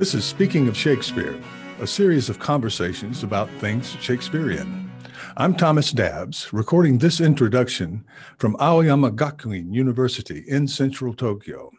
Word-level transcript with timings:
This 0.00 0.14
is 0.14 0.24
Speaking 0.24 0.66
of 0.66 0.78
Shakespeare, 0.78 1.38
a 1.78 1.86
series 1.86 2.30
of 2.30 2.38
conversations 2.38 3.22
about 3.22 3.50
things 3.60 3.94
Shakespearean. 4.00 4.90
I'm 5.36 5.54
Thomas 5.54 5.92
Dabbs, 5.92 6.50
recording 6.54 6.96
this 6.96 7.20
introduction 7.20 8.06
from 8.38 8.56
Aoyama 8.58 9.10
Gakuin 9.10 9.74
University 9.74 10.42
in 10.48 10.66
central 10.66 11.12
Tokyo. 11.12 11.70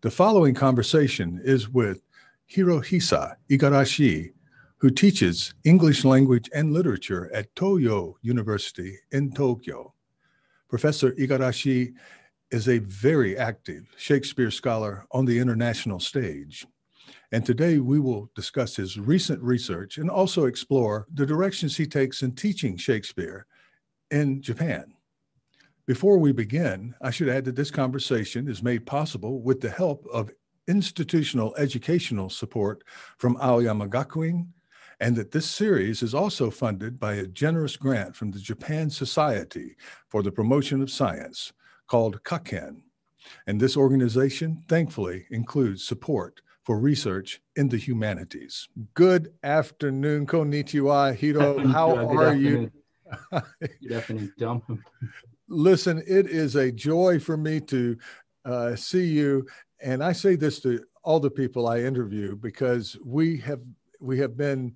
The 0.00 0.10
following 0.10 0.54
conversation 0.54 1.38
is 1.44 1.68
with 1.68 2.00
Hirohisa 2.50 3.34
Igarashi, 3.50 4.32
who 4.78 4.88
teaches 4.88 5.52
English 5.64 6.06
language 6.06 6.48
and 6.54 6.72
literature 6.72 7.30
at 7.34 7.54
Toyo 7.54 8.16
University 8.22 8.96
in 9.12 9.30
Tokyo. 9.30 9.92
Professor 10.70 11.12
Igarashi 11.12 11.92
is 12.50 12.66
a 12.66 12.78
very 12.78 13.36
active 13.36 13.84
Shakespeare 13.98 14.50
scholar 14.50 15.04
on 15.10 15.26
the 15.26 15.38
international 15.38 16.00
stage. 16.00 16.66
And 17.36 17.44
today 17.44 17.76
we 17.76 18.00
will 18.00 18.30
discuss 18.34 18.76
his 18.76 18.98
recent 18.98 19.42
research 19.42 19.98
and 19.98 20.08
also 20.08 20.46
explore 20.46 21.06
the 21.12 21.26
directions 21.26 21.76
he 21.76 21.84
takes 21.84 22.22
in 22.22 22.32
teaching 22.34 22.78
Shakespeare 22.78 23.46
in 24.10 24.40
Japan. 24.40 24.94
Before 25.86 26.16
we 26.16 26.32
begin, 26.32 26.94
I 27.02 27.10
should 27.10 27.28
add 27.28 27.44
that 27.44 27.54
this 27.54 27.70
conversation 27.70 28.48
is 28.48 28.62
made 28.62 28.86
possible 28.86 29.42
with 29.42 29.60
the 29.60 29.68
help 29.68 30.06
of 30.10 30.30
institutional 30.66 31.54
educational 31.56 32.30
support 32.30 32.82
from 33.18 33.36
Aoyama 33.36 33.86
Gakuin, 33.88 34.46
and 35.00 35.14
that 35.14 35.30
this 35.30 35.44
series 35.44 36.02
is 36.02 36.14
also 36.14 36.50
funded 36.50 36.98
by 36.98 37.16
a 37.16 37.26
generous 37.26 37.76
grant 37.76 38.16
from 38.16 38.30
the 38.30 38.40
Japan 38.40 38.88
Society 38.88 39.76
for 40.08 40.22
the 40.22 40.32
Promotion 40.32 40.80
of 40.80 40.90
Science 40.90 41.52
called 41.86 42.18
Kaken. 42.22 42.80
And 43.46 43.60
this 43.60 43.76
organization 43.76 44.64
thankfully 44.68 45.26
includes 45.30 45.84
support 45.84 46.40
for 46.66 46.80
research 46.80 47.40
in 47.54 47.68
the 47.68 47.76
humanities. 47.76 48.68
Good 48.94 49.32
afternoon, 49.44 50.26
Konnichiwa, 50.26 51.14
Hiro. 51.14 51.64
How 51.68 51.96
are 51.96 52.34
you? 52.34 52.72
Good 53.30 53.92
afternoon, 53.92 54.32
Tom. 54.38 54.84
Listen, 55.48 56.02
it 56.08 56.26
is 56.26 56.56
a 56.56 56.72
joy 56.72 57.20
for 57.20 57.36
me 57.36 57.60
to 57.60 57.96
uh, 58.44 58.74
see 58.74 59.06
you. 59.06 59.46
And 59.80 60.02
I 60.02 60.10
say 60.12 60.34
this 60.34 60.58
to 60.62 60.84
all 61.04 61.20
the 61.20 61.30
people 61.30 61.68
I 61.68 61.82
interview 61.82 62.34
because 62.34 62.96
we 63.04 63.38
have 63.38 63.60
we 64.00 64.18
have 64.18 64.36
been 64.36 64.74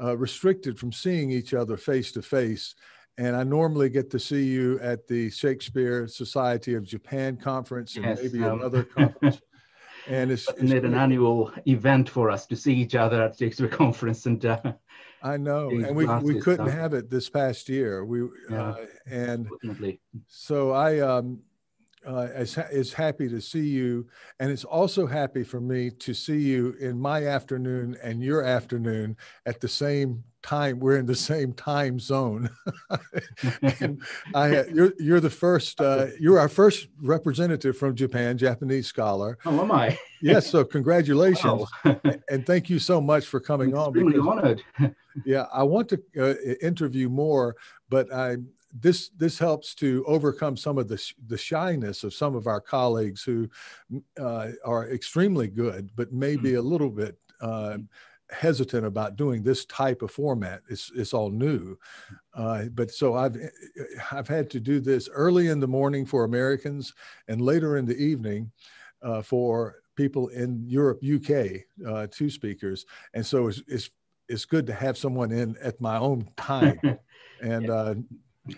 uh, 0.00 0.16
restricted 0.16 0.78
from 0.78 0.92
seeing 0.92 1.32
each 1.32 1.54
other 1.54 1.76
face 1.76 2.12
to 2.12 2.22
face. 2.22 2.76
And 3.18 3.34
I 3.34 3.42
normally 3.42 3.90
get 3.90 4.10
to 4.12 4.18
see 4.20 4.44
you 4.44 4.78
at 4.80 5.08
the 5.08 5.28
Shakespeare 5.30 6.06
Society 6.06 6.74
of 6.74 6.84
Japan 6.84 7.36
conference 7.36 7.96
and 7.96 8.04
Yes, 8.04 8.22
maybe 8.22 8.44
um, 8.44 8.60
another 8.60 8.84
conference. 8.84 9.40
And 10.08 10.30
it's, 10.30 10.48
Isn't 10.50 10.76
it 10.76 10.84
an 10.84 10.94
annual 10.94 11.52
event 11.66 12.08
for 12.08 12.30
us 12.30 12.46
to 12.46 12.56
see 12.56 12.74
each 12.74 12.94
other 12.94 13.22
at 13.22 13.38
Shakespeare 13.38 13.68
conference? 13.82 14.26
And 14.26 14.44
uh, 14.44 14.60
I 15.22 15.36
know, 15.36 15.70
and 15.70 15.94
we, 15.94 16.06
we 16.06 16.40
couldn't 16.40 16.68
have 16.68 16.94
it 16.94 17.10
this 17.10 17.28
past 17.28 17.68
year. 17.68 18.04
We 18.04 18.28
Yeah. 18.50 18.62
uh, 18.62 18.86
and 19.06 19.48
definitely, 19.48 20.00
so 20.26 20.72
I 20.72 20.98
um, 21.00 21.40
uh, 22.06 22.28
is, 22.34 22.54
ha- 22.54 22.68
is 22.70 22.92
happy 22.92 23.28
to 23.28 23.40
see 23.40 23.66
you, 23.66 24.06
and 24.40 24.50
it's 24.50 24.64
also 24.64 25.06
happy 25.06 25.44
for 25.44 25.60
me 25.60 25.90
to 25.90 26.14
see 26.14 26.38
you 26.40 26.74
in 26.80 26.98
my 26.98 27.26
afternoon 27.26 27.96
and 28.02 28.22
your 28.22 28.42
afternoon 28.42 29.16
at 29.46 29.60
the 29.60 29.68
same 29.68 30.24
time. 30.42 30.80
We're 30.80 30.96
in 30.98 31.06
the 31.06 31.14
same 31.14 31.52
time 31.52 32.00
zone. 32.00 32.50
and 33.80 34.02
I, 34.34 34.64
you're 34.74 34.92
you're 34.98 35.20
the 35.20 35.30
first. 35.30 35.80
Uh, 35.80 36.06
you're 36.18 36.38
our 36.38 36.48
first 36.48 36.88
representative 37.00 37.76
from 37.76 37.94
Japan, 37.94 38.36
Japanese 38.38 38.86
scholar. 38.86 39.38
oh, 39.46 39.60
am 39.60 39.70
I? 39.72 39.98
Yes, 40.20 40.48
so 40.48 40.64
congratulations, 40.64 41.64
Wow. 41.84 42.00
and 42.28 42.46
thank 42.46 42.70
you 42.70 42.78
so 42.78 43.00
much 43.00 43.26
for 43.26 43.40
coming 43.40 43.72
I'm 43.74 43.78
on. 43.78 43.92
because- 43.92 44.26
honored. 44.26 44.62
yeah, 45.24 45.46
I 45.52 45.62
want 45.62 45.88
to 45.90 46.02
uh, 46.18 46.34
interview 46.66 47.08
more, 47.08 47.56
but 47.88 48.12
I 48.12 48.36
this 48.72 49.10
this 49.10 49.38
helps 49.38 49.74
to 49.76 50.04
overcome 50.06 50.56
some 50.56 50.78
of 50.78 50.88
the 50.88 50.96
sh- 50.96 51.14
the 51.26 51.36
shyness 51.36 52.04
of 52.04 52.14
some 52.14 52.34
of 52.34 52.46
our 52.46 52.60
colleagues 52.60 53.22
who 53.22 53.48
uh, 54.18 54.48
are 54.64 54.88
extremely 54.90 55.48
good, 55.48 55.90
but 55.94 56.12
maybe 56.12 56.54
a 56.54 56.62
little 56.62 56.90
bit 56.90 57.18
uh, 57.40 57.78
hesitant 58.30 58.86
about 58.86 59.16
doing 59.16 59.42
this 59.42 59.64
type 59.66 60.02
of 60.02 60.10
format. 60.10 60.62
It's 60.68 60.90
it's 60.94 61.12
all 61.12 61.30
new, 61.30 61.76
uh, 62.34 62.64
but 62.74 62.90
so 62.90 63.14
I've 63.14 63.36
I've 64.10 64.28
had 64.28 64.50
to 64.50 64.60
do 64.60 64.80
this 64.80 65.08
early 65.08 65.48
in 65.48 65.60
the 65.60 65.68
morning 65.68 66.06
for 66.06 66.24
Americans 66.24 66.94
and 67.28 67.40
later 67.40 67.76
in 67.76 67.84
the 67.84 67.96
evening 67.96 68.50
uh, 69.02 69.22
for 69.22 69.76
people 69.96 70.28
in 70.28 70.64
Europe, 70.66 71.02
UK, 71.04 71.60
uh, 71.86 72.06
two 72.10 72.30
speakers, 72.30 72.86
and 73.12 73.24
so 73.24 73.48
it's, 73.48 73.62
it's 73.68 73.90
it's 74.28 74.44
good 74.46 74.66
to 74.66 74.72
have 74.72 74.96
someone 74.96 75.30
in 75.30 75.56
at 75.62 75.78
my 75.80 75.98
own 75.98 76.26
time, 76.38 76.80
and 77.42 77.68
uh, 77.68 77.94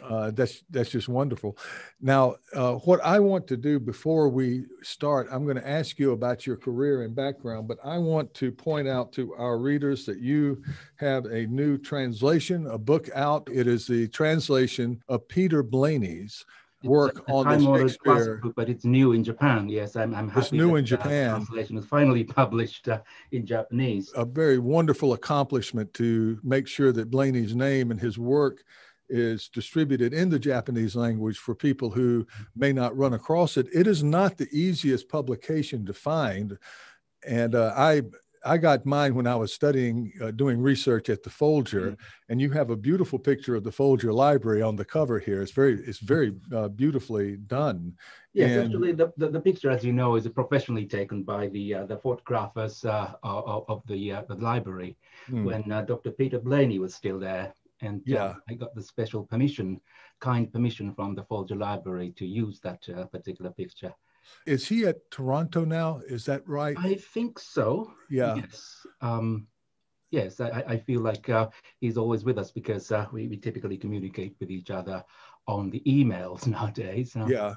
uh, 0.02 0.30
that's 0.30 0.62
that's 0.70 0.90
just 0.90 1.08
wonderful. 1.08 1.58
Now, 2.00 2.36
uh, 2.54 2.74
what 2.74 3.00
I 3.04 3.20
want 3.20 3.46
to 3.48 3.56
do 3.56 3.78
before 3.78 4.28
we 4.28 4.64
start, 4.82 5.28
I'm 5.30 5.44
going 5.44 5.56
to 5.56 5.68
ask 5.68 5.98
you 5.98 6.12
about 6.12 6.46
your 6.46 6.56
career 6.56 7.02
and 7.02 7.14
background, 7.14 7.68
but 7.68 7.78
I 7.84 7.98
want 7.98 8.32
to 8.34 8.50
point 8.50 8.88
out 8.88 9.12
to 9.12 9.34
our 9.34 9.58
readers 9.58 10.06
that 10.06 10.20
you 10.20 10.62
have 10.96 11.26
a 11.26 11.46
new 11.46 11.76
translation, 11.76 12.66
a 12.66 12.78
book 12.78 13.10
out. 13.14 13.48
It 13.52 13.66
is 13.66 13.86
the 13.86 14.08
translation 14.08 15.02
of 15.08 15.28
Peter 15.28 15.62
Blayney's 15.62 16.44
work 16.82 17.18
It's 17.18 17.28
a 17.28 17.32
on 17.32 17.44
the 17.48 17.56
time-honored 17.56 17.98
classic 18.00 18.00
Shakespeare. 18.04 18.36
book, 18.38 18.54
but 18.56 18.68
it's 18.68 18.84
new 18.84 19.12
in 19.12 19.24
Japan. 19.24 19.68
Yes, 19.68 19.96
I'm, 19.96 20.14
I'm 20.14 20.28
happy. 20.28 20.40
It's 20.40 20.52
new 20.52 20.76
in 20.76 20.84
Japan. 20.84 21.30
translation 21.30 21.78
is 21.78 21.84
finally 21.86 22.24
published 22.40 22.88
uh, 22.88 23.00
in 23.32 23.46
Japanese. 23.46 24.12
a 24.14 24.24
very 24.24 24.58
wonderful 24.58 25.12
accomplishment 25.14 25.92
to 25.94 26.38
make 26.42 26.66
sure 26.68 26.92
that 26.92 27.10
Blayney's 27.10 27.54
name 27.54 27.90
and 27.90 28.00
his 28.00 28.18
work 28.18 28.64
is 29.08 29.48
distributed 29.48 30.12
in 30.14 30.28
the 30.30 30.38
Japanese 30.38 30.96
language 30.96 31.38
for 31.38 31.54
people 31.54 31.90
who 31.90 32.26
may 32.56 32.72
not 32.72 32.96
run 32.96 33.14
across 33.14 33.56
it. 33.56 33.66
It 33.72 33.86
is 33.86 34.02
not 34.02 34.36
the 34.38 34.48
easiest 34.52 35.08
publication 35.08 35.84
to 35.86 35.92
find, 35.92 36.58
and 37.26 37.54
uh, 37.54 37.72
I 37.76 38.02
I 38.46 38.58
got 38.58 38.84
mine 38.84 39.14
when 39.14 39.26
I 39.26 39.36
was 39.36 39.54
studying 39.54 40.12
uh, 40.20 40.30
doing 40.30 40.60
research 40.60 41.08
at 41.08 41.22
the 41.22 41.30
Folger, 41.30 41.92
Mhm. 41.92 41.96
and 42.28 42.40
you 42.42 42.50
have 42.50 42.68
a 42.68 42.76
beautiful 42.76 43.18
picture 43.18 43.54
of 43.54 43.64
the 43.64 43.72
Folger 43.72 44.12
Library 44.12 44.60
on 44.60 44.76
the 44.76 44.84
cover 44.84 45.18
here. 45.18 45.40
It's 45.40 45.52
very 45.52 45.74
it's 45.80 45.98
very 46.00 46.34
uh, 46.52 46.68
beautifully 46.68 47.36
done. 47.38 47.94
Yes, 48.34 48.50
And- 48.50 48.64
actually, 48.74 48.92
the, 48.92 49.12
the, 49.16 49.28
the 49.30 49.40
picture, 49.40 49.70
as 49.70 49.82
you 49.84 49.92
know, 49.94 50.16
is 50.16 50.28
professionally 50.28 50.84
taken 50.86 51.22
by 51.22 51.48
the 51.48 51.74
uh, 51.74 51.86
the 51.86 51.96
photographers 51.96 52.84
uh, 52.84 53.12
of, 53.22 53.64
of 53.68 53.82
the 53.86 54.12
uh, 54.12 54.22
the 54.28 54.34
library 54.34 54.96
Hmm. 55.26 55.44
when 55.44 55.72
uh, 55.72 55.80
Dr. 55.82 56.10
Peter 56.10 56.38
Blayney 56.38 56.78
was 56.78 56.94
still 56.94 57.18
there, 57.18 57.54
and 57.80 58.00
uh, 58.00 58.02
Yeah. 58.06 58.34
I 58.48 58.54
got 58.54 58.74
the 58.74 58.82
special 58.82 59.24
permission, 59.24 59.80
kind 60.20 60.52
permission 60.52 60.94
from 60.94 61.14
the 61.14 61.24
Folger 61.24 61.56
Library 61.56 62.12
to 62.16 62.26
use 62.26 62.60
that 62.60 62.86
uh, 62.88 63.06
particular 63.06 63.50
picture. 63.50 63.92
Is 64.46 64.66
he 64.66 64.86
at 64.86 65.10
Toronto 65.10 65.64
now? 65.64 66.00
Is 66.08 66.24
that 66.26 66.46
right? 66.48 66.76
I 66.78 66.94
think 66.94 67.38
so. 67.38 67.92
yeah. 68.08 68.36
Yes. 68.36 68.86
Um, 69.00 69.46
yes, 70.10 70.40
I, 70.40 70.64
I- 70.66 70.78
feel 70.78 71.00
like 71.00 71.28
uh, 71.28 71.48
he's 71.80 71.96
always 71.98 72.24
with 72.24 72.38
us 72.38 72.50
because 72.50 72.90
uh, 72.90 73.06
we, 73.12 73.28
we 73.28 73.36
typically 73.36 73.76
communicate 73.76 74.36
with 74.40 74.50
each 74.50 74.70
other 74.70 75.04
on 75.46 75.68
the 75.70 75.82
emails 75.86 76.46
nowadays. 76.56 77.14
Uh, 77.16 77.26
Yeah. 77.26 77.54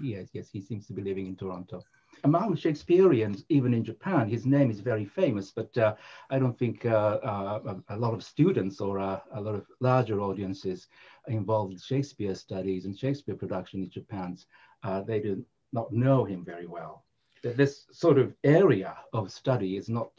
Yes, 0.00 0.28
yes, 0.32 0.48
he 0.50 0.60
seems 0.60 0.86
to 0.86 0.92
be 0.92 1.02
living 1.02 1.26
in 1.26 1.36
Toronto. 1.36 1.82
Among 2.26 2.56
Shakespeareans, 2.56 3.44
even 3.50 3.72
in 3.72 3.84
Japan, 3.84 4.28
his 4.28 4.46
name 4.46 4.68
is 4.68 4.80
very 4.80 5.04
famous, 5.04 5.52
but 5.52 5.78
uh, 5.78 5.94
I 6.28 6.40
don't 6.40 6.58
think 6.58 6.84
uh, 6.84 7.20
uh, 7.22 7.76
a 7.88 7.96
lot 7.96 8.14
of 8.14 8.24
students 8.24 8.80
or 8.80 8.98
uh, 8.98 9.20
a 9.32 9.40
lot 9.40 9.54
of 9.54 9.64
larger 9.78 10.20
audiences 10.20 10.88
involved 11.28 11.72
in 11.74 11.78
Shakespeare 11.78 12.34
studies 12.34 12.84
and 12.84 12.98
Shakespeare 12.98 13.36
production 13.36 13.84
in 13.84 13.90
Japan, 13.90 14.36
uh, 14.82 15.02
they 15.02 15.20
do 15.20 15.44
not 15.72 15.92
know 15.92 16.24
him 16.24 16.44
very 16.44 16.66
well. 16.66 17.04
This 17.44 17.86
sort 17.92 18.18
of 18.18 18.34
area 18.42 18.96
of 19.12 19.30
study 19.30 19.76
is 19.76 19.88
not 19.88 20.10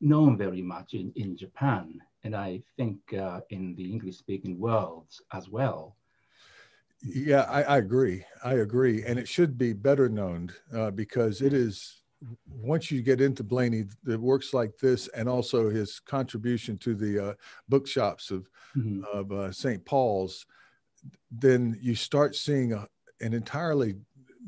known 0.00 0.38
very 0.38 0.62
much 0.62 0.94
in, 0.94 1.12
in 1.16 1.36
Japan, 1.36 2.00
and 2.22 2.36
I 2.36 2.62
think 2.76 3.12
uh, 3.12 3.40
in 3.50 3.74
the 3.74 3.90
English-speaking 3.90 4.56
worlds 4.60 5.20
as 5.32 5.48
well. 5.48 5.95
Yeah, 7.02 7.42
I, 7.42 7.62
I 7.62 7.76
agree. 7.78 8.24
I 8.42 8.54
agree, 8.54 9.04
and 9.04 9.18
it 9.18 9.28
should 9.28 9.58
be 9.58 9.72
better 9.72 10.08
known 10.08 10.50
uh, 10.72 10.90
because 10.90 11.42
it 11.42 11.52
is. 11.52 12.02
Once 12.48 12.90
you 12.90 13.02
get 13.02 13.20
into 13.20 13.44
Blayney, 13.44 13.84
the 14.02 14.18
works 14.18 14.54
like 14.54 14.78
this, 14.78 15.06
and 15.08 15.28
also 15.28 15.68
his 15.68 16.00
contribution 16.00 16.78
to 16.78 16.94
the 16.94 17.28
uh, 17.30 17.34
bookshops 17.68 18.30
of 18.30 18.48
Mhm. 18.76 19.04
of 19.12 19.32
uh, 19.32 19.52
St. 19.52 19.84
Paul's, 19.84 20.46
then 21.30 21.78
you 21.80 21.94
start 21.94 22.34
seeing 22.36 22.72
a, 22.72 22.88
an 23.20 23.34
entirely 23.34 23.96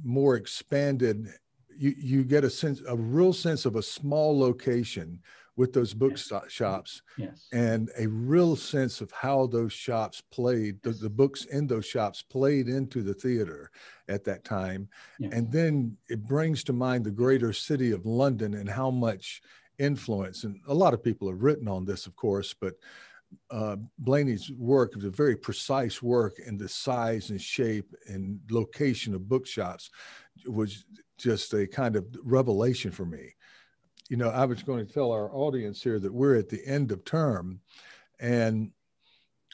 more 0.03 0.37
expanded. 0.37 1.29
You 1.77 1.95
you 1.97 2.25
get 2.25 2.45
a 2.45 2.51
sense, 2.51 2.83
a 2.89 2.97
real 2.97 3.33
sense 3.33 3.67
of 3.67 3.77
a 3.77 3.83
small 3.83 4.39
location 4.39 5.23
with 5.59 5.73
those 5.73 5.93
bookshops 5.93 7.03
Yes. 7.19 7.49
and 7.53 7.91
a 7.99 8.07
real 8.07 8.55
sense 8.57 9.01
of 9.01 9.11
how 9.11 9.47
those 9.49 9.73
shops 9.73 10.23
played 10.31 10.81
the, 10.83 10.93
the 10.93 11.11
books 11.11 11.45
in 11.47 11.67
those 11.67 11.85
shops 11.85 12.23
played 12.23 12.69
into 12.69 13.03
the 13.03 13.13
theater 13.13 13.71
at 14.09 14.25
that 14.25 14.45
time 14.45 14.89
Yes. 15.19 15.33
and 15.35 15.53
then 15.53 15.97
it 16.09 16.25
brings 16.25 16.63
to 16.65 16.73
mind 16.73 17.05
the 17.05 17.11
greater 17.11 17.53
city 17.53 17.91
of 17.91 18.07
london 18.07 18.55
and 18.55 18.69
how 18.71 18.91
much 18.91 19.43
influence, 19.79 20.43
and 20.45 20.61
a 20.67 20.75
lot 20.75 20.93
of 20.93 21.05
people 21.05 21.29
have 21.29 21.41
written 21.41 21.69
on 21.69 21.85
this, 21.85 22.07
of 22.07 22.17
course, 22.17 22.53
but 22.53 22.75
uh, 23.51 23.77
Blayney's 24.03 24.51
work 24.51 24.95
was 24.97 25.05
a 25.05 25.11
very 25.11 25.37
precise 25.37 26.03
work 26.03 26.41
in 26.45 26.57
the 26.59 26.69
size 26.69 27.31
and 27.31 27.41
shape 27.41 27.95
and 28.09 28.41
location 28.51 29.15
of 29.15 29.29
bookshops 29.29 29.89
was 30.47 30.85
just 31.17 31.55
a 31.55 31.65
kind 31.67 31.95
of 31.95 32.05
revelation 32.25 32.91
for 32.91 33.05
me. 33.07 33.35
You 34.09 34.17
know, 34.17 34.31
I 34.31 34.45
was 34.45 34.63
going 34.63 34.87
to 34.87 34.93
tell 34.93 35.13
our 35.13 35.31
audience 35.35 35.83
here 35.83 35.99
that 35.99 36.13
we're 36.13 36.37
at 36.37 36.49
the 36.49 36.65
end 36.67 36.93
of 36.93 37.05
term 37.05 37.61
and 38.19 38.71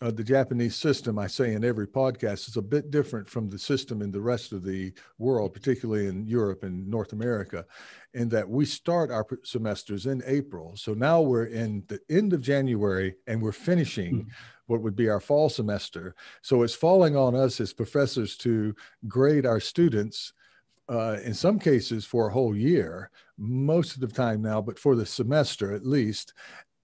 uh, 0.02 0.10
the 0.10 0.24
Japanese 0.24 0.74
system, 0.74 1.18
I 1.18 1.28
say 1.28 1.54
in 1.54 1.64
every 1.64 1.86
podcast, 1.86 2.48
is 2.48 2.56
a 2.56 2.62
bit 2.62 2.90
different 2.90 3.30
from 3.30 3.48
the 3.48 3.58
system 3.58 4.02
in 4.02 4.10
the 4.10 4.20
rest 4.20 4.52
of 4.52 4.64
the 4.64 4.92
world, 5.18 5.54
particularly 5.54 6.08
in 6.08 6.26
Europe 6.26 6.64
and 6.64 6.88
North 6.88 7.12
America, 7.12 7.64
in 8.12 8.28
that 8.30 8.48
we 8.48 8.64
start 8.66 9.12
our 9.12 9.24
semesters 9.44 10.06
in 10.06 10.22
April. 10.26 10.74
So 10.76 10.94
now 10.94 11.20
we're 11.20 11.46
in 11.46 11.84
the 11.86 12.00
end 12.10 12.32
of 12.32 12.40
January 12.40 13.14
and 13.28 13.40
we're 13.40 13.52
finishing 13.52 14.14
mm-hmm. 14.14 14.28
what 14.66 14.82
would 14.82 14.96
be 14.96 15.08
our 15.08 15.20
fall 15.20 15.48
semester. 15.48 16.16
So 16.42 16.62
it's 16.62 16.74
falling 16.74 17.16
on 17.16 17.36
us 17.36 17.60
as 17.60 17.72
professors 17.72 18.36
to 18.38 18.74
grade 19.06 19.46
our 19.46 19.60
students. 19.60 20.32
Uh, 20.88 21.16
in 21.25 21.32
some 21.32 21.58
cases 21.58 22.04
for 22.04 22.28
a 22.28 22.32
whole 22.32 22.54
year, 22.54 23.10
most 23.38 23.94
of 23.94 24.00
the 24.00 24.06
time 24.06 24.42
now, 24.42 24.60
but 24.60 24.78
for 24.78 24.94
the 24.94 25.06
semester 25.06 25.72
at 25.72 25.86
least 25.86 26.34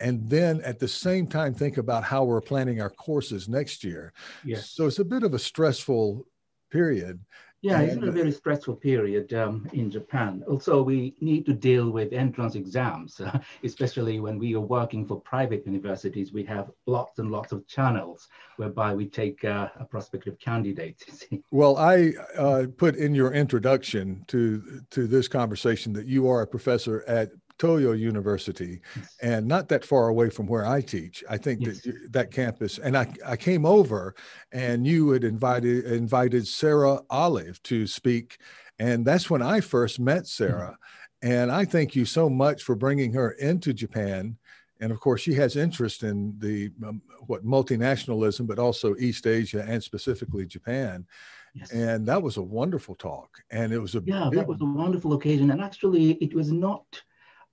and 0.01 0.29
then 0.29 0.61
at 0.63 0.79
the 0.79 0.89
same 0.89 1.27
time 1.27 1.55
think 1.55 1.77
about 1.77 2.03
how 2.03 2.25
we're 2.25 2.41
planning 2.41 2.81
our 2.81 2.91
courses 2.91 3.49
next 3.49 3.85
year. 3.85 4.13
Yes. 4.45 4.71
So 4.71 4.87
it's 4.87 4.99
a 4.99 5.05
bit 5.05 5.23
of 5.23 5.35
a 5.35 5.39
stressful 5.39 6.27
period. 6.71 7.21
Yeah, 7.63 7.81
and, 7.81 7.91
it's 7.91 8.03
a 8.03 8.11
very 8.11 8.33
stressful 8.33 8.77
period 8.77 9.35
um, 9.35 9.69
in 9.75 9.91
Japan. 9.91 10.43
Also, 10.49 10.83
we 10.83 11.15
need 11.21 11.45
to 11.45 11.53
deal 11.53 11.91
with 11.91 12.15
entrance 12.15 12.55
exams, 12.55 13.21
uh, 13.21 13.39
especially 13.65 14.19
when 14.19 14.39
we 14.39 14.55
are 14.55 14.61
working 14.61 15.07
for 15.07 15.21
private 15.21 15.67
universities. 15.67 16.33
We 16.33 16.45
have 16.45 16.71
lots 16.87 17.19
and 17.19 17.31
lots 17.31 17.53
of 17.53 17.67
channels 17.67 18.29
whereby 18.57 18.95
we 18.95 19.07
take 19.07 19.45
uh, 19.45 19.69
a 19.79 19.85
prospective 19.85 20.39
candidate. 20.39 21.05
well, 21.51 21.77
I 21.77 22.15
uh, 22.39 22.67
put 22.79 22.97
in 22.97 23.15
your 23.15 23.35
introduction 23.35 24.25
to 24.29 24.81
to 24.91 25.07
this 25.07 25.29
conversation 25.29 25.93
that 25.93 26.07
you 26.07 26.29
are 26.29 26.41
a 26.41 26.47
professor 26.47 27.05
at 27.07 27.31
Toyo 27.61 27.93
University, 27.93 28.81
and 29.21 29.47
not 29.47 29.69
that 29.69 29.85
far 29.85 30.09
away 30.09 30.31
from 30.31 30.47
where 30.47 30.67
I 30.67 30.81
teach. 30.81 31.23
I 31.29 31.37
think 31.37 31.61
yes. 31.61 31.83
that 31.83 32.13
that 32.13 32.31
campus, 32.31 32.79
and 32.79 32.97
I, 32.97 33.07
I 33.25 33.37
came 33.37 33.67
over, 33.67 34.15
and 34.51 34.87
you 34.87 35.11
had 35.11 35.25
invited 35.25 35.85
invited 35.85 36.49
Sarah 36.49 37.01
Olive 37.11 37.63
to 37.65 37.87
speak, 37.87 38.39
and 38.79 39.05
that's 39.05 39.29
when 39.29 39.43
I 39.43 39.61
first 39.61 40.01
met 40.01 40.27
Sarah. 40.27 40.73
Mm-hmm. 40.73 41.33
And 41.33 41.53
I 41.53 41.67
thank 41.67 41.95
you 41.95 42.07
so 42.07 42.31
much 42.31 42.63
for 42.63 42.75
bringing 42.75 43.13
her 43.13 43.33
into 43.33 43.75
Japan. 43.75 44.39
And 44.81 44.91
of 44.91 44.99
course, 45.01 45.21
she 45.21 45.35
has 45.35 45.55
interest 45.55 46.03
in 46.03 46.35
the 46.39 46.71
um, 46.87 47.03
what 47.27 47.45
multinationalism, 47.45 48.47
but 48.47 48.59
also 48.59 48.97
East 48.97 49.27
Asia 49.27 49.63
and 49.69 49.83
specifically 49.83 50.47
Japan. 50.47 51.07
Yes. 51.55 51.73
And 51.73 52.07
that 52.07 52.23
was 52.23 52.39
a 52.39 52.43
wonderful 52.43 52.95
talk. 52.95 53.29
And 53.51 53.71
it 53.71 53.79
was 53.79 53.95
a 53.97 54.03
yeah, 54.07 54.29
big... 54.31 54.39
that 54.39 54.49
was 54.49 54.63
a 54.63 54.65
wonderful 54.65 55.13
occasion. 55.13 55.51
And 55.51 55.61
actually, 55.61 56.13
it 56.25 56.33
was 56.33 56.51
not 56.51 56.87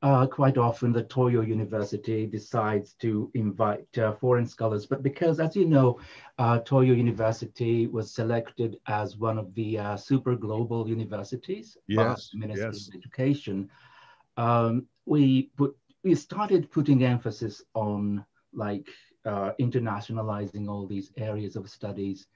uh, 0.03 0.27
quite 0.27 0.57
often 0.57 0.91
the 0.91 1.03
Toyo 1.03 1.41
University 1.41 2.27
decides 2.27 2.93
to 2.93 3.31
invite 3.33 3.97
uh, 3.97 4.13
foreign 4.13 4.45
scholars, 4.45 4.85
but 4.85 5.01
because, 5.01 5.39
as 5.39 5.55
you 5.55 5.65
know, 5.65 5.99
uh, 6.37 6.59
Toyo 6.59 6.93
University 6.93 7.87
was 7.87 8.13
selected 8.13 8.77
as 8.87 9.17
one 9.17 9.39
of 9.39 9.53
the 9.55 9.79
uh, 9.79 9.97
super 9.97 10.35
global 10.35 10.87
universities 10.87 11.77
yes, 11.87 11.97
by 11.97 12.13
the 12.31 12.39
Ministry 12.39 12.69
yes. 12.73 12.87
of 12.87 12.95
Education, 12.95 13.69
um, 14.37 14.85
we 15.05 15.49
put 15.57 15.75
we 16.03 16.13
started 16.13 16.71
putting 16.71 17.03
emphasis 17.03 17.63
on 17.73 18.23
like 18.53 18.87
uh, 19.25 19.51
internationalizing 19.59 20.69
all 20.69 20.85
these 20.85 21.11
areas 21.17 21.55
of 21.55 21.69
studies 21.69 22.27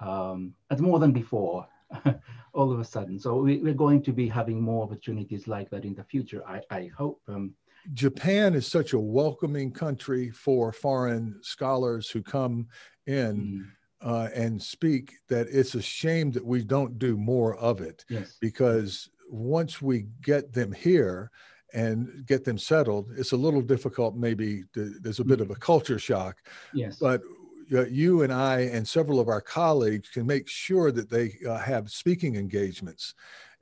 um, 0.00 0.54
as 0.70 0.80
more 0.80 0.98
than 0.98 1.12
before. 1.12 1.66
all 2.52 2.72
of 2.72 2.80
a 2.80 2.84
sudden. 2.84 3.18
So 3.18 3.36
we, 3.36 3.68
are 3.68 3.74
going 3.74 4.02
to 4.02 4.12
be 4.12 4.28
having 4.28 4.60
more 4.60 4.84
opportunities 4.84 5.46
like 5.46 5.70
that 5.70 5.84
in 5.84 5.94
the 5.94 6.04
future, 6.04 6.42
I, 6.46 6.60
I 6.70 6.90
hope. 6.96 7.20
Um, 7.28 7.54
Japan 7.92 8.54
is 8.54 8.66
such 8.66 8.94
a 8.94 8.98
welcoming 8.98 9.70
country 9.70 10.30
for 10.30 10.72
foreign 10.72 11.38
scholars 11.42 12.10
who 12.10 12.22
come 12.22 12.66
in. 13.06 13.36
Mm. 13.36 13.70
Uh, 14.02 14.28
and 14.34 14.62
speak 14.62 15.14
that 15.26 15.46
it's 15.50 15.74
a 15.74 15.80
shame 15.80 16.30
that 16.30 16.44
we 16.44 16.62
don't 16.62 16.98
do 16.98 17.16
more 17.16 17.56
of 17.56 17.80
it 17.80 18.04
yes. 18.10 18.36
because 18.42 19.08
once 19.30 19.80
we 19.80 20.04
get 20.20 20.52
them 20.52 20.70
here 20.70 21.30
and 21.72 22.24
get 22.26 22.44
them 22.44 22.58
settled 22.58 23.10
it's 23.16 23.32
a 23.32 23.36
little 23.36 23.62
difficult 23.62 24.14
maybe 24.14 24.64
to, 24.74 24.98
there's 25.00 25.18
a 25.18 25.24
bit 25.24 25.40
of 25.40 25.50
a 25.50 25.54
culture 25.54 25.98
shock 25.98 26.36
yes 26.74 26.98
but 27.00 27.22
you 27.68 28.22
and 28.22 28.32
I 28.32 28.60
and 28.60 28.86
several 28.86 29.20
of 29.20 29.28
our 29.28 29.40
colleagues 29.40 30.08
can 30.08 30.26
make 30.26 30.48
sure 30.48 30.92
that 30.92 31.10
they 31.10 31.34
uh, 31.48 31.58
have 31.58 31.90
speaking 31.90 32.36
engagements. 32.36 33.14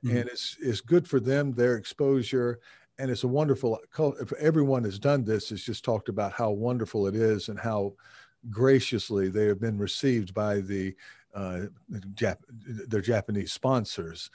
Mm-hmm. 0.03 0.17
And 0.17 0.29
it's, 0.29 0.57
it's 0.61 0.81
good 0.81 1.07
for 1.07 1.19
them, 1.19 1.53
their 1.53 1.75
exposure. 1.75 2.59
And 2.97 3.11
it's 3.11 3.23
a 3.23 3.27
wonderful, 3.27 3.79
if 4.21 4.31
everyone 4.33 4.83
has 4.83 4.99
done 4.99 5.23
this, 5.23 5.51
it's 5.51 5.63
just 5.63 5.83
talked 5.83 6.09
about 6.09 6.31
how 6.31 6.51
wonderful 6.51 7.07
it 7.07 7.15
is 7.15 7.49
and 7.49 7.59
how 7.59 7.93
graciously 8.49 9.27
they 9.29 9.47
have 9.47 9.59
been 9.59 9.77
received 9.77 10.33
by 10.33 10.61
the 10.61 10.95
uh, 11.33 11.61
Jap- 12.13 12.37
their 12.87 13.01
Japanese 13.01 13.51
sponsors. 13.51 14.29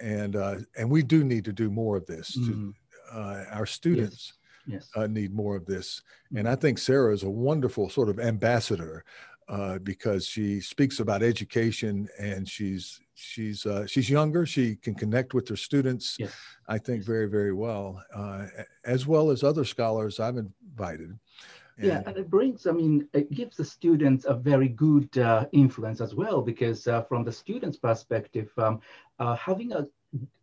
And, 0.00 0.36
uh, 0.36 0.56
and 0.76 0.90
we 0.90 1.02
do 1.02 1.24
need 1.24 1.44
to 1.46 1.52
do 1.52 1.70
more 1.70 1.96
of 1.96 2.06
this. 2.06 2.36
Mm-hmm. 2.36 2.70
To, 2.70 2.74
uh, 3.12 3.44
our 3.52 3.66
students. 3.66 4.34
Yes 4.66 4.88
uh, 4.94 5.06
need 5.06 5.34
more 5.34 5.56
of 5.56 5.66
this. 5.66 6.02
And 6.36 6.48
I 6.48 6.54
think 6.54 6.78
Sarah 6.78 7.12
is 7.12 7.22
a 7.22 7.30
wonderful 7.30 7.88
sort 7.90 8.08
of 8.08 8.18
ambassador 8.18 9.04
uh, 9.48 9.78
because 9.78 10.26
she 10.26 10.60
speaks 10.60 11.00
about 11.00 11.22
education 11.22 12.08
and 12.18 12.48
she's 12.48 13.00
she's 13.14 13.66
uh, 13.66 13.86
she's 13.86 14.08
younger. 14.08 14.46
She 14.46 14.76
can 14.76 14.94
connect 14.94 15.34
with 15.34 15.48
her 15.48 15.56
students. 15.56 16.16
Yes. 16.18 16.34
I 16.66 16.78
think 16.78 17.04
very 17.04 17.26
very 17.26 17.52
well, 17.52 18.02
uh, 18.14 18.46
as 18.84 19.06
well 19.06 19.30
as 19.30 19.42
other 19.42 19.64
scholars 19.64 20.20
I've 20.20 20.38
invited. 20.38 21.18
And 21.76 21.86
yeah, 21.88 22.02
and 22.06 22.16
it 22.16 22.30
brings, 22.30 22.68
I 22.68 22.70
mean, 22.70 23.08
it 23.12 23.32
gives 23.32 23.56
the 23.56 23.64
students 23.64 24.26
a 24.26 24.34
very 24.34 24.68
good 24.68 25.18
uh, 25.18 25.46
influence 25.50 26.00
as 26.00 26.14
well, 26.14 26.40
because 26.40 26.86
uh, 26.86 27.02
from 27.02 27.24
the 27.24 27.32
students' 27.32 27.76
perspective, 27.76 28.48
um, 28.58 28.80
uh, 29.18 29.34
having 29.34 29.72
a 29.72 29.88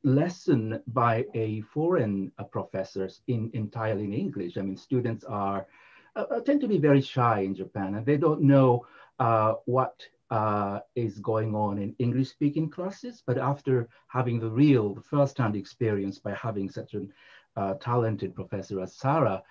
lesson 0.04 0.82
by 0.88 1.26
a 1.34 1.62
foreign 1.62 2.32
uh, 2.38 2.44
professors 2.44 3.22
in 3.28 3.50
entirely 3.54 4.04
in 4.04 4.14
English. 4.14 4.58
I 4.58 4.62
mean, 4.62 4.78
students 4.78 5.24
are 5.24 5.68
uh, 6.16 6.26
uh, 6.30 6.42
tend 6.42 6.62
to 6.62 6.68
be 6.68 6.78
very 6.78 7.02
shy 7.02 7.42
in 7.42 7.56
Japan, 7.56 7.96
and 7.96 8.06
they 8.06 8.18
don't 8.18 8.42
know 8.42 8.86
uh, 9.20 9.54
what 9.66 10.02
uh, 10.30 10.80
is 10.96 11.20
going 11.20 11.56
on 11.56 11.78
in 11.78 11.96
English 12.00 12.30
speaking 12.30 12.70
classes. 12.70 13.24
But 13.26 13.38
after 13.38 13.88
having 14.08 14.40
the 14.40 14.50
real, 14.50 14.94
the 14.94 15.02
first-hand 15.02 15.56
experience 15.56 16.20
by 16.20 16.34
having 16.34 16.70
such 16.70 16.94
a 16.94 17.02
uh, 17.56 17.74
talented 17.76 18.34
professor 18.36 18.82
as 18.82 18.96
Sarah, 18.96 19.42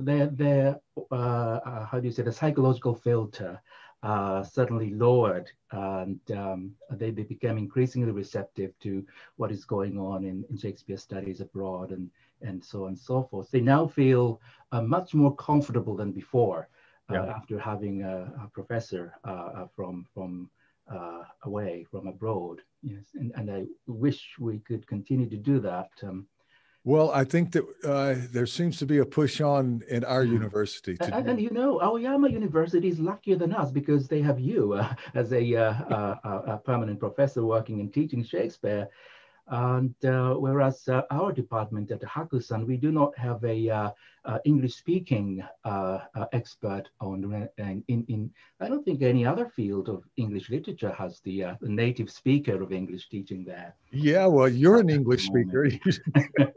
their 0.00 0.26
their 0.28 0.80
how 1.10 1.98
do 2.00 2.06
you 2.06 2.12
say 2.12 2.22
the 2.22 2.32
psychological 2.32 2.94
filter 2.94 3.60
uh, 4.02 4.42
certainly 4.42 4.94
lowered 4.94 5.50
and 5.72 6.18
um, 6.34 6.72
they, 6.90 7.10
they 7.10 7.22
became 7.22 7.58
increasingly 7.58 8.12
receptive 8.12 8.72
to 8.80 9.04
what 9.36 9.52
is 9.52 9.64
going 9.64 9.98
on 9.98 10.24
in, 10.24 10.44
in 10.48 10.56
Shakespeare 10.56 10.96
studies 10.96 11.40
abroad 11.40 11.90
and, 11.90 12.10
and 12.40 12.64
so 12.64 12.84
on 12.84 12.88
and 12.88 12.98
so 12.98 13.22
forth. 13.30 13.50
They 13.50 13.60
now 13.60 13.86
feel 13.86 14.40
uh, 14.72 14.80
much 14.80 15.12
more 15.12 15.34
comfortable 15.36 15.96
than 15.96 16.12
before 16.12 16.68
uh, 17.10 17.14
yeah. 17.14 17.24
after 17.36 17.58
having 17.58 18.02
a, 18.02 18.32
a 18.42 18.48
professor 18.52 19.14
uh, 19.24 19.28
uh, 19.28 19.66
from, 19.76 20.06
from 20.14 20.50
away, 21.44 21.86
from 21.90 22.08
abroad. 22.08 22.62
Yes, 22.82 23.04
and, 23.14 23.32
and 23.36 23.50
I 23.50 23.66
wish 23.86 24.34
we 24.40 24.58
could 24.60 24.86
continue 24.86 25.28
to 25.28 25.36
do 25.36 25.60
that. 25.60 25.90
Um, 26.02 26.26
well, 26.84 27.10
I 27.10 27.24
think 27.24 27.52
that 27.52 27.64
uh, 27.84 28.14
there 28.32 28.46
seems 28.46 28.78
to 28.78 28.86
be 28.86 28.98
a 28.98 29.04
push 29.04 29.40
on 29.40 29.82
in 29.88 30.02
our 30.04 30.24
mm. 30.24 30.32
university. 30.32 30.96
To 30.96 31.14
and, 31.14 31.28
and, 31.28 31.40
you 31.40 31.50
know, 31.50 31.80
Aoyama 31.82 32.30
University 32.30 32.88
is 32.88 32.98
luckier 32.98 33.36
than 33.36 33.52
us 33.52 33.70
because 33.70 34.08
they 34.08 34.22
have 34.22 34.40
you 34.40 34.72
uh, 34.72 34.94
as 35.14 35.32
a, 35.32 35.56
uh, 35.56 35.72
uh 35.90 36.42
a, 36.46 36.58
permanent 36.58 36.98
professor 36.98 37.44
working 37.44 37.80
and 37.80 37.92
teaching 37.92 38.24
Shakespeare. 38.24 38.88
And 39.50 39.94
uh, 40.04 40.34
whereas 40.34 40.86
uh, 40.88 41.02
our 41.10 41.32
department 41.32 41.90
at 41.90 42.02
Hakusan, 42.02 42.66
we 42.66 42.76
do 42.76 42.92
not 42.92 43.16
have 43.18 43.42
a 43.44 43.68
uh, 43.68 43.90
uh, 44.24 44.38
English-speaking 44.44 45.42
uh, 45.64 45.98
uh, 46.14 46.26
expert 46.32 46.84
on 47.00 47.48
in, 47.58 47.82
in, 47.88 48.30
I 48.60 48.68
don't 48.68 48.84
think 48.84 49.02
any 49.02 49.26
other 49.26 49.48
field 49.48 49.88
of 49.88 50.04
English 50.16 50.50
literature 50.50 50.92
has 50.92 51.20
the, 51.20 51.56
the 51.60 51.68
native 51.68 52.10
speaker 52.10 52.62
of 52.62 52.72
English 52.72 53.08
teaching 53.08 53.44
there. 53.44 53.74
Yeah, 53.90 54.26
well, 54.26 54.48
you're 54.48 54.78
an 54.78 54.90
English 54.90 55.26
speaker. 55.26 55.68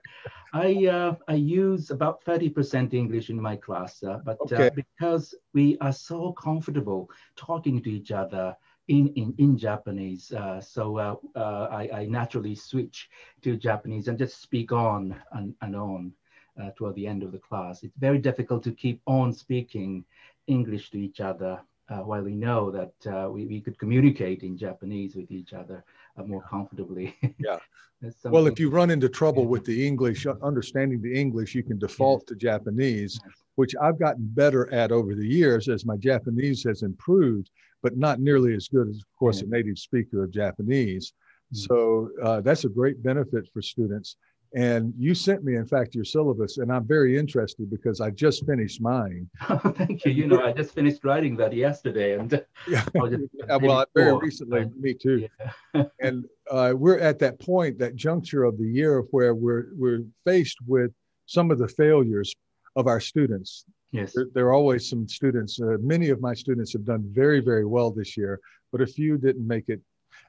I 0.54 1.16
I 1.28 1.34
use 1.34 1.90
about 1.90 2.24
30% 2.26 2.94
English 2.94 3.32
in 3.32 3.42
my 3.42 3.56
class, 3.56 4.04
but 4.24 4.38
okay. 4.42 4.70
because 4.76 5.34
we 5.54 5.80
are 5.82 5.94
so 5.94 6.34
comfortable 6.34 7.10
talking 7.36 7.82
to 7.82 7.90
each 7.90 8.12
other, 8.12 8.56
in, 8.88 9.08
in, 9.16 9.34
in 9.38 9.58
Japanese. 9.58 10.32
Uh, 10.32 10.60
so 10.60 10.98
uh, 10.98 11.16
uh, 11.36 11.68
I, 11.72 11.90
I, 11.94 12.06
naturally 12.06 12.56
switch 12.56 13.10
to 13.42 13.56
Japanese 13.56 14.08
and 14.08 14.18
just 14.18 14.42
speak 14.42 14.72
on 14.72 15.16
and, 15.32 15.56
and 15.62 15.75
on. 15.75 16.13
uh, 16.62 16.72
toward 16.75 16.96
the 16.96 17.08
end 17.08 17.24
of 17.24 17.32
the 17.32 17.40
class. 17.40 17.84
It's 17.84 17.98
very 17.98 18.20
difficult 18.20 18.63
to 18.63 18.72
keep 18.72 19.02
on 19.06 19.34
speaking 19.34 20.06
English 20.48 20.92
to 20.92 21.00
each 21.00 21.20
other 21.20 21.60
uh, 21.90 21.98
while 21.98 22.22
we 22.22 22.36
know 22.36 22.72
that 22.72 23.08
uh, 23.08 23.30
we, 23.30 23.46
we 23.46 23.62
could 23.62 23.78
communicate 23.80 24.44
in 24.44 24.58
Japanese 24.58 25.16
with 25.16 25.32
each 25.32 25.54
other 25.54 25.84
more 26.25 26.43
comfortably. 26.43 27.15
yeah. 27.39 27.58
well, 28.25 28.48
if 28.48 28.60
you 28.60 28.70
run 28.70 28.89
into 28.89 29.10
trouble 29.10 29.48
with 29.48 29.65
the 29.65 29.86
English, 29.86 30.25
uh, 30.25 30.36
understanding 30.41 31.01
the 31.01 31.13
English, 31.13 31.55
you 31.55 31.63
can 31.63 31.79
default 31.79 32.27
to 32.27 32.36
Japanese, 32.36 33.20
yes. 33.25 33.36
which 33.55 33.75
I've 33.82 34.00
gotten 34.00 34.27
better 34.27 34.72
at 34.74 34.91
over 34.91 35.15
the 35.15 35.27
years 35.27 35.70
as 35.70 35.86
my 35.86 35.98
Japanese 35.98 36.63
has 36.63 36.84
improved, 36.84 37.50
but 37.82 37.98
not 37.98 38.20
nearly 38.20 38.53
as 38.53 38.67
good 38.67 38.89
as, 38.89 38.98
of 38.98 39.17
course, 39.17 39.41
yeah. 39.41 39.48
a 39.48 39.50
native 39.50 39.79
speaker 39.79 40.24
of 40.24 40.32
Japanese. 40.32 41.13
Mm-hmm. 41.53 41.74
So 41.74 42.10
uh, 42.22 42.41
that's 42.41 42.65
a 42.65 42.70
great 42.70 43.01
benefit 43.01 43.48
for 43.53 43.62
students. 43.62 44.17
And 44.56 44.94
you 45.00 45.16
sent 45.16 45.44
me, 45.44 45.56
in 45.56 45.66
fact, 45.66 45.96
your 45.96 46.06
syllabus, 46.06 46.60
and 46.60 46.72
I'm 46.72 46.86
very 46.86 47.18
interested 47.18 47.72
because 47.72 48.00
I 48.00 48.12
just 48.12 48.46
finished 48.46 48.82
mine. 48.82 49.28
Oh, 49.50 49.58
thank 49.76 50.06
you. 50.06 50.12
You 50.12 50.28
know, 50.28 50.44
I 50.44 50.54
just 50.54 50.76
finished 50.76 51.04
writing 51.04 51.36
that 51.38 51.54
yesterday, 51.54 52.20
and 52.20 52.46
yeah, 52.68 52.86
well, 52.94 53.86
very 53.96 54.16
recently, 54.18 54.70
me 54.80 54.94
too. 54.94 55.28
Yeah. 55.74 55.84
and 56.00 56.26
uh, 56.52 56.74
we're 56.76 57.00
at 57.00 57.18
that 57.20 57.40
point, 57.40 57.80
that 57.80 57.96
juncture 57.96 58.44
of 58.44 58.60
the 58.60 58.68
year 58.68 59.02
where 59.10 59.34
we're 59.34 59.70
we're 59.76 60.04
faced 60.24 60.58
with 60.68 60.92
some 61.26 61.50
of 61.50 61.58
the 61.58 61.68
failures 61.68 62.32
of 62.76 62.86
our 62.86 63.00
students. 63.00 63.66
Yes, 63.92 64.14
there, 64.14 64.28
there 64.36 64.46
are 64.48 64.54
always 64.54 64.88
some 64.88 65.08
students. 65.08 65.60
Uh, 65.60 65.78
many 65.82 66.10
of 66.10 66.22
my 66.22 66.36
students 66.36 66.74
have 66.74 66.86
done 66.86 67.04
very, 67.12 67.40
very 67.40 67.66
well 67.66 67.90
this 67.90 68.16
year, 68.16 68.40
but 68.72 68.82
a 68.82 68.88
few 68.88 69.18
didn't 69.18 69.48
make 69.48 69.66
it 69.68 69.82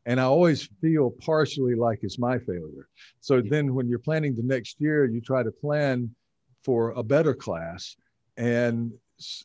and 0.06 0.20
I 0.20 0.24
always 0.24 0.68
feel 0.80 1.10
partially 1.10 1.74
like 1.74 2.00
it's 2.02 2.18
my 2.18 2.38
failure. 2.38 2.88
So 3.20 3.40
then 3.40 3.74
when 3.74 3.88
you're 3.88 3.98
planning 3.98 4.34
the 4.34 4.42
next 4.42 4.80
year, 4.80 5.06
you 5.06 5.20
try 5.20 5.42
to 5.42 5.50
plan 5.50 6.14
for 6.62 6.90
a 6.90 7.02
better 7.02 7.34
class. 7.34 7.96
And 8.36 8.92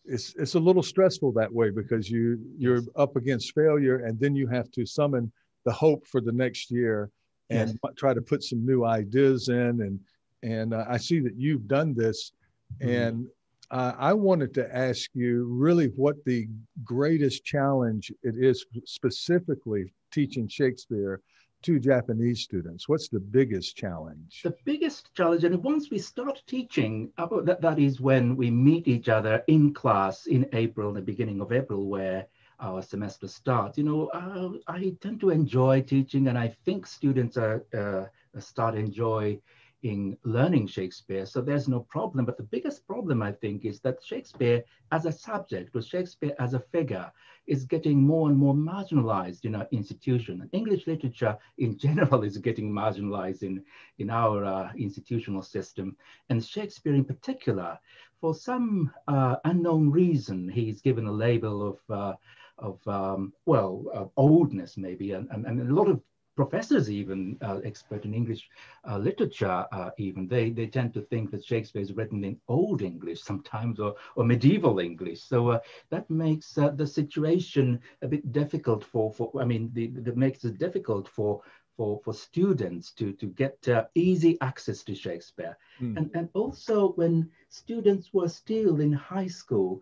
it's, 0.05 0.33
it's 0.37 0.55
a 0.55 0.59
little 0.59 0.83
stressful 0.83 1.31
that 1.33 1.53
way 1.53 1.69
because 1.69 2.09
you, 2.09 2.39
you're 2.57 2.81
up 2.95 3.15
against 3.15 3.53
failure 3.53 3.99
and 3.99 4.19
then 4.19 4.35
you 4.35 4.47
have 4.47 4.69
to 4.71 4.85
summon 4.85 5.31
the 5.65 5.71
hope 5.71 6.05
for 6.07 6.19
the 6.19 6.31
next 6.31 6.71
year 6.71 7.09
and 7.49 7.79
yes. 7.83 7.93
try 7.97 8.13
to 8.13 8.21
put 8.21 8.43
some 8.43 8.65
new 8.65 8.83
ideas 8.83 9.47
in. 9.49 9.81
And, 9.81 9.99
and 10.43 10.73
uh, 10.73 10.85
I 10.89 10.97
see 10.97 11.19
that 11.21 11.35
you've 11.37 11.67
done 11.67 11.93
this. 11.93 12.33
Mm-hmm. 12.81 12.89
And 12.89 13.27
uh, 13.71 13.93
I 13.97 14.13
wanted 14.13 14.53
to 14.55 14.75
ask 14.75 15.09
you 15.13 15.45
really 15.45 15.87
what 15.95 16.15
the 16.25 16.47
greatest 16.83 17.45
challenge 17.45 18.11
it 18.23 18.35
is 18.37 18.65
specifically 18.85 19.93
teaching 20.11 20.47
Shakespeare 20.47 21.21
to 21.61 21.79
Japanese 21.79 22.41
students? 22.41 22.87
What's 22.87 23.09
the 23.09 23.19
biggest 23.19 23.75
challenge? 23.75 24.41
The 24.43 24.55
biggest 24.65 25.13
challenge, 25.13 25.43
and 25.43 25.61
once 25.63 25.89
we 25.91 25.99
start 25.99 26.41
teaching, 26.47 27.11
uh, 27.17 27.27
that, 27.43 27.61
that 27.61 27.79
is 27.79 27.99
when 27.99 28.35
we 28.35 28.49
meet 28.49 28.87
each 28.87 29.09
other 29.09 29.43
in 29.47 29.73
class 29.73 30.25
in 30.25 30.47
April, 30.53 30.93
the 30.93 31.01
beginning 31.01 31.41
of 31.41 31.51
April, 31.51 31.85
where 31.85 32.27
our 32.61 32.81
semester 32.81 33.27
starts. 33.27 33.77
You 33.77 33.83
know, 33.83 34.07
uh, 34.07 34.49
I 34.67 34.95
tend 35.01 35.19
to 35.21 35.29
enjoy 35.29 35.81
teaching, 35.81 36.27
and 36.27 36.37
I 36.37 36.55
think 36.65 36.87
students 36.87 37.37
are 37.37 37.63
uh, 37.77 38.05
start 38.39 38.75
enjoy 38.75 39.39
in 39.83 40.17
learning 40.23 40.67
Shakespeare, 40.67 41.25
so 41.25 41.41
there's 41.41 41.67
no 41.67 41.81
problem. 41.81 42.25
But 42.25 42.37
the 42.37 42.43
biggest 42.43 42.85
problem, 42.85 43.21
I 43.21 43.31
think, 43.31 43.65
is 43.65 43.79
that 43.81 44.03
Shakespeare 44.03 44.63
as 44.91 45.05
a 45.05 45.11
subject 45.11 45.75
or 45.75 45.81
Shakespeare 45.81 46.35
as 46.39 46.53
a 46.53 46.59
figure 46.59 47.11
is 47.47 47.65
getting 47.65 48.01
more 48.01 48.29
and 48.29 48.37
more 48.37 48.53
marginalized 48.53 49.45
in 49.45 49.55
our 49.55 49.67
institution. 49.71 50.41
And 50.41 50.49
English 50.53 50.85
literature 50.85 51.37
in 51.57 51.77
general 51.85 52.23
is 52.23 52.37
getting 52.37 52.71
marginalized 52.71 53.43
in, 53.43 53.63
in 53.97 54.09
our 54.09 54.45
uh, 54.45 54.71
institutional 54.77 55.41
system. 55.41 55.95
And 56.29 56.43
Shakespeare 56.43 56.93
in 56.93 57.05
particular, 57.05 57.79
for 58.21 58.33
some 58.35 58.91
uh, 59.07 59.37
unknown 59.45 59.89
reason, 59.89 60.49
he's 60.49 60.81
given 60.81 61.07
a 61.07 61.11
label 61.11 61.67
of 61.67 61.95
uh, 61.95 62.13
of 62.59 62.85
um, 62.87 63.33
well, 63.45 63.85
uh, 63.93 64.05
oldness 64.17 64.77
maybe, 64.77 65.13
and, 65.13 65.27
and, 65.31 65.45
and, 65.45 65.71
a 65.71 65.73
lot 65.73 65.87
of 65.87 66.01
professors 66.41 66.89
even 66.89 67.37
uh, 67.41 67.59
expert 67.65 68.05
in 68.05 68.13
English 68.13 68.43
uh, 68.89 68.97
literature 68.97 69.59
uh, 69.77 69.89
even 69.97 70.25
they 70.33 70.45
they 70.57 70.67
tend 70.67 70.93
to 70.93 71.01
think 71.11 71.25
that 71.31 71.43
Shakespeare 71.43 71.81
is 71.81 71.95
written 71.97 72.23
in 72.23 72.39
old 72.47 72.81
English 72.81 73.21
sometimes 73.21 73.77
or, 73.85 73.91
or 74.15 74.23
medieval 74.23 74.79
English 74.79 75.21
so 75.21 75.39
uh, 75.49 75.59
that 75.89 76.09
makes 76.09 76.57
uh, 76.57 76.69
the 76.69 76.87
situation 76.87 77.65
a 78.05 78.07
bit 78.07 78.23
difficult 78.31 78.81
for 78.91 79.11
for 79.11 79.27
I 79.43 79.45
mean 79.51 79.63
the, 79.73 79.87
that 80.05 80.15
makes 80.25 80.45
it 80.45 80.57
difficult 80.57 81.09
for 81.09 81.41
for, 81.75 82.01
for 82.03 82.13
students 82.13 82.91
to, 82.91 83.13
to 83.13 83.27
get 83.27 83.57
uh, 83.69 83.85
easy 83.95 84.37
access 84.41 84.83
to 84.83 84.93
Shakespeare. 84.93 85.57
Mm. 85.81 85.95
And, 85.95 86.11
and 86.13 86.27
also 86.33 86.89
when 86.99 87.29
students 87.47 88.13
were 88.13 88.27
still 88.27 88.81
in 88.81 88.91
high 88.91 89.31
school, 89.41 89.81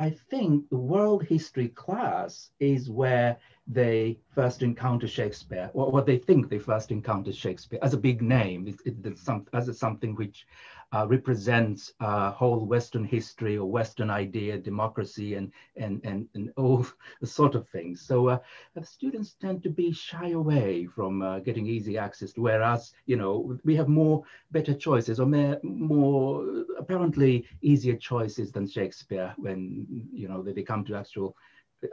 I 0.00 0.08
think 0.08 0.66
the 0.70 0.78
world 0.78 1.24
history 1.24 1.68
class 1.68 2.52
is 2.58 2.88
where 2.88 3.36
they 3.66 4.18
first 4.34 4.62
encounter 4.62 5.06
Shakespeare, 5.06 5.70
or 5.74 5.92
what 5.92 6.06
they 6.06 6.16
think 6.16 6.48
they 6.48 6.58
first 6.58 6.90
encounter 6.90 7.32
Shakespeare 7.32 7.78
as 7.82 7.92
a 7.92 7.98
big 7.98 8.22
name, 8.22 8.66
it, 8.66 8.76
it, 8.86 9.18
some, 9.18 9.46
as 9.52 9.68
a, 9.68 9.74
something 9.74 10.14
which 10.14 10.46
uh, 10.92 11.06
represents 11.08 11.92
uh, 12.00 12.32
whole 12.32 12.66
Western 12.66 13.04
history 13.04 13.56
or 13.56 13.70
Western 13.70 14.10
idea, 14.10 14.58
democracy, 14.58 15.34
and 15.34 15.52
and 15.76 16.00
and, 16.04 16.28
and 16.34 16.52
all 16.56 16.86
sort 17.24 17.54
of 17.54 17.68
things. 17.68 18.00
So 18.00 18.28
uh, 18.28 18.38
students 18.82 19.34
tend 19.40 19.62
to 19.62 19.70
be 19.70 19.92
shy 19.92 20.30
away 20.30 20.86
from 20.86 21.22
uh, 21.22 21.38
getting 21.40 21.66
easy 21.66 21.96
access 21.98 22.32
whereas 22.36 22.92
you 23.06 23.16
know 23.16 23.58
we 23.64 23.76
have 23.76 23.88
more 23.88 24.22
better 24.50 24.74
choices 24.74 25.20
or 25.20 25.26
more, 25.26 25.58
more 25.62 26.64
apparently 26.78 27.46
easier 27.62 27.96
choices 27.96 28.50
than 28.52 28.66
Shakespeare 28.66 29.34
when 29.36 29.86
you 30.12 30.28
know 30.28 30.42
they, 30.42 30.52
they 30.52 30.62
come 30.62 30.84
to 30.86 30.96
actual 30.96 31.36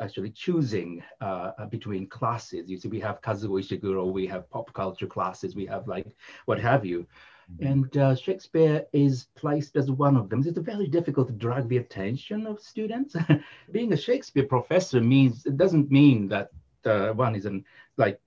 actually 0.02 0.32
choosing 0.32 1.02
uh, 1.22 1.66
between 1.68 2.08
classes. 2.08 2.70
You 2.70 2.78
see, 2.78 2.90
we 2.90 3.00
have 3.00 3.22
Kazuo 3.22 3.62
Ishiguro, 3.62 4.12
we 4.12 4.28
have 4.28 4.50
pop 4.50 4.74
culture 4.74 5.08
classes, 5.08 5.56
we 5.56 5.66
have 5.68 5.88
like 5.88 6.08
what 6.46 6.60
have 6.60 6.86
you. 6.86 7.08
Mm-hmm. 7.54 7.68
And 7.68 7.98
uh, 7.98 8.16
Shakespeare 8.16 8.86
is 8.92 9.28
placed 9.36 9.76
as 9.78 9.90
one 9.90 10.18
of 10.18 10.30
them. 10.30 10.44
It's 10.46 10.58
very 10.58 10.88
difficult 10.88 11.28
to 11.28 11.34
drag 11.34 11.70
the 11.70 11.78
attention 11.78 12.46
of 12.46 12.60
students. 12.60 13.16
Being 13.72 13.94
a 13.94 13.98
Shakespeare 13.98 14.46
professor 14.46 15.00
means, 15.02 15.46
it 15.46 15.58
doesn't 15.58 15.90
mean 15.90 16.28
that 16.28 16.50
uh, 16.86 17.14
one 17.14 17.36
is 17.36 17.46
an, 17.46 17.64
like 17.98 18.20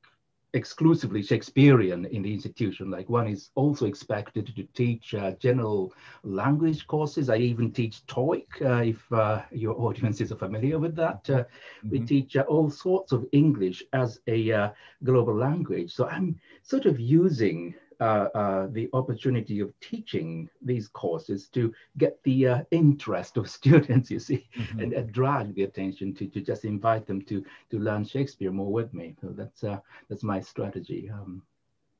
exclusively 0.52 1.22
Shakespearean 1.22 2.06
in 2.06 2.22
the 2.22 2.32
institution. 2.32 2.90
Like 2.90 3.08
one 3.08 3.28
is 3.28 3.50
also 3.54 3.86
expected 3.86 4.46
to 4.46 4.62
teach 4.74 5.14
uh, 5.14 5.32
general 5.32 5.92
language 6.22 6.86
courses. 6.86 7.30
I 7.30 7.36
even 7.36 7.72
teach 7.72 8.04
TOEIC, 8.06 8.46
uh, 8.62 8.82
if 8.82 9.12
uh, 9.12 9.42
your 9.52 9.80
audiences 9.80 10.32
are 10.32 10.36
familiar 10.36 10.78
with 10.78 10.96
that. 10.96 11.28
Uh, 11.28 11.32
mm-hmm. 11.32 11.90
We 11.90 12.00
teach 12.00 12.36
uh, 12.36 12.42
all 12.48 12.70
sorts 12.70 13.12
of 13.12 13.26
English 13.32 13.82
as 13.92 14.20
a 14.26 14.50
uh, 14.52 14.70
global 15.04 15.36
language. 15.36 15.92
So 15.92 16.08
I'm 16.08 16.40
sort 16.62 16.86
of 16.86 16.98
using 16.98 17.74
uh, 18.00 18.28
uh, 18.34 18.66
the 18.70 18.88
opportunity 18.92 19.60
of 19.60 19.72
teaching 19.80 20.48
these 20.62 20.88
courses 20.88 21.48
to 21.48 21.72
get 21.98 22.18
the 22.24 22.48
uh, 22.48 22.62
interest 22.70 23.36
of 23.36 23.48
students, 23.58 24.10
you 24.10 24.18
see, 24.18 24.48
mm-hmm. 24.56 24.80
and, 24.80 24.92
and, 24.92 25.12
drag 25.12 25.54
the 25.54 25.64
attention 25.64 26.14
to, 26.14 26.26
to 26.26 26.40
just 26.40 26.64
invite 26.64 27.06
them 27.06 27.20
to 27.22 27.44
to 27.70 27.78
learn 27.78 28.04
Shakespeare 28.04 28.50
more 28.50 28.72
with 28.72 28.94
me. 28.94 29.14
So 29.20 29.28
that's 29.28 29.64
uh, 29.64 29.80
that's 30.08 30.22
my 30.22 30.40
strategy. 30.40 31.10
Um, 31.12 31.42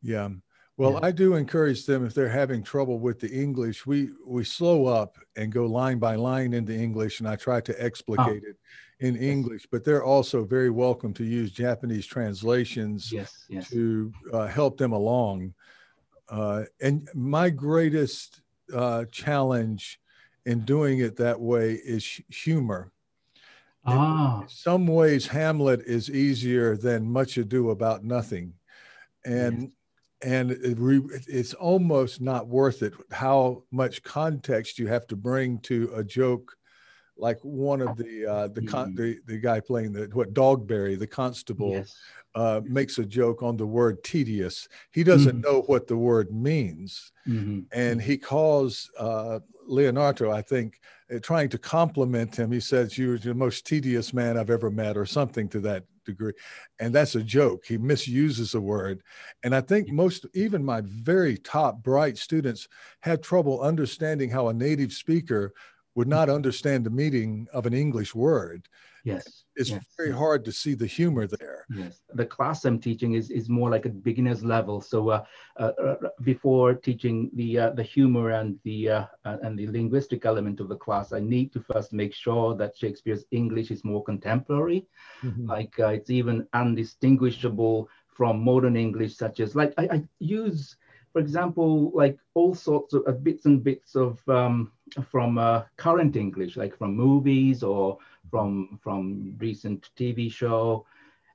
yeah. 0.02 0.28
Well, 0.76 0.92
yeah. 0.92 1.08
I 1.08 1.10
do 1.10 1.34
encourage 1.34 1.84
them 1.84 2.06
if 2.06 2.14
they're 2.14 2.28
having 2.28 2.62
trouble 2.62 2.98
with 2.98 3.20
the 3.20 3.30
English, 3.30 3.84
we 3.84 4.10
we 4.24 4.44
slow 4.44 4.86
up 4.86 5.18
and 5.36 5.52
go 5.52 5.66
line 5.66 5.98
by 5.98 6.14
line 6.14 6.54
into 6.54 6.72
English, 6.72 7.20
and 7.20 7.28
I 7.28 7.36
try 7.36 7.60
to 7.60 7.82
explicate 7.82 8.42
oh. 8.46 8.50
it 8.50 8.56
in 9.00 9.16
English. 9.16 9.66
But 9.70 9.84
they're 9.84 10.04
also 10.04 10.44
very 10.44 10.70
welcome 10.70 11.12
to 11.14 11.24
use 11.24 11.52
Japanese 11.52 12.06
translations 12.06 13.12
yes, 13.12 13.44
yes. 13.50 13.68
to 13.68 14.10
uh, 14.32 14.46
help 14.46 14.78
them 14.78 14.92
along. 14.92 15.52
Uh, 16.30 16.64
and 16.80 17.08
my 17.12 17.50
greatest 17.50 18.40
uh, 18.72 19.04
challenge 19.06 20.00
in 20.46 20.60
doing 20.60 21.00
it 21.00 21.16
that 21.16 21.40
way 21.40 21.72
is 21.72 22.20
humor. 22.28 22.92
Ah. 23.84 24.42
In 24.42 24.48
some 24.48 24.86
ways, 24.86 25.26
Hamlet 25.26 25.82
is 25.86 26.08
easier 26.10 26.76
than 26.76 27.10
Much 27.10 27.36
Ado 27.36 27.70
About 27.70 28.04
Nothing, 28.04 28.52
and 29.24 29.62
yes. 29.62 29.70
and 30.22 30.50
it 30.52 30.78
re, 30.78 31.00
it's 31.26 31.54
almost 31.54 32.20
not 32.20 32.46
worth 32.46 32.82
it 32.82 32.92
how 33.10 33.64
much 33.70 34.02
context 34.02 34.78
you 34.78 34.86
have 34.86 35.06
to 35.08 35.16
bring 35.16 35.58
to 35.60 35.90
a 35.94 36.04
joke 36.04 36.56
like 37.20 37.38
one 37.42 37.80
of 37.82 37.96
the 37.96 38.26
uh, 38.26 38.48
the, 38.48 38.62
con- 38.62 38.94
mm-hmm. 38.94 39.02
the 39.02 39.18
the 39.26 39.38
guy 39.38 39.60
playing 39.60 39.92
the 39.92 40.08
what 40.12 40.32
Dogberry, 40.32 40.98
the 40.98 41.06
constable, 41.06 41.72
yes. 41.72 41.96
uh, 42.34 42.60
makes 42.64 42.98
a 42.98 43.04
joke 43.04 43.42
on 43.42 43.56
the 43.56 43.66
word 43.66 44.02
tedious. 44.02 44.68
He 44.90 45.04
doesn't 45.04 45.42
mm-hmm. 45.42 45.52
know 45.52 45.62
what 45.62 45.86
the 45.86 45.96
word 45.96 46.32
means, 46.32 47.12
mm-hmm. 47.28 47.60
and 47.72 48.00
he 48.00 48.16
calls 48.16 48.90
uh, 48.98 49.40
Leonato, 49.68 50.32
I 50.32 50.42
think, 50.42 50.80
uh, 51.14 51.18
trying 51.20 51.50
to 51.50 51.58
compliment 51.58 52.34
him. 52.34 52.50
He 52.50 52.60
says, 52.60 52.96
"You're 52.96 53.18
the 53.18 53.34
most 53.34 53.66
tedious 53.66 54.12
man 54.12 54.38
I've 54.38 54.50
ever 54.50 54.70
met," 54.70 54.96
or 54.96 55.06
something 55.06 55.48
to 55.50 55.60
that 55.60 55.84
degree, 56.06 56.32
and 56.78 56.94
that's 56.94 57.14
a 57.14 57.22
joke. 57.22 57.64
He 57.66 57.76
misuses 57.76 58.54
a 58.54 58.60
word, 58.60 59.02
and 59.44 59.54
I 59.54 59.60
think 59.60 59.90
most, 59.90 60.26
even 60.32 60.64
my 60.64 60.80
very 60.84 61.36
top 61.36 61.82
bright 61.82 62.16
students, 62.16 62.66
have 63.00 63.20
trouble 63.20 63.60
understanding 63.60 64.30
how 64.30 64.48
a 64.48 64.54
native 64.54 64.92
speaker 64.92 65.52
would 66.00 66.08
not 66.08 66.30
understand 66.30 66.86
the 66.86 66.96
meaning 67.02 67.46
of 67.52 67.66
an 67.66 67.74
English 67.74 68.14
word. 68.14 68.66
Yes. 69.04 69.44
It's 69.54 69.68
yes. 69.68 69.84
very 69.98 70.12
hard 70.12 70.46
to 70.46 70.52
see 70.60 70.72
the 70.72 70.86
humor 70.86 71.26
there. 71.26 71.66
Yes. 71.68 72.00
The 72.14 72.24
class 72.24 72.64
I'm 72.64 72.80
teaching 72.80 73.12
is, 73.12 73.30
is 73.30 73.50
more 73.50 73.68
like 73.68 73.84
a 73.84 73.90
beginner's 73.90 74.42
level. 74.42 74.80
So 74.80 75.10
uh, 75.10 75.24
uh, 75.58 75.72
uh 75.86 75.96
before 76.22 76.72
teaching 76.72 77.30
the 77.34 77.50
uh, 77.64 77.70
the 77.78 77.82
humor 77.82 78.30
and 78.30 78.58
the 78.64 78.78
uh, 78.88 79.04
uh, 79.26 79.36
and 79.42 79.58
the 79.58 79.66
linguistic 79.66 80.24
element 80.24 80.58
of 80.60 80.68
the 80.70 80.80
class, 80.84 81.12
I 81.12 81.20
need 81.20 81.52
to 81.52 81.60
first 81.70 81.92
make 81.92 82.14
sure 82.14 82.56
that 82.60 82.78
Shakespeare's 82.78 83.26
English 83.30 83.70
is 83.70 83.84
more 83.84 84.02
contemporary. 84.02 84.80
Mm-hmm. 85.22 85.50
Like 85.54 85.74
it's 85.78 86.08
even 86.08 86.48
undistinguishable 86.54 87.90
from 88.16 88.42
modern 88.50 88.76
English, 88.86 89.12
such 89.18 89.40
as 89.40 89.54
like 89.54 89.74
I, 89.76 89.84
I 89.96 89.98
use 90.18 90.76
for 91.12 91.20
example, 91.20 91.90
like 91.94 92.16
all 92.34 92.54
sorts 92.54 92.94
of 92.94 93.24
bits 93.24 93.44
and 93.46 93.64
bits 93.64 93.96
of 93.96 94.20
um, 94.28 94.70
from 95.10 95.38
uh, 95.38 95.62
current 95.76 96.16
English, 96.16 96.56
like 96.56 96.76
from 96.76 96.96
movies 96.96 97.62
or 97.62 97.98
from 98.30 98.78
from 98.82 99.34
recent 99.38 99.90
TV 99.96 100.30
show, 100.30 100.86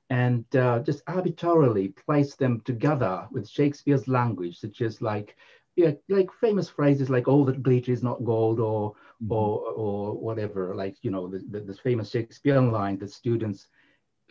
and 0.09 0.43
uh, 0.55 0.79
just 0.79 1.03
arbitrarily 1.07 1.89
place 1.89 2.35
them 2.35 2.61
together 2.61 3.27
with 3.31 3.49
Shakespeare's 3.49 4.07
language, 4.07 4.59
such 4.59 4.81
as 4.81 5.01
like 5.01 5.35
yeah, 5.75 5.91
like 6.07 6.31
famous 6.39 6.69
phrases 6.69 7.09
like 7.09 7.27
"all 7.27 7.43
that 7.45 7.63
glitters 7.63 7.97
is 7.97 8.03
not 8.03 8.23
gold" 8.23 8.59
or 8.59 8.91
mm-hmm. 8.91 9.31
or 9.31 9.59
or 9.71 10.13
whatever, 10.13 10.73
like 10.75 10.95
you 11.01 11.11
know 11.11 11.27
the, 11.27 11.39
the, 11.49 11.59
the 11.59 11.73
famous 11.73 12.09
Shakespearean 12.11 12.71
line 12.71 12.97
that 12.99 13.11
students 13.11 13.67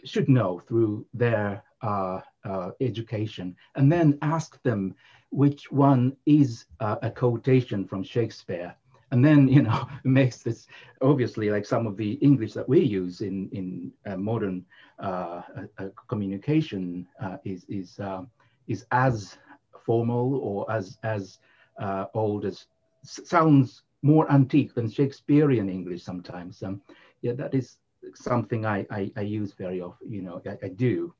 should 0.04 0.28
know 0.28 0.58
through 0.58 1.06
their 1.14 1.62
uh, 1.82 2.20
uh, 2.44 2.70
education, 2.80 3.56
and 3.74 3.92
then 3.92 4.18
ask 4.22 4.62
them 4.62 4.94
which 5.30 5.70
one 5.70 6.16
is 6.26 6.64
uh, 6.80 6.96
a 7.02 7.10
quotation 7.10 7.84
from 7.86 8.02
Shakespeare. 8.02 8.74
And 9.14 9.24
then, 9.24 9.46
you 9.46 9.62
know, 9.62 9.86
makes 10.04 10.38
this 10.38 10.66
obviously 11.00 11.48
like 11.48 11.64
some 11.64 11.86
of 11.86 11.96
the 11.96 12.14
English 12.14 12.52
that 12.54 12.68
we 12.68 12.80
use 12.80 13.20
in, 13.20 13.48
in 13.52 13.92
uh, 14.06 14.16
modern 14.16 14.64
uh, 14.98 15.42
uh 15.78 15.88
communication 16.08 17.06
uh, 17.22 17.36
is, 17.44 17.64
is, 17.68 18.00
um, 18.00 18.28
is 18.66 18.84
as 18.90 19.38
formal 19.86 20.38
or 20.38 20.68
as, 20.68 20.98
as 21.04 21.38
uh, 21.80 22.06
old 22.14 22.44
as 22.44 22.66
sounds 23.04 23.82
more 24.02 24.28
antique 24.32 24.74
than 24.74 24.90
Shakespearean 24.90 25.68
English 25.68 26.02
sometimes. 26.02 26.60
Um, 26.64 26.82
yeah, 27.22 27.34
that 27.34 27.54
is 27.54 27.76
something 28.16 28.66
I, 28.66 28.84
I, 28.90 29.12
I 29.16 29.20
use 29.20 29.52
very 29.52 29.80
often, 29.80 30.10
you 30.10 30.22
know, 30.22 30.42
I, 30.44 30.56
I 30.66 30.68
do. 30.70 31.14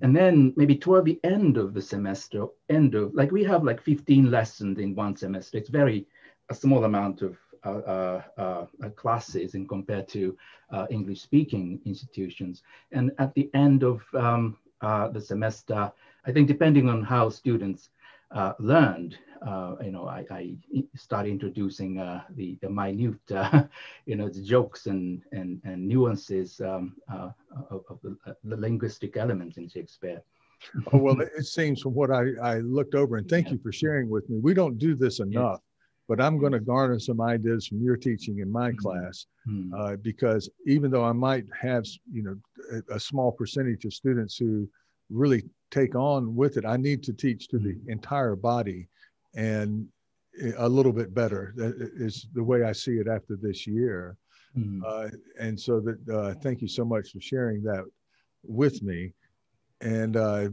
And 0.00 0.16
then 0.16 0.54
maybe 0.56 0.76
toward 0.76 1.04
the 1.04 1.20
end 1.24 1.58
of 1.58 1.74
the 1.74 1.82
semester, 1.82 2.46
end 2.70 2.94
of 2.94 3.14
like 3.14 3.32
we 3.32 3.44
have 3.44 3.64
like 3.64 3.82
15 3.82 4.30
lessons 4.30 4.78
in 4.78 4.94
one 4.94 5.14
semester. 5.14 5.58
It's 5.58 5.68
very 5.68 6.06
a 6.50 6.54
small 6.54 6.84
amount 6.84 7.22
of 7.22 7.36
uh, 7.64 7.68
uh, 7.68 8.22
uh, 8.36 8.88
classes 8.90 9.54
in 9.54 9.66
compared 9.66 10.06
to 10.08 10.36
uh, 10.70 10.86
English 10.90 11.22
speaking 11.22 11.80
institutions. 11.86 12.62
And 12.92 13.10
at 13.18 13.34
the 13.34 13.50
end 13.54 13.82
of 13.82 14.02
um, 14.14 14.58
uh, 14.82 15.08
the 15.08 15.20
semester, 15.20 15.90
I 16.26 16.32
think 16.32 16.48
depending 16.48 16.88
on 16.88 17.02
how 17.02 17.30
students 17.30 17.90
uh, 18.30 18.52
learned, 18.58 19.16
uh, 19.46 19.76
you 19.82 19.92
know, 19.92 20.06
I, 20.08 20.24
I 20.30 20.54
started 20.96 21.30
introducing 21.30 21.98
uh, 21.98 22.22
the, 22.30 22.58
the 22.60 22.70
minute, 22.70 23.30
uh, 23.30 23.64
you 24.06 24.16
know, 24.16 24.28
the 24.28 24.42
jokes 24.42 24.86
and, 24.86 25.22
and, 25.32 25.60
and 25.64 25.86
nuances 25.86 26.60
um, 26.60 26.96
uh, 27.12 27.30
of, 27.70 27.84
of 27.88 27.98
the, 28.02 28.16
the, 28.44 28.56
linguistic 28.56 29.16
elements 29.16 29.56
in 29.56 29.68
Shakespeare. 29.68 30.22
oh, 30.92 30.98
well, 30.98 31.20
it 31.20 31.44
seems 31.44 31.82
from 31.82 31.94
what 31.94 32.10
I, 32.10 32.24
I 32.42 32.58
looked 32.58 32.94
over, 32.94 33.16
and 33.16 33.28
thank 33.28 33.46
yeah. 33.46 33.52
you 33.52 33.58
for 33.58 33.72
sharing 33.72 34.08
with 34.08 34.28
me. 34.30 34.38
We 34.38 34.54
don't 34.54 34.78
do 34.78 34.94
this 34.94 35.20
enough, 35.20 35.60
yes. 35.62 35.73
But 36.08 36.20
I'm 36.20 36.38
going 36.38 36.52
to 36.52 36.60
garner 36.60 36.98
some 36.98 37.20
ideas 37.20 37.66
from 37.66 37.82
your 37.82 37.96
teaching 37.96 38.40
in 38.40 38.50
my 38.50 38.70
mm-hmm. 38.70 38.78
class 38.78 39.26
mm-hmm. 39.48 39.94
because 40.02 40.50
even 40.66 40.90
though 40.90 41.04
I 41.04 41.12
might 41.12 41.44
have, 41.58 41.84
you 42.12 42.22
know, 42.22 42.36
a, 42.90 42.96
a 42.96 43.00
small 43.00 43.32
percentage 43.32 43.84
of 43.84 43.94
students 43.94 44.36
who 44.36 44.68
really 45.10 45.42
take 45.70 45.94
on 45.94 46.34
with 46.34 46.56
it. 46.56 46.64
I 46.64 46.76
need 46.76 47.02
to 47.04 47.12
teach 47.12 47.48
to 47.48 47.58
the 47.58 47.74
mm-hmm. 47.74 47.90
entire 47.90 48.36
body 48.36 48.88
and 49.34 49.86
a 50.58 50.68
little 50.68 50.92
bit 50.92 51.14
better 51.14 51.52
that 51.56 51.74
is 51.96 52.26
the 52.34 52.42
way 52.42 52.64
I 52.64 52.72
see 52.72 52.96
it 52.98 53.08
after 53.08 53.36
this 53.40 53.66
year. 53.66 54.16
Mm-hmm. 54.56 54.82
Uh, 54.86 55.08
and 55.38 55.58
so 55.58 55.80
that 55.80 56.08
uh, 56.08 56.34
thank 56.42 56.60
you 56.60 56.68
so 56.68 56.84
much 56.84 57.10
for 57.10 57.20
sharing 57.20 57.62
that 57.64 57.84
with 58.44 58.82
me. 58.82 59.12
And 59.80 60.16
uh, 60.16 60.48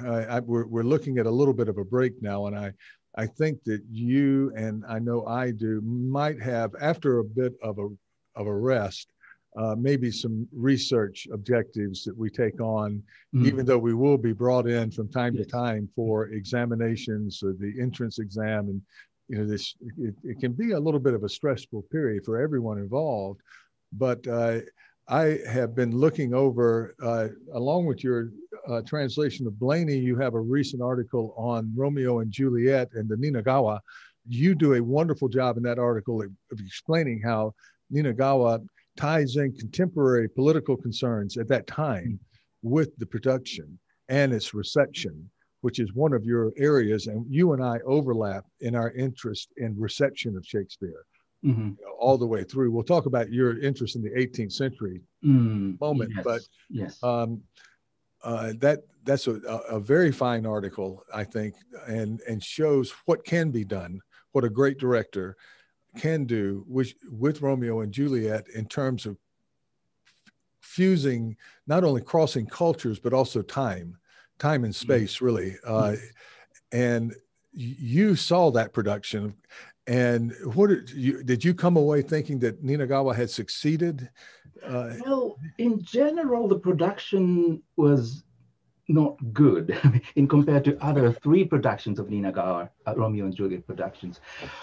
I, 0.00 0.24
I, 0.24 0.40
we're, 0.40 0.66
we're 0.66 0.82
looking 0.82 1.18
at 1.18 1.26
a 1.26 1.30
little 1.30 1.54
bit 1.54 1.68
of 1.68 1.78
a 1.78 1.84
break 1.84 2.20
now, 2.20 2.46
and 2.46 2.56
I 2.56 2.72
I 3.16 3.26
think 3.26 3.64
that 3.64 3.82
you 3.90 4.52
and 4.56 4.84
I 4.88 4.98
know 4.98 5.26
I 5.26 5.50
do 5.50 5.80
might 5.80 6.40
have 6.42 6.74
after 6.80 7.18
a 7.18 7.24
bit 7.24 7.54
of 7.62 7.78
a 7.78 7.88
of 8.34 8.46
a 8.46 8.54
rest 8.54 9.08
uh, 9.56 9.74
maybe 9.76 10.10
some 10.10 10.46
research 10.52 11.26
objectives 11.32 12.04
that 12.04 12.16
we 12.16 12.28
take 12.28 12.60
on, 12.60 13.02
mm. 13.34 13.46
even 13.46 13.64
though 13.64 13.78
we 13.78 13.94
will 13.94 14.18
be 14.18 14.32
brought 14.32 14.68
in 14.68 14.90
from 14.90 15.08
time 15.08 15.34
yes. 15.34 15.46
to 15.46 15.50
time 15.50 15.88
for 15.96 16.26
examinations 16.26 17.42
or 17.42 17.54
the 17.54 17.74
entrance 17.80 18.18
exam. 18.18 18.68
And, 18.68 18.82
you 19.28 19.38
know, 19.38 19.46
this, 19.46 19.74
it, 19.98 20.14
it, 20.22 20.40
can 20.40 20.52
be 20.52 20.72
a 20.72 20.78
little 20.78 21.00
bit 21.00 21.14
of 21.14 21.24
a 21.24 21.28
stressful 21.28 21.82
period 21.90 22.24
for 22.24 22.38
everyone 22.38 22.78
involved. 22.78 23.40
But 23.92 24.26
uh, 24.26 24.60
I 25.08 25.38
have 25.48 25.74
been 25.74 25.96
looking 25.96 26.34
over, 26.34 26.94
uh, 27.02 27.28
along 27.54 27.86
with 27.86 28.04
your 28.04 28.32
uh, 28.68 28.82
translation 28.82 29.46
of 29.46 29.54
Blayney, 29.54 29.96
you 29.96 30.16
have 30.16 30.34
a 30.34 30.40
recent 30.40 30.82
article 30.82 31.34
on 31.36 31.72
Romeo 31.74 32.20
and 32.20 32.30
Juliet 32.30 32.88
and 32.94 33.08
the 33.08 33.16
Ninagawa. 33.16 33.80
You 34.28 34.54
do 34.54 34.74
a 34.74 34.82
wonderful 34.82 35.28
job 35.28 35.56
in 35.56 35.62
that 35.64 35.78
article 35.78 36.20
of, 36.22 36.30
of 36.50 36.60
explaining 36.60 37.20
how 37.22 37.54
Ninagawa 37.92 38.64
ties 38.96 39.36
in 39.36 39.52
contemporary 39.52 40.28
political 40.28 40.76
concerns 40.76 41.36
at 41.36 41.48
that 41.48 41.66
time 41.66 42.18
with 42.62 42.96
the 42.98 43.06
production 43.06 43.78
and 44.08 44.32
its 44.32 44.54
reception, 44.54 45.30
which 45.60 45.78
is 45.78 45.92
one 45.92 46.12
of 46.12 46.24
your 46.24 46.52
areas. 46.56 47.06
And 47.06 47.24
you 47.28 47.52
and 47.52 47.62
I 47.62 47.78
overlap 47.86 48.44
in 48.60 48.74
our 48.74 48.90
interest 48.92 49.50
in 49.56 49.78
reception 49.78 50.36
of 50.36 50.44
Shakespeare. 50.44 51.04
Mm-hmm. 51.44 51.68
You 51.78 51.86
know, 51.86 51.92
all 52.00 52.18
the 52.18 52.26
way 52.26 52.42
through. 52.42 52.72
We'll 52.72 52.82
talk 52.82 53.06
about 53.06 53.30
your 53.30 53.60
interest 53.60 53.94
in 53.94 54.02
the 54.02 54.10
18th 54.10 54.52
century 54.52 55.02
mm, 55.24 55.78
moment, 55.80 56.10
yes, 56.16 56.24
but 56.24 56.40
yes. 56.70 57.02
Um, 57.02 57.42
uh, 58.26 58.52
that 58.58 58.80
that's 59.04 59.28
a, 59.28 59.34
a, 59.70 59.78
very 59.78 60.10
fine 60.10 60.44
article, 60.44 61.04
I 61.14 61.22
think, 61.22 61.54
and 61.86 62.20
and 62.28 62.42
shows 62.42 62.92
what 63.04 63.24
can 63.24 63.52
be 63.52 63.64
done. 63.64 64.00
What 64.32 64.42
a 64.42 64.50
great 64.50 64.78
director 64.78 65.36
can 65.96 66.24
do 66.24 66.64
with, 66.68 66.92
with 67.08 67.40
Romeo 67.40 67.80
and 67.80 67.92
Juliet 67.92 68.48
in 68.52 68.66
terms 68.66 69.06
of 69.06 69.16
fusing 70.60 71.36
not 71.68 71.84
only 71.84 72.02
crossing 72.02 72.46
cultures 72.46 72.98
but 72.98 73.12
also 73.12 73.42
time, 73.42 73.96
time 74.40 74.64
and 74.64 74.74
mm-hmm. 74.74 74.92
space, 74.92 75.20
really. 75.20 75.56
Uh, 75.64 75.94
and 76.72 77.14
you 77.52 78.16
saw 78.16 78.50
that 78.50 78.72
production, 78.72 79.34
and 79.86 80.34
what 80.54 80.66
did 80.66 80.90
you, 80.90 81.22
did 81.22 81.44
you 81.44 81.54
come 81.54 81.76
away 81.76 82.02
thinking 82.02 82.40
that 82.40 82.62
Ninagawa 82.64 83.14
had 83.14 83.30
succeeded? 83.30 84.10
Uh, 84.64 84.90
well, 85.04 85.38
in 85.58 85.82
general, 85.82 86.48
the 86.48 86.58
production 86.58 87.62
was 87.76 88.24
not 88.88 89.16
good 89.32 89.76
in 90.16 90.28
compared 90.28 90.64
to 90.64 90.82
other 90.84 91.12
three 91.12 91.44
productions 91.44 91.98
of 91.98 92.08
Ninagawa, 92.08 92.68
uh, 92.86 92.94
Romeo 92.94 93.24
and 93.24 93.34
Juliet 93.34 93.66
productions, 93.66 94.20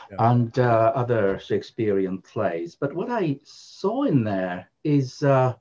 yeah. 0.09 0.31
and 0.31 0.57
uh, 0.59 0.91
other 0.95 1.39
Shakespearean 1.39 2.19
plays. 2.21 2.75
But 2.75 2.93
what 2.93 3.09
I 3.09 3.39
saw 3.43 4.03
in 4.03 4.23
there 4.23 4.69
is 4.83 5.23
uh, 5.23 5.53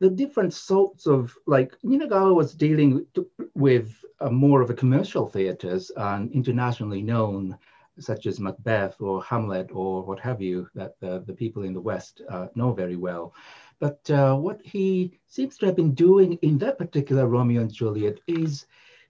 the 0.00 0.10
different 0.10 0.54
sorts 0.54 1.06
of 1.06 1.36
like 1.46 1.74
Ninagawa 1.84 2.34
was 2.34 2.54
dealing 2.54 3.06
with 3.54 4.04
uh, 4.20 4.30
more 4.30 4.62
of 4.62 4.70
a 4.70 4.74
commercial 4.74 5.28
theaters 5.28 5.90
and 5.96 6.30
internationally 6.32 7.02
known, 7.02 7.58
such 8.00 8.26
as 8.26 8.40
Macbeth 8.40 9.00
or 9.00 9.22
Hamlet 9.22 9.70
or 9.72 10.02
what 10.02 10.20
have 10.20 10.40
you, 10.40 10.68
that 10.74 10.94
the, 11.00 11.22
the 11.26 11.32
people 11.32 11.64
in 11.64 11.74
the 11.74 11.80
West 11.80 12.22
uh, 12.28 12.46
know 12.54 12.72
very 12.72 12.96
well. 12.96 13.34
But 13.80 14.10
uh, 14.10 14.36
what 14.36 14.60
he 14.64 15.18
seems 15.26 15.56
to 15.58 15.66
have 15.66 15.76
been 15.76 15.94
doing 15.94 16.34
in 16.42 16.58
that 16.58 16.78
particular 16.78 17.26
Romeo 17.26 17.60
and 17.60 17.72
Juliet 17.72 18.18
is 18.26 18.66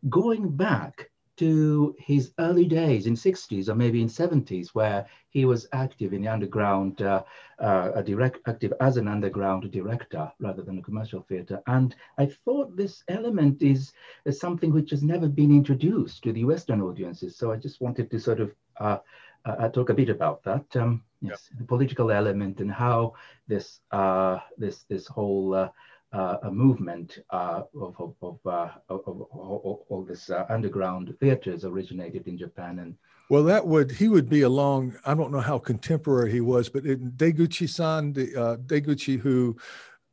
going 0.08 0.50
back 0.50 1.10
to 1.38 1.94
his 1.98 2.32
early 2.40 2.66
days 2.66 3.06
in 3.06 3.14
60s 3.14 3.68
or 3.68 3.74
maybe 3.76 4.02
in 4.02 4.08
70s, 4.08 4.70
where 4.70 5.06
he 5.30 5.44
was 5.44 5.68
active 5.72 6.12
in 6.12 6.22
the 6.22 6.28
underground, 6.28 7.00
uh, 7.00 7.22
uh, 7.60 8.02
direct 8.02 8.40
active 8.48 8.72
as 8.80 8.96
an 8.96 9.06
underground 9.06 9.70
director 9.70 10.30
rather 10.40 10.62
than 10.62 10.78
a 10.78 10.82
commercial 10.82 11.22
theater. 11.22 11.62
And 11.68 11.94
I 12.18 12.26
thought 12.26 12.76
this 12.76 13.04
element 13.06 13.62
is, 13.62 13.92
is 14.24 14.40
something 14.40 14.72
which 14.72 14.90
has 14.90 15.04
never 15.04 15.28
been 15.28 15.52
introduced 15.52 16.24
to 16.24 16.32
the 16.32 16.44
Western 16.44 16.80
audiences. 16.80 17.36
So 17.36 17.52
I 17.52 17.56
just 17.56 17.80
wanted 17.80 18.10
to 18.10 18.18
sort 18.18 18.40
of 18.40 18.52
uh, 18.80 18.98
uh 19.44 19.68
talk 19.68 19.90
a 19.90 19.94
bit 19.94 20.08
about 20.08 20.42
that. 20.44 20.64
Um, 20.76 21.02
yes, 21.20 21.50
the 21.58 21.64
political 21.64 22.10
element 22.10 22.60
and 22.60 22.70
how 22.70 23.14
this 23.46 23.80
uh, 23.92 24.38
this 24.56 24.84
this 24.88 25.06
whole 25.06 25.54
uh, 25.54 25.68
uh, 26.12 26.36
a 26.42 26.50
movement 26.50 27.18
uh, 27.30 27.62
of, 27.74 27.94
of, 27.98 28.14
of, 28.22 28.38
uh, 28.46 28.68
of, 28.88 29.78
of 29.90 30.06
this 30.06 30.30
uh, 30.30 30.46
underground 30.48 31.14
theaters 31.20 31.64
originated 31.64 32.26
in 32.26 32.38
Japan. 32.38 32.78
And 32.78 32.94
well, 33.28 33.42
that 33.44 33.66
would 33.66 33.90
he 33.90 34.08
would 34.08 34.28
be 34.28 34.42
along. 34.42 34.96
I 35.04 35.14
don't 35.14 35.30
know 35.30 35.40
how 35.40 35.58
contemporary 35.58 36.32
he 36.32 36.40
was, 36.40 36.68
but 36.68 36.86
in 36.86 37.12
Deguchi-san, 37.12 38.14
the 38.14 38.34
uh, 38.34 38.56
Deguchi 38.56 39.18
who 39.18 39.56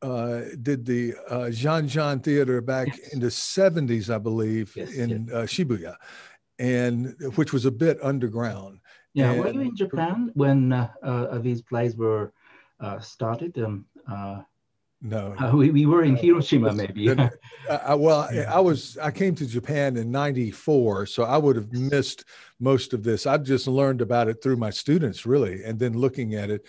uh, 0.01 0.41
did 0.61 0.85
the 0.85 1.15
uh, 1.29 1.49
Jean 1.49 1.87
Jean 1.87 2.19
Theater 2.19 2.59
back 2.59 2.87
yes. 2.87 3.13
in 3.13 3.21
the 3.21 3.27
'70s, 3.27 4.13
I 4.13 4.17
believe, 4.17 4.75
yes, 4.75 4.93
in 4.93 5.29
yes. 5.31 5.49
Shibuya, 5.49 5.95
and 6.59 7.15
which 7.35 7.53
was 7.53 7.65
a 7.65 7.71
bit 7.71 7.97
underground. 8.01 8.79
Yeah, 9.13 9.31
and, 9.31 9.39
were 9.39 9.51
you 9.51 9.61
in 9.61 9.75
Japan 9.75 10.31
when 10.33 10.69
these 11.41 11.61
plays 11.61 11.95
were 11.95 12.33
started? 12.99 13.57
Um, 13.57 13.85
no, 15.01 15.35
uh, 15.39 15.51
we, 15.55 15.69
we 15.69 15.85
were 15.85 16.03
in 16.03 16.15
Hiroshima, 16.15 16.73
maybe. 16.73 17.09
uh, 17.09 17.95
well, 17.97 18.27
yeah. 18.33 18.51
I, 18.51 18.57
I 18.57 18.59
was 18.59 18.97
I 18.97 19.11
came 19.11 19.35
to 19.35 19.45
Japan 19.45 19.97
in 19.97 20.09
'94, 20.09 21.05
so 21.05 21.23
I 21.23 21.37
would 21.37 21.55
have 21.55 21.71
missed 21.71 22.25
most 22.59 22.93
of 22.93 23.03
this. 23.03 23.27
I've 23.27 23.43
just 23.43 23.67
learned 23.67 24.01
about 24.01 24.27
it 24.27 24.41
through 24.41 24.57
my 24.57 24.71
students, 24.71 25.25
really, 25.25 25.63
and 25.63 25.77
then 25.77 25.93
looking 25.93 26.33
at 26.35 26.49
it. 26.49 26.65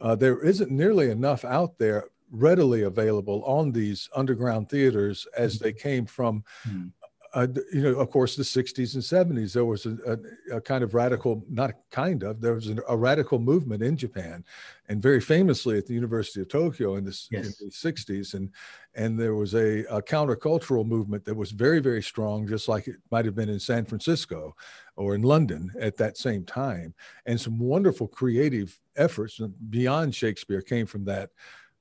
Uh, 0.00 0.14
there 0.14 0.42
isn't 0.42 0.70
nearly 0.70 1.10
enough 1.10 1.44
out 1.44 1.76
there 1.78 2.06
readily 2.30 2.82
available 2.82 3.44
on 3.44 3.70
these 3.70 4.08
underground 4.16 4.68
theaters 4.68 5.26
as 5.36 5.56
mm-hmm. 5.56 5.64
they 5.64 5.72
came 5.72 6.06
from 6.06 6.42
mm 6.66 6.90
uh, 7.34 7.48
you 7.72 7.82
know, 7.82 7.98
of 7.98 8.10
course, 8.10 8.36
the 8.36 8.44
60s 8.44 8.94
and 8.94 9.02
70s, 9.02 9.52
there 9.52 9.64
was 9.64 9.86
a, 9.86 9.96
a, 10.06 10.56
a 10.56 10.60
kind 10.60 10.84
of 10.84 10.94
radical, 10.94 11.44
not 11.50 11.72
kind 11.90 12.22
of, 12.22 12.40
there 12.40 12.54
was 12.54 12.68
a, 12.68 12.76
a, 12.88 12.96
radical 12.96 13.40
movement 13.40 13.82
in 13.82 13.96
Japan, 13.96 14.44
and 14.88 15.02
very 15.02 15.20
famously 15.20 15.76
at 15.76 15.84
the 15.84 15.94
University 15.94 16.40
of 16.40 16.48
Tokyo 16.48 16.94
in, 16.94 17.04
this, 17.04 17.26
yes. 17.32 17.60
in 17.60 17.66
the 17.66 17.72
60s. 17.72 18.34
And, 18.34 18.50
and 18.94 19.18
there 19.18 19.34
was 19.34 19.54
a, 19.54 19.80
a 19.86 20.00
countercultural 20.00 20.86
movement 20.86 21.24
that 21.24 21.34
was 21.34 21.50
very, 21.50 21.80
very 21.80 22.02
strong, 22.02 22.46
just 22.46 22.68
like 22.68 22.86
it 22.86 22.96
might 23.10 23.24
have 23.24 23.34
been 23.34 23.48
in 23.48 23.58
San 23.58 23.84
Francisco 23.84 24.54
or 24.94 25.16
in 25.16 25.22
London 25.22 25.72
at 25.80 25.96
that 25.96 26.16
same 26.16 26.44
time. 26.44 26.94
And 27.26 27.40
some 27.40 27.58
wonderful 27.58 28.06
creative 28.06 28.78
efforts 28.94 29.40
beyond 29.70 30.14
Shakespeare 30.14 30.62
came 30.62 30.86
from 30.86 31.04
that. 31.06 31.30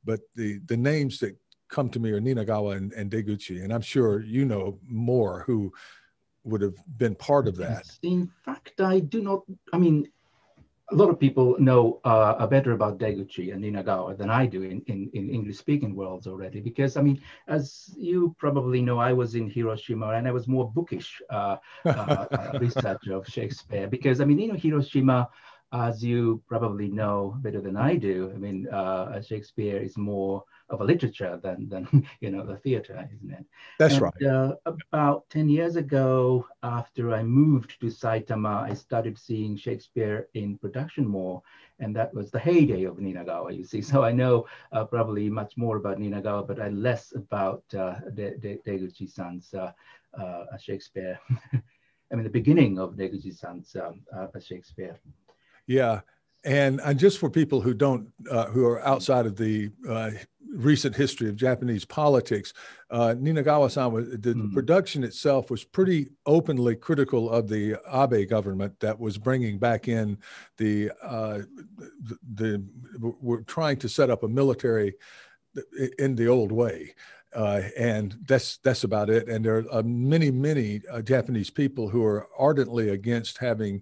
But 0.03 0.21
the, 0.35 0.59
the 0.65 0.77
names 0.77 1.19
that 1.19 1.37
come 1.73 1.89
to 1.89 1.99
me 1.99 2.11
are 2.11 2.21
Ninagawa 2.21 2.77
and, 2.77 2.93
and 2.93 3.11
Deguchi, 3.11 3.63
and 3.63 3.73
I'm 3.73 3.81
sure 3.81 4.21
you 4.21 4.45
know 4.45 4.79
more 4.87 5.43
who 5.47 5.73
would 6.43 6.61
have 6.61 6.75
been 6.97 7.15
part 7.15 7.47
of 7.47 7.55
that. 7.57 7.85
In 8.03 8.29
fact, 8.45 8.79
I 8.79 8.99
do 8.99 9.21
not. 9.21 9.41
I 9.73 9.77
mean, 9.77 10.07
a 10.91 10.95
lot 10.95 11.09
of 11.09 11.19
people 11.19 11.55
know 11.59 11.99
uh, 12.03 12.45
better 12.47 12.73
about 12.73 12.99
Deguchi 12.99 13.53
and 13.53 13.63
Ninagawa 13.63 14.17
than 14.17 14.29
I 14.29 14.45
do 14.45 14.61
in, 14.63 14.81
in, 14.87 15.09
in 15.13 15.29
English-speaking 15.29 15.95
worlds 15.95 16.27
already. 16.27 16.59
Because 16.59 16.97
I 16.97 17.01
mean, 17.01 17.19
as 17.47 17.89
you 17.97 18.35
probably 18.37 18.81
know, 18.81 18.99
I 18.99 19.13
was 19.13 19.35
in 19.35 19.49
Hiroshima 19.49 20.09
and 20.09 20.27
I 20.27 20.31
was 20.31 20.47
more 20.47 20.69
bookish 20.71 21.21
uh, 21.29 21.57
uh, 21.85 22.25
researcher 22.59 23.13
of 23.13 23.27
Shakespeare. 23.27 23.87
Because 23.87 24.21
I 24.21 24.25
mean, 24.25 24.39
you 24.39 24.49
know, 24.49 24.59
Hiroshima 24.65 25.29
as 25.73 26.03
you 26.03 26.41
probably 26.47 26.87
know 26.87 27.35
better 27.39 27.59
than 27.59 27.75
I 27.75 27.95
do, 27.95 28.31
I 28.33 28.37
mean, 28.37 28.67
uh, 28.69 29.19
Shakespeare 29.21 29.77
is 29.77 29.97
more 29.97 30.43
of 30.73 30.81
a 30.81 30.83
literature 30.83 31.39
than, 31.41 31.69
than 31.69 32.05
you 32.19 32.31
know, 32.31 32.45
the 32.45 32.57
theater, 32.57 33.07
isn't 33.15 33.31
it? 33.31 33.45
That's 33.79 33.93
and, 33.95 34.01
right. 34.01 34.23
Uh, 34.23 34.55
about 34.65 35.29
10 35.29 35.47
years 35.47 35.75
ago, 35.75 36.47
after 36.63 37.13
I 37.13 37.23
moved 37.23 37.79
to 37.79 37.87
Saitama, 37.87 38.69
I 38.69 38.73
started 38.73 39.17
seeing 39.17 39.55
Shakespeare 39.55 40.27
in 40.33 40.57
production 40.57 41.07
more. 41.07 41.41
And 41.79 41.95
that 41.95 42.13
was 42.13 42.31
the 42.31 42.39
heyday 42.39 42.83
of 42.83 42.97
Ninagawa, 42.97 43.55
you 43.55 43.63
see. 43.63 43.81
So 43.93 44.03
I 44.03 44.11
know 44.11 44.47
uh, 44.71 44.85
probably 44.85 45.29
much 45.29 45.55
more 45.55 45.77
about 45.77 45.99
Ninagawa, 45.99 46.47
but 46.47 46.59
I 46.59 46.69
less 46.69 47.13
about 47.15 47.63
uh, 47.77 47.95
De- 48.15 48.37
De- 48.37 48.59
Deguchi-san's 48.65 49.53
uh, 49.53 49.71
uh, 50.19 50.57
Shakespeare. 50.57 51.19
I 52.11 52.15
mean, 52.15 52.23
the 52.23 52.29
beginning 52.29 52.79
of 52.79 52.95
Deguchi-san's 52.95 53.75
um, 53.75 54.01
uh, 54.15 54.27
Shakespeare. 54.39 54.99
Yeah, 55.67 56.01
and 56.43 56.81
and 56.81 56.99
just 56.99 57.17
for 57.17 57.29
people 57.29 57.61
who 57.61 57.73
don't 57.73 58.09
uh, 58.29 58.47
who 58.47 58.65
are 58.65 58.85
outside 58.85 59.25
of 59.25 59.35
the 59.35 59.69
uh, 59.87 60.11
recent 60.53 60.95
history 60.95 61.29
of 61.29 61.35
Japanese 61.35 61.83
politics, 61.85 62.53
uh, 62.91 63.15
Ninagawa-san 63.17 63.91
was 63.91 64.09
the 64.09 64.35
mm. 64.35 64.53
production 64.53 65.03
itself 65.03 65.49
was 65.49 65.63
pretty 65.63 66.09
openly 66.25 66.75
critical 66.75 67.29
of 67.29 67.47
the 67.47 67.75
Abe 67.91 68.29
government 68.29 68.79
that 68.79 68.99
was 68.99 69.17
bringing 69.17 69.57
back 69.57 69.87
in 69.87 70.17
the 70.57 70.91
uh, 71.01 71.39
the, 72.01 72.17
the 72.35 72.65
we're 72.99 73.41
trying 73.41 73.77
to 73.77 73.89
set 73.89 74.09
up 74.09 74.23
a 74.23 74.27
military 74.27 74.95
in 75.99 76.15
the 76.15 76.27
old 76.27 76.51
way. 76.51 76.95
Uh, 77.35 77.63
and 77.75 78.15
that's 78.27 78.57
that's 78.57 78.83
about 78.83 79.09
it. 79.09 79.27
And 79.27 79.43
there 79.43 79.57
are 79.57 79.65
uh, 79.71 79.81
many, 79.83 80.29
many 80.29 80.81
uh, 80.91 81.01
Japanese 81.01 81.49
people 81.49 81.89
who 81.89 82.05
are 82.05 82.27
ardently 82.37 82.89
against 82.89 83.39
having 83.39 83.81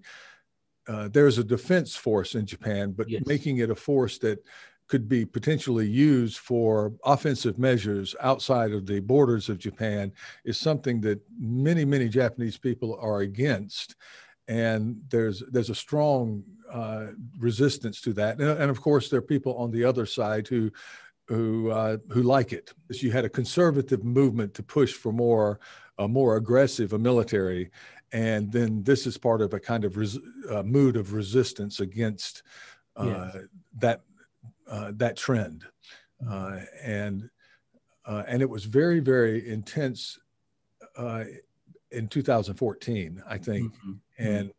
uh, 0.88 1.08
there's 1.10 1.38
a 1.38 1.44
defense 1.44 1.96
force 1.96 2.36
in 2.36 2.46
Japan, 2.46 2.92
but 2.92 3.10
yes. 3.10 3.24
making 3.26 3.58
it 3.58 3.70
a 3.70 3.76
force 3.76 4.18
that 4.20 4.44
could 4.88 5.08
be 5.08 5.26
potentially 5.26 5.88
used 5.88 6.38
for 6.38 6.92
offensive 7.06 7.58
measures 7.58 8.14
outside 8.20 8.74
of 8.74 8.86
the 8.86 9.00
borders 9.00 9.48
of 9.48 9.58
Japan 9.58 10.12
is 10.44 10.58
something 10.58 11.00
that 11.00 11.22
many, 11.40 11.86
many 11.86 12.10
Japanese 12.10 12.58
people 12.58 13.00
are 13.02 13.22
against. 13.22 13.96
And 14.50 15.02
there's 15.10 15.44
there's 15.50 15.70
a 15.70 15.76
strong 15.76 16.44
uh, 16.70 17.08
resistance 17.40 18.02
to 18.02 18.12
that, 18.14 18.42
and, 18.42 18.50
and, 18.50 18.70
of 18.70 18.82
course 18.82 19.10
there 19.10 19.20
are 19.20 19.34
people 19.36 19.56
on 19.56 19.72
the 19.72 19.86
other 19.86 20.06
side 20.06 20.48
who 20.48 20.72
who 21.28 21.70
uh, 21.70 21.98
who 22.10 22.24
like 22.24 22.52
it. 22.52 22.74
You 22.90 23.12
had 23.12 23.24
a 23.24 23.30
conservative 23.30 24.04
movement 24.04 24.54
to 24.56 24.64
push 24.64 24.94
for 24.94 25.14
more 25.14 25.60
a 26.00 26.08
more 26.08 26.36
aggressive 26.36 26.92
a 26.92 27.00
military, 27.00 27.72
and 28.12 28.52
then 28.52 28.84
this 28.84 29.08
is 29.08 29.18
part 29.18 29.42
of 29.42 29.54
a 29.54 29.60
kind 29.60 29.86
of 29.86 29.98
res- 29.98 30.20
uh, 30.50 30.64
mood 30.64 30.98
of 30.98 31.14
resistance 31.14 31.80
against 31.80 32.44
uh, 32.96 33.32
yes. 33.34 33.44
that 33.80 34.02
uh, 34.70 34.92
that 34.96 35.18
trend, 35.18 35.66
uh, 36.30 36.60
and 36.84 37.30
uh, 38.06 38.24
and 38.28 38.42
it 38.42 38.50
was 38.50 38.66
very 38.66 39.00
very 39.00 39.48
intense 39.50 40.20
uh, 40.98 41.24
in 41.92 42.08
2014, 42.08 43.24
I 43.28 43.38
think, 43.38 43.74
mm-hmm. 43.74 43.92
and 44.18 44.52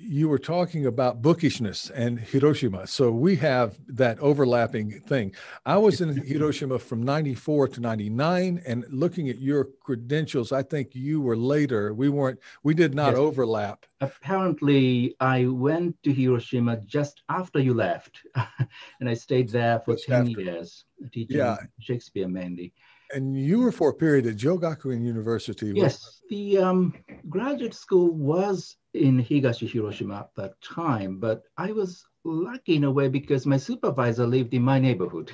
you 0.00 0.28
were 0.28 0.38
talking 0.38 0.86
about 0.86 1.22
bookishness 1.22 1.90
and 1.90 2.18
Hiroshima. 2.18 2.86
So 2.86 3.10
we 3.10 3.36
have 3.36 3.76
that 3.88 4.18
overlapping 4.20 5.00
thing. 5.00 5.34
I 5.66 5.76
was 5.76 6.00
in 6.00 6.16
Hiroshima 6.26 6.78
from 6.78 7.02
94 7.02 7.68
to 7.68 7.80
99 7.80 8.62
and 8.66 8.84
looking 8.90 9.28
at 9.28 9.38
your 9.38 9.68
credentials, 9.80 10.52
I 10.52 10.62
think 10.62 10.94
you 10.94 11.20
were 11.20 11.36
later. 11.36 11.92
We 11.94 12.08
weren't, 12.08 12.38
we 12.62 12.74
did 12.74 12.94
not 12.94 13.10
yes. 13.10 13.18
overlap. 13.18 13.86
Apparently, 14.00 15.16
I 15.20 15.46
went 15.46 16.00
to 16.04 16.12
Hiroshima 16.12 16.78
just 16.86 17.22
after 17.28 17.58
you 17.58 17.74
left 17.74 18.20
and 19.00 19.08
I 19.08 19.14
stayed 19.14 19.48
there 19.50 19.80
for 19.80 19.94
just 19.94 20.06
10 20.06 20.28
after. 20.28 20.40
years 20.40 20.84
teaching 21.12 21.38
yeah. 21.38 21.56
Shakespeare 21.80 22.28
mainly 22.28 22.72
and 23.12 23.38
you 23.38 23.60
were 23.60 23.72
for 23.72 23.90
a 23.90 23.94
period 23.94 24.26
at 24.26 24.36
Jogakuin 24.36 25.02
University. 25.02 25.72
Yes, 25.74 26.20
the 26.28 26.58
um, 26.58 26.94
graduate 27.28 27.74
school 27.74 28.10
was 28.10 28.76
in 28.94 29.22
Higashi 29.22 29.68
Hiroshima 29.70 30.16
at 30.16 30.34
that 30.36 30.60
time, 30.60 31.18
but 31.18 31.42
I 31.56 31.72
was 31.72 32.04
lucky 32.24 32.76
in 32.76 32.84
a 32.84 32.90
way 32.90 33.08
because 33.08 33.46
my 33.46 33.56
supervisor 33.56 34.26
lived 34.26 34.54
in 34.54 34.62
my 34.62 34.78
neighborhood. 34.78 35.32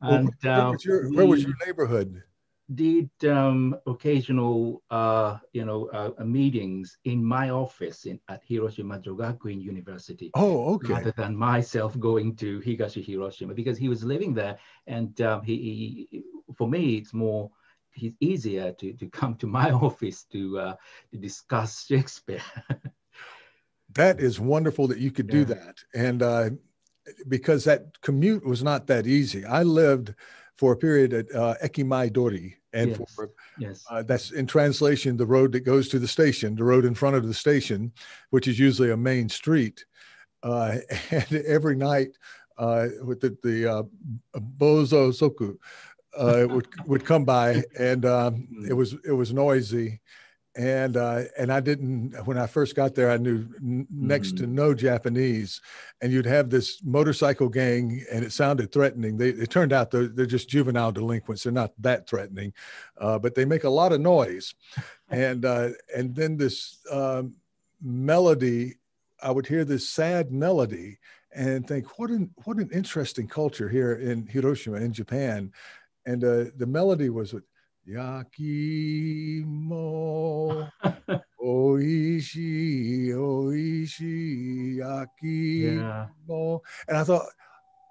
and 0.00 0.30
where, 0.42 0.70
was 0.70 0.84
your, 0.84 1.12
where 1.12 1.26
was 1.26 1.42
your 1.42 1.54
neighborhood? 1.64 2.22
Did 2.72 3.10
um, 3.28 3.76
occasional, 3.86 4.82
uh, 4.90 5.38
you 5.52 5.64
know, 5.64 5.88
uh, 5.88 6.24
meetings 6.24 6.98
in 7.04 7.24
my 7.24 7.50
office 7.50 8.06
in, 8.06 8.20
at 8.28 8.42
Hiroshima 8.46 9.00
Jogakuin 9.00 9.60
University. 9.60 10.30
Oh, 10.34 10.74
okay. 10.74 10.94
Rather 10.94 11.10
than 11.16 11.34
myself 11.36 11.98
going 11.98 12.36
to 12.36 12.60
Higashi 12.60 13.04
Hiroshima 13.04 13.54
because 13.54 13.76
he 13.76 13.88
was 13.88 14.04
living 14.04 14.34
there, 14.34 14.56
and 14.86 15.20
um, 15.20 15.42
he, 15.42 16.08
he, 16.10 16.24
for 16.56 16.68
me, 16.68 16.96
it's 16.96 17.12
more 17.12 17.50
it's 17.94 18.16
easier 18.20 18.72
to, 18.72 18.92
to 18.94 19.06
come 19.08 19.34
to 19.36 19.46
my 19.46 19.70
office 19.86 20.24
to, 20.32 20.58
uh, 20.58 20.74
to 21.12 21.18
discuss 21.18 21.86
Shakespeare. 21.88 22.42
that 23.94 24.20
is 24.20 24.40
wonderful 24.40 24.86
that 24.88 24.98
you 24.98 25.10
could 25.10 25.26
yeah. 25.26 25.32
do 25.32 25.44
that. 25.46 25.76
And 25.94 26.22
uh, 26.22 26.50
because 27.28 27.64
that 27.64 28.00
commute 28.02 28.44
was 28.44 28.62
not 28.62 28.86
that 28.86 29.06
easy. 29.06 29.44
I 29.44 29.62
lived 29.62 30.14
for 30.56 30.72
a 30.72 30.76
period 30.76 31.12
at 31.12 31.34
uh, 31.34 31.54
Ekimae 31.62 32.12
Dori 32.12 32.56
and 32.72 32.90
yes. 32.90 33.14
for 33.14 33.30
yes, 33.58 33.84
uh, 33.90 34.02
that's 34.02 34.30
in 34.30 34.46
translation 34.46 35.16
the 35.16 35.26
road 35.26 35.52
that 35.52 35.60
goes 35.60 35.88
to 35.88 35.98
the 35.98 36.06
station, 36.06 36.54
the 36.54 36.64
road 36.64 36.84
in 36.84 36.94
front 36.94 37.16
of 37.16 37.26
the 37.26 37.34
station, 37.34 37.92
which 38.30 38.46
is 38.46 38.58
usually 38.58 38.90
a 38.90 38.96
main 38.96 39.28
street. 39.28 39.84
Uh, 40.42 40.76
and 41.10 41.32
every 41.46 41.76
night, 41.76 42.16
uh, 42.58 42.88
with 43.02 43.20
the, 43.20 43.36
the 43.42 43.66
uh, 43.66 43.82
bosozoku 44.58 45.56
uh, 46.18 46.38
it 46.38 46.50
would 46.50 46.68
would 46.86 47.04
come 47.04 47.24
by, 47.24 47.62
and 47.78 48.04
um, 48.04 48.48
it 48.68 48.72
was 48.72 48.94
it 49.04 49.12
was 49.12 49.32
noisy, 49.32 50.00
and 50.56 50.96
uh, 50.96 51.22
and 51.38 51.52
I 51.52 51.60
didn't 51.60 52.14
when 52.26 52.36
I 52.36 52.46
first 52.46 52.74
got 52.74 52.94
there 52.94 53.10
I 53.10 53.16
knew 53.16 53.46
n- 53.62 53.86
next 53.90 54.34
mm-hmm. 54.34 54.44
to 54.44 54.50
no 54.50 54.74
Japanese, 54.74 55.60
and 56.00 56.12
you'd 56.12 56.26
have 56.26 56.50
this 56.50 56.82
motorcycle 56.82 57.48
gang 57.48 58.04
and 58.12 58.24
it 58.24 58.32
sounded 58.32 58.72
threatening. 58.72 59.16
They 59.16 59.30
it 59.30 59.50
turned 59.50 59.72
out 59.72 59.90
they're, 59.90 60.08
they're 60.08 60.26
just 60.26 60.48
juvenile 60.48 60.92
delinquents. 60.92 61.44
They're 61.44 61.52
not 61.52 61.72
that 61.78 62.08
threatening, 62.08 62.52
uh, 62.98 63.18
but 63.18 63.34
they 63.34 63.44
make 63.44 63.64
a 63.64 63.70
lot 63.70 63.92
of 63.92 64.00
noise, 64.00 64.54
and 65.08 65.44
uh, 65.44 65.70
and 65.96 66.14
then 66.14 66.36
this 66.36 66.78
um, 66.90 67.36
melody, 67.80 68.74
I 69.22 69.30
would 69.30 69.46
hear 69.46 69.64
this 69.64 69.88
sad 69.88 70.32
melody 70.32 70.98
and 71.32 71.66
think 71.66 71.98
what 71.98 72.10
an 72.10 72.30
what 72.44 72.56
an 72.56 72.70
interesting 72.72 73.28
culture 73.28 73.68
here 73.68 73.94
in 73.94 74.26
Hiroshima 74.26 74.78
in 74.78 74.92
Japan, 74.92 75.52
and 76.06 76.24
uh, 76.24 76.44
the 76.56 76.66
melody 76.66 77.10
was 77.10 77.34
Yakimo 77.88 79.40
Oishi 81.42 83.08
Oishi 83.10 84.76
Yakimo. 84.76 86.60
And 86.88 86.96
I 86.96 87.04
thought, 87.04 87.26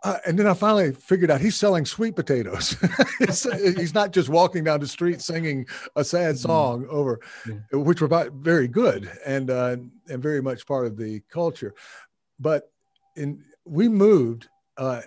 uh, 0.04 0.17
and 0.26 0.39
then 0.39 0.48
I 0.48 0.54
finally 0.54 0.93
figured 0.93 1.30
out 1.30 1.41
he's 1.41 1.58
selling 1.58 1.86
sweet 1.86 2.15
potatoes. 2.15 2.78
he's 3.19 3.93
not 3.93 4.12
just 4.12 4.30
walking 4.30 4.63
down 4.63 4.80
the 4.80 4.88
street 4.88 5.22
singing 5.22 5.67
a 5.95 6.04
sad 6.04 6.36
mm-hmm. 6.36 6.48
song 6.48 6.88
over, 6.89 7.19
yeah. 7.45 7.56
which 7.74 8.02
were 8.02 8.32
very 8.36 8.67
good 8.67 9.12
and 9.26 9.50
uh, 9.50 9.76
and 10.08 10.24
very 10.24 10.41
much 10.41 10.65
part 10.65 10.86
of 10.86 10.95
the 10.95 11.22
culture. 11.30 11.74
But 12.39 12.72
in 13.17 13.43
we 13.65 13.89
moved 13.89 14.48
uh, 14.78 15.02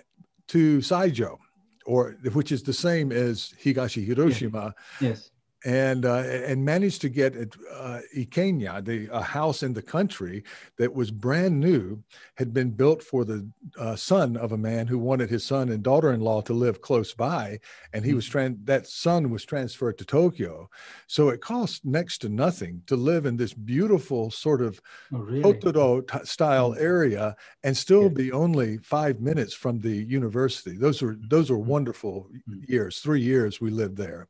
to 0.49 0.77
Saijo, 0.79 1.37
or 1.85 2.11
which 2.33 2.51
is 2.51 2.63
the 2.63 2.73
same 2.73 3.11
as 3.11 3.53
Higashi 3.63 4.05
Hiroshima. 4.05 4.73
Yes 5.01 5.29
and 5.65 6.05
uh, 6.05 6.23
and 6.23 6.63
managed 6.63 7.01
to 7.01 7.09
get 7.09 7.35
uh, 7.71 7.99
Ikkenya, 8.15 8.83
the 8.83 9.07
a 9.11 9.21
house 9.21 9.63
in 9.63 9.73
the 9.73 9.81
country 9.81 10.43
that 10.77 10.93
was 10.93 11.11
brand 11.11 11.59
new, 11.59 12.03
had 12.35 12.53
been 12.53 12.71
built 12.71 13.01
for 13.01 13.23
the 13.23 13.47
uh, 13.77 13.95
son 13.95 14.35
of 14.37 14.51
a 14.51 14.57
man 14.57 14.87
who 14.87 14.97
wanted 14.97 15.29
his 15.29 15.45
son 15.45 15.69
and 15.69 15.83
daughter-in-law 15.83 16.41
to 16.41 16.53
live 16.53 16.81
close 16.81 17.13
by, 17.13 17.59
and 17.93 18.03
he 18.03 18.11
mm-hmm. 18.11 18.17
was 18.17 18.25
trying. 18.25 18.57
That 18.65 18.87
son 18.87 19.29
was 19.29 19.45
transferred 19.45 19.97
to 19.99 20.05
Tokyo, 20.05 20.69
so 21.07 21.29
it 21.29 21.41
cost 21.41 21.85
next 21.85 22.19
to 22.19 22.29
nothing 22.29 22.81
to 22.87 22.95
live 22.95 23.25
in 23.25 23.37
this 23.37 23.53
beautiful 23.53 24.31
sort 24.31 24.61
of 24.61 24.81
oh, 25.13 25.19
really? 25.19 25.41
Totoro 25.41 26.27
style 26.27 26.71
mm-hmm. 26.71 26.83
area 26.83 27.35
and 27.63 27.75
still 27.75 28.03
yeah. 28.03 28.09
be 28.09 28.31
only 28.31 28.77
five 28.79 29.21
minutes 29.21 29.53
from 29.53 29.79
the 29.79 30.03
university. 30.03 30.77
Those 30.77 31.01
were 31.01 31.17
those 31.29 31.49
were 31.49 31.57
mm-hmm. 31.57 31.69
wonderful 31.69 32.27
mm-hmm. 32.31 32.71
years. 32.71 32.99
Three 32.99 33.21
years 33.21 33.61
we 33.61 33.71
lived 33.71 33.97
there. 33.97 34.27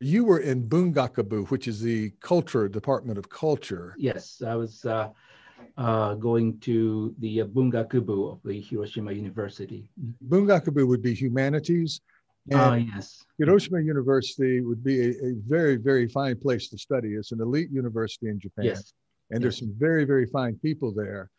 You 0.00 0.24
were 0.24 0.38
in 0.38 0.68
Bungakubu, 0.68 1.50
which 1.50 1.66
is 1.66 1.80
the 1.80 2.10
culture 2.20 2.68
department 2.68 3.18
of 3.18 3.28
culture. 3.28 3.94
Yes, 3.98 4.42
I 4.46 4.54
was 4.54 4.84
uh, 4.84 5.08
uh, 5.76 6.14
going 6.14 6.58
to 6.60 7.14
the 7.18 7.42
uh, 7.42 7.44
Bungakubu 7.46 8.32
of 8.32 8.40
the 8.44 8.60
Hiroshima 8.60 9.12
University. 9.12 9.90
Bungakubu 10.28 10.86
would 10.86 11.02
be 11.02 11.14
humanities. 11.14 12.00
Ah, 12.52 12.74
yes. 12.76 13.24
Hiroshima 13.38 13.80
University 13.80 14.60
would 14.60 14.82
be 14.82 15.00
a, 15.00 15.08
a, 15.10 15.34
very, 15.46 15.76
very 15.76 16.08
fine 16.08 16.36
place 16.36 16.68
to 16.70 16.78
study. 16.78 17.14
It's 17.14 17.32
an 17.32 17.40
elite 17.40 17.70
university 17.70 18.28
in 18.28 18.40
Japan. 18.40 18.66
Yes. 18.66 18.92
And 19.30 19.40
yes. 19.40 19.42
there's 19.42 19.58
some 19.58 19.74
very, 19.76 20.04
very 20.04 20.26
fine 20.26 20.54
people 20.62 20.92
there. 20.94 21.30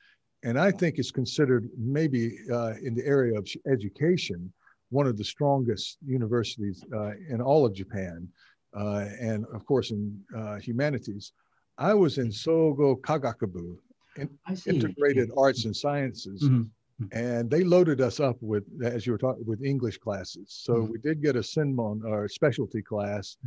And 0.43 0.59
I 0.59 0.71
think 0.71 0.99
it's 0.99 1.11
considered 1.11 1.69
maybe 1.77 2.37
uh, 2.51 2.73
in 2.81 2.93
the 2.93 3.05
area 3.05 3.37
of 3.37 3.47
education, 3.67 4.53
one 4.89 5.07
of 5.07 5.17
the 5.17 5.23
strongest 5.23 5.97
universities 6.05 6.83
uh, 6.95 7.11
in 7.29 7.41
all 7.41 7.65
of 7.65 7.73
Japan. 7.73 8.27
Uh, 8.75 9.05
and 9.19 9.45
of 9.53 9.65
course 9.65 9.91
in 9.91 10.19
uh, 10.35 10.57
humanities. 10.57 11.33
I 11.77 11.93
was 11.93 12.17
in 12.17 12.27
Sogo 12.27 12.99
Kagakubu, 12.99 13.77
in, 14.17 14.29
integrated 14.67 15.31
arts 15.37 15.65
and 15.65 15.75
sciences. 15.75 16.43
Mm-hmm. 16.43 16.55
mm-hmm. 16.55 17.17
And 17.17 17.49
they 17.49 17.63
loaded 17.63 18.01
us 18.01 18.19
up 18.19 18.35
with, 18.41 18.65
as 18.83 19.05
you 19.05 19.13
were 19.13 19.17
talking, 19.17 19.45
with 19.45 19.63
English 19.63 19.97
classes. 19.99 20.47
So 20.49 20.73
mm-hmm. 20.73 20.91
we 20.91 20.99
did 20.99 21.21
get 21.21 21.37
a 21.37 21.39
Senmon 21.39 22.03
or 22.03 22.27
specialty 22.27 22.81
class, 22.81 23.37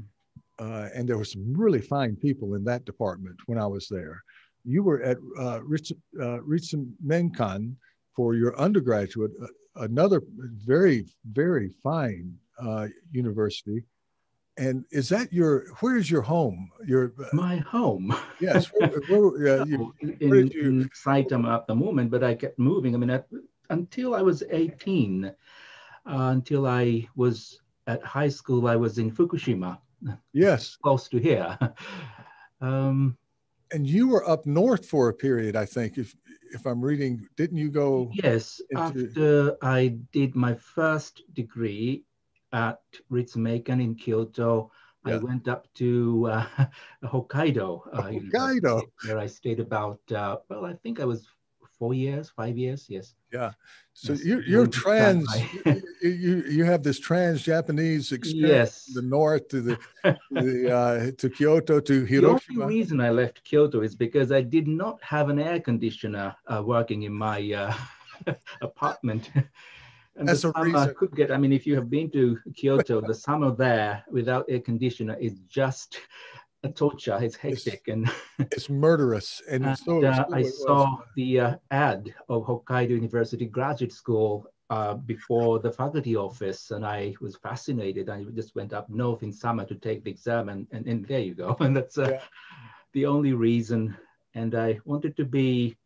uh, 0.58 0.88
and 0.94 1.06
there 1.06 1.18
were 1.18 1.26
some 1.26 1.52
really 1.52 1.82
fine 1.82 2.16
people 2.16 2.54
in 2.54 2.64
that 2.64 2.86
department 2.86 3.36
when 3.46 3.58
I 3.58 3.66
was 3.66 3.88
there. 3.88 4.22
You 4.64 4.82
were 4.82 5.02
at 5.02 5.18
uh, 5.38 5.60
Rich, 5.62 5.92
uh, 6.18 6.38
Menkan 7.04 7.74
for 8.16 8.34
your 8.34 8.58
undergraduate, 8.58 9.32
uh, 9.42 9.46
another 9.76 10.22
very, 10.64 11.06
very 11.32 11.68
fine 11.82 12.34
uh, 12.58 12.86
university 13.10 13.84
and 14.58 14.84
is 14.90 15.08
that 15.08 15.32
your 15.32 15.66
where 15.80 15.96
is 15.96 16.10
your 16.10 16.22
home? 16.22 16.70
Your 16.86 17.12
uh, 17.18 17.28
my 17.32 17.56
home. 17.56 18.14
Yes 18.40 18.66
where, 18.66 18.88
where, 19.08 19.66
you, 19.66 19.94
in, 20.00 20.28
where 20.28 20.40
you... 20.40 20.62
in 20.62 20.90
saitama 20.90 21.56
at 21.56 21.66
the 21.66 21.74
moment 21.74 22.10
but 22.10 22.22
i 22.22 22.34
kept 22.34 22.58
moving. 22.58 22.94
I 22.94 22.98
mean 22.98 23.10
at, 23.10 23.26
until 23.70 24.14
i 24.14 24.22
was 24.22 24.42
18 24.50 25.24
uh, 25.24 25.32
until 26.06 26.66
i 26.66 27.08
was 27.16 27.60
at 27.86 28.04
high 28.04 28.28
school 28.28 28.68
i 28.68 28.76
was 28.76 28.98
in 28.98 29.10
fukushima. 29.10 29.78
Yes. 30.32 30.76
Close 30.82 31.08
to 31.08 31.18
here. 31.18 31.58
Um, 32.60 33.18
and 33.72 33.84
you 33.84 34.06
were 34.06 34.24
up 34.28 34.46
north 34.46 34.86
for 34.86 35.08
a 35.08 35.12
period 35.12 35.56
i 35.56 35.64
think 35.64 35.98
if 35.98 36.14
if 36.52 36.64
i'm 36.64 36.80
reading. 36.80 37.26
Didn't 37.36 37.56
you 37.56 37.70
go 37.70 38.08
yes 38.12 38.60
into... 38.70 38.80
after 38.80 39.56
i 39.62 39.98
did 40.12 40.36
my 40.36 40.54
first 40.54 41.22
degree 41.34 42.04
at 42.52 42.80
Ritsumeikan 43.10 43.82
in 43.82 43.94
Kyoto. 43.94 44.70
Yeah. 45.04 45.14
I 45.14 45.16
went 45.18 45.48
up 45.48 45.66
to 45.74 46.28
uh, 46.30 46.46
Hokkaido, 47.04 47.82
uh, 47.92 48.02
Hokkaido, 48.02 48.82
where 49.04 49.18
I 49.18 49.26
stayed 49.26 49.58
about 49.58 50.00
uh, 50.12 50.38
well, 50.48 50.64
I 50.64 50.74
think 50.74 51.00
I 51.00 51.04
was 51.04 51.26
four 51.82 51.94
years, 51.94 52.30
five 52.30 52.56
years, 52.56 52.86
yes. 52.88 53.16
Yeah. 53.32 53.50
So 53.92 54.12
yes. 54.12 54.24
you're, 54.24 54.42
you're 54.42 54.66
trans. 54.68 55.26
you 56.00 56.44
you 56.48 56.64
have 56.64 56.84
this 56.84 57.00
trans 57.00 57.42
Japanese 57.42 58.12
experience. 58.12 58.86
Yes. 58.86 58.94
The 58.94 59.02
north 59.02 59.48
to 59.48 59.60
the, 59.60 59.78
the 60.30 60.72
uh, 60.72 61.10
to 61.18 61.28
Kyoto 61.28 61.80
to 61.80 62.04
Hiroshima. 62.04 62.58
The 62.58 62.62
only 62.62 62.76
reason 62.76 63.00
I 63.00 63.10
left 63.10 63.42
Kyoto 63.42 63.80
is 63.82 63.96
because 63.96 64.30
I 64.30 64.42
did 64.42 64.68
not 64.68 65.02
have 65.02 65.28
an 65.28 65.40
air 65.40 65.58
conditioner 65.58 66.36
uh, 66.46 66.62
working 66.64 67.02
in 67.02 67.12
my 67.12 67.38
uh, 67.52 68.34
apartment. 68.60 69.30
And 70.16 70.28
As 70.28 70.42
the 70.42 70.52
summer 70.52 70.92
could 70.92 71.14
get, 71.16 71.30
I 71.30 71.38
mean, 71.38 71.52
if 71.52 71.66
you 71.66 71.74
have 71.74 71.88
been 71.88 72.10
to 72.10 72.38
Kyoto, 72.54 73.00
the 73.00 73.14
summer 73.14 73.50
there 73.50 74.04
without 74.10 74.44
air 74.48 74.60
conditioner 74.60 75.16
is 75.18 75.40
just 75.48 75.98
a 76.64 76.68
torture. 76.68 77.18
It's 77.20 77.36
hectic 77.36 77.82
it's, 77.86 77.88
and 77.88 78.10
it's 78.52 78.68
murderous. 78.68 79.40
And, 79.48 79.64
and 79.64 79.78
so, 79.78 80.04
uh, 80.04 80.24
I 80.32 80.42
saw 80.42 80.98
the 81.16 81.40
uh, 81.40 81.56
ad 81.70 82.14
of 82.28 82.44
Hokkaido 82.44 82.90
University 82.90 83.46
Graduate 83.46 83.92
School 83.92 84.46
uh, 84.70 84.94
before 84.94 85.58
the 85.58 85.72
faculty 85.72 86.16
office, 86.16 86.70
and 86.70 86.84
I 86.84 87.14
was 87.20 87.36
fascinated. 87.36 88.08
I 88.08 88.24
just 88.34 88.54
went 88.54 88.72
up 88.72 88.88
north 88.88 89.22
in 89.22 89.32
summer 89.32 89.64
to 89.64 89.74
take 89.74 90.04
the 90.04 90.10
exam, 90.10 90.48
and, 90.48 90.66
and, 90.72 90.86
and 90.86 91.06
there 91.06 91.20
you 91.20 91.34
go. 91.34 91.56
And 91.60 91.76
that's 91.76 91.98
uh, 91.98 92.10
yeah. 92.12 92.20
the 92.92 93.06
only 93.06 93.32
reason. 93.32 93.96
And 94.34 94.54
I 94.54 94.80
wanted 94.84 95.16
to 95.16 95.24
be 95.24 95.76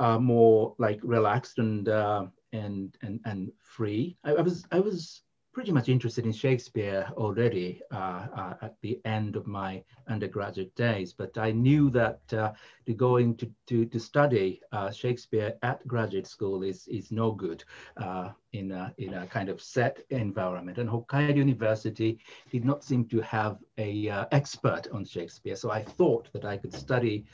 uh, 0.00 0.18
more 0.18 0.74
like 0.78 0.98
relaxed 1.02 1.58
and 1.58 1.88
uh, 1.88 2.26
and 2.52 2.96
and 3.02 3.20
and 3.24 3.52
free. 3.62 4.16
I, 4.24 4.34
I, 4.34 4.40
was 4.42 4.64
I 4.72 4.80
was 4.80 5.22
pretty 5.52 5.72
much 5.72 5.88
interested 5.88 6.24
in 6.24 6.32
Shakespeare 6.32 7.10
already 7.16 7.80
uh, 7.90 8.26
uh, 8.34 8.54
at 8.62 8.76
the 8.82 9.00
end 9.04 9.34
of 9.34 9.46
my 9.46 9.82
undergraduate 10.08 10.74
days, 10.76 11.12
but 11.12 11.36
I 11.36 11.50
knew 11.50 11.90
that 11.90 12.20
uh, 12.32 12.52
going 12.96 13.36
to 13.36 13.50
to, 13.66 13.84
to 13.86 14.00
study 14.00 14.60
uh, 14.72 14.90
Shakespeare 14.90 15.54
at 15.62 15.86
graduate 15.86 16.26
school 16.26 16.62
is 16.62 16.86
is 16.88 17.10
no 17.10 17.32
good 17.32 17.64
uh, 17.96 18.30
in 18.52 18.70
a 18.72 18.94
in 18.98 19.14
a 19.14 19.26
kind 19.26 19.48
of 19.48 19.60
set 19.60 20.00
environment. 20.10 20.78
And 20.78 20.88
Hokkaido 20.88 21.36
University 21.36 22.18
did 22.50 22.64
not 22.64 22.84
seem 22.84 23.04
to 23.06 23.20
have 23.20 23.58
a 23.78 24.08
uh, 24.08 24.26
expert 24.32 24.88
on 24.92 25.04
Shakespeare, 25.04 25.56
so 25.56 25.70
I 25.70 25.82
thought 25.82 26.32
that 26.32 26.44
I 26.44 26.56
could 26.56 26.74
study 26.74 27.26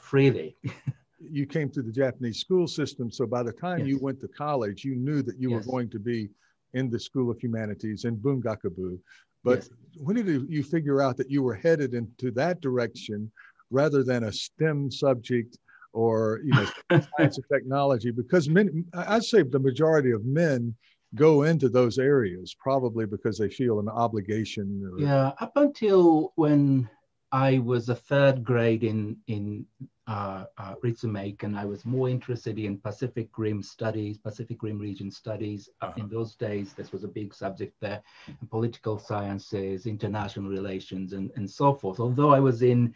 freely. 0.00 0.56
you 1.20 1.46
came 1.46 1.70
through 1.70 1.84
the 1.84 1.92
Japanese 1.92 2.38
school 2.38 2.66
system. 2.66 3.10
So 3.10 3.26
by 3.26 3.42
the 3.42 3.52
time 3.52 3.80
yes. 3.80 3.88
you 3.88 3.98
went 3.98 4.20
to 4.20 4.28
college, 4.28 4.84
you 4.84 4.94
knew 4.94 5.22
that 5.22 5.38
you 5.38 5.50
yes. 5.50 5.66
were 5.66 5.72
going 5.72 5.90
to 5.90 5.98
be 5.98 6.28
in 6.74 6.90
the 6.90 7.00
School 7.00 7.30
of 7.30 7.40
Humanities 7.40 8.04
in 8.04 8.16
Bungakubu. 8.16 8.98
But 9.44 9.58
yes. 9.58 9.70
when 9.96 10.16
did 10.16 10.50
you 10.50 10.62
figure 10.62 11.00
out 11.00 11.16
that 11.16 11.30
you 11.30 11.42
were 11.42 11.54
headed 11.54 11.94
into 11.94 12.30
that 12.32 12.60
direction 12.60 13.30
rather 13.70 14.02
than 14.02 14.24
a 14.24 14.32
STEM 14.32 14.90
subject 14.90 15.58
or 15.92 16.40
you 16.44 16.52
know 16.52 16.66
science 17.16 17.38
and 17.38 17.44
technology? 17.52 18.10
Because 18.10 18.48
men, 18.48 18.84
I'd 18.94 19.24
say 19.24 19.42
the 19.42 19.58
majority 19.58 20.10
of 20.10 20.24
men 20.24 20.74
go 21.14 21.42
into 21.42 21.68
those 21.68 21.98
areas, 21.98 22.54
probably 22.58 23.06
because 23.06 23.38
they 23.38 23.48
feel 23.48 23.80
an 23.80 23.88
obligation. 23.88 24.82
Or... 24.92 25.00
Yeah, 25.00 25.32
up 25.40 25.52
until 25.56 26.32
when 26.36 26.88
I 27.32 27.58
was 27.58 27.88
a 27.88 27.94
third 27.94 28.44
grade 28.44 28.84
in 28.84 29.16
in 29.26 29.66
uh, 30.08 30.46
uh, 30.56 30.74
Ritsumeikan, 30.82 31.54
I 31.54 31.66
was 31.66 31.84
more 31.84 32.08
interested 32.08 32.58
in 32.58 32.78
Pacific 32.78 33.28
Rim 33.36 33.62
studies, 33.62 34.16
Pacific 34.16 34.62
Rim 34.62 34.78
region 34.78 35.10
studies. 35.10 35.68
Uh, 35.82 35.86
uh-huh. 35.86 36.00
In 36.00 36.08
those 36.08 36.34
days, 36.34 36.72
this 36.72 36.92
was 36.92 37.04
a 37.04 37.08
big 37.08 37.34
subject 37.34 37.74
there, 37.80 38.02
political 38.50 38.98
sciences, 38.98 39.84
international 39.86 40.48
relations, 40.48 41.12
and, 41.12 41.30
and 41.36 41.48
so 41.48 41.74
forth. 41.74 42.00
Although 42.00 42.30
I 42.30 42.40
was 42.40 42.62
in 42.62 42.94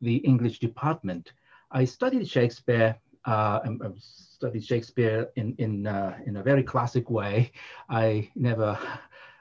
the 0.00 0.16
English 0.18 0.60
department, 0.60 1.32
I 1.72 1.84
studied 1.84 2.28
Shakespeare 2.28 2.96
uh, 3.24 3.60
and, 3.64 3.82
studied 3.98 4.64
Shakespeare 4.64 5.30
in 5.36 5.54
in 5.58 5.86
uh, 5.86 6.16
in 6.26 6.36
a 6.36 6.42
very 6.42 6.62
classic 6.62 7.10
way. 7.10 7.50
I 7.88 8.30
never 8.36 8.78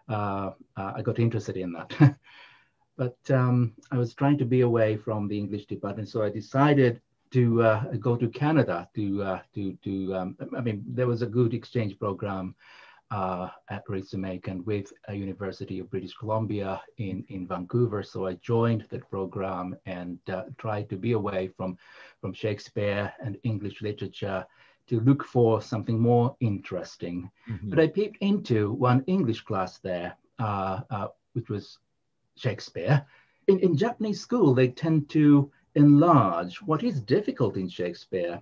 uh, 0.10 0.52
uh 0.76 0.94
I 0.96 1.02
got 1.04 1.20
interested 1.20 1.56
in 1.56 1.72
that. 1.74 2.18
but 2.98 3.18
um, 3.30 3.74
I 3.92 3.98
was 3.98 4.16
trying 4.16 4.40
to 4.40 4.46
be 4.46 4.62
away 4.62 4.98
from 4.98 5.28
the 5.28 5.38
English 5.38 5.66
department, 5.68 6.10
so 6.10 6.24
I 6.24 6.30
decided 6.30 7.02
to 7.32 7.64
uh, 7.64 7.84
go 8.00 8.16
to 8.16 8.28
Canada 8.28 8.88
to 8.96 9.24
uh, 9.24 9.40
to 9.56 9.74
to. 9.84 10.16
Um, 10.16 10.38
I 10.56 10.62
mean, 10.62 10.84
there 10.88 11.08
was 11.08 11.22
a 11.22 11.28
good 11.28 11.54
exchange 11.54 11.98
program 11.98 12.56
uh, 13.12 13.50
at 13.70 13.86
Ritsumeikan 13.88 14.66
with 14.66 14.92
a 15.08 15.14
University 15.14 15.80
of 15.80 15.90
British 15.90 16.14
Columbia 16.14 16.82
in 16.98 17.26
in 17.30 17.48
Vancouver. 17.48 18.04
So 18.04 18.28
I 18.28 18.34
joined 18.36 18.86
that 18.90 19.10
program 19.10 19.76
and 19.86 20.20
uh, 20.30 20.44
tried 20.58 20.90
to 20.90 20.98
be 20.98 21.14
away 21.14 21.50
from 21.58 21.78
from 22.20 22.34
Shakespeare 22.34 23.14
and 23.24 23.38
English 23.44 23.82
literature 23.82 24.46
to 24.88 25.00
look 25.02 25.24
for 25.24 25.62
something 25.62 26.00
more 26.00 26.36
interesting. 26.40 27.30
Mm-hmm. 27.50 27.70
But 27.70 27.80
I 27.80 27.88
peeped 27.88 28.18
into 28.22 28.74
one 28.74 29.04
English 29.08 29.42
class 29.42 29.80
there, 29.80 30.18
uh, 30.40 30.82
uh, 30.90 31.08
which 31.34 31.50
was 31.50 31.78
Shakespeare. 32.36 33.06
In, 33.48 33.60
in 33.60 33.78
Japanese 33.78 34.20
school, 34.20 34.54
they 34.54 34.68
tend 34.68 35.10
to 35.10 35.52
enlarge 35.76 36.58
what 36.62 36.84
is 36.84 37.02
difficult 37.02 37.58
in 37.58 37.68
Shakespeare 37.68 38.42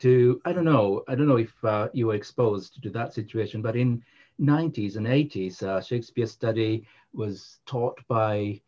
to, 0.00 0.40
I 0.44 0.52
don't 0.52 0.64
know, 0.64 1.04
I 1.08 1.14
don't 1.14 1.28
know 1.28 1.36
if 1.36 1.64
uh, 1.64 1.88
you 1.92 2.08
were 2.08 2.14
exposed 2.14 2.82
to 2.82 2.90
that 2.90 3.14
situation, 3.14 3.62
but 3.62 3.76
in 3.76 4.02
90s 4.40 4.96
and 4.96 5.06
80s, 5.06 5.62
uh, 5.62 5.80
Shakespeare 5.80 6.26
study 6.26 6.86
was 7.12 7.60
taught 7.66 8.00
by 8.08 8.60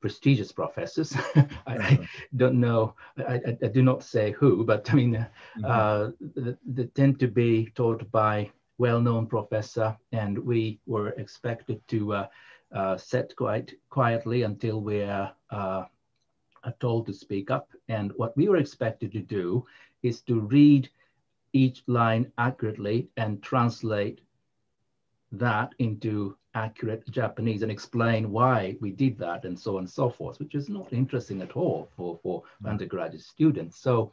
prestigious 0.00 0.52
professors. 0.52 1.16
I, 1.34 1.46
I, 1.66 1.76
uh-huh. 1.76 1.96
don't 2.36 2.60
know, 2.60 2.94
I, 3.18 3.56
I, 3.62 3.66
do 3.66 3.82
not 3.82 4.04
say 4.04 4.30
who, 4.32 4.64
but 4.64 4.88
I 4.90 4.94
mean, 4.94 5.14
mm-hmm. 5.14 5.64
uh, 5.64 6.10
they, 6.36 6.54
they 6.66 6.84
tend 6.88 7.18
to 7.20 7.26
be 7.26 7.72
taught 7.74 8.08
by 8.12 8.50
well-known 8.78 9.26
professor, 9.26 9.96
and 10.12 10.38
we 10.38 10.78
were 10.86 11.08
expected 11.10 11.80
to 11.88 12.12
uh, 12.12 12.26
uh, 12.72 12.96
sit 12.96 13.34
quite 13.36 13.74
quietly 13.90 14.42
until 14.42 14.80
we're 14.80 15.30
uh, 15.50 15.84
told 16.80 17.06
to 17.06 17.14
speak 17.14 17.50
up. 17.50 17.70
And 17.88 18.12
what 18.16 18.36
we 18.36 18.48
were 18.48 18.56
expected 18.56 19.12
to 19.12 19.20
do 19.20 19.66
is 20.02 20.20
to 20.22 20.40
read 20.40 20.88
each 21.52 21.82
line 21.86 22.32
accurately 22.38 23.08
and 23.16 23.42
translate 23.42 24.20
that 25.32 25.74
into 25.78 26.36
accurate 26.54 27.08
Japanese 27.10 27.62
and 27.62 27.70
explain 27.70 28.30
why 28.30 28.76
we 28.80 28.90
did 28.90 29.18
that 29.18 29.44
and 29.44 29.58
so 29.58 29.74
on 29.74 29.80
and 29.80 29.90
so 29.90 30.08
forth, 30.08 30.38
which 30.38 30.54
is 30.54 30.68
not 30.68 30.92
interesting 30.92 31.42
at 31.42 31.56
all 31.56 31.88
for, 31.96 32.18
for 32.22 32.42
mm. 32.62 32.70
undergraduate 32.70 33.22
students. 33.22 33.78
So 33.78 34.12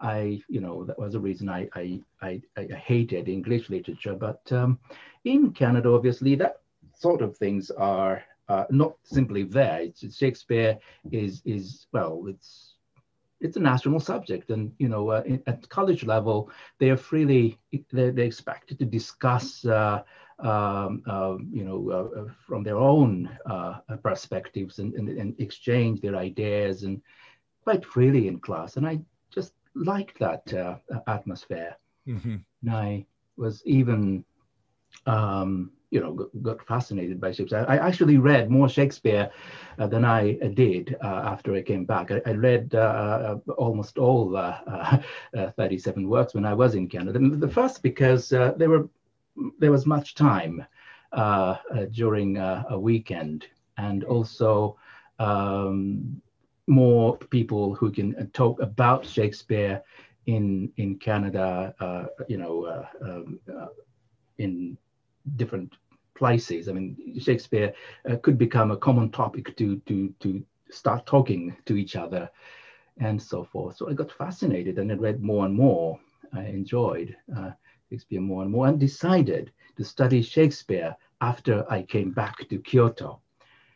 I, 0.00 0.40
you 0.48 0.60
know, 0.60 0.84
that 0.84 0.98
was 0.98 1.12
the 1.12 1.20
reason 1.20 1.48
I, 1.48 1.68
I, 1.74 2.00
I, 2.22 2.40
I 2.56 2.74
hated 2.74 3.28
English 3.28 3.68
literature. 3.68 4.14
But 4.14 4.40
um, 4.52 4.78
in 5.24 5.52
Canada, 5.52 5.90
obviously, 5.90 6.34
that 6.36 6.60
sort 6.94 7.22
of 7.22 7.36
things 7.36 7.70
are 7.70 8.22
uh, 8.50 8.64
not 8.70 8.96
simply 9.04 9.44
there. 9.44 9.80
It's, 9.80 10.16
Shakespeare 10.16 10.78
is 11.12 11.40
is 11.44 11.86
well, 11.92 12.24
it's 12.26 12.74
it's 13.40 13.56
a 13.56 13.60
national 13.60 14.00
subject, 14.00 14.50
and 14.50 14.72
you 14.78 14.88
know, 14.88 15.10
uh, 15.10 15.22
at 15.46 15.68
college 15.68 16.04
level, 16.04 16.50
they 16.78 16.90
are 16.90 16.96
freely 16.96 17.58
they're, 17.92 18.10
they're 18.10 18.24
expected 18.24 18.78
to 18.80 18.84
discuss. 18.84 19.64
Uh, 19.64 20.02
um, 20.40 21.02
uh, 21.06 21.36
you 21.52 21.64
know, 21.64 21.90
uh, 21.90 22.20
uh, 22.20 22.28
from 22.46 22.62
their 22.62 22.78
own 22.78 23.28
perspectives 24.02 24.78
and, 24.78 24.94
and, 24.94 25.10
and, 25.10 25.38
exchange 25.38 26.00
their 26.00 26.16
ideas 26.16 26.82
and 26.82 27.02
quite 27.62 27.84
freely 27.84 28.26
in 28.26 28.40
class. 28.40 28.78
And 28.78 28.86
I 28.86 29.00
just 29.30 29.52
liked 29.74 30.18
that 30.18 30.50
atmosphere. 31.06 31.76
Mm-hmm. 32.08 32.36
And 32.62 32.70
I 32.70 33.04
was 33.36 33.62
even 33.66 34.24
um, 35.04 35.72
you 35.90 36.00
know, 36.00 36.28
got 36.42 36.64
fascinated 36.66 37.20
by 37.20 37.32
Shakespeare. 37.32 37.64
I 37.68 37.76
actually 37.78 38.18
read 38.18 38.50
more 38.50 38.68
Shakespeare 38.68 39.30
uh, 39.78 39.86
than 39.86 40.04
I 40.04 40.38
uh, 40.42 40.48
did 40.48 40.96
uh, 41.02 41.06
after 41.06 41.54
I 41.54 41.62
came 41.62 41.84
back. 41.84 42.10
I, 42.10 42.20
I 42.26 42.32
read 42.32 42.74
uh, 42.74 43.38
uh, 43.48 43.52
almost 43.52 43.98
all 43.98 44.36
uh, 44.36 44.98
37 45.56 46.08
works 46.08 46.34
when 46.34 46.44
I 46.44 46.54
was 46.54 46.74
in 46.74 46.88
Canada. 46.88 47.18
The 47.18 47.48
first 47.48 47.82
because 47.82 48.28
there 48.30 48.68
were 48.68 48.88
there 49.58 49.72
was 49.72 49.86
much 49.86 50.14
time 50.14 50.64
during 51.92 52.36
a 52.38 52.78
weekend, 52.78 53.46
and 53.78 54.04
also 54.04 54.76
um, 55.18 56.20
more 56.68 57.16
people 57.18 57.74
who 57.74 57.90
can 57.90 58.30
talk 58.32 58.60
about 58.60 59.04
Shakespeare 59.04 59.82
in 60.26 60.70
in 60.76 60.98
Canada. 60.98 61.74
you 62.28 62.38
know, 62.38 62.84
um, 63.02 63.40
in 64.38 64.76
different 65.36 65.76
places. 66.20 66.68
I 66.68 66.72
mean, 66.72 66.96
Shakespeare 67.26 67.72
uh, 68.08 68.16
could 68.22 68.38
become 68.38 68.70
a 68.70 68.82
common 68.86 69.08
topic 69.10 69.56
to 69.56 69.66
to 69.88 69.96
to 70.22 70.28
start 70.70 71.06
talking 71.06 71.42
to 71.66 71.74
each 71.82 71.96
other, 71.96 72.24
and 72.98 73.20
so 73.30 73.44
forth. 73.52 73.76
So 73.76 73.88
I 73.90 73.94
got 73.94 74.12
fascinated 74.12 74.78
and 74.78 74.92
I 74.92 74.96
read 75.06 75.22
more 75.22 75.46
and 75.46 75.54
more. 75.54 75.98
I 76.32 76.42
enjoyed 76.60 77.16
uh, 77.36 77.50
Shakespeare 77.88 78.20
more 78.20 78.42
and 78.42 78.52
more, 78.52 78.68
and 78.68 78.78
decided 78.78 79.50
to 79.76 79.84
study 79.84 80.22
Shakespeare 80.22 80.94
after 81.20 81.64
I 81.76 81.82
came 81.82 82.12
back 82.12 82.36
to 82.48 82.58
Kyoto. 82.68 83.20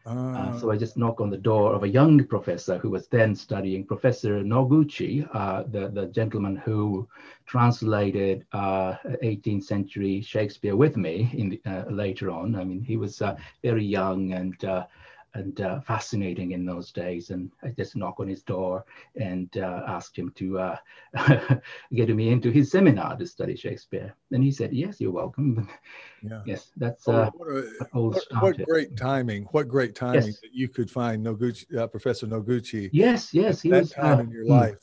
Uh, 0.07 0.59
so 0.59 0.71
I 0.71 0.77
just 0.77 0.99
knock 0.99 1.21
on 1.21 1.31
the 1.31 1.39
door 1.39 1.73
of 1.75 1.83
a 1.83 1.89
young 1.89 2.23
professor 2.25 2.77
who 2.77 2.91
was 2.91 3.09
then 3.09 3.35
studying, 3.35 3.87
Professor 3.87 4.43
Noguchi, 4.43 5.27
uh, 5.33 5.63
the, 5.63 5.89
the 5.89 6.07
gentleman 6.07 6.57
who 6.57 7.09
translated 7.47 8.45
uh, 8.53 8.97
18th 9.23 9.65
century 9.65 10.21
Shakespeare 10.21 10.77
with 10.77 10.99
me 10.99 11.31
in 11.33 11.49
the, 11.49 11.61
uh, 11.65 11.91
later 11.91 12.31
on. 12.31 12.55
I 12.55 12.65
mean, 12.65 12.83
he 12.83 12.99
was 12.99 13.23
uh, 13.23 13.37
very 13.63 13.85
young 13.85 14.33
and 14.33 14.63
uh, 14.65 14.87
and 15.35 15.61
uh, 15.61 15.81
fascinating 15.81 16.53
in 16.53 16.65
those 16.65 16.93
days. 16.93 17.31
And 17.31 17.51
I 17.63 17.69
just 17.69 17.97
knocked 17.97 18.21
on 18.21 18.29
his 18.29 18.43
door 18.43 18.85
and 19.21 19.55
uh, 19.57 19.83
asked 19.87 20.17
him 20.17 20.33
to 20.37 20.59
uh, 20.59 20.77
get 21.93 22.09
me 22.09 22.31
into 22.31 22.51
his 22.51 22.71
seminar 22.71 23.17
to 23.17 23.27
study 23.27 23.57
Shakespeare. 23.57 24.15
And 24.33 24.43
he 24.43 24.53
said, 24.53 24.73
"Yes, 24.73 25.01
you're 25.01 25.13
welcome." 25.13 25.69
Yeah. 26.27 26.41
yes, 26.47 26.71
that's 26.79 27.07
uh, 27.07 27.31
what, 27.35 27.49
a, 27.51 27.99
what, 28.01 28.25
what, 28.41 28.65
great 28.67 28.97
timing! 28.97 29.43
What 29.51 29.69
great 29.69 29.95
timing 29.95 30.29
yes. 30.29 30.41
that 30.41 30.55
you 30.55 30.71
could 30.71 30.91
find 30.91 31.23
Noguchi, 31.23 31.77
uh, 31.77 31.87
Professor 31.87 32.27
Noguchi. 32.27 32.89
Yes, 32.95 33.35
yes, 33.35 33.61
he 33.61 33.69
that 33.69 33.81
was, 33.81 33.91
time 33.91 34.19
uh, 34.19 34.23
in 34.23 34.31
your 34.31 34.47
life. 34.47 34.79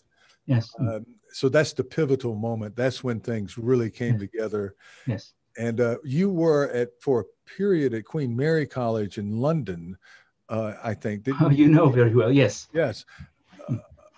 Yes. 0.45 0.71
Um, 0.79 1.03
so 1.31 1.49
that's 1.49 1.73
the 1.73 1.83
pivotal 1.83 2.35
moment. 2.35 2.75
That's 2.75 3.03
when 3.03 3.21
things 3.21 3.57
really 3.57 3.89
came 3.89 4.19
yes. 4.19 4.19
together. 4.19 4.75
Yes. 5.07 5.33
And 5.57 5.81
you 6.03 6.29
were 6.29 6.69
at 6.69 6.89
for 7.01 7.21
a 7.21 7.49
period 7.57 7.95
at 7.95 8.05
Queen 8.05 8.35
Mary 8.35 8.67
College 8.67 9.17
in 9.17 9.39
London 9.39 9.97
uh, 10.51 10.73
I 10.83 10.93
think. 10.93 11.23
Did, 11.23 11.35
oh, 11.41 11.49
you 11.49 11.67
know 11.69 11.89
very 11.89 12.13
well. 12.13 12.31
Yes. 12.31 12.67
Yes. 12.73 13.05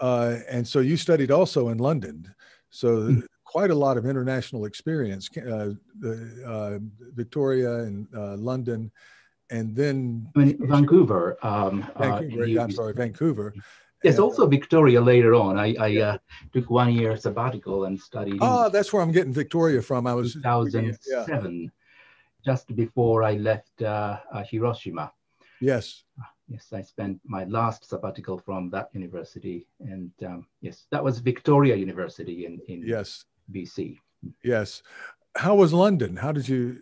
Uh, 0.02 0.39
and 0.50 0.67
so 0.67 0.80
you 0.80 0.98
studied 0.98 1.32
also 1.32 1.69
in 1.69 1.78
London. 1.78 2.34
So 2.72 3.04
mm. 3.04 3.24
quite 3.46 3.69
a 3.69 3.76
lot 3.76 3.96
of 3.98 4.06
international 4.06 4.65
experience. 4.65 5.30
Uh, 5.38 5.74
uh 6.46 6.80
Victoria 7.13 7.74
and 7.86 8.08
uh, 8.17 8.36
London, 8.36 8.91
and 9.50 9.76
then 9.76 10.28
I 10.36 10.39
mean, 10.39 10.67
Vancouver. 10.67 11.38
Um, 11.43 11.86
uh, 11.96 12.19
Vancouver. 12.19 12.60
I'm 12.60 12.72
sorry, 12.72 12.93
Vancouver. 12.93 13.54
Yes, 14.04 14.15
and, 14.15 14.24
also 14.24 14.48
Victoria 14.48 15.00
later 15.00 15.36
on. 15.36 15.58
I, 15.58 15.76
I 15.80 15.88
yeah. 15.88 16.17
took 16.52 16.69
one 16.69 16.91
year 16.91 17.15
sabbatical 17.15 17.86
and 17.86 17.98
studied. 17.98 18.39
Ah, 18.41 18.67
that's 18.67 18.91
where 18.91 19.02
I'm 19.02 19.13
getting 19.13 19.32
Victoria 19.32 19.82
from. 19.82 20.08
I 20.08 20.13
was 20.13 20.34
2007, 20.34 21.62
yeah. 21.62 21.69
just 22.43 22.76
before 22.76 23.24
I 23.24 23.36
left 23.36 23.80
Hiroshima. 24.50 25.13
Yes. 25.63 26.04
Yes, 26.49 26.73
I 26.73 26.82
spent 26.82 27.21
my 27.23 27.45
last 27.45 27.88
sabbatical 27.88 28.38
from 28.38 28.69
that 28.71 28.89
university, 28.91 29.65
and 29.80 30.12
um, 30.26 30.45
yes, 30.60 30.88
that 30.91 31.02
was 31.02 31.19
Victoria 31.19 31.76
University 31.76 32.45
in 32.45 32.60
in 32.67 32.84
yes 32.86 33.23
BC. 33.49 33.97
Yes, 34.43 34.84
how 35.36 35.56
was 35.56 35.71
London? 35.71 36.17
How 36.17 36.34
did 36.34 36.49
you? 36.49 36.80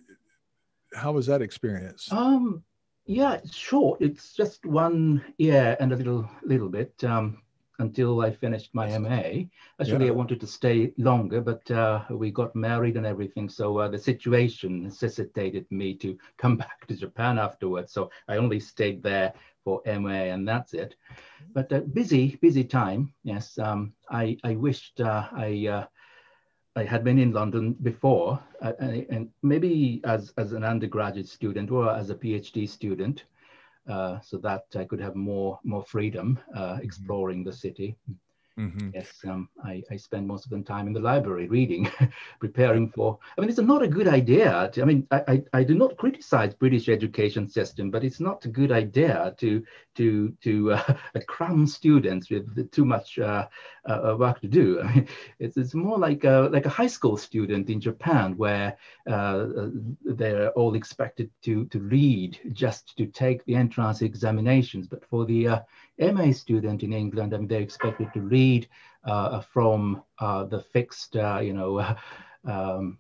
How 0.96 1.12
was 1.12 1.28
that 1.28 1.44
experience? 1.44 2.12
Um, 2.12 2.64
yeah, 3.06 3.40
short. 3.52 4.02
It's 4.02 4.34
just 4.34 4.66
one 4.66 5.24
year 5.38 5.78
and 5.80 5.94
a 5.94 5.96
little 5.96 6.28
little 6.44 6.70
bit. 6.70 6.92
Um, 7.04 7.44
until 7.82 8.22
I 8.22 8.32
finished 8.32 8.74
my 8.74 8.88
MA. 8.98 9.46
Actually, 9.80 10.06
Yeah. 10.06 10.14
I 10.14 10.20
wanted 10.22 10.40
to 10.42 10.48
stay 10.48 10.94
longer, 10.98 11.42
but 11.42 11.70
uh, 11.72 12.04
we 12.10 12.32
got 12.32 12.56
married 12.56 12.98
and 12.98 13.06
everything. 13.06 13.50
So 13.50 13.80
uh, 13.80 13.88
the 13.90 13.98
situation 13.98 14.84
necessitated 14.84 15.66
me 15.72 15.96
to 15.96 16.18
come 16.38 16.58
back 16.58 16.88
to 16.88 16.96
Japan 16.96 17.38
afterwards. 17.40 17.92
So 17.94 18.10
I 18.28 18.38
only 18.38 18.60
stayed 18.60 19.04
there 19.04 19.34
for 19.64 19.82
MA, 19.86 20.32
and 20.34 20.48
that's 20.48 20.74
it. 20.74 20.96
But 21.54 21.72
uh, 21.72 21.82
busy, 21.94 22.38
busy 22.42 22.64
time. 22.64 23.14
Yes, 23.24 23.58
um, 23.60 23.94
I 24.10 24.38
I 24.44 24.56
wished 24.56 25.02
uh, 25.02 25.28
I. 25.34 25.68
Uh, 25.68 25.86
I 26.74 26.86
had 26.86 27.04
been 27.04 27.20
in 27.20 27.34
London 27.34 27.74
before, 27.84 28.40
uh, 28.62 28.72
and 28.80 29.30
maybe 29.44 30.00
as, 30.06 30.34
as 30.38 30.54
an 30.54 30.64
undergraduate 30.64 31.28
student 31.28 31.70
or 31.70 31.90
as 31.90 32.10
a 32.10 32.16
PhD 32.16 32.68
student, 32.70 33.26
so 34.22 34.38
that 34.38 34.64
I 34.76 34.86
could 34.86 35.02
have 35.02 35.16
more 35.16 35.60
more 35.64 35.84
freedom 35.84 36.40
uh, 36.56 36.78
exploring 36.82 37.44
the 37.44 37.54
city. 37.54 37.96
Mhm. 38.62 38.94
Yes, 38.94 39.24
um, 39.28 39.50
I, 39.64 39.82
I 39.90 39.96
spend 39.98 40.28
most 40.28 40.46
of 40.46 40.52
the 40.52 40.62
time 40.62 40.86
in 40.86 40.94
the 40.94 41.00
library 41.00 41.48
reading, 41.48 41.90
preparing 42.40 42.90
for. 42.90 43.18
I 43.38 43.42
mean, 43.42 43.50
it's 43.50 43.60
not 43.60 43.82
a 43.82 43.88
good 43.88 44.08
idea. 44.08 44.70
To, 44.74 44.82
I 44.82 44.86
mean, 44.86 45.08
I, 45.12 45.24
I, 45.28 45.44
I 45.54 45.64
do 45.64 45.76
not 45.76 45.98
criticize 45.98 46.54
British 46.54 46.90
education 46.90 47.48
system, 47.48 47.90
but 47.90 48.04
it's 48.04 48.20
not 48.20 48.46
a 48.46 48.50
good 48.50 48.72
idea 48.72 49.34
to 49.40 49.64
to 49.96 50.32
to 50.44 50.74
uh, 50.74 50.94
cram 51.28 51.66
students 51.66 52.30
with 52.30 52.72
too 52.72 52.86
much 52.86 53.18
uh, 53.20 53.48
uh, 53.86 54.16
work 54.20 54.42
to 54.42 54.48
do. 54.48 54.82
I 54.84 54.96
mean, 54.96 55.08
it's, 55.40 55.58
it's 55.58 55.74
more 55.74 55.98
like 55.98 56.24
a, 56.24 56.50
like 56.52 56.66
a 56.66 56.70
high 56.70 56.88
school 56.88 57.18
student 57.18 57.70
in 57.70 57.82
Japan 57.82 58.38
where 58.38 58.78
uh, 59.10 59.48
they're 60.04 60.52
all 60.52 60.76
expected 60.76 61.30
to 61.44 61.66
to 61.66 61.80
read 61.80 62.40
just 62.54 62.96
to 62.98 63.06
take 63.08 63.44
the 63.46 63.56
entrance 63.56 64.02
examinations. 64.02 64.88
But 64.88 65.06
for 65.06 65.26
the 65.26 65.48
uh, 65.48 65.60
MA 66.00 66.32
student 66.32 66.84
in 66.84 66.94
England, 66.94 67.34
I 67.34 67.38
mean, 67.38 67.48
they're 67.48 67.62
expected 67.62 68.12
to 68.14 68.22
read 68.22 68.68
uh, 69.04 69.42
from 69.42 70.04
uh, 70.20 70.46
the 70.46 70.60
fixed, 70.60 71.16
uh, 71.16 71.40
you 71.40 71.54
know, 71.54 71.96
um, 72.46 72.98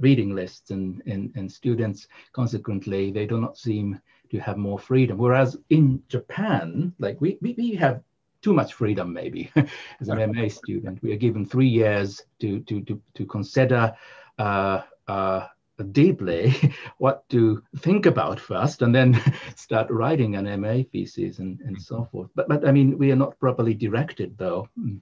reading 0.00 0.34
lists, 0.34 0.70
and, 0.70 1.02
and 1.06 1.32
and 1.36 1.50
students 1.50 2.06
consequently 2.32 3.10
they 3.10 3.26
do 3.26 3.40
not 3.40 3.56
seem 3.56 3.98
to 4.30 4.38
have 4.38 4.56
more 4.56 4.78
freedom. 4.78 5.18
Whereas 5.18 5.56
in 5.70 6.02
Japan, 6.08 6.94
like 6.98 7.20
we 7.20 7.38
we, 7.40 7.54
we 7.56 7.74
have 7.76 8.02
too 8.42 8.52
much 8.52 8.74
freedom 8.74 9.12
maybe 9.12 9.50
as 10.00 10.08
an 10.08 10.32
MA 10.32 10.48
student. 10.48 11.02
We 11.02 11.12
are 11.12 11.16
given 11.16 11.46
three 11.46 11.68
years 11.68 12.22
to 12.40 12.60
to 12.60 12.82
to 12.82 13.00
to 13.14 13.26
consider. 13.26 13.94
Uh, 14.38 14.82
uh, 15.08 15.48
deeply 15.84 16.54
what 16.98 17.28
to 17.30 17.62
think 17.78 18.06
about 18.06 18.40
first 18.40 18.82
and 18.82 18.94
then 18.94 19.20
start 19.56 19.90
writing 19.90 20.36
an 20.36 20.46
MA 20.60 20.82
thesis 20.92 21.38
and, 21.38 21.60
and 21.60 21.80
so 21.80 22.08
forth. 22.10 22.30
But 22.34 22.48
but 22.48 22.66
I 22.66 22.72
mean 22.72 22.98
we 22.98 23.12
are 23.12 23.16
not 23.16 23.38
properly 23.38 23.74
directed 23.74 24.36
though. 24.38 24.68
Mm. 24.78 25.00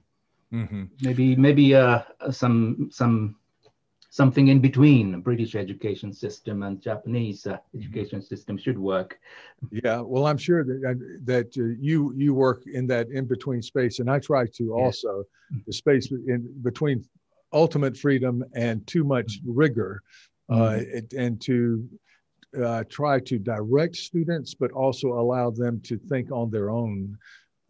Mhm. 0.51 0.89
Maybe 1.01 1.35
maybe 1.35 1.75
uh, 1.75 2.01
some 2.31 2.89
some 2.91 3.35
something 4.09 4.47
in 4.47 4.59
between 4.59 5.21
British 5.21 5.55
education 5.55 6.11
system 6.11 6.63
and 6.63 6.81
Japanese 6.81 7.45
uh, 7.45 7.57
education 7.75 8.21
system 8.21 8.57
should 8.57 8.77
work. 8.77 9.19
Yeah, 9.71 10.01
well, 10.01 10.25
I'm 10.25 10.37
sure 10.37 10.63
that 10.63 10.83
uh, 10.83 10.93
that 11.25 11.57
uh, 11.57 11.75
you 11.79 12.13
you 12.15 12.33
work 12.33 12.63
in 12.65 12.87
that 12.87 13.09
in 13.09 13.25
between 13.25 13.61
space, 13.61 13.99
and 13.99 14.09
I 14.09 14.19
try 14.19 14.45
to 14.57 14.73
also 14.73 15.23
the 15.65 15.73
space 15.73 16.11
in 16.11 16.49
between 16.61 17.05
ultimate 17.53 17.97
freedom 17.97 18.43
and 18.53 18.85
too 18.87 19.03
much 19.03 19.39
rigor, 19.45 20.01
uh, 20.49 20.79
and 21.15 21.39
to 21.41 21.87
uh, 22.63 22.83
try 22.89 23.19
to 23.19 23.37
direct 23.37 23.95
students, 23.95 24.53
but 24.55 24.71
also 24.71 25.09
allow 25.09 25.51
them 25.51 25.79
to 25.81 25.97
think 25.97 26.31
on 26.31 26.49
their 26.49 26.69
own. 26.71 27.15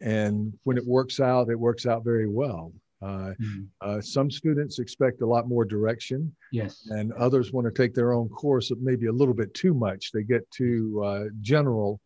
And 0.00 0.52
when 0.64 0.78
it 0.78 0.86
works 0.86 1.20
out, 1.20 1.50
it 1.50 1.58
works 1.58 1.86
out 1.86 2.04
very 2.04 2.26
well. 2.28 2.72
Uh, 3.02 3.32
Mm. 3.40 3.66
uh, 3.80 4.00
some 4.00 4.30
students 4.30 4.78
expect 4.78 5.22
a 5.22 5.26
lot 5.26 5.48
more 5.48 5.64
direction, 5.64 6.34
Yes. 6.52 6.86
and 6.90 7.12
others 7.14 7.50
want 7.52 7.66
to 7.66 7.72
take 7.72 7.94
their 7.94 8.12
own 8.12 8.28
course 8.28 8.70
of 8.70 8.80
maybe 8.82 9.06
a 9.06 9.12
little 9.12 9.32
bit 9.34 9.52
too 9.54 9.72
much. 9.72 10.12
They 10.12 10.22
get 10.22 10.50
too 10.50 11.02
uh, 11.02 11.24
general. 11.40 12.00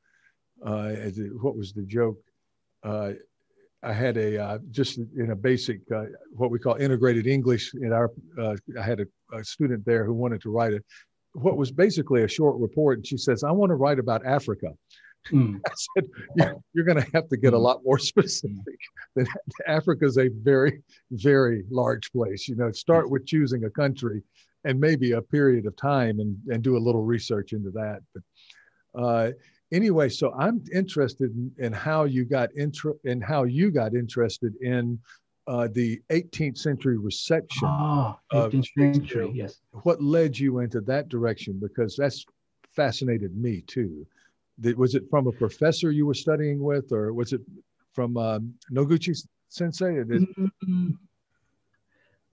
Uh, 0.64 0.93
what 1.41 1.57
was 1.57 1.72
the 1.72 1.83
joke? 1.83 2.18
I 3.85 3.93
had 3.93 4.16
a 4.16 4.43
uh, 4.43 4.59
just 4.70 4.99
in 4.99 5.30
a 5.30 5.37
basic 5.37 5.80
uh, 5.95 6.05
what 6.32 6.51
we 6.51 6.59
call 6.59 6.74
integrated 6.76 7.26
English. 7.26 7.74
In 7.74 7.93
our, 7.93 8.11
uh, 8.41 8.57
I 8.80 8.82
had 8.82 9.01
a, 9.01 9.37
a 9.37 9.45
student 9.45 9.85
there 9.85 10.05
who 10.05 10.14
wanted 10.14 10.41
to 10.43 10.51
write 10.51 10.72
a 10.72 10.80
what 11.35 11.57
was 11.57 11.70
basically 11.70 12.22
a 12.22 12.28
short 12.28 12.59
report, 12.59 12.99
and 12.99 13.07
she 13.07 13.18
says, 13.18 13.45
"I 13.45 13.51
want 13.51 13.70
to 13.70 13.74
write 13.74 13.99
about 13.99 14.24
Africa." 14.24 14.72
Mm. 15.30 15.61
I 15.66 15.72
said, 15.74 16.09
"You're, 16.37 16.57
you're 16.72 16.85
going 16.85 17.03
to 17.03 17.11
have 17.12 17.28
to 17.28 17.37
get 17.37 17.53
a 17.53 17.59
lot 17.59 17.80
more 17.85 17.99
specific. 18.12 18.78
That 19.16 19.26
Africa 19.66 20.07
is 20.07 20.16
a 20.16 20.28
very, 20.28 20.82
very 21.11 21.64
large 21.70 22.11
place. 22.12 22.49
You 22.49 22.57
know, 22.57 22.72
start 22.72 23.11
with 23.11 23.26
choosing 23.26 23.64
a 23.64 23.70
country 23.70 24.22
and 24.64 24.80
maybe 24.80 25.12
a 25.12 25.20
period 25.20 25.66
of 25.66 25.76
time, 25.76 26.20
and 26.20 26.37
and 26.49 26.62
do 26.62 26.78
a 26.78 26.85
little 26.87 27.05
research 27.05 27.53
into 27.53 27.70
that. 27.72 28.01
But 28.14 29.03
uh, 29.03 29.30
anyway, 29.75 30.09
so 30.09 30.33
I'm 30.35 30.62
interested 30.72 31.31
in, 31.35 31.53
in 31.59 31.72
how 31.72 32.05
you 32.05 32.25
got 32.25 32.49
intro 32.57 32.95
in 33.05 33.20
how 33.20 33.45
you 33.45 33.70
got 33.70 33.95
interested 33.95 34.55
in 34.62 34.99
uh, 35.47 35.68
the 35.72 36.01
18th 36.11 36.59
century 36.59 36.97
reception. 36.97 37.68
Ah, 37.68 38.18
18th 38.33 38.68
century. 38.79 39.31
Yes. 39.35 39.61
What 39.83 40.03
led 40.03 40.39
you 40.39 40.61
into 40.61 40.81
that 40.83 41.09
direction? 41.09 41.59
Because 41.61 41.97
that's 41.97 42.25
fascinated 42.75 43.37
me 43.37 43.62
too. 43.66 44.07
Was 44.77 44.95
it 44.95 45.03
from 45.11 45.27
a 45.27 45.33
professor 45.33 45.91
you 45.91 46.07
were 46.07 46.14
studying 46.14 46.62
with, 46.62 46.93
or 46.93 47.12
was 47.12 47.33
it 47.33 47.41
from 47.93 48.16
um, 48.16 48.55
Noguchi 48.70 49.14
Sensei? 49.49 50.05
Did, 50.05 50.27
Mm, 50.68 50.97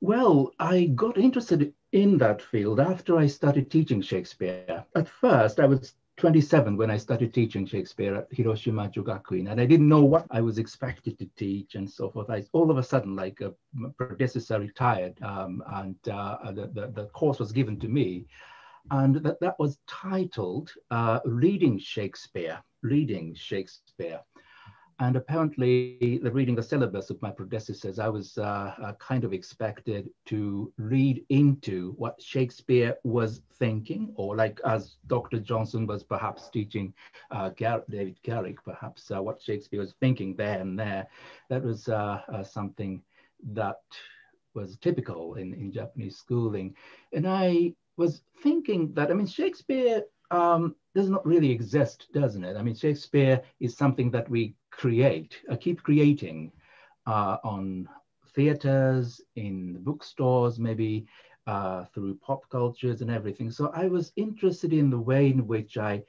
Well, 0.02 0.52
I 0.60 0.86
got 0.86 1.18
interested 1.18 1.74
in 1.92 2.18
that 2.20 2.42
field 2.42 2.80
after 2.80 3.18
I 3.18 3.28
started 3.28 3.70
teaching 3.70 4.02
Shakespeare. 4.02 4.86
At 4.96 5.08
first, 5.10 5.60
I 5.60 5.66
was 5.66 5.94
27 6.22 6.78
when 6.78 6.91
I 6.91 6.97
started 6.97 7.34
teaching 7.34 7.65
Shakespeare 7.65 8.13
at 8.13 8.28
Hiroshima 8.30 8.89
Jogakuin, 8.89 9.49
and 9.49 9.59
I 9.59 9.65
didn't 9.65 9.89
know 9.89 10.03
what 10.03 10.28
I 10.30 10.39
was 10.39 10.59
expected 10.59 11.17
to 11.17 11.26
teach 11.36 11.74
and 11.74 11.89
so 11.89 12.11
forth. 12.11 12.30
I 12.30 12.45
all 12.53 12.69
of 12.69 12.78
a 12.78 12.84
sudden, 12.84 13.15
like 13.15 13.41
a 13.41 13.55
predecessor 13.97 14.59
retired, 14.59 15.19
um, 15.24 15.63
and 15.74 15.95
uh, 16.07 16.51
the, 16.51 16.67
the, 16.67 16.91
the 16.93 17.05
course 17.07 17.39
was 17.39 17.51
given 17.51 17.80
to 17.80 17.88
me, 17.88 18.28
and 18.91 19.15
that, 19.15 19.39
that 19.39 19.57
was 19.57 19.80
titled 19.88 20.72
uh, 20.91 21.22
Reading 21.26 21.80
Shakespeare, 21.80 22.61
Reading 22.84 23.34
Shakespeare. 23.34 24.19
And 25.02 25.16
apparently, 25.16 26.20
the 26.22 26.30
reading 26.30 26.54
the 26.54 26.62
syllabus 26.62 27.10
of 27.10 27.20
my 27.24 27.32
predecessors, 27.32 27.97
I 27.97 28.08
was 28.08 28.38
uh, 28.38 28.76
uh, 28.80 28.93
kind 28.99 29.24
of 29.24 29.34
expected 29.34 30.12
to 30.28 30.72
read 30.78 31.26
into 31.30 31.95
what 31.97 32.22
Shakespeare 32.22 32.95
was 33.04 33.41
thinking, 33.54 34.14
or 34.16 34.36
like 34.36 34.60
as 34.64 34.97
Dr. 35.08 35.39
Johnson 35.39 35.88
was 35.88 36.04
perhaps 36.04 36.52
teaching 36.52 36.93
uh, 37.32 37.49
Gar- 37.49 37.84
David 37.89 38.22
Garrick, 38.22 38.64
perhaps 38.64 39.10
uh, 39.10 39.20
what 39.24 39.41
Shakespeare 39.41 39.80
was 39.80 39.95
thinking 39.99 40.36
there 40.36 40.60
and 40.60 40.78
there. 40.78 41.08
That 41.49 41.64
was 41.64 41.89
uh, 41.89 42.22
uh, 42.32 42.43
something 42.43 43.02
that 43.54 43.82
was 44.54 44.78
typical 44.78 45.34
in, 45.34 45.56
in 45.56 45.72
Japanese 45.72 46.18
schooling. 46.18 46.76
And 47.12 47.28
I 47.28 47.74
was 47.97 48.22
thinking 48.43 48.93
that, 48.93 49.10
I 49.10 49.16
mean, 49.16 49.26
Shakespeare 49.26 50.04
um, 50.30 50.76
does 50.94 51.10
not 51.10 51.26
really 51.26 51.52
exist, 51.52 52.08
doesn't 52.14 52.44
it? 52.44 52.58
I 52.58 52.62
mean, 52.62 52.76
Shakespeare 52.76 53.42
is 53.60 53.78
something 53.78 54.12
that 54.12 54.30
we 54.30 54.56
create, 54.72 55.42
uh, 55.50 55.56
keep 55.56 55.84
creating 55.84 56.52
uh, 57.08 57.38
on 57.44 57.88
theaters, 58.36 59.22
in 59.36 59.74
the 59.74 59.80
bookstores, 59.80 60.60
maybe 60.60 61.06
uh, 61.48 61.86
through 61.94 62.16
pop 62.16 62.48
cultures 62.50 63.02
and 63.02 63.12
everything. 63.12 63.52
So 63.52 63.72
I 63.74 63.88
was 63.88 64.12
interested 64.16 64.74
in 64.74 64.89
the 64.89 65.00
way 65.00 65.30
in 65.30 65.48
which 65.48 65.78
I, 65.78 66.04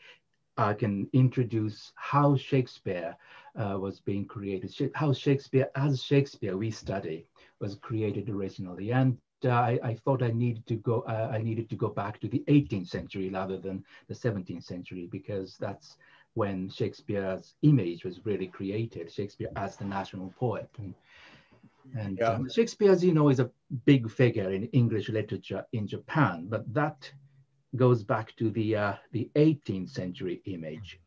can 0.78 1.08
introduce 1.12 1.92
how 1.96 2.36
Shakespeare 2.36 3.16
uh, 3.56 3.76
was 3.80 4.00
being 4.00 4.26
created, 4.26 4.92
how 4.94 5.12
Shakespeare, 5.12 5.68
as 5.74 6.02
Shakespeare 6.02 6.56
we 6.56 6.70
study, 6.70 7.26
was 7.60 7.74
created 7.76 8.28
originally. 8.28 8.92
And 8.92 9.18
I, 9.50 9.78
I 9.82 9.94
thought 9.94 10.22
I 10.22 10.30
needed 10.30 10.66
to 10.68 10.76
go. 10.76 11.00
Uh, 11.08 11.30
I 11.32 11.38
needed 11.42 11.68
to 11.70 11.76
go 11.76 11.88
back 11.88 12.20
to 12.20 12.28
the 12.28 12.42
18th 12.48 12.88
century 12.88 13.30
rather 13.30 13.58
than 13.58 13.84
the 14.08 14.14
17th 14.14 14.64
century 14.64 15.08
because 15.10 15.56
that's 15.58 15.96
when 16.34 16.68
Shakespeare's 16.68 17.54
image 17.62 18.04
was 18.04 18.24
really 18.24 18.46
created. 18.46 19.10
Shakespeare 19.10 19.50
as 19.56 19.76
the 19.76 19.84
national 19.84 20.30
poet, 20.38 20.68
and, 20.78 20.94
and 21.94 22.20
Yeah. 22.20 22.28
um, 22.28 22.48
Shakespeare, 22.48 22.90
as 22.90 23.04
you 23.04 23.12
know, 23.12 23.28
is 23.28 23.40
a 23.40 23.50
big 23.84 24.10
figure 24.10 24.50
in 24.50 24.64
English 24.66 25.08
literature 25.08 25.64
in 25.72 25.86
Japan. 25.86 26.46
But 26.48 26.72
that 26.74 27.12
goes 27.76 28.02
back 28.02 28.34
to 28.36 28.50
the 28.50 28.76
uh, 28.76 28.94
the 29.12 29.30
18th 29.36 29.90
century 29.90 30.40
image, 30.46 31.00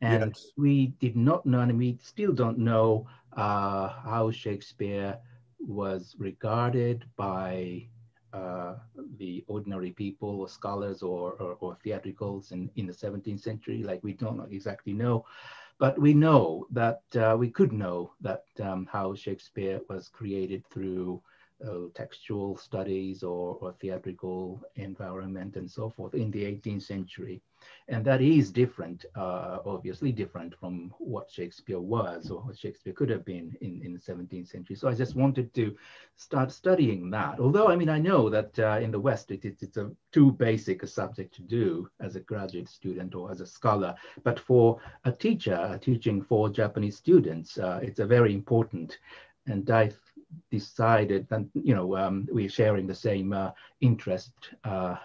and 0.00 0.34
Yes. 0.34 0.52
we 0.56 0.88
did 1.00 1.16
not 1.16 1.46
know, 1.46 1.60
and 1.60 1.78
we 1.78 1.96
still 2.00 2.32
don't 2.32 2.58
know 2.58 3.06
uh, 3.36 3.88
how 3.88 4.30
Shakespeare 4.30 5.18
was 5.60 6.14
regarded 6.18 7.04
by 7.16 7.86
uh, 8.32 8.74
the 9.18 9.44
ordinary 9.46 9.90
people 9.90 10.40
or 10.40 10.48
scholars 10.48 11.02
or, 11.02 11.32
or, 11.32 11.56
or 11.60 11.76
theatricals 11.82 12.52
in, 12.52 12.70
in 12.76 12.86
the 12.86 12.92
17th 12.92 13.40
century. 13.40 13.82
Like 13.82 14.02
we 14.02 14.12
don't 14.12 14.52
exactly 14.52 14.92
know. 14.92 15.24
But 15.78 15.98
we 15.98 16.12
know 16.12 16.66
that 16.72 17.02
uh, 17.16 17.36
we 17.38 17.50
could 17.50 17.72
know 17.72 18.12
that 18.20 18.44
um, 18.60 18.88
how 18.90 19.14
Shakespeare 19.14 19.80
was 19.88 20.08
created 20.08 20.64
through 20.70 21.22
uh, 21.66 21.88
textual 21.94 22.56
studies 22.56 23.22
or, 23.22 23.58
or, 23.60 23.74
theatrical 23.80 24.62
environment 24.76 25.56
and 25.56 25.68
so 25.70 25.90
forth 25.90 26.14
in 26.14 26.30
the 26.30 26.44
18th 26.44 26.82
century. 26.82 27.40
And 27.88 28.04
that 28.04 28.20
is 28.20 28.52
different, 28.52 29.04
uh, 29.16 29.58
obviously 29.66 30.12
different 30.12 30.54
from 30.54 30.94
what 30.98 31.30
Shakespeare 31.30 31.80
was 31.80 32.30
or 32.30 32.42
what 32.42 32.56
Shakespeare 32.56 32.92
could 32.92 33.10
have 33.10 33.24
been 33.24 33.56
in, 33.60 33.82
in 33.82 33.92
the 33.92 33.98
17th 33.98 34.48
century. 34.48 34.76
So 34.76 34.88
I 34.88 34.94
just 34.94 35.16
wanted 35.16 35.52
to 35.54 35.76
start 36.16 36.52
studying 36.52 37.10
that. 37.10 37.40
Although, 37.40 37.68
I 37.68 37.76
mean, 37.76 37.88
I 37.88 37.98
know 37.98 38.30
that 38.30 38.56
uh, 38.58 38.78
in 38.80 38.92
the 38.92 39.00
West, 39.00 39.32
it, 39.32 39.44
it, 39.44 39.56
it's 39.60 39.78
a 39.78 39.90
too 40.12 40.32
basic 40.32 40.84
a 40.84 40.86
subject 40.86 41.34
to 41.34 41.42
do 41.42 41.88
as 41.98 42.14
a 42.14 42.20
graduate 42.20 42.68
student 42.68 43.16
or 43.16 43.32
as 43.32 43.40
a 43.40 43.46
scholar. 43.46 43.96
But 44.22 44.38
for 44.38 44.78
a 45.04 45.10
teacher 45.10 45.78
teaching 45.82 46.22
for 46.22 46.48
Japanese 46.48 46.96
students, 46.96 47.58
uh, 47.58 47.80
it's 47.82 47.98
a 47.98 48.06
very 48.06 48.32
important 48.32 48.98
and 49.48 49.70
I 49.70 49.90
decided 50.50 51.28
that 51.28 51.44
you 51.54 51.74
know 51.74 51.96
um, 51.96 52.28
we're 52.30 52.48
sharing 52.48 52.86
the 52.86 52.94
same 52.94 53.32
uh, 53.32 53.50
interest. 53.80 54.32
Uh, 54.64 54.96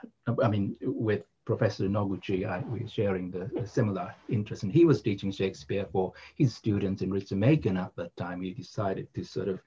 I 0.41 0.47
mean, 0.47 0.75
with 0.81 1.23
Professor 1.45 1.85
Noguchi, 1.85 2.47
I, 2.47 2.63
we're 2.67 2.87
sharing 2.87 3.31
the, 3.31 3.49
similar 3.67 4.13
interest, 4.29 4.63
and 4.63 4.71
he 4.71 4.85
was 4.85 5.01
teaching 5.01 5.31
Shakespeare 5.31 5.85
for 5.91 6.13
his 6.35 6.55
students 6.55 7.01
in 7.01 7.11
Ritsumeikan 7.11 7.81
at 7.81 7.95
that 7.97 8.15
time. 8.15 8.41
He 8.41 8.51
decided 8.51 9.07
to 9.13 9.23
sort 9.23 9.49
of 9.49 9.59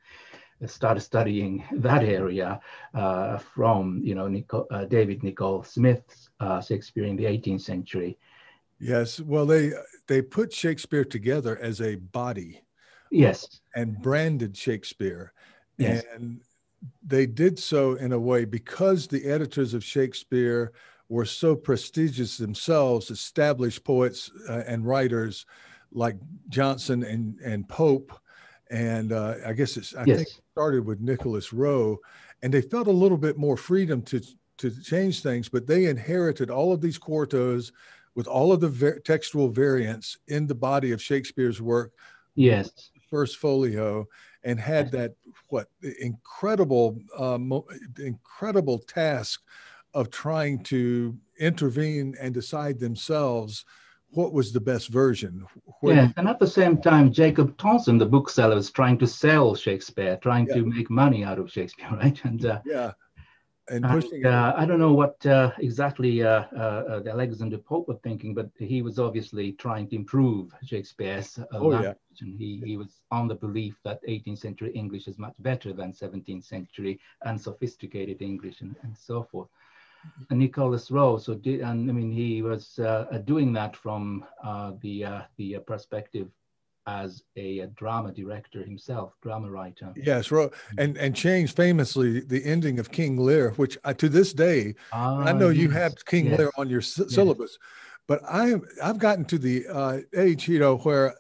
start 0.67 1.01
studying 1.03 1.65
that 1.73 2.03
area 2.03 2.61
uh, 2.95 3.39
from 3.39 4.01
you 4.03 4.15
know 4.15 4.29
Nico, 4.29 4.67
uh, 4.71 4.85
David 4.85 5.23
Nicol 5.23 5.63
Smith's 5.63 6.31
uh, 6.41 6.61
Shakespeare 6.61 7.05
in 7.05 7.17
the 7.17 7.25
18th 7.25 7.63
century. 7.63 8.17
Yes, 8.79 9.21
well, 9.21 9.47
they 9.47 9.73
they 10.07 10.23
put 10.23 10.53
Shakespeare 10.53 11.05
together 11.05 11.59
as 11.61 11.81
a 11.81 11.97
body 11.97 12.63
Yes. 13.11 13.61
And 13.75 14.01
branded 14.01 14.57
Shakespeare. 14.57 15.33
Yes. 15.79 16.05
And 16.15 16.41
they 17.07 17.27
did 17.27 17.59
so 17.59 17.95
in 17.95 18.13
a 18.13 18.19
way 18.19 18.45
because 18.45 19.07
the 19.07 19.25
editors 19.25 19.75
of 19.75 19.85
Shakespeare 19.85 20.73
were 21.09 21.25
so 21.25 21.55
prestigious 21.55 22.37
themselves, 22.37 23.11
established 23.11 23.85
poets 23.85 24.31
uh, 24.49 24.65
and 24.67 24.87
writers 24.87 25.47
like 25.93 26.17
Johnson 26.49 27.05
and, 27.05 27.39
and 27.41 27.69
Pope. 27.69 28.13
And 28.71 29.13
uh, 29.13 29.37
I 29.47 29.53
guess 29.53 29.77
it's, 29.77 29.95
I 29.95 30.05
yes. 30.05 30.17
think 30.17 30.29
it 30.29 30.43
started 30.53 30.85
with 30.85 31.01
Nicholas 31.01 31.53
Rowe. 31.53 31.99
And 32.43 32.53
they 32.53 32.63
felt 32.63 32.89
a 32.89 32.93
little 32.93 33.19
bit 33.19 33.39
more 33.39 33.57
freedom 33.57 34.03
to, 34.03 34.21
to 34.59 34.83
change 34.83 35.23
things, 35.23 35.49
but 35.49 35.67
they 35.67 35.87
inherited 35.87 36.51
all 36.51 36.73
of 36.73 36.81
these 36.81 36.99
quartos 36.99 37.73
with 38.15 38.27
all 38.27 38.53
of 38.53 38.61
the 38.61 38.69
ver- 38.69 38.99
textual 38.99 39.49
variants 39.49 40.19
in 40.29 40.47
the 40.47 40.55
body 40.55 40.91
of 40.91 41.01
Shakespeare's 41.01 41.63
work. 41.63 41.93
Yes 42.35 42.91
first 43.09 43.37
folio 43.39 44.07
and 44.45 44.61
had 44.61 44.91
that 44.93 45.15
what 45.49 45.69
incredible 46.01 46.99
um, 47.19 47.63
incredible 47.99 48.79
task 48.79 49.43
of 49.95 50.11
trying 50.11 50.63
to 50.63 51.17
intervene 51.39 52.15
and 52.21 52.35
decide 52.35 52.79
themselves 52.79 53.65
what 54.11 54.33
was 54.33 54.53
the 54.53 54.61
best 54.61 54.89
version. 54.89 55.45
Where 55.81 56.13
and 56.17 56.29
at 56.29 56.39
the 56.39 56.47
same 56.47 56.81
time, 56.81 57.13
Jacob 57.13 57.57
Tonson, 57.59 57.99
the 57.99 58.07
bookseller, 58.07 58.55
was 58.55 58.71
trying 58.71 58.99
to 58.99 59.07
sell 59.07 59.55
Shakespeare, 59.55 60.17
trying 60.23 60.47
yeah. 60.47 60.55
to 60.55 60.67
make 60.67 60.91
money 60.91 61.25
out 61.25 61.39
of 61.39 61.51
Shakespeare, 61.51 61.89
right? 61.93 62.19
And 62.25 62.47
uh, 62.47 62.61
yeah, 62.65 62.93
and 63.69 63.85
pushing. 63.85 64.25
And, 64.25 64.35
uh, 64.35 64.55
I 64.57 64.65
don't 64.65 64.79
know 64.79 64.93
what 64.93 65.25
uh, 65.27 65.53
exactly 65.59 66.23
uh, 66.23 66.45
uh, 66.57 66.59
uh, 66.59 67.01
the 67.01 67.11
Alexander 67.11 67.59
Pope 67.59 67.89
was 67.89 67.99
thinking, 68.03 68.35
but 68.35 68.49
he 68.59 68.83
was 68.83 68.99
obviously 68.99 69.53
trying 69.53 69.89
to 69.89 69.97
improve 69.97 70.53
Shakespeare's 70.65 71.39
oh, 71.53 71.69
language, 71.69 71.83
yeah. 71.85 72.27
and 72.27 72.39
he, 72.39 72.63
he 72.65 72.77
was 72.77 73.01
on 73.11 73.29
the 73.29 73.35
belief 73.35 73.77
that 73.85 74.05
18th 74.07 74.39
century 74.39 74.71
English 74.73 75.09
is 75.09 75.19
much 75.19 75.35
better 75.41 75.73
than 75.73 75.93
17th 75.93 76.45
century 76.45 77.01
and 77.25 77.41
sophisticated 77.41 78.23
English 78.23 78.61
and, 78.61 78.77
and 78.83 78.97
so 78.97 79.23
forth. 79.23 79.49
And 80.31 80.39
Nicholas 80.39 80.91
Rowe, 80.91 81.19
so 81.19 81.35
did, 81.35 81.61
and 81.61 81.91
I 81.91 81.93
mean, 81.93 82.13
he 82.13 82.41
was 82.41 82.79
doing 83.25 83.53
that 83.55 83.75
from 83.77 84.25
the 84.81 85.25
the 85.37 85.59
perspective 85.67 86.29
as 86.87 87.23
a, 87.37 87.61
a, 87.61 87.67
drama 87.69 88.13
director 88.13 88.63
himself, 88.63 89.13
drama 89.23 89.51
writer. 89.51 89.93
Yes, 89.97 90.31
wrote 90.31 90.55
and 90.79 90.97
and 90.97 91.15
changed 91.15 91.57
famously 91.57 92.21
the 92.21 92.45
ending 92.45 92.79
of 92.79 92.91
King 92.91 93.17
Lear, 93.17 93.51
which 93.53 93.77
I, 93.85 93.93
to 93.95 94.09
this 94.09 94.33
day, 94.33 94.75
I 94.93 95.33
know 95.33 95.49
yes. 95.49 95.63
you 95.63 95.71
have 95.71 96.05
King 96.05 96.27
yes. 96.27 96.39
Lear 96.39 96.51
on 96.57 96.69
your 96.69 96.81
yes. 96.81 97.03
syllabus, 97.09 97.59
but 98.07 98.21
I 98.29 98.55
I've 98.83 98.99
gotten 98.99 99.25
to 99.27 99.39
the 99.39 99.67
uh, 99.67 99.99
age, 100.17 100.49
you 100.49 100.59
know, 100.59 100.79
where 100.79 101.17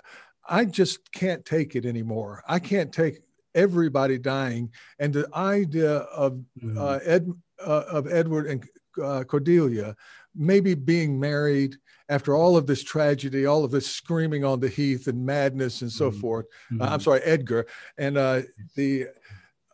I 0.49 0.64
just 0.64 1.11
can't 1.12 1.45
take 1.45 1.75
it 1.75 1.85
anymore. 1.85 2.43
I 2.47 2.59
can't 2.59 2.93
take 2.93 3.21
everybody 3.55 4.19
dying, 4.19 4.71
and 4.99 5.12
the 5.12 5.29
idea 5.35 5.97
of 5.97 6.33
mm-hmm. 6.62 6.79
uh, 6.79 6.99
Ed 7.05 7.29
uh, 7.64 7.85
of 7.91 8.12
Edward 8.12 8.47
and 8.47 8.64
uh, 9.03 9.25
Cordelia 9.25 9.97
maybe 10.37 10.75
being 10.75 11.19
married 11.19 11.77
after 12.09 12.37
all 12.37 12.57
of 12.57 12.67
this 12.67 12.85
tragedy, 12.85 13.47
all 13.47 13.65
of 13.65 13.71
this 13.71 13.87
screaming 13.87 14.45
on 14.45 14.61
the 14.61 14.69
heath 14.69 15.07
and 15.09 15.25
madness 15.25 15.83
and 15.83 15.91
so 15.91 16.11
mm-hmm. 16.11 16.21
forth. 16.21 16.47
Mm-hmm. 16.71 16.83
Uh, 16.83 16.87
I'm 16.87 17.01
sorry, 17.01 17.21
Edgar, 17.23 17.67
and 17.99 18.17
uh, 18.17 18.43
the 18.77 19.09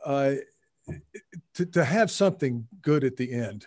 uh, 0.05 0.35
to, 1.55 1.67
to 1.67 1.85
have 1.85 2.11
something 2.11 2.67
good 2.81 3.05
at 3.05 3.17
the 3.17 3.33
end 3.33 3.67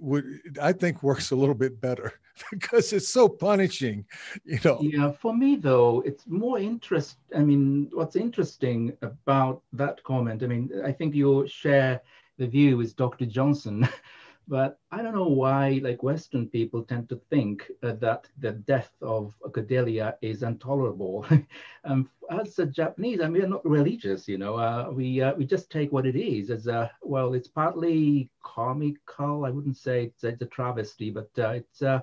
would 0.00 0.24
I 0.60 0.72
think 0.72 1.02
works 1.02 1.30
a 1.30 1.36
little 1.36 1.54
bit 1.54 1.80
better 1.80 2.14
because 2.50 2.92
it's 2.92 3.08
so 3.08 3.28
punishing, 3.28 4.04
you 4.44 4.58
know. 4.64 4.78
Yeah, 4.80 5.12
for 5.12 5.34
me 5.34 5.56
though, 5.56 6.02
it's 6.04 6.26
more 6.26 6.58
interest. 6.58 7.18
I 7.34 7.40
mean, 7.40 7.88
what's 7.92 8.16
interesting 8.16 8.96
about 9.02 9.62
that 9.74 10.02
comment? 10.02 10.42
I 10.42 10.46
mean, 10.46 10.70
I 10.84 10.92
think 10.92 11.14
you 11.14 11.46
share 11.46 12.00
the 12.38 12.46
view 12.46 12.76
with 12.76 12.96
Dr. 12.96 13.26
Johnson 13.26 13.86
But 14.50 14.80
I 14.90 15.00
don't 15.00 15.14
know 15.14 15.28
why, 15.28 15.80
like 15.80 16.02
Western 16.02 16.48
people 16.48 16.82
tend 16.82 17.08
to 17.10 17.20
think 17.30 17.70
uh, 17.84 17.92
that 18.00 18.26
the 18.40 18.50
death 18.50 18.90
of 19.00 19.32
Cordelia 19.52 20.16
is 20.22 20.42
intolerable. 20.42 21.24
um, 21.84 22.10
as 22.28 22.58
a 22.58 22.66
Japanese, 22.66 23.20
I 23.20 23.28
mean, 23.28 23.42
we're 23.42 23.48
not 23.48 23.64
religious, 23.64 24.26
you 24.26 24.38
know. 24.38 24.56
Uh, 24.56 24.90
we 24.92 25.22
uh, 25.22 25.34
we 25.34 25.44
just 25.46 25.70
take 25.70 25.92
what 25.92 26.04
it 26.04 26.16
is 26.16 26.50
as 26.50 26.66
a 26.66 26.90
well. 27.00 27.34
It's 27.34 27.46
partly 27.46 28.28
comical. 28.42 29.44
I 29.44 29.50
wouldn't 29.50 29.76
say 29.76 30.06
it's, 30.06 30.24
it's 30.24 30.42
a 30.42 30.46
travesty, 30.46 31.10
but 31.10 31.30
uh, 31.38 31.50
it's 31.50 31.80
uh, 31.80 32.00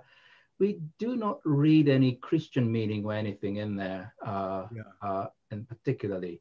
we 0.57 0.79
do 0.99 1.17
not 1.17 1.41
read 1.43 1.89
any 1.89 2.13
Christian 2.13 2.71
meaning 2.71 3.03
or 3.03 3.11
anything 3.11 3.57
in 3.57 3.75
there, 3.75 4.13
uh, 4.25 4.67
yeah. 4.73 5.25
and 5.51 5.67
particularly. 5.67 6.39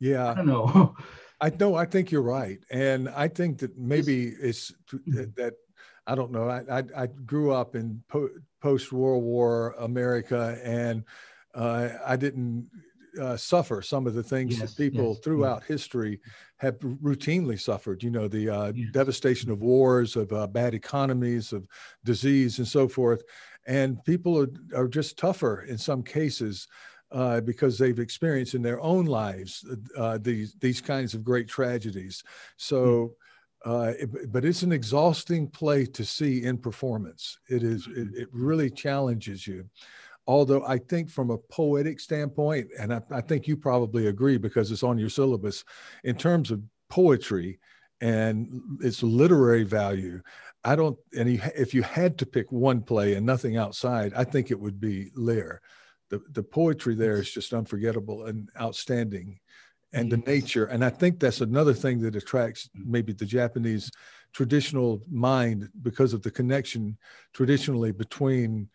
Yeah. 0.00 0.28
I 0.28 0.34
don't 0.34 0.46
know. 0.46 0.96
I 1.40 1.50
know. 1.50 1.74
I 1.74 1.84
think 1.84 2.10
you're 2.10 2.22
right, 2.22 2.58
and 2.70 3.08
I 3.10 3.28
think 3.28 3.58
that 3.58 3.76
maybe 3.76 4.28
it's 4.40 4.72
mm-hmm. 4.92 5.24
that 5.36 5.54
I 6.06 6.14
don't 6.14 6.32
know. 6.32 6.48
I 6.48 6.78
I, 6.78 6.82
I 6.96 7.06
grew 7.06 7.52
up 7.52 7.74
in 7.74 8.02
po- 8.08 8.30
post 8.62 8.92
World 8.92 9.22
War 9.22 9.74
America, 9.78 10.58
and 10.64 11.04
uh, 11.54 11.90
I 12.04 12.16
didn't 12.16 12.70
uh, 13.20 13.36
suffer 13.36 13.82
some 13.82 14.06
of 14.06 14.14
the 14.14 14.22
things 14.22 14.58
yes, 14.58 14.74
that 14.74 14.76
people 14.76 15.10
yes, 15.10 15.18
throughout 15.18 15.60
yes. 15.62 15.68
history 15.68 16.20
have 16.58 16.78
routinely 16.78 17.60
suffered. 17.60 18.02
You 18.02 18.10
know, 18.10 18.28
the 18.28 18.48
uh, 18.48 18.72
devastation 18.92 19.50
of 19.50 19.60
wars, 19.60 20.16
of 20.16 20.32
uh, 20.32 20.46
bad 20.46 20.74
economies, 20.74 21.52
of 21.52 21.66
disease, 22.04 22.58
and 22.58 22.68
so 22.68 22.88
forth. 22.88 23.22
And 23.66 24.02
people 24.04 24.38
are, 24.40 24.48
are 24.74 24.88
just 24.88 25.18
tougher 25.18 25.62
in 25.62 25.76
some 25.76 26.02
cases 26.02 26.68
uh, 27.12 27.40
because 27.40 27.78
they've 27.78 27.98
experienced 27.98 28.54
in 28.54 28.62
their 28.62 28.80
own 28.80 29.06
lives 29.06 29.64
uh, 29.96 30.18
these 30.20 30.54
these 30.60 30.80
kinds 30.80 31.14
of 31.14 31.24
great 31.24 31.48
tragedies. 31.48 32.22
So, 32.56 33.14
uh, 33.64 33.92
it, 33.98 34.32
but 34.32 34.44
it's 34.44 34.62
an 34.62 34.72
exhausting 34.72 35.48
play 35.48 35.86
to 35.86 36.04
see 36.04 36.44
in 36.44 36.58
performance. 36.58 37.38
It 37.48 37.62
is. 37.62 37.86
It, 37.88 38.08
it, 38.14 38.28
really 38.32 38.70
challenges 38.70 39.46
you. 39.46 39.68
Although 40.26 40.66
I 40.66 40.78
think 40.78 41.08
from 41.08 41.30
a 41.30 41.38
poetic 41.38 42.00
standpoint, 42.00 42.68
and 42.78 42.92
I, 42.92 43.00
I 43.12 43.20
think 43.20 43.46
you 43.46 43.56
probably 43.56 44.08
agree 44.08 44.38
because 44.38 44.72
it's 44.72 44.82
on 44.82 44.98
your 44.98 45.08
syllabus, 45.08 45.62
in 46.02 46.16
terms 46.16 46.50
of 46.50 46.60
poetry 46.88 47.60
and 48.00 48.60
its 48.82 49.04
literary 49.04 49.62
value, 49.62 50.20
I 50.64 50.74
don't. 50.74 50.98
And 51.16 51.40
if 51.54 51.72
you 51.72 51.82
had 51.82 52.18
to 52.18 52.26
pick 52.26 52.50
one 52.50 52.82
play 52.82 53.14
and 53.14 53.24
nothing 53.24 53.56
outside, 53.56 54.12
I 54.14 54.24
think 54.24 54.50
it 54.50 54.58
would 54.58 54.80
be 54.80 55.10
Lear 55.14 55.62
the, 56.08 56.20
the 56.32 56.42
poetry 56.42 56.94
there 56.94 57.16
is 57.16 57.30
just 57.30 57.52
unforgettable 57.52 58.26
and 58.26 58.48
outstanding 58.60 59.40
and 59.92 60.10
the 60.10 60.18
nature. 60.18 60.66
And 60.66 60.84
i 60.84 60.90
think 60.90 61.18
that's 61.18 61.40
another 61.40 61.72
thing 61.72 62.00
that 62.00 62.16
attracts 62.16 62.68
maybe 62.74 63.12
the 63.12 63.24
japanese 63.24 63.90
traditional 64.32 65.02
mind 65.10 65.68
because 65.82 66.12
of 66.12 66.22
the 66.22 66.30
connection 66.30 66.96
traditionally 67.32 67.92
between 67.92 68.68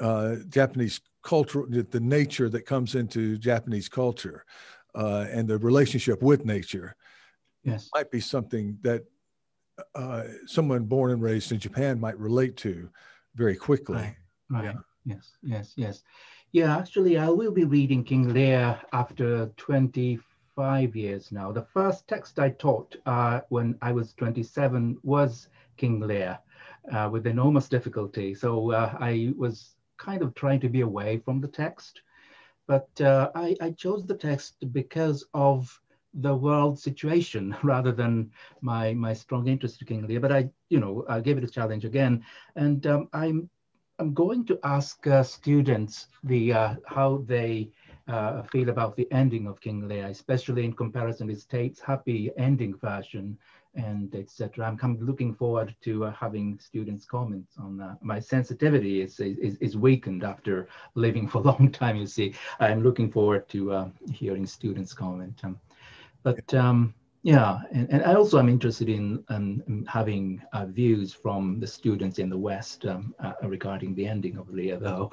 uh, 0.00 0.36
japanese 0.48 1.00
culture 1.22 1.64
the 1.68 2.00
nature 2.00 2.48
that 2.48 2.66
comes 2.66 2.94
into 2.94 3.38
japanese 3.38 3.88
culture 3.88 4.44
uh, 4.94 5.26
and 5.30 5.48
the 5.48 5.58
relationship 5.58 6.22
with 6.22 6.44
nature. 6.44 6.94
Yes. 7.64 7.90
Might 7.94 8.10
be 8.10 8.20
something 8.20 8.78
that 8.82 9.02
uh, 9.94 10.24
someone 10.46 10.84
born 10.84 11.12
and 11.12 11.22
raised 11.22 11.52
in 11.52 11.58
japan 11.58 12.00
might 12.00 12.18
relate 12.18 12.56
to 12.58 12.88
very 13.34 13.56
quickly. 13.56 13.96
Right, 13.96 14.16
right. 14.50 14.64
Yeah. 14.64 14.72
yes. 15.04 15.36
Yes. 15.42 15.72
Yes 15.76 16.02
Yeah, 16.54 16.78
actually, 16.78 17.18
I 17.18 17.28
will 17.30 17.52
be 17.52 17.64
reading 17.64 18.02
King 18.04 18.32
Lear 18.32 18.80
after 18.94 19.48
25 19.58 20.96
years 20.96 21.30
now. 21.32 21.52
The 21.52 21.64
first 21.64 22.08
text 22.08 22.38
I 22.38 22.50
taught 22.50 22.96
uh, 23.04 23.42
when 23.50 23.76
I 23.82 23.92
was 23.92 24.14
27 24.14 24.98
was 25.02 25.48
King 25.76 26.00
Lear 26.00 26.38
uh, 26.90 27.10
with 27.12 27.26
enormous 27.26 27.68
difficulty. 27.68 28.34
So 28.34 28.72
uh, 28.72 28.96
I 29.00 29.34
was 29.36 29.76
kind 29.98 30.22
of 30.22 30.34
trying 30.34 30.60
to 30.60 30.70
be 30.70 30.80
away 30.80 31.18
from 31.18 31.42
the 31.42 31.48
text. 31.48 32.00
But 32.66 33.00
uh, 33.00 33.30
I, 33.34 33.56
I 33.60 33.70
chose 33.72 34.06
the 34.06 34.16
text 34.16 34.56
because 34.72 35.26
of 35.34 35.80
the 36.14 36.34
world 36.36 36.78
situation 36.78 37.56
rather 37.64 37.92
than 37.92 38.30
my 38.62 38.94
my 38.94 39.12
strong 39.12 39.48
interest 39.48 39.80
in 39.82 39.88
King 39.88 40.06
Lear. 40.06 40.20
But 40.20 40.32
I, 40.32 40.50
you 40.70 40.80
know, 40.80 41.04
I 41.08 41.20
gave 41.20 41.38
it 41.38 41.44
a 41.44 41.48
challenge 41.50 41.84
again, 41.84 42.24
and 42.56 42.86
um, 42.86 43.08
I'm 43.12 43.50
I'm 43.98 44.12
going 44.12 44.44
to 44.46 44.58
ask 44.64 45.06
uh, 45.06 45.22
students 45.22 46.08
the 46.24 46.52
uh, 46.52 46.74
how 46.86 47.22
they 47.26 47.70
uh, 48.08 48.42
feel 48.42 48.68
about 48.68 48.96
the 48.96 49.06
ending 49.12 49.46
of 49.46 49.60
King 49.60 49.86
Lear, 49.86 50.06
especially 50.06 50.64
in 50.64 50.72
comparison 50.72 51.28
with 51.28 51.48
Tate's 51.48 51.80
happy 51.80 52.30
ending 52.36 52.76
version 52.76 53.38
and 53.76 54.14
etc. 54.14 54.66
I'm 54.66 54.76
kind 54.76 54.96
of 54.96 55.02
looking 55.02 55.34
forward 55.34 55.74
to 55.82 56.06
uh, 56.06 56.12
having 56.12 56.58
students' 56.58 57.04
comments 57.04 57.56
on 57.58 57.76
that. 57.78 57.98
My 58.02 58.18
sensitivity 58.18 59.00
is, 59.00 59.20
is, 59.20 59.56
is 59.58 59.76
weakened 59.76 60.24
after 60.24 60.68
living 60.94 61.28
for 61.32 61.38
a 61.38 61.42
long 61.42 61.70
time, 61.70 61.96
you 61.96 62.06
see. 62.06 62.34
I'm 62.60 62.82
looking 62.82 63.10
forward 63.10 63.48
to 63.50 63.72
uh, 63.72 63.88
hearing 64.12 64.46
students' 64.46 64.92
comment. 64.92 65.40
Um, 65.44 65.58
but 66.24 66.52
um, 66.54 66.94
yeah, 67.24 67.60
and, 67.72 67.90
and 67.90 68.04
I 68.04 68.14
also 68.14 68.38
am 68.38 68.50
interested 68.50 68.90
in, 68.90 69.24
um, 69.30 69.86
having 69.88 70.42
uh, 70.52 70.66
views 70.66 71.14
from 71.14 71.58
the 71.58 71.66
students 71.66 72.18
in 72.18 72.28
the 72.28 72.36
West 72.36 72.84
um, 72.84 73.14
uh, 73.18 73.32
regarding 73.42 73.94
the 73.94 74.06
ending 74.06 74.36
of 74.36 74.50
Lear, 74.50 74.76
though. 74.76 75.10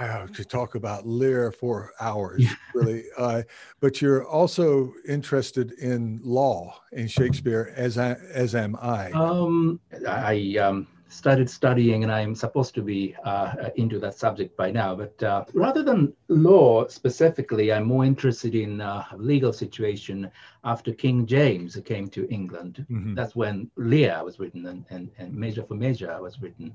I 0.00 0.26
could 0.34 0.50
talk 0.50 0.74
about 0.74 1.06
Lear 1.06 1.52
for 1.52 1.92
hours, 2.00 2.44
really. 2.74 3.04
Uh, 3.16 3.42
but 3.78 4.02
you're 4.02 4.26
also 4.26 4.92
interested 5.08 5.72
in 5.72 6.20
law 6.24 6.80
in 6.90 7.06
Shakespeare, 7.06 7.72
as 7.76 7.98
I, 7.98 8.14
as 8.32 8.56
am 8.56 8.74
I. 8.74 9.12
Um, 9.12 9.78
I 10.08 10.56
um, 10.60 10.88
started 11.08 11.48
studying, 11.48 12.02
and 12.02 12.12
I'm 12.12 12.34
supposed 12.34 12.74
to 12.74 12.82
be 12.82 13.16
uh, 13.24 13.70
into 13.76 13.98
that 14.00 14.14
subject 14.14 14.56
by 14.56 14.70
now. 14.70 14.94
But 14.94 15.22
uh, 15.22 15.44
rather 15.54 15.82
than 15.82 16.12
law 16.28 16.86
specifically, 16.86 17.72
I'm 17.72 17.84
more 17.84 18.04
interested 18.04 18.54
in 18.54 18.80
uh, 18.80 19.04
legal 19.16 19.52
situation 19.52 20.30
after 20.64 20.92
King 20.92 21.26
James 21.26 21.78
came 21.84 22.08
to 22.08 22.28
England. 22.28 22.86
Mm-hmm. 22.90 23.14
That's 23.14 23.34
when 23.34 23.70
Lear 23.76 24.22
was 24.24 24.38
written, 24.38 24.66
and, 24.66 24.84
and, 24.90 25.10
and 25.18 25.34
Measure 25.34 25.64
for 25.64 25.74
Measure 25.74 26.20
was 26.20 26.40
written 26.40 26.74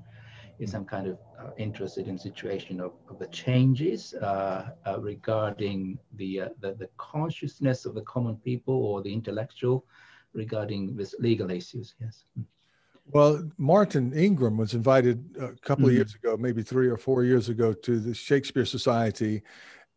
is 0.58 0.74
I'm 0.74 0.84
kind 0.84 1.08
of 1.08 1.18
uh, 1.40 1.50
interested 1.56 2.06
in 2.06 2.16
situation 2.16 2.80
of, 2.80 2.92
of 3.10 3.18
the 3.18 3.26
changes 3.26 4.14
uh, 4.14 4.70
uh, 4.86 5.00
regarding 5.00 5.98
the, 6.14 6.42
uh, 6.42 6.48
the, 6.60 6.74
the 6.74 6.88
consciousness 6.96 7.86
of 7.86 7.94
the 7.94 8.02
common 8.02 8.36
people 8.36 8.74
or 8.74 9.02
the 9.02 9.12
intellectual 9.12 9.84
regarding 10.32 10.96
this 10.96 11.14
legal 11.18 11.50
issues. 11.50 11.94
Yes. 12.00 12.24
Well, 13.06 13.48
Martin 13.58 14.12
Ingram 14.14 14.56
was 14.56 14.74
invited 14.74 15.24
a 15.38 15.52
couple 15.60 15.84
mm-hmm. 15.84 15.86
of 15.86 15.92
years 15.92 16.14
ago, 16.14 16.36
maybe 16.36 16.62
three 16.62 16.88
or 16.88 16.96
four 16.96 17.24
years 17.24 17.48
ago, 17.48 17.72
to 17.72 18.00
the 18.00 18.14
Shakespeare 18.14 18.64
Society, 18.64 19.42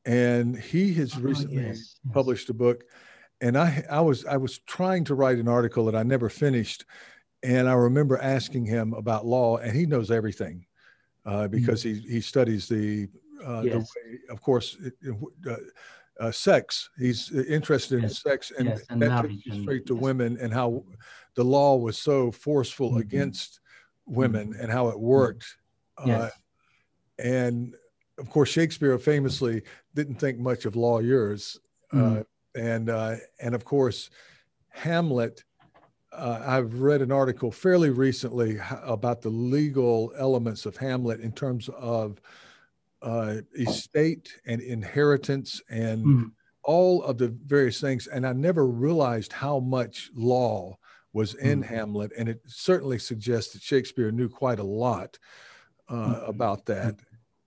and 0.06 0.58
he 0.58 0.94
has 0.96 1.16
oh, 1.16 1.22
recently 1.22 1.64
yes, 1.64 1.78
yes. 1.78 2.00
published 2.12 2.50
a 2.50 2.54
book. 2.54 2.84
And 3.40 3.58
I, 3.58 3.84
I 3.90 4.02
was, 4.02 4.26
I 4.26 4.36
was 4.38 4.60
trying 4.60 5.04
to 5.06 5.16
write 5.16 5.38
an 5.38 5.48
article 5.48 5.86
that 5.86 5.96
I 5.96 6.04
never 6.04 6.28
finished 6.28 6.86
and 7.44 7.70
I 7.70 7.74
remember 7.74 8.18
asking 8.18 8.66
him 8.66 8.94
about 8.94 9.26
law, 9.26 9.58
and 9.58 9.76
he 9.76 9.86
knows 9.86 10.12
everything 10.12 10.66
uh, 11.26 11.32
mm-hmm. 11.32 11.52
because 11.52 11.84
mm-hmm. 11.84 12.08
he 12.08 12.14
he 12.16 12.22
studies 12.22 12.68
the 12.68 13.08
uh, 13.46 13.62
yes. 13.62 13.74
the 13.74 13.80
way, 13.80 14.20
of 14.30 14.42
course, 14.42 14.78
uh, 15.48 15.56
uh, 16.20 16.32
sex. 16.32 16.90
He's 16.98 17.32
interested 17.32 18.02
yes. 18.02 18.12
in 18.12 18.16
sex, 18.16 18.52
and, 18.58 18.68
yes. 18.70 18.82
and 18.90 19.02
that 19.02 19.24
takes 19.24 19.46
you 19.46 19.62
straight 19.62 19.86
to 19.88 19.96
women 19.96 20.38
and 20.42 20.54
how 20.54 20.84
the 21.38 21.46
law 21.46 21.78
was 21.78 21.98
so 21.98 22.30
forceful 22.32 22.90
mm-hmm. 22.90 23.00
against 23.00 23.62
women 24.06 24.50
mm-hmm. 24.50 24.62
and 24.62 24.72
how 24.72 24.90
it 24.90 25.00
worked. 25.00 25.46
Uh, 25.98 26.30
and 27.18 27.76
of 28.18 28.30
course, 28.30 28.50
Shakespeare 28.50 28.98
famously 28.98 29.62
didn't 29.96 30.16
think 30.16 30.38
much 30.38 30.66
of 30.66 30.76
lawyers, 30.76 31.58
uh, 31.94 31.96
mm. 31.96 32.26
and 32.56 32.90
and 33.40 33.56
of 33.56 33.64
course, 33.64 34.10
Hamlet 34.70 35.44
uh, 36.18 36.42
I've 36.46 36.82
read 36.82 37.02
an 37.02 37.12
article 37.12 37.52
fairly 37.52 37.92
recently 37.92 38.60
about 38.84 39.22
the 39.22 39.30
legal 39.30 40.12
elements 40.18 40.66
of 40.66 40.76
Hamlet 40.78 41.20
in 41.20 41.32
terms 41.32 41.70
of 41.78 42.20
uh, 43.02 43.36
estate 43.56 44.34
and 44.46 44.62
inheritance 44.62 45.62
and 45.70 46.06
mm. 46.06 46.32
all 46.64 47.04
of 47.04 47.18
the 47.18 47.30
various 47.46 47.80
things. 47.80 48.08
And 48.08 48.26
I 48.26 48.34
never 48.34 48.66
realized 48.66 49.32
how 49.32 49.60
much 49.60 50.10
law 50.16 50.78
was 51.14 51.34
in 51.36 51.62
mm. 51.62 51.66
Hamlet. 51.66 52.12
And 52.18 52.30
it 52.30 52.42
certainly 52.46 53.00
suggests 53.00 53.54
that 53.54 53.62
Shakespeare 53.62 54.12
knew 54.12 54.30
quite 54.30 54.60
a 54.60 54.64
lot 54.64 55.18
uh, 55.90 55.94
mm. 55.94 56.30
about 56.30 56.66
that. 56.66 56.96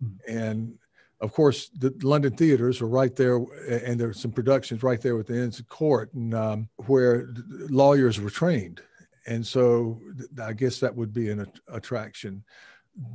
Hmm. 0.01 0.09
And 0.27 0.79
of 1.21 1.33
course, 1.35 1.69
the 1.79 1.95
London 2.03 2.35
theaters 2.35 2.81
are 2.81 2.87
right 2.87 3.15
there, 3.15 3.37
and 3.69 4.01
there's 4.01 4.21
some 4.21 4.33
productions 4.33 4.83
right 4.83 5.01
there 5.01 5.17
with 5.17 5.27
the 5.27 5.37
Inns 5.37 5.59
of 5.59 5.69
Court, 5.69 6.13
and 6.15 6.35
um, 6.35 6.69
where 6.87 7.29
lawyers 7.69 8.19
were 8.19 8.31
trained, 8.31 8.81
and 9.27 9.47
so 9.47 10.01
I 10.43 10.55
guess 10.55 10.81
that 10.81 10.95
would 10.95 11.13
be 11.13 11.29
an 11.29 11.47
attraction. 11.69 12.43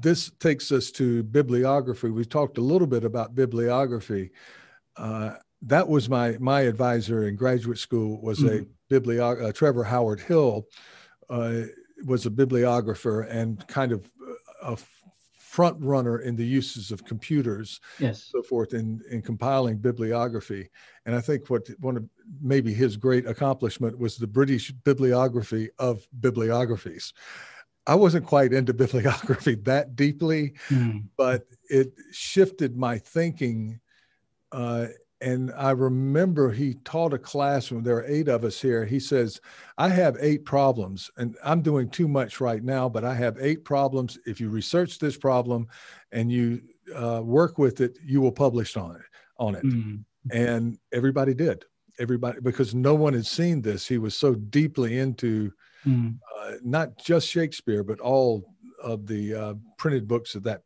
This 0.01 0.31
takes 0.39 0.71
us 0.71 0.91
to 0.91 1.23
bibliography. 1.23 2.11
We 2.11 2.25
talked 2.25 2.59
a 2.59 2.61
little 2.61 2.87
bit 2.87 3.03
about 3.03 3.35
bibliography. 3.35 4.31
Uh, 4.95 5.33
that 5.65 5.87
was 5.87 6.09
my 6.09 6.37
my 6.39 6.61
advisor 6.61 7.27
in 7.27 7.35
graduate 7.35 7.77
school 7.77 8.21
was 8.21 8.39
mm-hmm. 8.39 8.63
a 8.63 8.65
bibliographer. 8.89 9.49
Uh, 9.49 9.51
Trevor 9.51 9.83
Howard 9.83 10.19
Hill 10.19 10.67
uh, 11.29 11.61
was 12.05 12.25
a 12.25 12.29
bibliographer 12.29 13.21
and 13.21 13.65
kind 13.67 13.91
of 13.91 14.09
a 14.61 14.77
front 15.55 15.77
runner 15.81 16.19
in 16.19 16.35
the 16.35 16.45
uses 16.45 16.91
of 16.91 17.05
computers, 17.05 17.79
yes, 17.97 18.29
so 18.31 18.43
forth, 18.43 18.73
in 18.73 19.01
in 19.09 19.21
compiling 19.21 19.77
bibliography. 19.77 20.69
And 21.05 21.15
I 21.15 21.21
think 21.21 21.49
what 21.49 21.67
one 21.79 21.97
of 21.97 22.09
maybe 22.41 22.73
his 22.73 22.97
great 22.97 23.25
accomplishment 23.25 23.97
was 23.97 24.17
the 24.17 24.27
British 24.27 24.71
bibliography 24.71 25.69
of 25.79 26.07
bibliographies. 26.19 27.13
I 27.87 27.95
wasn't 27.95 28.25
quite 28.25 28.53
into 28.53 28.73
bibliography 28.85 29.55
that 29.63 29.95
deeply, 29.95 30.53
mm. 30.69 31.05
but 31.17 31.45
it 31.69 31.93
shifted 32.11 32.75
my 32.75 32.97
thinking 32.97 33.79
uh, 34.51 34.87
and 35.25 35.51
I 35.57 35.71
remember 35.71 36.51
he 36.51 36.75
taught 36.85 37.15
a 37.15 37.17
class 37.17 37.71
when 37.71 37.83
there 37.83 37.97
are 37.97 38.05
eight 38.05 38.27
of 38.27 38.43
us 38.43 38.61
here. 38.61 38.85
He 38.85 38.99
says, 38.99 39.41
I 39.75 39.89
have 39.89 40.15
eight 40.19 40.45
problems, 40.45 41.09
and 41.17 41.35
I'm 41.43 41.63
doing 41.63 41.89
too 41.89 42.07
much 42.07 42.39
right 42.39 42.63
now, 42.63 42.87
but 42.87 43.03
I 43.03 43.15
have 43.15 43.35
eight 43.39 43.65
problems. 43.65 44.19
If 44.27 44.39
you 44.39 44.49
research 44.49 44.99
this 44.99 45.17
problem 45.17 45.67
and 46.11 46.31
you 46.31 46.61
uh, 46.95 47.21
work 47.23 47.57
with 47.57 47.81
it, 47.81 47.97
you 48.05 48.21
will 48.21 48.31
publish 48.31 48.77
on 48.77 48.97
it. 48.97 49.01
On 49.37 49.55
it, 49.55 49.65
mm-hmm. 49.65 49.95
and 50.31 50.77
everybody 50.93 51.33
did. 51.33 51.65
Everybody, 51.97 52.39
because 52.41 52.75
no 52.75 52.93
one 52.93 53.13
had 53.13 53.25
seen 53.25 53.61
this. 53.61 53.87
He 53.87 53.97
was 53.97 54.15
so 54.15 54.35
deeply 54.35 54.99
into 54.99 55.51
mm-hmm. 55.85 56.11
uh, 56.39 56.51
not 56.63 56.97
just 56.97 57.27
Shakespeare, 57.27 57.83
but 57.83 57.99
all 57.99 58.53
of 58.81 59.07
the 59.07 59.33
uh, 59.33 59.53
printed 59.77 60.07
books 60.07 60.35
of 60.35 60.43
that 60.43 60.61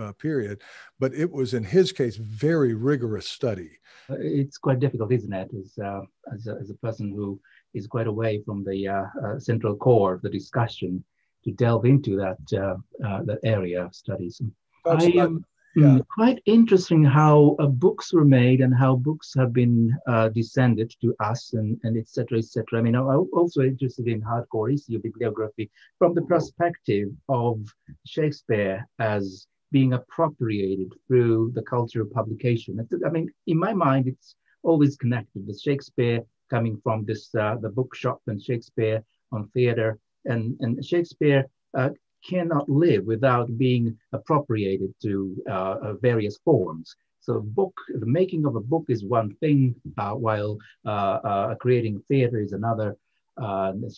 uh, 0.00 0.12
period. 0.12 0.62
But 0.98 1.14
it 1.14 1.30
was, 1.30 1.54
in 1.54 1.64
his 1.64 1.92
case, 1.92 2.16
very 2.16 2.74
rigorous 2.74 3.28
study 3.28 3.78
uh, 4.10 4.16
it's 4.18 4.58
quite 4.58 4.80
difficult, 4.80 5.12
isn't 5.12 5.32
it, 5.32 5.50
as, 5.58 5.78
uh, 5.78 6.02
as, 6.32 6.46
a, 6.46 6.56
as 6.60 6.70
a 6.70 6.74
person 6.74 7.12
who 7.12 7.40
is 7.74 7.86
quite 7.86 8.06
away 8.06 8.42
from 8.44 8.64
the 8.64 8.88
uh, 8.88 9.04
uh, 9.24 9.38
central 9.38 9.76
core 9.76 10.14
of 10.14 10.22
the 10.22 10.30
discussion 10.30 11.04
to 11.44 11.52
delve 11.52 11.84
into 11.84 12.16
that 12.16 12.38
uh, 12.56 12.76
uh, 13.04 13.22
that 13.24 13.38
area 13.42 13.84
of 13.84 13.94
studies. 13.94 14.40
I 14.86 15.04
am 15.16 15.44
yeah. 15.74 15.84
Mm, 15.84 16.06
quite 16.08 16.42
interesting 16.44 17.02
how 17.02 17.56
books 17.58 18.12
were 18.12 18.26
made 18.26 18.60
and 18.60 18.74
how 18.74 18.94
books 18.94 19.32
have 19.38 19.54
been 19.54 19.96
descended 20.34 20.94
to 21.00 21.14
us 21.20 21.54
and, 21.54 21.80
and 21.82 21.96
etc. 21.96 22.38
etc. 22.38 22.78
I 22.78 22.82
mean, 22.82 22.94
I'm 22.94 23.28
also 23.32 23.62
interested 23.62 24.06
in 24.06 24.20
hardcore 24.20 24.72
issue 24.72 25.00
bibliography 25.00 25.70
from 25.98 26.14
the 26.14 26.22
perspective 26.22 27.08
of 27.28 27.64
Shakespeare 28.04 28.86
as 28.98 29.46
being 29.72 29.94
appropriated 29.94 30.92
through 31.08 31.50
the 31.54 31.62
culture 31.62 32.02
of 32.02 32.12
publication. 32.12 32.86
I 33.04 33.08
mean, 33.08 33.28
in 33.46 33.58
my 33.58 33.72
mind, 33.72 34.06
it's 34.06 34.36
always 34.62 34.96
connected 34.96 35.46
with 35.46 35.60
Shakespeare 35.60 36.20
coming 36.50 36.78
from 36.84 37.04
this 37.04 37.34
uh, 37.34 37.56
the 37.60 37.70
bookshop 37.70 38.20
and 38.26 38.40
Shakespeare 38.40 39.02
on 39.32 39.48
theater, 39.48 39.98
and 40.26 40.56
and 40.60 40.84
Shakespeare 40.84 41.46
uh, 41.76 41.90
cannot 42.28 42.68
live 42.68 43.04
without 43.04 43.46
being 43.58 43.84
appropriated 44.12 44.94
to 45.02 45.12
uh, 45.50 45.76
uh 45.86 45.94
various 46.08 46.36
forms. 46.44 46.94
So, 47.20 47.40
book 47.40 47.74
the 48.02 48.12
making 48.20 48.44
of 48.46 48.54
a 48.56 48.66
book 48.72 48.86
is 48.88 49.04
one 49.20 49.30
thing, 49.42 49.74
uh, 49.98 50.14
while 50.26 50.58
uh, 50.84 51.54
creating 51.64 52.02
theater 52.08 52.38
is 52.40 52.52
another. 52.52 52.96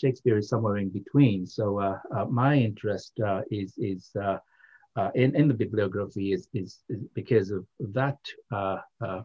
Shakespeare 0.03 0.39
is 0.39 0.49
somewhere 0.49 0.77
in 0.77 0.91
between. 1.01 1.47
So, 1.47 1.65
my 2.31 2.55
interest 2.69 3.13
is 3.51 3.71
is 3.93 4.03
uh, 4.97 5.11
in, 5.15 5.35
in 5.35 5.49
the 5.49 5.55
bibliography 5.55 6.33
is, 6.33 6.49
is, 6.53 6.81
is 6.89 7.03
because 7.15 7.51
of 7.51 7.67
that, 7.81 8.19
uh, 8.53 8.79
uh, 9.01 9.23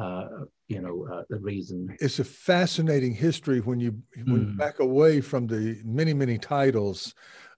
uh 0.00 0.28
you 0.68 0.80
know, 0.80 1.06
uh, 1.12 1.22
the 1.28 1.38
reason. 1.38 1.94
It's 2.00 2.18
a 2.18 2.24
fascinating 2.24 3.14
history 3.14 3.60
when 3.60 3.80
you, 3.80 4.00
when 4.24 4.40
you 4.40 4.46
hmm. 4.46 4.56
back 4.56 4.80
away 4.80 5.20
from 5.20 5.46
the 5.46 5.80
many, 5.84 6.14
many 6.14 6.38
titles 6.38 7.14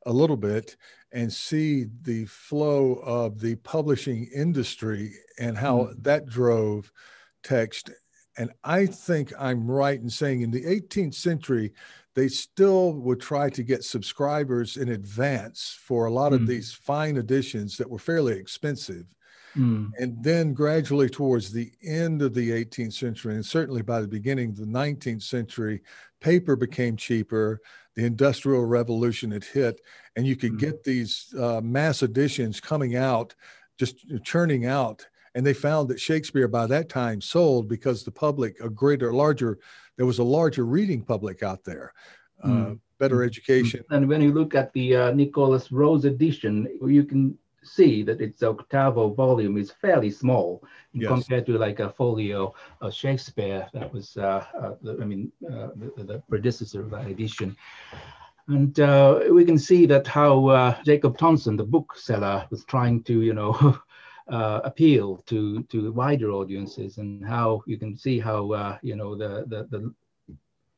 a 0.06 0.12
little 0.12 0.36
bit 0.36 0.76
and 1.12 1.32
see 1.32 1.86
the 2.02 2.24
flow 2.26 2.94
of 3.04 3.40
the 3.40 3.56
publishing 3.56 4.28
industry 4.34 5.14
and 5.38 5.56
how 5.56 5.78
mm. 5.78 6.02
that 6.02 6.26
drove 6.26 6.92
text. 7.42 7.90
And 8.38 8.50
I 8.64 8.86
think 8.86 9.32
I'm 9.38 9.70
right 9.70 10.00
in 10.00 10.10
saying 10.10 10.42
in 10.42 10.50
the 10.50 10.64
18th 10.64 11.14
century, 11.14 11.72
they 12.16 12.28
still 12.28 12.94
would 12.94 13.20
try 13.20 13.50
to 13.50 13.62
get 13.62 13.84
subscribers 13.84 14.78
in 14.78 14.88
advance 14.88 15.78
for 15.78 16.06
a 16.06 16.10
lot 16.10 16.32
of 16.32 16.40
mm. 16.40 16.46
these 16.46 16.72
fine 16.72 17.18
editions 17.18 17.76
that 17.76 17.88
were 17.88 17.98
fairly 17.98 18.38
expensive. 18.38 19.04
Mm. 19.54 19.90
And 19.98 20.24
then 20.24 20.54
gradually 20.54 21.10
towards 21.10 21.52
the 21.52 21.70
end 21.84 22.22
of 22.22 22.32
the 22.32 22.50
18th 22.50 22.94
century, 22.94 23.34
and 23.34 23.44
certainly 23.44 23.82
by 23.82 24.00
the 24.00 24.08
beginning 24.08 24.48
of 24.48 24.56
the 24.56 24.64
19th 24.64 25.22
century, 25.22 25.82
paper 26.20 26.56
became 26.56 26.96
cheaper. 26.96 27.60
The 27.96 28.06
Industrial 28.06 28.64
Revolution 28.64 29.30
had 29.30 29.44
hit, 29.44 29.82
and 30.16 30.26
you 30.26 30.36
could 30.36 30.52
mm. 30.52 30.58
get 30.58 30.84
these 30.84 31.34
uh, 31.38 31.60
mass 31.62 32.02
editions 32.02 32.60
coming 32.60 32.96
out, 32.96 33.34
just 33.78 34.06
churning 34.24 34.64
out. 34.64 35.06
And 35.34 35.44
they 35.44 35.52
found 35.52 35.90
that 35.90 36.00
Shakespeare 36.00 36.48
by 36.48 36.66
that 36.68 36.88
time 36.88 37.20
sold 37.20 37.68
because 37.68 38.04
the 38.04 38.10
public, 38.10 38.58
a 38.60 38.70
greater, 38.70 39.12
larger 39.12 39.58
there 39.96 40.06
was 40.06 40.18
a 40.18 40.24
larger 40.24 40.64
reading 40.64 41.02
public 41.02 41.42
out 41.42 41.64
there, 41.64 41.92
uh, 42.42 42.48
mm. 42.48 42.78
better 42.98 43.16
mm. 43.16 43.26
education. 43.26 43.84
And 43.90 44.08
when 44.08 44.20
you 44.20 44.32
look 44.32 44.54
at 44.54 44.72
the 44.72 44.96
uh, 44.96 45.10
Nicholas 45.12 45.72
Rowe's 45.72 46.04
edition, 46.04 46.68
you 46.84 47.04
can 47.04 47.38
see 47.66 48.02
that 48.02 48.20
its 48.20 48.42
octavo 48.42 49.12
volume 49.12 49.56
is 49.56 49.72
fairly 49.72 50.10
small 50.10 50.62
yes. 50.92 51.08
compared 51.08 51.46
to 51.46 51.58
like 51.58 51.80
a 51.80 51.90
folio 51.90 52.54
of 52.80 52.94
Shakespeare 52.94 53.68
that 53.72 53.92
was, 53.92 54.16
uh, 54.16 54.44
uh, 54.58 54.74
the, 54.82 54.98
I 55.00 55.04
mean, 55.04 55.32
uh, 55.46 55.68
the, 55.76 56.04
the, 56.04 56.22
predecessor 56.28 56.80
of 56.80 56.90
that 56.90 57.08
edition. 57.08 57.56
And 58.48 58.78
uh, 58.78 59.22
we 59.30 59.44
can 59.44 59.58
see 59.58 59.86
that 59.86 60.06
how 60.06 60.46
uh, 60.46 60.76
Jacob 60.84 61.18
Tonson, 61.18 61.56
the 61.56 61.64
bookseller, 61.64 62.46
was 62.50 62.64
trying 62.64 63.02
to, 63.04 63.22
you 63.22 63.34
know, 63.34 63.78
uh, 64.28 64.60
appeal 64.64 65.22
to 65.26 65.62
to 65.64 65.92
wider 65.92 66.30
audiences 66.30 66.98
and 66.98 67.24
how 67.24 67.62
you 67.66 67.78
can 67.78 67.96
see 67.96 68.18
how 68.18 68.52
uh, 68.52 68.78
you 68.82 68.96
know 68.96 69.14
the 69.14 69.44
the, 69.46 69.66
the 69.70 69.94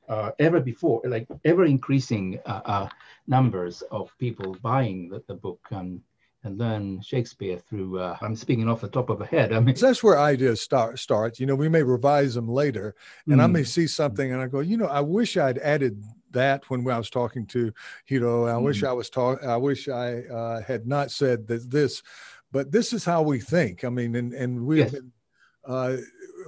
uh, 0.08 0.30
ever 0.38 0.60
before 0.60 1.00
like 1.04 1.26
ever 1.44 1.64
increasing 1.64 2.38
uh, 2.46 2.60
uh, 2.64 2.88
numbers 3.26 3.82
of 3.90 4.10
people 4.18 4.56
buying 4.62 5.08
the, 5.08 5.22
the 5.28 5.34
book 5.34 5.60
and 5.70 6.00
and 6.44 6.56
learn 6.56 7.00
Shakespeare 7.02 7.58
through. 7.58 7.98
Uh, 7.98 8.16
I'm 8.20 8.36
speaking 8.36 8.68
off 8.68 8.80
the 8.80 8.88
top 8.88 9.10
of 9.10 9.20
a 9.20 9.26
head. 9.26 9.52
I 9.52 9.60
mean, 9.60 9.74
that's 9.74 10.04
where 10.04 10.18
ideas 10.18 10.60
start. 10.60 10.98
Start. 10.98 11.40
You 11.40 11.46
know, 11.46 11.56
we 11.56 11.68
may 11.68 11.82
revise 11.82 12.34
them 12.34 12.48
later, 12.48 12.94
and 13.26 13.40
mm. 13.40 13.42
I 13.42 13.46
may 13.48 13.64
see 13.64 13.86
something, 13.86 14.32
and 14.32 14.40
I 14.40 14.46
go, 14.46 14.60
you 14.60 14.76
know, 14.76 14.86
I 14.86 15.00
wish 15.00 15.36
I'd 15.36 15.58
added 15.58 16.02
that 16.30 16.68
when 16.70 16.88
I 16.88 16.98
was 16.98 17.10
talking 17.10 17.46
to 17.46 17.72
Hiro. 18.04 18.46
I 18.46 18.52
mm. 18.52 18.62
wish 18.62 18.84
I 18.84 18.92
was 18.92 19.10
talk. 19.10 19.42
I 19.44 19.56
wish 19.56 19.88
I 19.88 20.20
uh, 20.22 20.62
had 20.62 20.86
not 20.86 21.10
said 21.10 21.46
that 21.48 21.70
this 21.70 22.02
but 22.50 22.72
this 22.72 22.92
is 22.92 23.04
how 23.04 23.22
we 23.22 23.40
think. 23.40 23.84
I 23.84 23.88
mean, 23.88 24.14
and, 24.16 24.32
and 24.32 24.66
we 24.66 24.78
yes. 24.78 24.90
have 24.90 25.00
been, 25.00 25.12
uh, 25.66 25.96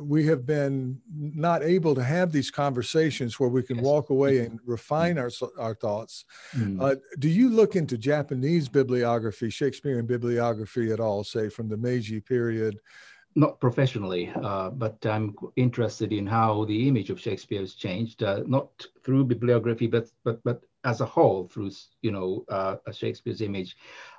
we 0.00 0.24
have 0.26 0.46
been 0.46 0.98
not 1.14 1.62
able 1.62 1.94
to 1.94 2.02
have 2.02 2.32
these 2.32 2.50
conversations 2.50 3.38
where 3.38 3.50
we 3.50 3.62
can 3.62 3.76
yes. 3.76 3.84
walk 3.84 4.10
away 4.10 4.38
and 4.38 4.58
refine 4.64 5.18
our, 5.18 5.30
our 5.58 5.74
thoughts. 5.74 6.24
Mm. 6.56 6.80
Uh, 6.80 6.96
do 7.18 7.28
you 7.28 7.50
look 7.50 7.76
into 7.76 7.98
Japanese 7.98 8.68
bibliography, 8.68 9.50
Shakespearean 9.50 10.06
bibliography 10.06 10.92
at 10.92 11.00
all, 11.00 11.22
say 11.24 11.48
from 11.50 11.68
the 11.68 11.76
Meiji 11.76 12.20
period? 12.20 12.78
Not 13.36 13.60
professionally, 13.60 14.32
uh, 14.42 14.70
but 14.70 15.04
I'm 15.06 15.36
interested 15.56 16.12
in 16.12 16.26
how 16.26 16.64
the 16.64 16.88
image 16.88 17.10
of 17.10 17.20
Shakespeare 17.20 17.60
has 17.60 17.74
changed, 17.74 18.22
uh, 18.22 18.42
not 18.46 18.86
through 19.04 19.26
bibliography, 19.26 19.86
but 19.86 20.08
but 20.24 20.42
but 20.42 20.62
as 20.84 21.00
a 21.00 21.06
whole 21.06 21.46
through 21.46 21.70
you 22.02 22.10
know 22.10 22.44
uh, 22.48 22.76
Shakespeare's 22.92 23.40
image. 23.40 23.76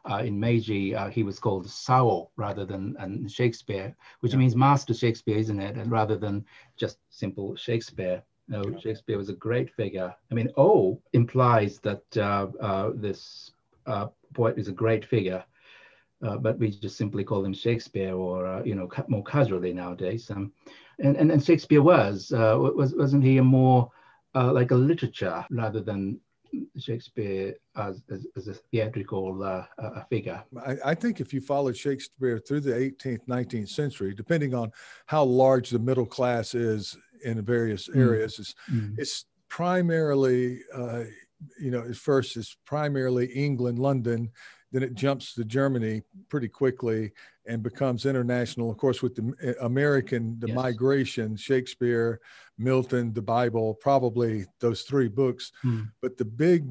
Uh, 0.09 0.23
in 0.25 0.39
Meiji, 0.39 0.95
uh, 0.95 1.09
he 1.09 1.23
was 1.23 1.39
called 1.39 1.69
Sao 1.69 2.29
rather 2.35 2.65
than 2.65 2.95
and 2.99 3.31
Shakespeare, 3.31 3.95
which 4.19 4.33
yeah. 4.33 4.39
means 4.39 4.55
Master 4.55 4.93
Shakespeare, 4.93 5.37
isn't 5.37 5.59
it? 5.59 5.75
And 5.75 5.91
rather 5.91 6.17
than 6.17 6.45
just 6.77 6.99
simple 7.09 7.55
Shakespeare. 7.55 8.23
No, 8.47 8.63
yeah. 8.65 8.79
Shakespeare 8.79 9.17
was 9.17 9.29
a 9.29 9.33
great 9.33 9.73
figure. 9.73 10.13
I 10.29 10.33
mean, 10.33 10.49
O 10.57 10.99
implies 11.13 11.79
that 11.79 12.03
uh, 12.17 12.47
uh, 12.59 12.91
this 12.95 13.51
uh, 13.85 14.07
poet 14.33 14.57
is 14.57 14.67
a 14.67 14.73
great 14.73 15.05
figure. 15.05 15.43
but 16.19 16.59
we 16.59 16.69
just 16.69 16.97
simply 16.97 17.23
call 17.23 17.45
him 17.45 17.53
Shakespeare, 17.53 18.13
or 18.13 18.61
you 18.65 18.75
know, 18.75 18.89
more 19.07 19.23
casually 19.23 19.73
nowadays. 19.73 20.29
Um, 20.29 20.51
and, 20.99 21.15
and 21.17 21.31
and 21.31 21.43
Shakespeare 21.43 21.81
was 21.81 22.31
was 22.31 22.93
wasn't 22.93 23.23
he 23.23 23.37
a 23.37 23.43
more 23.43 23.89
like 24.33 24.71
a 24.71 24.75
literature 24.75 25.45
rather 25.49 25.81
than 25.81 26.19
Shakespeare 26.77 27.55
as, 27.75 28.03
as, 28.11 28.25
as 28.35 28.47
a 28.47 28.53
theatrical 28.53 29.43
uh, 29.43 29.65
uh, 29.81 30.03
figure. 30.09 30.43
I, 30.65 30.77
I, 30.85 30.95
think 30.95 31.19
if 31.19 31.33
you 31.33 31.41
followed 31.41 31.77
Shakespeare 31.77 32.39
through 32.39 32.61
the 32.61 32.71
18th, 32.71 33.25
19th 33.27 33.69
century, 33.69 34.13
depending 34.13 34.53
on 34.53 34.71
how 35.05 35.23
large 35.23 35.69
the 35.69 35.79
middle 35.79 36.05
class 36.05 36.55
is 36.55 36.97
in 37.23 37.41
various 37.43 37.87
mm. 37.87 37.97
areas, 37.97 38.39
it's, 38.39 38.55
mm. 38.71 38.97
it's 38.97 39.25
primarily, 39.49 40.61
uh, 40.73 41.03
you 41.59 41.71
know, 41.71 41.81
at 41.81 41.95
first 41.95 42.37
it's 42.37 42.57
primarily 42.65 43.27
England, 43.27 43.79
London, 43.79 44.31
then 44.71 44.83
it 44.83 44.95
jumps 44.95 45.33
to 45.33 45.43
Germany 45.43 46.01
pretty 46.29 46.47
quickly 46.47 47.11
and 47.45 47.61
becomes 47.61 48.05
international. 48.05 48.71
Of 48.71 48.77
course, 48.77 49.01
with 49.01 49.15
the 49.15 49.33
eh, 49.43 49.53
American, 49.61 50.37
the 50.39 50.47
yes. 50.47 50.55
migration, 50.55 51.35
Shakespeare, 51.35 52.21
Milton, 52.57 53.13
the 53.13 53.21
Bible, 53.21 53.73
probably 53.75 54.45
those 54.59 54.83
three 54.83 55.09
books. 55.09 55.51
Hmm. 55.61 55.81
But 56.01 56.17
the 56.17 56.25
big, 56.25 56.67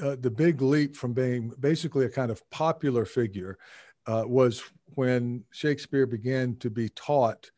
uh, 0.00 0.16
the 0.20 0.30
big 0.30 0.62
leap 0.62 0.94
from 0.96 1.12
being 1.12 1.52
basically 1.58 2.04
a 2.04 2.10
kind 2.10 2.30
of 2.30 2.48
popular 2.50 3.04
figure 3.04 3.58
uh, 4.06 4.24
was 4.26 4.62
when 4.94 5.44
Shakespeare 5.50 6.06
began 6.06 6.56
to 6.56 6.70
be 6.70 6.88
taught. 6.90 7.50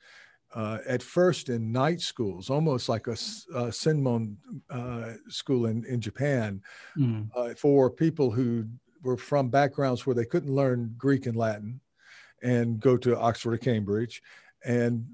Uh, 0.55 0.79
at 0.87 1.03
first 1.03 1.49
in 1.49 1.73
night 1.73 2.01
schools, 2.01 2.49
almost 2.49 2.89
like 2.89 3.09
a, 3.09 3.19
a 3.57 3.73
Senmon 3.73 4.37
uh, 4.71 5.15
school 5.29 5.67
in, 5.67 5.85
in 5.87 6.01
Japan, 6.01 6.63
mm. 6.97 7.59
for 7.59 7.91
people 7.91 8.31
who 8.31 8.65
were 9.05 9.17
from 9.17 9.51
backgrounds 9.51 10.07
where 10.07 10.15
they 10.15 10.25
couldn't 10.25 10.55
learn 10.55 10.95
Greek 10.97 11.27
and 11.27 11.37
Latin 11.37 11.81
and 12.43 12.81
go 12.81 12.97
to 12.97 13.19
Oxford 13.19 13.55
or 13.55 13.59
Cambridge. 13.59 14.23
And 14.65 15.07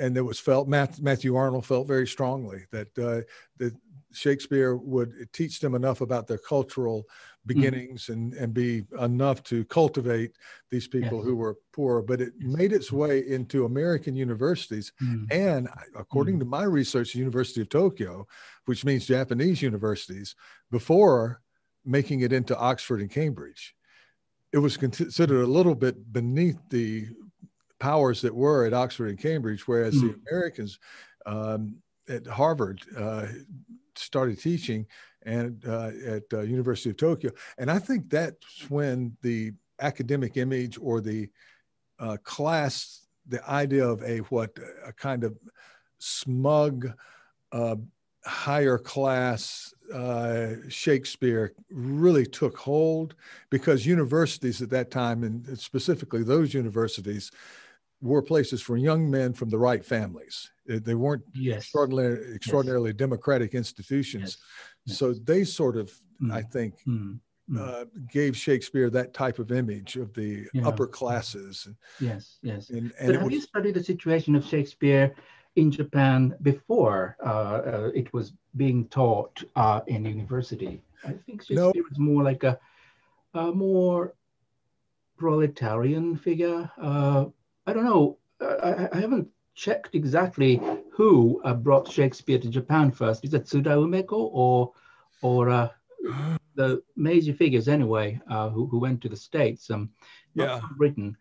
and 0.00 0.16
it 0.16 0.22
was 0.22 0.40
felt 0.40 0.68
Matthew 0.68 1.36
Arnold 1.36 1.64
felt 1.64 1.86
very 1.86 2.08
strongly 2.08 2.64
that 2.72 2.88
uh, 2.98 3.22
that 3.58 3.74
Shakespeare 4.12 4.76
would 4.76 5.28
teach 5.32 5.60
them 5.60 5.74
enough 5.74 6.00
about 6.00 6.26
their 6.26 6.38
cultural 6.38 7.02
mm-hmm. 7.02 7.46
beginnings 7.46 8.06
mm. 8.06 8.14
and, 8.14 8.34
and 8.34 8.54
be 8.54 8.84
enough 9.00 9.42
to 9.44 9.64
cultivate 9.66 10.32
these 10.70 10.88
people 10.88 11.18
yes. 11.18 11.24
who 11.24 11.36
were 11.36 11.56
poor. 11.72 12.02
But 12.02 12.20
it 12.20 12.32
yes. 12.38 12.56
made 12.56 12.72
its 12.72 12.90
way 12.90 13.28
into 13.28 13.66
American 13.66 14.16
universities. 14.16 14.92
Mm. 15.00 15.32
And 15.32 15.68
according 15.94 16.36
mm. 16.36 16.40
to 16.40 16.46
my 16.46 16.64
research, 16.64 17.12
the 17.12 17.20
University 17.20 17.60
of 17.60 17.68
Tokyo, 17.68 18.26
which 18.64 18.84
means 18.84 19.06
Japanese 19.06 19.62
universities, 19.62 20.34
before 20.70 21.40
making 21.86 22.20
it 22.20 22.32
into 22.32 22.56
Oxford 22.56 23.00
and 23.00 23.10
Cambridge. 23.10 23.74
It 24.52 24.58
was 24.58 24.76
considered 24.76 25.42
a 25.42 25.46
little 25.46 25.74
bit 25.74 26.12
beneath 26.12 26.58
the 26.70 27.06
powers 27.78 28.20
that 28.22 28.34
were 28.34 28.64
at 28.64 28.74
Oxford 28.74 29.08
and 29.08 29.18
Cambridge, 29.18 29.66
whereas 29.68 29.94
mm. 29.94 30.00
the 30.00 30.08
hmm. 30.08 30.20
Americans 30.28 30.78
um, 31.26 31.76
at 32.08 32.26
Harvard 32.26 32.82
uh, 32.96 33.26
started 33.94 34.40
teaching 34.40 34.86
and 35.24 35.62
uh, 35.66 35.90
at 36.06 36.22
uh, 36.32 36.40
University 36.40 36.90
of 36.90 36.96
Tokyo. 36.96 37.32
And 37.58 37.70
I 37.70 37.78
think 37.78 38.08
that's 38.08 38.70
when 38.70 39.16
the 39.22 39.52
academic 39.80 40.36
image 40.36 40.78
or 40.80 41.00
the 41.00 41.28
uh, 41.98 42.16
class, 42.22 43.06
the 43.26 43.46
idea 43.50 43.86
of 43.86 44.02
a 44.02 44.18
what 44.18 44.56
a 44.84 44.92
kind 44.92 45.24
of 45.24 45.36
smug, 45.98 46.92
uh, 47.52 47.76
higher 48.26 48.78
class 48.78 49.72
uh, 49.94 50.54
Shakespeare 50.68 51.54
really 51.70 52.26
took 52.26 52.56
hold 52.58 53.14
because 53.50 53.86
universities 53.86 54.60
at 54.60 54.70
that 54.70 54.90
time, 54.90 55.22
and 55.22 55.58
specifically 55.58 56.22
those 56.22 56.52
universities, 56.52 57.30
were 58.02 58.22
places 58.22 58.60
for 58.60 58.76
young 58.76 59.10
men 59.10 59.32
from 59.32 59.48
the 59.48 59.58
right 59.58 59.84
families. 59.84 60.50
They 60.66 60.94
weren't 60.94 61.22
yes. 61.34 61.58
extraordinarily, 61.58 62.34
extraordinarily 62.34 62.90
yes. 62.90 62.98
democratic 62.98 63.54
institutions. 63.54 64.38
Yes. 64.84 64.98
So 64.98 65.12
they 65.14 65.44
sort 65.44 65.76
of, 65.76 65.92
mm. 66.22 66.32
I 66.32 66.42
think, 66.42 66.74
mm. 66.86 67.18
Uh, 67.56 67.84
gave 68.10 68.36
Shakespeare 68.36 68.90
that 68.90 69.14
type 69.14 69.38
of 69.38 69.52
image 69.52 69.94
of 69.94 70.12
the 70.14 70.48
yeah. 70.52 70.66
upper 70.66 70.84
classes. 70.84 71.68
Yes, 72.00 72.38
yes. 72.42 72.70
And, 72.70 72.92
and 72.98 73.06
but 73.06 73.14
have 73.14 73.22
was, 73.22 73.34
you 73.34 73.40
studied 73.40 73.74
the 73.74 73.84
situation 73.84 74.34
of 74.34 74.44
Shakespeare 74.44 75.14
in 75.56 75.70
Japan 75.70 76.34
before 76.42 77.16
uh, 77.24 77.28
uh, 77.28 77.90
it 77.94 78.12
was 78.12 78.32
being 78.56 78.86
taught 78.88 79.42
uh, 79.56 79.80
in 79.86 80.04
university. 80.04 80.80
I 81.04 81.12
think 81.26 81.42
Shakespeare 81.42 81.72
no. 81.74 81.88
was 81.90 81.98
more 81.98 82.22
like 82.22 82.44
a, 82.44 82.58
a 83.34 83.52
more 83.52 84.14
proletarian 85.16 86.16
figure. 86.16 86.70
Uh, 86.80 87.26
I 87.66 87.72
don't 87.72 87.84
know. 87.84 88.18
I, 88.40 88.88
I, 88.92 89.00
haven't 89.00 89.28
checked 89.54 89.94
exactly 89.94 90.60
who 90.92 91.40
uh, 91.44 91.54
brought 91.54 91.90
Shakespeare 91.90 92.38
to 92.38 92.48
Japan 92.48 92.90
first. 92.90 93.24
Is 93.24 93.32
it 93.32 93.44
Tsuda 93.44 93.76
Umeko 93.76 94.30
or 94.32 94.72
or 95.22 95.48
uh, 95.48 95.68
the 96.54 96.82
major 96.96 97.32
figures 97.32 97.66
anyway 97.66 98.20
uh, 98.28 98.50
who, 98.50 98.66
who 98.66 98.78
went 98.78 99.00
to 99.02 99.08
the 99.08 99.16
States? 99.16 99.70
Um, 99.70 99.90
yeah, 100.34 100.60
Britain. 100.76 101.16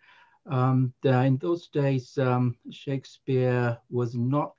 Um, 0.47 0.93
in 1.03 1.37
those 1.37 1.67
days, 1.69 2.17
um, 2.17 2.55
Shakespeare 2.69 3.77
was 3.89 4.15
not 4.15 4.55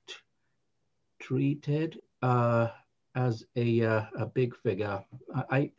treated 1.21 2.01
uh, 2.23 2.69
as 3.15 3.45
a, 3.57 3.83
uh, 3.83 4.05
a 4.19 4.27
big 4.27 4.55
figure. 4.57 5.03
I, 5.35 5.45
I, 5.51 5.71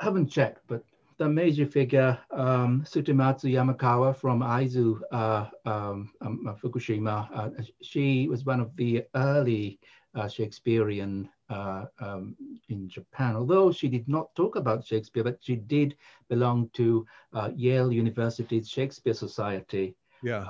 haven't 0.00 0.28
checked, 0.28 0.60
but 0.66 0.82
the 1.18 1.28
major 1.28 1.66
figure, 1.66 2.18
um, 2.32 2.84
Yamakawa 2.84 4.16
from 4.16 4.40
Aizu, 4.40 5.00
uh, 5.12 5.46
um, 5.64 6.10
um, 6.20 6.46
uh, 6.48 6.54
Fukushima, 6.54 7.28
uh, 7.32 7.50
she 7.80 8.28
was 8.28 8.44
one 8.44 8.60
of 8.60 8.74
the 8.76 9.04
early 9.14 9.78
uh, 10.16 10.26
Shakespearean 10.26 11.28
uh, 11.50 11.84
um, 12.00 12.36
in 12.68 12.88
Japan. 12.88 13.36
Although 13.36 13.72
she 13.72 13.88
did 13.88 14.08
not 14.08 14.34
talk 14.34 14.56
about 14.56 14.86
Shakespeare, 14.86 15.24
but 15.24 15.38
she 15.40 15.56
did 15.56 15.96
belong 16.28 16.70
to 16.74 17.06
uh, 17.32 17.50
Yale 17.54 17.92
University's 17.92 18.68
Shakespeare 18.68 19.14
Society. 19.14 19.96
Yeah. 20.22 20.46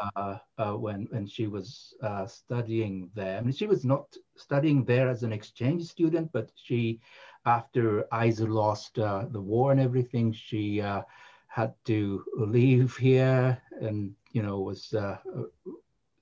when 0.57 1.09
when 1.11 1.26
she 1.26 1.49
was 1.49 1.95
studying 2.26 3.11
there, 3.14 3.38
I 3.38 3.40
mean, 3.40 3.53
she 3.53 3.66
was 3.66 3.84
not 3.84 4.07
studying 4.36 4.84
there 4.84 5.09
as 5.09 5.24
an 5.24 5.32
exchange 5.32 5.82
student, 5.82 6.30
but 6.32 6.53
she 6.55 7.01
after 7.47 8.05
Aizu 8.12 8.49
lost 8.49 8.99
uh, 8.99 9.26
the 9.30 9.40
war 9.40 9.72
and 9.72 9.80
everything, 9.80 10.32
she 10.32 10.80
uh, 10.80 11.03
had 11.49 11.74
to 11.84 12.24
leave 12.36 12.97
here 12.97 13.61
and, 13.80 14.14
you 14.32 14.42
know, 14.42 14.61
was 14.61 14.92
uh, 14.95 15.16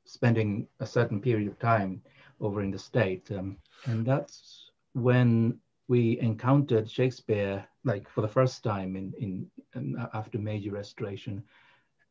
spending 0.05 0.66
a 0.81 0.87
certain 0.87 1.20
period 1.20 1.49
of 1.49 1.59
time 1.59 2.03
over 2.41 2.62
in 2.62 2.70
the 2.70 2.79
state. 2.79 3.31
Um, 3.31 3.57
and 3.87 4.05
that's 4.05 4.62
when 4.95 5.59
we 5.88 6.18
encountered 6.20 6.90
Shakespeare, 6.90 7.66
like 7.84 8.09
for 8.09 8.20
the 8.20 8.28
first 8.28 8.62
time 8.62 8.97
in, 8.97 9.12
in, 9.18 9.51
in 9.74 10.07
after 10.14 10.38
Meiji 10.38 10.70
Restoration. 10.70 11.43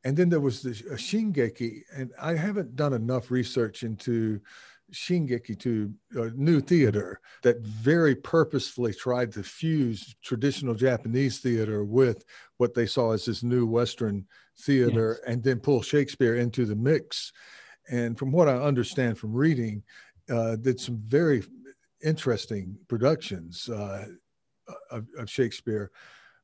And 0.03 0.17
then 0.17 0.29
there 0.29 0.39
was 0.39 0.61
the 0.61 0.71
Shingeki, 0.71 1.81
and 1.95 2.11
I 2.19 2.33
haven't 2.33 2.75
done 2.75 2.93
enough 2.93 3.29
research 3.29 3.83
into 3.83 4.41
Shingeki 4.91 5.57
to 5.59 5.93
a 6.15 6.29
new 6.31 6.59
theater 6.59 7.21
that 7.43 7.61
very 7.61 8.15
purposefully 8.15 8.93
tried 8.93 9.31
to 9.33 9.43
fuse 9.43 10.15
traditional 10.23 10.75
Japanese 10.75 11.39
theater 11.39 11.83
with 11.83 12.25
what 12.57 12.73
they 12.73 12.85
saw 12.85 13.11
as 13.11 13.25
this 13.25 13.43
new 13.43 13.65
Western 13.65 14.25
theater 14.59 15.19
yes. 15.19 15.31
and 15.33 15.43
then 15.43 15.59
pull 15.59 15.81
Shakespeare 15.81 16.35
into 16.35 16.65
the 16.65 16.75
mix. 16.75 17.31
And 17.89 18.17
from 18.17 18.31
what 18.31 18.47
I 18.47 18.55
understand 18.55 19.17
from 19.17 19.33
reading, 19.33 19.83
uh, 20.29 20.55
did 20.55 20.79
some 20.79 21.01
very 21.05 21.43
interesting 22.03 22.77
productions 22.87 23.69
uh, 23.69 24.05
of, 24.89 25.05
of 25.17 25.29
Shakespeare. 25.29 25.91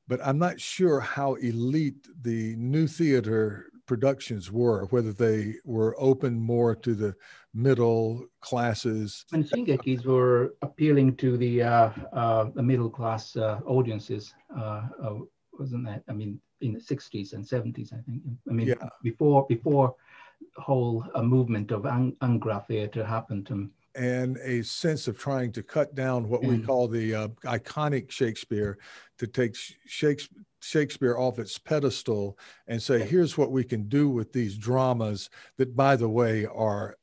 But 0.08 0.20
I'm 0.26 0.39
not 0.39 0.60
sure 0.60 0.99
how 0.99 1.36
elite 1.36 2.08
the 2.22 2.55
new 2.55 2.88
theater 2.88 3.68
productions 3.88 4.51
were, 4.51 4.86
whether 4.86 5.14
they 5.14 5.55
were 5.66 5.95
open 5.97 6.39
more 6.39 6.76
to 6.76 6.93
the 6.93 7.16
middle 7.53 8.26
classes. 8.41 9.26
And 9.34 9.45
Shingekis 9.45 10.05
were 10.05 10.55
appealing 10.62 11.16
to 11.18 11.38
the 11.38 11.64
uh, 11.64 11.89
uh, 12.14 12.45
the 12.53 12.64
middle 12.64 12.89
class 12.89 13.36
uh, 13.36 13.60
audiences, 13.66 14.34
uh, 14.55 14.84
uh, 15.01 15.16
wasn't 15.53 15.86
that? 15.86 16.03
I 16.08 16.14
mean, 16.14 16.39
in 16.62 16.74
the 16.74 16.80
60s 16.80 17.34
and 17.34 17.43
70s, 17.43 17.93
I 17.93 18.01
think. 18.01 18.22
I 18.49 18.53
mean, 18.53 18.68
yeah. 18.68 18.89
before 19.03 19.45
before 19.47 19.95
whole 20.58 21.03
a 21.16 21.24
movement 21.24 21.72
of 21.72 21.86
ang- 21.86 22.16
Angura 22.22 22.66
theater 22.68 23.03
happened. 23.03 23.49
Um, 23.51 23.72
and 23.98 24.38
a 24.38 24.62
sense 24.62 25.08
of 25.08 25.18
trying 25.18 25.52
to 25.52 25.64
cut 25.64 25.95
down 25.95 26.30
what 26.30 26.43
we 26.43 26.58
mm. 26.58 26.66
call 26.66 26.88
the 26.88 27.16
uh, 27.16 27.28
iconic 27.45 28.12
Shakespeare 28.12 28.78
to 29.18 29.28
take 29.28 29.56
Shakespeare, 29.88 30.43
Shakespeare 30.62 31.18
off 31.18 31.39
its 31.39 31.58
pedestal 31.58 32.38
and 32.68 32.82
say, 32.82 33.04
here's 33.04 33.38
what 33.38 33.52
we 33.52 33.64
can 33.64 33.89
do 33.89 34.10
with 34.10 34.32
these 34.32 34.58
dramas 34.58 35.30
that, 35.58 35.76
by 35.76 35.95
the 35.95 36.10
way, 36.10 36.45
are 36.45 36.95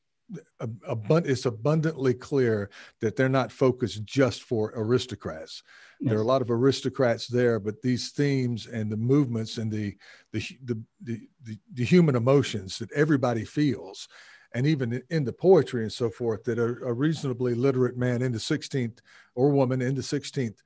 abund- 0.59 1.27
it's 1.27 1.45
abundantly 1.45 2.13
clear 2.13 2.69
that 3.01 3.15
they're 3.15 3.29
not 3.29 3.51
focused 3.51 4.03
just 4.05 4.43
for 4.43 4.71
aristocrats. 4.75 5.63
Yes. 5.99 6.09
There 6.09 6.17
are 6.17 6.23
a 6.23 6.25
lot 6.25 6.41
of 6.41 6.51
aristocrats 6.51 7.27
there, 7.27 7.59
but 7.59 7.81
these 7.81 8.11
themes 8.11 8.67
and 8.67 8.91
the 8.91 8.97
movements 8.97 9.57
and 9.57 9.71
the 9.71 9.95
the 10.31 10.39
the 10.63 10.81
the, 11.01 11.21
the, 11.43 11.57
the 11.73 11.85
human 11.85 12.15
emotions 12.15 12.79
that 12.79 12.91
everybody 12.93 13.45
feels, 13.45 14.07
and 14.55 14.65
even 14.65 15.03
in 15.09 15.25
the 15.25 15.33
poetry 15.33 15.83
and 15.83 15.91
so 15.91 16.09
forth, 16.09 16.45
that 16.45 16.57
a, 16.57 16.63
a 16.85 16.93
reasonably 16.93 17.53
literate 17.53 17.97
man 17.97 18.21
in 18.21 18.31
the 18.31 18.37
16th 18.37 18.99
or 19.35 19.49
woman 19.49 19.81
in 19.81 19.93
the 19.93 20.01
16th 20.01 20.59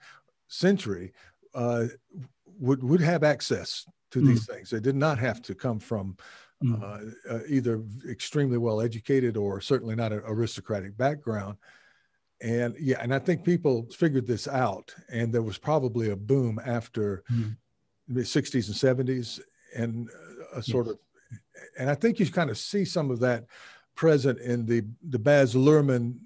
century 0.48 1.12
uh, 1.56 1.86
would 2.60 2.84
would 2.84 3.02
have 3.02 3.24
access 3.24 3.86
to 4.12 4.22
these 4.22 4.46
mm. 4.46 4.54
things. 4.54 4.70
They 4.70 4.80
did 4.80 4.96
not 4.96 5.18
have 5.18 5.42
to 5.42 5.56
come 5.56 5.80
from 5.80 6.18
mm. 6.64 6.82
uh, 6.82 7.34
uh, 7.34 7.40
either 7.48 7.84
extremely 8.08 8.60
well 8.60 8.80
educated 8.80 9.36
or 9.36 9.60
certainly 9.60 9.96
not 9.96 10.14
an 10.14 10.22
aristocratic 10.26 10.96
background. 10.96 11.58
And 12.42 12.76
yeah, 12.80 12.98
and 13.02 13.14
I 13.14 13.20
think 13.20 13.44
people 13.44 13.88
figured 13.92 14.28
this 14.28 14.48
out, 14.48 14.94
and 15.12 15.34
there 15.34 15.42
was 15.42 15.58
probably 15.58 16.12
a 16.12 16.16
boom 16.16 16.60
after 16.64 17.24
mm. 17.32 17.58
the 18.08 18.22
60s 18.22 18.68
and 18.68 19.08
70s, 19.10 19.40
and 19.76 20.10
a 20.54 20.62
sort 20.62 20.86
yes. 20.86 20.94
of, 20.94 21.00
and 21.78 21.90
I 21.90 21.96
think 21.96 22.20
you 22.20 22.30
kind 22.32 22.50
of 22.50 22.58
see 22.58 22.86
some 22.86 23.10
of 23.12 23.20
that 23.20 23.46
present 24.00 24.40
in 24.40 24.66
the 24.66 24.82
the 25.10 25.20
Baz 25.20 25.54
Luhrmann 25.56 26.18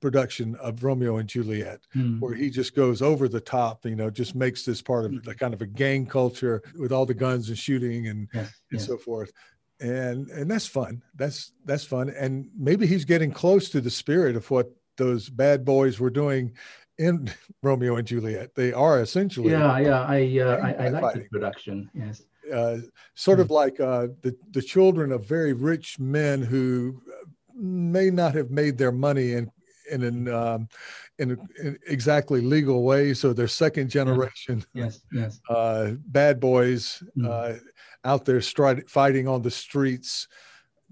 production 0.00 0.54
of 0.56 0.84
Romeo 0.84 1.16
and 1.16 1.28
Juliet, 1.28 1.80
mm. 1.96 2.20
where 2.20 2.34
he 2.34 2.50
just 2.50 2.76
goes 2.76 3.02
over 3.02 3.28
the 3.28 3.40
top, 3.40 3.84
you 3.84 3.96
know, 3.96 4.10
just 4.10 4.36
makes 4.36 4.64
this 4.64 4.80
part 4.80 5.06
of 5.06 5.24
the 5.24 5.34
kind 5.34 5.52
of 5.52 5.60
a 5.60 5.66
gang 5.66 6.06
culture 6.06 6.62
with 6.78 6.92
all 6.92 7.04
the 7.04 7.14
guns 7.14 7.48
and 7.48 7.58
shooting 7.58 8.06
and, 8.06 8.28
yes, 8.32 8.52
and 8.70 8.78
yes. 8.78 8.86
so 8.86 8.96
forth 8.96 9.32
and 9.80 10.28
and 10.30 10.50
that's 10.50 10.66
fun. 10.66 11.02
That's 11.14 11.52
that's 11.64 11.84
fun, 11.84 12.08
and 12.10 12.48
maybe 12.56 12.86
he's 12.86 13.04
getting 13.04 13.30
close 13.30 13.68
to 13.70 13.80
the 13.80 13.90
spirit 13.90 14.36
of 14.36 14.50
what 14.50 14.70
those 14.96 15.28
bad 15.28 15.64
boys 15.64 16.00
were 16.00 16.10
doing 16.10 16.54
in 16.98 17.30
Romeo 17.62 17.96
and 17.96 18.06
Juliet. 18.06 18.54
They 18.54 18.72
are 18.72 19.00
essentially 19.00 19.50
yeah, 19.50 19.78
yeah. 19.78 20.02
I 20.02 20.38
uh, 20.38 20.56
I, 20.56 20.86
I 20.86 20.88
like 20.88 21.14
the 21.14 21.28
production. 21.30 21.90
Yes. 21.94 22.22
Uh, 22.52 22.78
sort 23.14 23.40
of 23.40 23.48
hmm. 23.48 23.54
like 23.54 23.80
uh, 23.80 24.08
the 24.22 24.36
the 24.52 24.62
children 24.62 25.12
of 25.12 25.26
very 25.26 25.52
rich 25.52 25.98
men 25.98 26.42
who 26.42 27.00
may 27.54 28.10
not 28.10 28.34
have 28.34 28.50
made 28.50 28.78
their 28.78 28.92
money 28.92 29.32
in 29.32 29.50
in 29.90 30.02
an 30.02 30.28
um, 30.28 30.68
in, 31.18 31.38
in, 31.62 31.78
exactly 31.86 32.40
legal 32.40 32.82
way. 32.82 33.14
So 33.14 33.32
they're 33.32 33.48
second 33.48 33.88
generation, 33.88 34.64
yes, 34.74 35.00
yes, 35.12 35.40
uh, 35.48 35.92
bad 36.06 36.40
boys. 36.40 37.02
Mm 37.16 37.60
out 38.06 38.24
there 38.24 38.38
stri- 38.38 38.88
fighting 38.88 39.28
on 39.28 39.42
the 39.42 39.50
streets. 39.50 40.28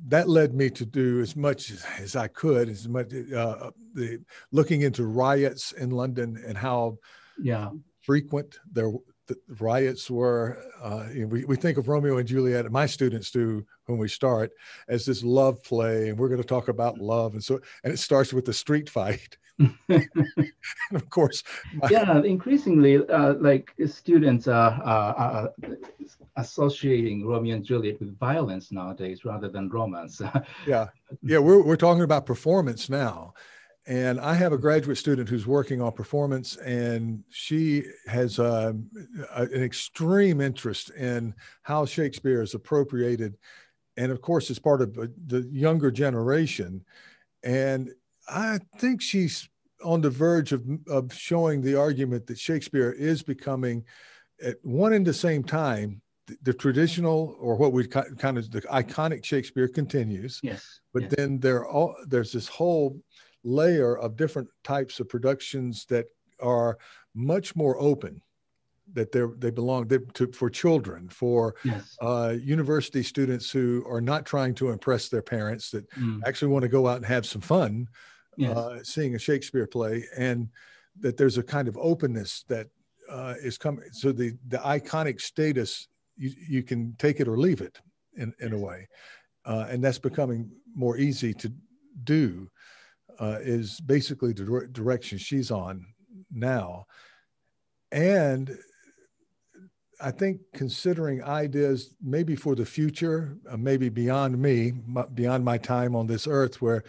That 0.08 0.28
led 0.28 0.52
me 0.52 0.68
to 0.70 0.84
do 0.84 1.20
as 1.20 1.36
much 1.36 1.72
as, 2.00 2.16
I 2.16 2.26
could, 2.26 2.68
as 2.68 2.88
much 2.88 3.12
uh, 3.14 3.70
the 3.94 4.20
looking 4.50 4.82
into 4.82 5.06
riots 5.06 5.70
in 5.72 5.90
London 5.90 6.42
and 6.46 6.58
how 6.58 6.98
yeah 7.40 7.70
frequent 8.02 8.58
their 8.70 8.92
the 9.26 9.36
riots 9.60 10.10
were. 10.10 10.58
Uh, 10.82 11.06
we, 11.26 11.44
we 11.44 11.56
think 11.56 11.78
of 11.78 11.88
Romeo 11.88 12.18
and 12.18 12.28
Juliet, 12.28 12.64
and 12.64 12.72
my 12.72 12.86
students 12.86 13.30
do 13.30 13.64
when 13.86 13.98
we 13.98 14.08
start, 14.08 14.52
as 14.88 15.04
this 15.04 15.22
love 15.22 15.62
play, 15.62 16.08
and 16.08 16.18
we're 16.18 16.28
going 16.28 16.40
to 16.40 16.46
talk 16.46 16.68
about 16.68 16.98
love, 16.98 17.34
and 17.34 17.42
so 17.42 17.60
and 17.82 17.92
it 17.92 17.98
starts 17.98 18.32
with 18.32 18.44
the 18.44 18.52
street 18.52 18.88
fight. 18.88 19.36
and 19.88 20.08
of 20.94 21.08
course, 21.10 21.44
my, 21.74 21.88
yeah, 21.88 22.20
increasingly, 22.22 23.06
uh, 23.06 23.34
like 23.34 23.72
students 23.86 24.48
are, 24.48 24.72
are, 24.82 25.14
are, 25.14 25.50
associating 26.36 27.24
Romeo 27.24 27.54
and 27.54 27.64
Juliet 27.64 28.00
with 28.00 28.18
violence 28.18 28.72
nowadays 28.72 29.24
rather 29.24 29.48
than 29.48 29.68
romance. 29.68 30.20
yeah, 30.66 30.88
yeah, 31.22 31.38
we're 31.38 31.62
we're 31.62 31.76
talking 31.76 32.02
about 32.02 32.26
performance 32.26 32.90
now. 32.90 33.34
And 33.86 34.18
I 34.18 34.34
have 34.34 34.52
a 34.52 34.58
graduate 34.58 34.96
student 34.96 35.28
who's 35.28 35.46
working 35.46 35.82
on 35.82 35.92
performance, 35.92 36.56
and 36.56 37.22
she 37.28 37.84
has 38.06 38.38
uh, 38.38 38.72
an 39.34 39.62
extreme 39.62 40.40
interest 40.40 40.90
in 40.90 41.34
how 41.62 41.84
Shakespeare 41.84 42.40
is 42.40 42.54
appropriated. 42.54 43.36
And 43.98 44.10
of 44.10 44.22
course, 44.22 44.48
it's 44.48 44.58
part 44.58 44.80
of 44.80 44.94
the 44.94 45.48
younger 45.52 45.90
generation. 45.90 46.82
And 47.42 47.90
I 48.26 48.58
think 48.78 49.02
she's 49.02 49.48
on 49.84 50.00
the 50.00 50.08
verge 50.08 50.52
of, 50.52 50.64
of 50.88 51.12
showing 51.12 51.60
the 51.60 51.78
argument 51.78 52.26
that 52.26 52.38
Shakespeare 52.38 52.92
is 52.92 53.22
becoming, 53.22 53.84
at 54.42 54.56
one 54.62 54.94
and 54.94 55.06
the 55.06 55.12
same 55.12 55.44
time, 55.44 56.00
the, 56.26 56.38
the 56.42 56.54
traditional 56.54 57.36
or 57.38 57.54
what 57.56 57.72
we 57.72 57.86
kind 57.86 58.38
of 58.38 58.50
the 58.50 58.62
iconic 58.62 59.24
Shakespeare 59.24 59.68
continues. 59.68 60.40
Yes. 60.42 60.80
But 60.94 61.02
yes. 61.02 61.14
then 61.16 61.38
there 61.38 61.66
all 61.66 61.94
there's 62.06 62.32
this 62.32 62.48
whole 62.48 62.98
layer 63.44 63.96
of 63.98 64.16
different 64.16 64.48
types 64.64 65.00
of 65.00 65.08
productions 65.08 65.84
that 65.86 66.06
are 66.40 66.78
much 67.14 67.54
more 67.54 67.80
open 67.80 68.20
that 68.92 69.12
they 69.12 69.22
they 69.38 69.50
belong 69.50 69.88
to 69.88 70.26
for 70.32 70.50
children 70.50 71.08
for 71.08 71.54
yes. 71.64 71.96
uh, 72.02 72.34
university 72.42 73.02
students 73.02 73.50
who 73.50 73.84
are 73.88 74.00
not 74.00 74.26
trying 74.26 74.54
to 74.54 74.70
impress 74.70 75.08
their 75.08 75.22
parents 75.22 75.70
that 75.70 75.88
mm. 75.92 76.20
actually 76.26 76.48
want 76.48 76.62
to 76.62 76.68
go 76.68 76.86
out 76.86 76.96
and 76.96 77.06
have 77.06 77.24
some 77.24 77.40
fun 77.40 77.88
yes. 78.36 78.56
uh, 78.56 78.82
seeing 78.82 79.14
a 79.14 79.18
Shakespeare 79.18 79.66
play 79.66 80.04
and 80.16 80.48
that 81.00 81.16
there's 81.16 81.38
a 81.38 81.42
kind 81.42 81.66
of 81.66 81.78
openness 81.78 82.44
that 82.48 82.68
uh, 83.10 83.34
is 83.42 83.56
coming 83.56 83.84
so 83.92 84.12
the 84.12 84.32
the 84.48 84.58
iconic 84.58 85.20
status 85.20 85.88
you, 86.16 86.30
you 86.48 86.62
can 86.62 86.94
take 86.98 87.20
it 87.20 87.28
or 87.28 87.38
leave 87.38 87.60
it 87.60 87.80
in, 88.16 88.32
in 88.40 88.52
a 88.52 88.58
way 88.58 88.86
uh, 89.46 89.66
and 89.68 89.82
that's 89.82 89.98
becoming 89.98 90.50
more 90.74 90.98
easy 90.98 91.32
to 91.32 91.50
do 92.04 92.50
uh, 93.20 93.38
is 93.40 93.80
basically 93.80 94.32
the 94.32 94.68
direction 94.72 95.18
she's 95.18 95.50
on 95.50 95.86
now 96.32 96.86
and 97.92 98.58
I 100.00 100.10
think 100.10 100.40
considering 100.52 101.22
ideas 101.22 101.94
maybe 102.02 102.36
for 102.36 102.54
the 102.54 102.66
future, 102.66 103.36
uh, 103.50 103.56
maybe 103.56 103.88
beyond 103.88 104.38
me, 104.38 104.72
beyond 105.14 105.44
my 105.44 105.58
time 105.58 105.94
on 105.94 106.06
this 106.06 106.26
earth, 106.26 106.60
where 106.60 106.84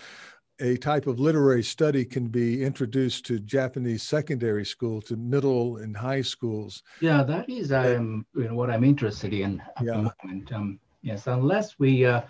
a 0.59 0.77
type 0.77 1.05
of 1.05 1.19
literary 1.19 1.63
study 1.63 2.05
can 2.05 2.27
be 2.27 2.63
introduced 2.63 3.25
to 3.27 3.39
Japanese 3.39 4.03
secondary 4.03 4.65
school, 4.65 5.01
to 5.01 5.15
middle 5.17 5.77
and 5.77 5.95
high 5.95 6.21
schools. 6.21 6.81
Yeah, 7.01 7.23
that 7.23 7.49
is 7.49 7.71
um, 7.71 8.25
you 8.35 8.45
know, 8.45 8.55
what 8.55 8.69
I'm 8.69 8.83
interested 8.83 9.33
in 9.33 9.61
at 9.77 9.85
yeah. 9.85 9.91
the 9.91 10.13
moment. 10.23 10.51
Um, 10.53 10.79
yes, 11.01 11.27
unless 11.27 11.77
we 11.77 12.05
uh, 12.05 12.21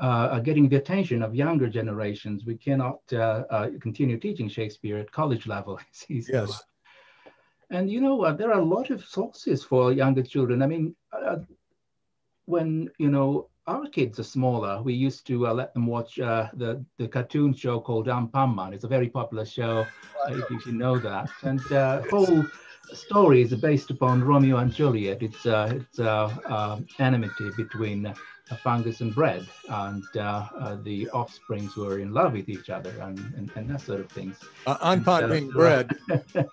uh, 0.00 0.28
are 0.32 0.40
getting 0.40 0.68
the 0.68 0.76
attention 0.76 1.22
of 1.22 1.34
younger 1.34 1.68
generations, 1.68 2.44
we 2.44 2.56
cannot 2.56 3.00
uh, 3.12 3.44
uh 3.50 3.68
continue 3.80 4.18
teaching 4.18 4.48
Shakespeare 4.48 4.98
at 4.98 5.10
college 5.10 5.46
level. 5.46 5.80
yes. 6.08 6.62
And 7.70 7.90
you 7.90 8.00
know, 8.00 8.22
uh, 8.22 8.32
there 8.32 8.50
are 8.50 8.60
a 8.60 8.64
lot 8.64 8.90
of 8.90 9.04
sources 9.04 9.62
for 9.62 9.92
younger 9.92 10.22
children. 10.22 10.62
I 10.62 10.66
mean, 10.66 10.94
uh, 11.12 11.36
when 12.46 12.90
you 12.98 13.10
know 13.10 13.50
our 13.66 13.86
kids 13.86 14.18
are 14.18 14.24
smaller, 14.24 14.82
we 14.82 14.94
used 14.94 15.26
to 15.26 15.46
uh, 15.46 15.52
let 15.52 15.74
them 15.74 15.86
watch 15.86 16.18
uh, 16.18 16.48
the 16.54 16.84
the 16.96 17.08
cartoon 17.08 17.52
show 17.52 17.80
called 17.80 18.06
Anpanman. 18.06 18.72
It's 18.72 18.84
a 18.84 18.88
very 18.88 19.08
popular 19.08 19.44
show, 19.44 19.84
if 20.28 20.66
you 20.66 20.72
know 20.72 20.98
that. 20.98 21.30
And 21.42 21.60
uh, 21.72 22.02
whole 22.10 22.44
story 22.94 23.42
is 23.42 23.54
based 23.54 23.90
upon 23.90 24.22
Romeo 24.22 24.58
and 24.58 24.72
Juliet. 24.72 25.22
It's 25.22 25.46
it's 25.46 25.98
um, 25.98 26.86
enmity 26.98 27.50
between 27.56 28.06
a 28.50 28.56
fungus 28.56 29.00
and 29.00 29.14
bread, 29.14 29.46
and 29.68 30.02
the 30.84 31.08
offsprings 31.12 31.76
were 31.76 31.98
in 31.98 32.12
love 32.12 32.32
with 32.32 32.48
each 32.48 32.70
other, 32.70 32.90
and 33.00 33.18
and, 33.36 33.50
and 33.54 33.70
that 33.70 33.80
sort 33.80 34.00
of 34.00 34.10
things. 34.10 34.36
Uh, 34.66 34.76
Anpan 34.78 35.30
being 35.30 35.50
bread. 35.50 35.90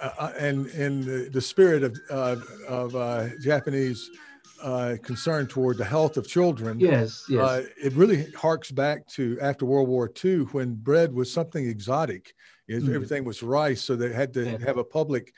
Uh, 0.00 0.10
uh, 0.18 0.32
and 0.38 0.66
in 0.68 1.00
the, 1.00 1.28
the 1.30 1.40
spirit 1.40 1.82
of, 1.82 1.98
uh, 2.10 2.36
of 2.68 2.94
uh, 2.94 3.28
Japanese 3.40 4.10
uh, 4.62 4.96
concern 5.02 5.46
toward 5.46 5.76
the 5.76 5.84
health 5.84 6.16
of 6.16 6.28
children. 6.28 6.78
Yes, 6.78 7.24
yes. 7.28 7.42
Uh, 7.42 7.66
it 7.82 7.92
really 7.94 8.30
harks 8.32 8.70
back 8.70 9.06
to 9.08 9.38
after 9.40 9.66
World 9.66 9.88
War 9.88 10.10
II 10.24 10.40
when 10.52 10.74
bread 10.74 11.12
was 11.12 11.32
something 11.32 11.66
exotic. 11.66 12.34
Mm. 12.70 12.94
Everything 12.94 13.24
was 13.24 13.42
rice, 13.42 13.82
so 13.82 13.96
they 13.96 14.12
had 14.12 14.32
to 14.34 14.44
yes. 14.44 14.62
have 14.62 14.78
a 14.78 14.84
public 14.84 15.34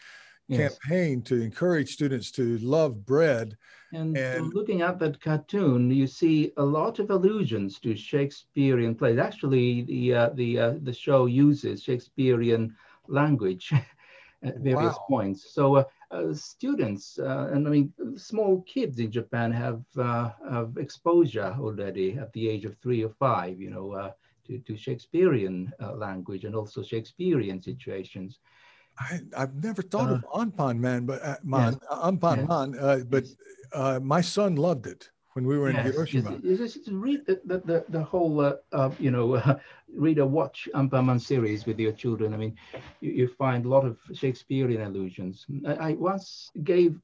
yes. 0.48 0.78
campaign 0.78 1.22
to 1.22 1.40
encourage 1.40 1.92
students 1.92 2.30
to 2.32 2.58
love 2.58 3.04
bread. 3.04 3.56
And, 3.92 4.16
and, 4.16 4.52
looking 4.52 4.82
at 4.82 4.98
that 4.98 5.20
cartoon, 5.20 5.90
you 5.90 6.08
see 6.08 6.52
a 6.56 6.64
lot 6.64 6.98
of 6.98 7.10
allusions 7.10 7.78
to 7.80 7.94
Shakespearean 7.94 8.96
plays. 8.96 9.18
Actually, 9.18 9.82
the 9.82 10.14
uh, 10.14 10.30
the 10.34 10.58
uh, 10.58 10.74
the 10.82 10.92
show 10.92 11.26
uses 11.26 11.84
Shakespearean 11.84 12.74
language 13.06 13.72
at 14.42 14.58
various 14.58 14.94
wow. 14.94 15.06
points. 15.08 15.54
So 15.54 15.76
uh, 15.76 15.84
uh, 16.14 16.32
students 16.32 17.18
uh, 17.18 17.50
and 17.52 17.66
I 17.66 17.70
mean 17.70 17.92
small 18.16 18.62
kids 18.62 18.98
in 18.98 19.10
Japan 19.10 19.50
have, 19.52 19.82
uh, 19.98 20.30
have 20.48 20.76
exposure 20.76 21.56
already 21.58 22.16
at 22.18 22.32
the 22.32 22.48
age 22.48 22.64
of 22.64 22.76
three 22.76 23.02
or 23.02 23.10
five, 23.18 23.60
you 23.60 23.70
know, 23.70 23.92
uh, 23.92 24.10
to, 24.46 24.58
to 24.58 24.76
Shakespearean 24.76 25.72
uh, 25.82 25.94
language 25.94 26.44
and 26.44 26.54
also 26.54 26.82
Shakespearean 26.82 27.60
situations. 27.62 28.38
I, 28.98 29.20
have 29.36 29.62
never 29.62 29.82
thought 29.82 30.10
of 30.10 30.24
Anpan 30.34 30.78
Man, 30.78 31.06
but 31.06 31.44
man, 31.44 31.72
yes. 31.72 31.80
Anpan 31.90 32.48
Man, 32.48 33.06
but 33.10 34.02
my 34.02 34.20
son 34.20 34.56
loved 34.56 34.86
it 34.86 35.10
when 35.34 35.46
we 35.46 35.58
were 35.58 35.70
yes, 35.70 35.86
in 35.86 35.92
Hiroshima. 35.92 36.40
Yes, 36.42 36.58
just 36.58 36.88
read 36.90 37.26
the, 37.26 37.40
the, 37.44 37.58
the, 37.58 37.84
the 37.88 38.02
whole, 38.02 38.40
uh, 38.40 38.54
uh, 38.72 38.90
you 38.98 39.10
know, 39.10 39.34
uh, 39.34 39.58
read 39.94 40.18
a 40.18 40.26
watch 40.26 40.68
Anpanman 40.74 41.20
series 41.20 41.66
with 41.66 41.78
your 41.78 41.92
children. 41.92 42.32
I 42.32 42.36
mean, 42.36 42.56
you, 43.00 43.12
you 43.12 43.28
find 43.28 43.64
a 43.64 43.68
lot 43.68 43.84
of 43.84 43.98
Shakespearean 44.12 44.82
allusions. 44.82 45.44
I, 45.66 45.74
I 45.74 45.92
once 45.94 46.50
gave 46.62 47.00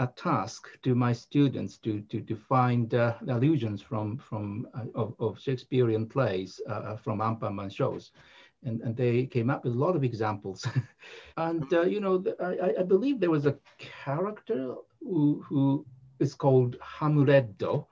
a 0.00 0.08
task 0.08 0.66
to 0.82 0.94
my 0.96 1.12
students 1.12 1.78
to 1.78 2.00
to, 2.10 2.20
to 2.20 2.34
find 2.34 2.94
uh, 2.94 3.14
allusions 3.28 3.80
from 3.80 4.18
from 4.18 4.66
uh, 4.74 4.86
of, 4.96 5.14
of 5.20 5.40
Shakespearean 5.40 6.06
plays 6.06 6.60
uh, 6.68 6.96
from 6.96 7.20
Anpanman 7.20 7.72
shows. 7.72 8.10
And, 8.64 8.80
and 8.80 8.96
they 8.96 9.26
came 9.26 9.50
up 9.50 9.64
with 9.64 9.74
a 9.74 9.78
lot 9.78 9.94
of 9.94 10.04
examples. 10.04 10.66
and, 11.36 11.70
you 11.70 12.00
know, 12.00 12.24
I, 12.40 12.80
I 12.80 12.82
believe 12.82 13.20
there 13.20 13.30
was 13.30 13.46
a 13.46 13.58
character 13.78 14.74
who, 15.00 15.44
who 15.46 15.84
is 16.18 16.34
called 16.34 16.76
Hamletto, 16.80 17.86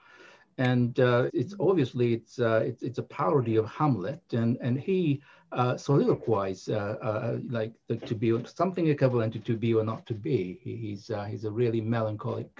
and 0.58 0.98
uh, 1.00 1.30
it's 1.32 1.54
obviously 1.58 2.14
it's, 2.14 2.38
uh, 2.38 2.62
it's 2.64 2.82
it's 2.82 2.98
a 2.98 3.02
parody 3.02 3.56
of 3.56 3.66
Hamlet, 3.66 4.20
and 4.32 4.58
and 4.60 4.78
he 4.78 5.22
uh, 5.52 5.76
soliloquizes 5.76 6.68
uh, 6.68 6.96
uh, 7.02 7.38
like 7.48 7.72
the, 7.88 7.96
to 7.96 8.14
be 8.14 8.32
something 8.44 8.86
equivalent 8.88 9.32
to 9.32 9.38
to 9.40 9.56
be 9.56 9.74
or 9.74 9.84
not 9.84 10.06
to 10.06 10.14
be. 10.14 10.58
He, 10.62 10.76
he's 10.76 11.10
uh, 11.10 11.24
he's 11.24 11.44
a 11.44 11.50
really 11.50 11.80
melancholic 11.80 12.50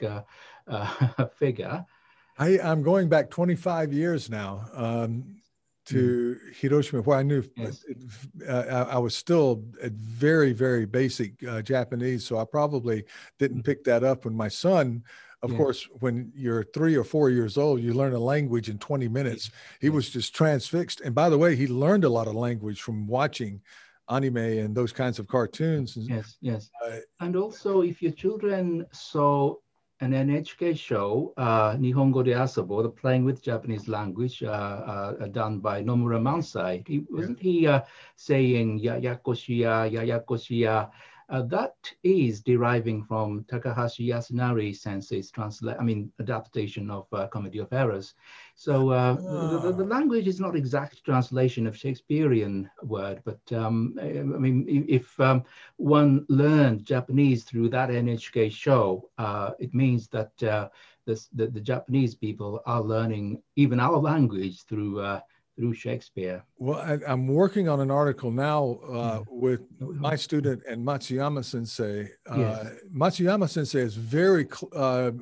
figure. 1.37 1.85
I, 2.39 2.59
I'm 2.61 2.83
going 2.83 3.11
back 3.11 3.29
25 3.29 3.93
years 3.93 4.31
now 4.31 4.65
um, 4.73 5.37
to 5.87 6.37
mm. 6.37 6.55
Hiroshima, 6.55 7.03
where 7.03 7.19
I 7.19 7.23
knew 7.23 7.43
yes. 7.57 7.85
uh, 8.49 8.87
I, 8.89 8.99
was 8.99 9.17
still 9.17 9.65
at 9.83 9.93
very, 9.93 10.53
very 10.53 10.87
basic 10.87 11.43
uh, 11.45 11.63
Japanese. 11.63 12.25
So 12.25 12.39
I 12.39 12.45
probably 12.45 13.05
didn't 13.39 13.63
mm. 13.63 13.65
pick 13.65 13.85
that 13.85 14.05
up 14.05 14.25
when 14.25 14.35
my 14.35 14.49
son 14.49 15.03
of 15.43 15.51
yeah. 15.51 15.57
course, 15.57 15.89
when 15.99 16.31
you're 16.37 16.63
three 16.63 16.97
or 16.97 17.03
four 17.03 17.29
years 17.29 17.59
old, 17.59 17.81
you 17.81 17.95
learn 17.95 18.13
a 18.13 18.19
language 18.19 18.69
in 18.69 18.79
20 18.79 19.09
minutes. 19.09 19.51
He 19.81 19.91
was 19.91 20.09
just 20.09 20.35
transfixed. 20.35 21.01
And 21.01 21.15
by 21.15 21.29
the 21.29 21.39
way, 21.39 21.57
he 21.57 21.67
learned 21.67 22.05
a 22.05 22.09
lot 22.09 22.29
of 22.29 22.35
language 22.35 22.81
from 22.81 23.09
watching 23.09 23.61
anime 24.09 24.37
and 24.37 24.75
those 24.75 24.93
kinds 24.93 25.19
of 25.19 25.27
cartoons. 25.27 25.97
Yes, 25.97 26.37
yes. 26.41 26.71
Uh, 26.85 26.99
and 27.21 27.35
also, 27.35 27.83
if 27.83 28.01
your 28.01 28.13
children 28.13 28.87
saw 28.93 29.57
an 30.03 30.11
NHK 30.11 30.77
show, 30.77 31.33
uh, 31.37 31.77
Nihongo 31.77 32.25
de 32.25 32.33
Asobo, 32.33 32.83
the 32.83 32.89
playing 32.89 33.25
with 33.25 33.41
Japanese 33.41 33.87
language, 33.87 34.43
uh, 34.43 34.49
uh, 34.51 35.27
done 35.29 35.61
by 35.61 35.81
Nomura 35.81 36.21
Mansai, 36.21 36.87
he, 36.89 37.05
wasn't 37.09 37.39
he 37.39 37.69
uh, 37.69 37.83
saying 38.17 38.81
yayakoshiya, 38.81 39.93
ya 39.93 40.03
yakoshia? 40.03 40.91
Uh, 41.33 41.41
that 41.41 41.75
is 42.03 42.43
deriving 42.43 43.03
from 43.03 43.43
Takahashi 43.49 44.07
Yasunari 44.07 44.77
sensei's 44.77 45.31
translate, 45.31 45.79
I 45.81 45.83
mean, 45.83 46.13
adaptation 46.21 46.91
of 46.91 47.07
uh, 47.11 47.27
Comedy 47.29 47.57
of 47.59 47.73
Errors. 47.73 48.13
So 48.55 48.91
uh, 48.91 49.17
oh. 49.19 49.59
the, 49.61 49.73
the, 49.73 49.85
language 49.85 50.29
is 50.29 50.41
not 50.41 50.55
exact 50.55 51.03
translation 51.05 51.67
of 51.67 51.75
Shakespearean 51.75 52.69
word, 52.83 53.23
but 53.25 53.41
um, 53.51 53.99
I 53.99 54.23
mean, 54.23 54.85
if 54.87 55.19
um, 55.21 55.45
one 55.79 56.27
learned 56.29 56.85
Japanese 56.85 57.45
through 57.45 57.71
that 57.71 57.89
NHK 57.89 58.53
show, 58.53 59.09
uh, 59.17 59.53
it 59.59 59.73
means 59.73 60.09
that 60.09 60.43
uh, 60.43 60.69
this, 61.07 61.29
the, 61.33 61.47
the, 61.47 61.63
Japanese 61.63 62.15
people 62.15 62.61
are 62.67 62.83
learning 62.83 63.43
even 63.57 63.81
our 63.81 63.97
language 63.97 64.65
through 64.65 65.01
uh, 65.01 65.21
through 65.57 65.75
Shakespeare. 65.75 66.45
Well, 66.59 66.79
I, 66.79 66.99
am 67.13 67.27
working 67.29 67.69
on 67.69 67.81
an 67.81 67.91
article 67.91 68.31
now 68.31 68.79
uh, 68.89 69.23
with 69.29 69.61
my 69.79 70.17
student 70.17 70.63
and 70.69 70.85
Matsuyama 70.85 71.45
Sensei. 71.45 72.11
Uh, 72.29 72.37
yes. 72.37 72.75
Matsuyama 72.95 73.49
Sensei 73.49 73.81
is 73.81 73.95
very 73.95 74.49
uh, 74.75 75.13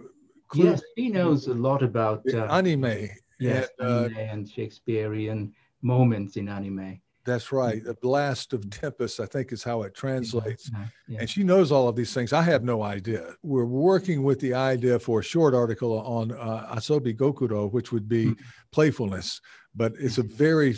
yes, 0.55 0.83
he 0.97 1.09
knows 1.09 1.47
a 1.47 1.55
lot 1.55 1.83
about 1.83 2.23
uh, 2.33 2.45
anime. 2.45 3.09
Yes, 3.39 3.69
and, 3.79 3.89
uh, 3.89 4.05
anime 4.05 4.19
and 4.19 4.49
Shakespearean 4.49 5.53
moments 5.83 6.37
in 6.37 6.49
anime. 6.49 7.01
That's 7.25 7.53
right. 7.53 7.85
The 7.85 7.95
blast 7.95 8.53
of 8.53 8.69
Tempest, 8.71 9.21
I 9.21 9.27
think, 9.27 9.53
is 9.53 9.63
how 9.63 9.83
it 9.83 9.95
translates. 9.95 10.71
Yeah, 10.73 10.87
yeah. 11.07 11.19
And 11.21 11.31
she 11.31 11.45
knows 11.45 11.71
all 11.71 11.87
of 11.87 11.95
these 11.95 12.15
things. 12.15 12.33
I 12.33 12.43
have 12.43 12.65
no 12.65 12.83
idea. 12.83 13.35
We're 13.43 13.67
working 13.67 14.23
with 14.23 14.41
the 14.41 14.55
idea 14.55 14.99
for 14.99 15.21
a 15.21 15.23
short 15.23 15.55
article 15.55 16.01
on 16.01 16.33
uh, 16.33 16.75
Asobi 16.75 17.15
Gokoro, 17.15 17.71
which 17.71 17.93
would 17.93 18.09
be 18.09 18.27
mm-hmm. 18.27 18.43
playfulness, 18.73 19.41
but 19.75 19.93
it's 19.99 20.19
a 20.19 20.23
very, 20.23 20.75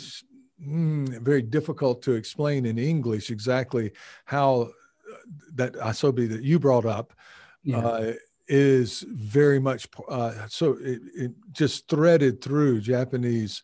mm, 0.61 1.07
very 1.21 1.41
difficult 1.41 2.01
to 2.03 2.13
explain 2.13 2.65
in 2.65 2.77
English 2.77 3.29
exactly 3.29 3.91
how 4.25 4.69
uh, 5.11 5.15
that 5.55 5.73
Asobi 5.73 6.27
that 6.29 6.43
you 6.43 6.59
brought 6.59 6.85
up. 6.85 7.13
Yeah. 7.63 7.79
Uh, 7.79 8.13
is 8.49 9.05
very 9.07 9.57
much 9.57 9.87
uh, 10.09 10.33
so 10.49 10.77
it, 10.81 10.99
it, 11.15 11.31
just 11.53 11.87
threaded 11.87 12.41
through 12.41 12.81
Japanese 12.81 13.63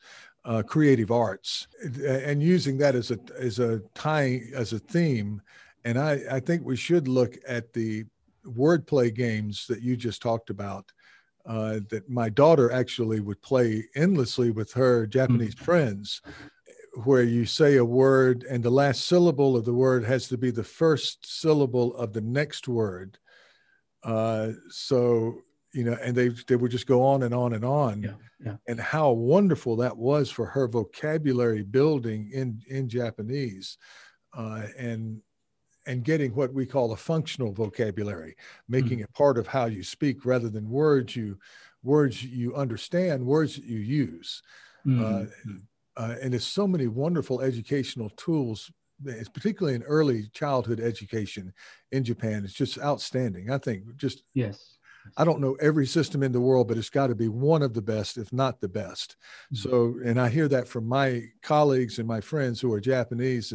uh, 0.50 0.62
creative 0.64 1.12
arts 1.12 1.68
and 2.06 2.44
using 2.44 2.78
that 2.78 2.96
as 2.96 3.12
a 3.12 3.20
as 3.38 3.60
a 3.60 3.80
tying 3.94 4.52
as 4.54 4.74
a 4.74 4.80
theme 4.80 5.42
and 5.86 5.98
I, 5.98 6.22
I 6.32 6.40
think 6.40 6.66
we 6.66 6.76
should 6.76 7.08
look 7.08 7.38
at 7.48 7.72
the 7.72 8.06
wordplay 8.46 9.14
games 9.14 9.66
that 9.68 9.82
you 9.82 9.96
just 9.96 10.22
talked 10.22 10.50
about 10.50 10.92
uh, 11.46 11.80
that 11.90 12.10
my 12.10 12.30
daughter 12.30 12.72
actually 12.72 13.20
would 13.20 13.42
play 13.42 13.84
endlessly 13.96 14.52
with 14.52 14.72
her 14.74 15.08
Japanese 15.08 15.56
mm-hmm. 15.56 15.66
friends, 15.66 16.22
where 17.06 17.24
you 17.24 17.46
say 17.46 17.78
a 17.78 17.86
word 17.86 18.46
and 18.50 18.64
the 18.64 18.70
last 18.70 19.08
syllable 19.08 19.56
of 19.56 19.66
the 19.66 19.74
word 19.74 20.04
has 20.04 20.28
to 20.28 20.38
be 20.38 20.52
the 20.52 20.64
first 20.64 21.26
syllable 21.26 21.96
of 21.96 22.14
the 22.14 22.22
next 22.22 22.68
word. 22.68 23.18
Uh, 24.04 24.50
so 24.70 25.40
you 25.74 25.84
know, 25.84 25.98
and 26.02 26.16
they 26.16 26.30
they 26.48 26.56
would 26.56 26.72
just 26.72 26.88
go 26.88 27.04
on 27.04 27.24
and 27.24 27.34
on 27.34 27.54
and 27.54 27.64
on, 27.64 28.02
yeah, 28.02 28.12
yeah. 28.44 28.56
and 28.68 28.80
how 28.80 29.12
wonderful 29.12 29.76
that 29.78 29.96
was 29.96 30.32
for 30.32 30.46
her 30.46 30.68
vocabulary 30.68 31.64
building 31.64 32.30
in 32.34 32.62
in 32.68 32.90
Japanese, 32.90 33.78
uh, 34.36 34.64
and 34.78 35.22
and 35.86 36.04
getting 36.04 36.34
what 36.36 36.54
we 36.54 36.66
call 36.66 36.92
a 36.92 36.98
functional 36.98 37.54
vocabulary, 37.54 38.36
making 38.68 39.00
mm. 39.00 39.04
it 39.04 39.14
part 39.14 39.38
of 39.38 39.48
how 39.48 39.66
you 39.66 39.84
speak 39.84 40.26
rather 40.26 40.50
than 40.50 40.70
words 40.70 41.16
you 41.16 41.38
words 41.84 42.24
you 42.24 42.56
understand, 42.56 43.26
words 43.26 43.56
that 43.56 43.66
you 43.66 43.80
use. 43.80 44.42
Mm. 44.86 45.02
Uh, 45.02 45.32
uh, 45.98 46.16
and 46.22 46.34
there's 46.34 46.46
so 46.46 46.68
many 46.68 46.88
wonderful 46.88 47.42
educational 47.42 48.10
tools, 48.12 48.72
it's 49.06 49.30
particularly 49.30 49.76
in 49.76 49.84
early 49.84 50.28
childhood 50.34 50.80
education 50.80 51.54
in 51.92 52.04
Japan. 52.04 52.44
It's 52.44 52.54
just 52.54 52.80
outstanding. 52.80 53.52
I 53.52 53.58
think 53.58 53.96
just 53.98 54.24
yes 54.34 54.79
I 55.18 55.26
don't 55.26 55.42
know 55.42 55.56
every 55.56 55.86
system 55.86 56.24
in 56.24 56.32
the 56.32 56.42
world, 56.42 56.68
but 56.68 56.78
it's 56.78 56.90
got 56.90 57.08
to 57.08 57.16
be 57.16 57.28
one 57.28 57.62
of 57.62 57.74
the 57.74 57.82
best, 57.82 58.18
if 58.18 58.32
not 58.34 58.60
the 58.62 58.68
best. 58.68 59.16
Mm-hmm. 59.54 59.70
So, 59.70 59.96
and 60.04 60.20
I 60.20 60.30
hear 60.30 60.48
that 60.48 60.68
from 60.68 60.88
my 60.88 61.24
colleagues 61.42 62.00
and 62.00 62.08
my 62.08 62.22
friends 62.22 62.60
who 62.60 62.72
are 62.74 62.80
Japanese, 62.80 63.54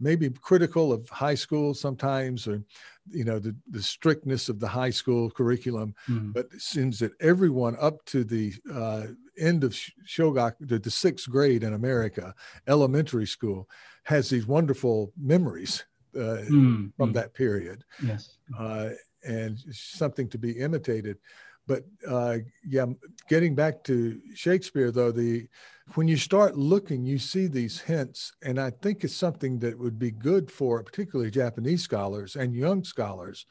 maybe 0.00 0.30
critical 0.30 0.92
of 0.92 1.08
high 1.08 1.34
school 1.34 1.74
sometimes, 1.74 2.46
or 2.46 2.62
you 3.10 3.24
know 3.24 3.38
the, 3.38 3.54
the 3.70 3.82
strictness 3.82 4.48
of 4.48 4.60
the 4.60 4.68
high 4.68 4.90
school 4.90 5.30
curriculum. 5.30 5.94
Mm-hmm. 6.08 6.32
But 6.32 6.46
it 6.52 6.62
seems 6.62 6.98
that 7.00 7.12
everyone 7.20 7.76
up 7.80 8.04
to 8.06 8.24
the 8.24 8.52
uh, 8.72 9.06
end 9.38 9.64
of 9.64 9.72
Shogak, 10.06 10.54
the, 10.60 10.78
the 10.78 10.90
sixth 10.90 11.28
grade 11.28 11.62
in 11.62 11.74
America, 11.74 12.34
elementary 12.66 13.26
school, 13.26 13.68
has 14.04 14.28
these 14.28 14.46
wonderful 14.46 15.12
memories 15.16 15.84
uh, 16.16 16.44
mm-hmm. 16.46 16.86
from 16.96 17.12
that 17.12 17.34
period. 17.34 17.84
Yes. 18.02 18.38
Uh, 18.58 18.90
and 19.24 19.58
something 19.70 20.28
to 20.28 20.38
be 20.38 20.52
imitated. 20.52 21.18
But 21.66 21.84
uh, 22.06 22.38
yeah, 22.66 22.86
getting 23.28 23.54
back 23.54 23.82
to 23.84 24.20
Shakespeare, 24.34 24.90
though, 24.90 25.12
the 25.12 25.48
when 25.94 26.08
you 26.08 26.16
start 26.16 26.56
looking, 26.56 27.04
you 27.04 27.18
see 27.18 27.46
these 27.46 27.80
hints, 27.80 28.32
and 28.42 28.58
I 28.60 28.70
think 28.70 29.04
it's 29.04 29.16
something 29.16 29.58
that 29.60 29.78
would 29.78 29.98
be 29.98 30.10
good 30.10 30.50
for 30.50 30.82
particularly 30.82 31.30
Japanese 31.30 31.82
scholars 31.82 32.36
and 32.36 32.54
young 32.54 32.84
scholars 32.84 33.46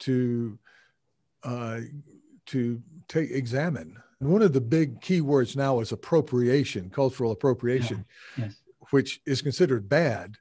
to 0.00 0.58
uh, 1.44 1.80
to 2.46 2.80
take 3.08 3.30
examine. 3.30 3.96
One 4.20 4.42
of 4.42 4.52
the 4.52 4.60
big 4.60 5.00
key 5.00 5.20
words 5.20 5.56
now 5.56 5.80
is 5.80 5.92
appropriation, 5.92 6.90
cultural 6.90 7.30
appropriation, 7.30 8.04
yeah. 8.36 8.46
yes. 8.46 8.56
which 8.90 9.20
is 9.26 9.42
considered 9.42 9.88
bad 9.88 10.36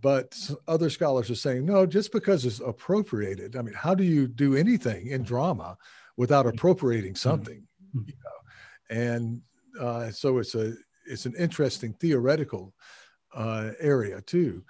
but 0.00 0.50
other 0.68 0.90
scholars 0.90 1.30
are 1.30 1.34
saying 1.34 1.64
no 1.64 1.86
just 1.86 2.12
because 2.12 2.44
it's 2.44 2.60
appropriated. 2.60 3.56
I 3.56 3.62
mean 3.62 3.74
how 3.74 3.94
do 3.94 4.04
you 4.04 4.26
do 4.26 4.56
anything 4.56 5.08
in 5.08 5.22
drama 5.22 5.76
without 6.16 6.46
appropriating 6.46 7.12
mm-hmm. 7.12 7.28
something 7.28 7.66
mm-hmm. 7.94 8.08
you 8.08 8.14
know? 8.24 8.96
And 8.96 9.42
uh, 9.80 10.10
so 10.10 10.38
it's 10.38 10.54
a 10.54 10.74
it's 11.06 11.26
an 11.26 11.34
interesting 11.38 11.92
theoretical 11.94 12.74
uh, 13.34 13.70
area 13.80 14.20
too. 14.22 14.64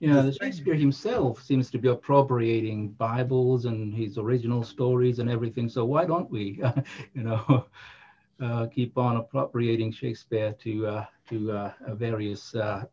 Yeah 0.00 0.22
the 0.22 0.32
shakespeare 0.32 0.74
himself 0.74 1.42
seems 1.42 1.70
to 1.70 1.78
be 1.78 1.88
appropriating 1.88 2.90
bibles 2.90 3.64
and 3.64 3.94
his 3.94 4.18
original 4.18 4.62
stories 4.62 5.18
and 5.18 5.30
everything 5.30 5.68
so 5.68 5.84
why 5.84 6.04
don't 6.04 6.30
we 6.30 6.60
you 7.14 7.22
know 7.22 7.66
uh, 8.42 8.66
keep 8.66 8.98
on 8.98 9.16
appropriating 9.16 9.92
shakespeare 9.92 10.52
to 10.60 10.86
uh, 10.86 11.04
to 11.28 11.52
uh, 11.52 11.72
various 11.94 12.54
uh, 12.54 12.84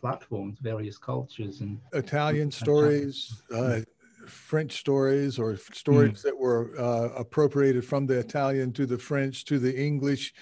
platforms, 0.00 0.58
various 0.60 0.98
cultures 0.98 1.60
and 1.60 1.78
Italian 1.92 2.50
stories, 2.50 3.42
uh, 3.54 3.80
French 4.26 4.78
stories, 4.78 5.38
or 5.38 5.56
stories 5.72 6.18
mm. 6.18 6.22
that 6.22 6.36
were 6.36 6.74
uh, 6.78 7.08
appropriated 7.16 7.84
from 7.84 8.06
the 8.06 8.18
Italian 8.18 8.72
to 8.72 8.86
the 8.86 8.98
French 8.98 9.44
to 9.44 9.58
the 9.58 9.74
English. 9.76 10.34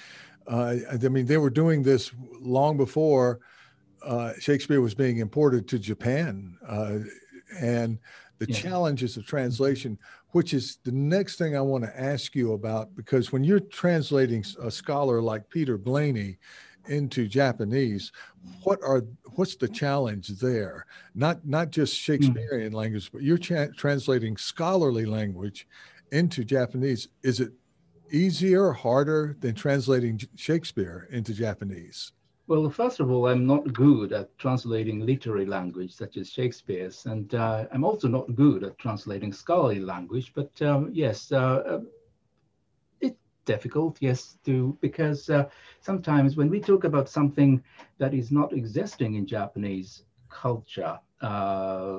Uh, 0.47 0.77
I 0.93 1.09
mean, 1.09 1.27
they 1.27 1.39
were 1.39 1.51
doing 1.51 1.83
this 1.83 2.13
long 2.41 2.77
before 2.77 3.41
uh, 4.03 4.33
Shakespeare 4.39 4.81
was 4.81 4.95
being 4.95 5.19
imported 5.19 5.67
to 5.69 5.79
Japan, 5.79 6.57
uh, 6.69 6.99
and 7.61 7.99
the 8.39 8.47
yes. 8.49 8.59
challenges 8.59 9.17
of 9.17 9.25
translation, 9.27 9.99
which 10.31 10.53
is 10.53 10.79
the 10.85 10.93
next 10.93 11.37
thing 11.37 11.57
I 11.57 11.61
want 11.61 11.85
to 11.85 12.01
ask 12.01 12.35
you 12.35 12.53
about, 12.53 12.95
because 12.97 13.33
when 13.33 13.45
you're 13.45 13.61
translating 13.61 14.45
a 14.61 14.71
scholar 14.71 15.23
like 15.23 15.49
Peter 15.49 15.79
Blayney 15.79 16.39
into 16.89 17.27
Japanese, 17.27 18.13
what 18.63 18.81
are 18.83 19.05
what's 19.35 19.57
the 19.57 19.69
challenge 19.69 20.29
there? 20.29 20.87
Not 21.15 21.47
not 21.47 21.71
just 21.71 21.95
hmm. 21.95 22.13
Shakespearean 22.13 22.73
mm. 22.73 22.77
language, 22.77 23.11
but 23.13 23.23
you're 23.23 23.39
cha- 23.39 23.73
translating 23.77 24.37
scholarly 24.37 25.07
language 25.07 25.67
into 26.13 26.45
Japanese. 26.45 27.09
Is 27.23 27.41
it 27.41 27.53
easier, 28.11 28.73
harder 28.73 29.37
than 29.41 29.55
translating 29.55 30.21
Shakespeare 30.37 31.09
into 31.11 31.35
Japanese? 31.35 32.13
Well, 32.47 32.69
first 32.69 33.01
of 33.01 33.11
all, 33.11 33.29
I'm 33.29 33.47
not 33.47 33.73
good 33.73 34.13
at 34.13 34.37
translating 34.37 35.01
literary 35.01 35.47
language 35.47 35.93
such 35.93 36.19
as 36.19 36.29
Shakespeare's, 36.31 37.07
and 37.07 37.35
uh, 37.35 37.65
I'm 37.73 37.85
also 37.85 38.07
not 38.07 38.35
good 38.35 38.65
at 38.65 38.77
translating 38.77 39.33
scholarly 39.33 39.81
language. 39.81 40.33
But 40.35 40.51
um, 40.61 40.91
yes, 40.93 41.33
uh, 41.33 41.63
uh 41.67 41.81
difficult, 43.45 43.99
yes, 44.01 44.39
to 44.45 44.77
because 44.81 45.31
uh, 45.31 45.49
sometimes 45.81 46.37
when 46.37 46.51
we 46.51 46.61
talk 46.61 46.85
about 46.85 47.09
something 47.09 47.63
that 47.99 48.15
is 48.15 48.31
not 48.31 48.53
existing 48.53 49.15
in 49.15 49.27
Japanese 49.27 50.05
culture, 50.29 50.99
uh, 51.21 51.99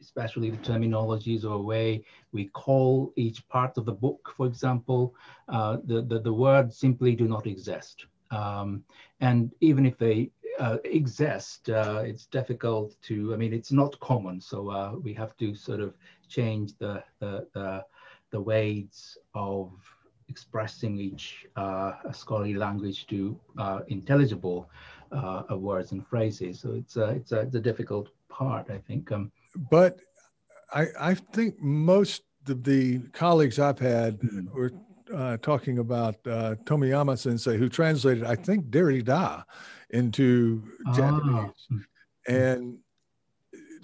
especially 0.00 0.50
the 0.50 0.56
terminologies 0.58 1.44
or 1.44 1.62
way 1.62 2.02
we 2.32 2.46
call 2.46 3.12
each 3.16 3.46
part 3.48 3.76
of 3.78 3.84
the 3.84 3.92
book, 3.92 4.32
for 4.36 4.46
example, 4.46 5.14
uh, 5.48 5.76
the, 5.84 6.02
the, 6.02 6.20
the 6.20 6.32
words 6.32 6.76
simply 6.76 7.14
do 7.14 7.28
not 7.28 7.46
exist. 7.46 8.06
Um, 8.30 8.82
and 9.20 9.52
even 9.60 9.86
if 9.86 9.98
they 9.98 10.30
uh, 10.58 10.78
exist, 10.84 11.68
uh, 11.70 12.02
it's 12.04 12.26
difficult 12.26 12.96
to, 13.02 13.34
I 13.34 13.36
mean, 13.36 13.52
it's 13.52 13.72
not 13.72 13.98
common. 14.00 14.40
So 14.40 14.70
uh, 14.70 14.92
we 15.02 15.12
have 15.14 15.36
to 15.38 15.54
sort 15.54 15.80
of 15.80 15.94
change 16.28 16.76
the, 16.78 17.02
the, 17.18 17.46
the 17.54 17.84
the 18.30 18.40
ways 18.40 19.18
of 19.34 19.70
expressing 20.28 20.98
each 20.98 21.46
uh, 21.56 21.92
scholarly 22.12 22.54
language 22.54 23.06
to 23.08 23.38
uh, 23.58 23.80
intelligible 23.88 24.68
uh, 25.12 25.42
words 25.50 25.92
and 25.92 26.06
phrases. 26.06 26.60
So 26.60 26.72
it's 26.72 26.96
a, 26.96 27.08
it's 27.10 27.32
a, 27.32 27.40
it's 27.40 27.54
a 27.56 27.60
difficult 27.60 28.08
part, 28.28 28.70
I 28.70 28.78
think. 28.78 29.10
Um, 29.10 29.32
but 29.70 30.00
I, 30.72 30.86
I 31.00 31.14
think 31.14 31.60
most 31.60 32.22
of 32.48 32.62
the 32.64 33.00
colleagues 33.12 33.58
I've 33.58 33.78
had 33.78 34.20
mm-hmm. 34.20 34.56
were 34.56 34.72
uh, 35.14 35.36
talking 35.38 35.78
about 35.78 36.14
uh, 36.26 36.54
Tomiyama 36.64 37.18
Sensei, 37.18 37.56
who 37.56 37.68
translated, 37.68 38.24
I 38.24 38.36
think, 38.36 38.66
Derrida 38.66 39.44
into 39.90 40.62
ah. 40.86 40.92
Japanese. 40.92 41.66
Mm-hmm. 41.72 42.32
And 42.32 42.78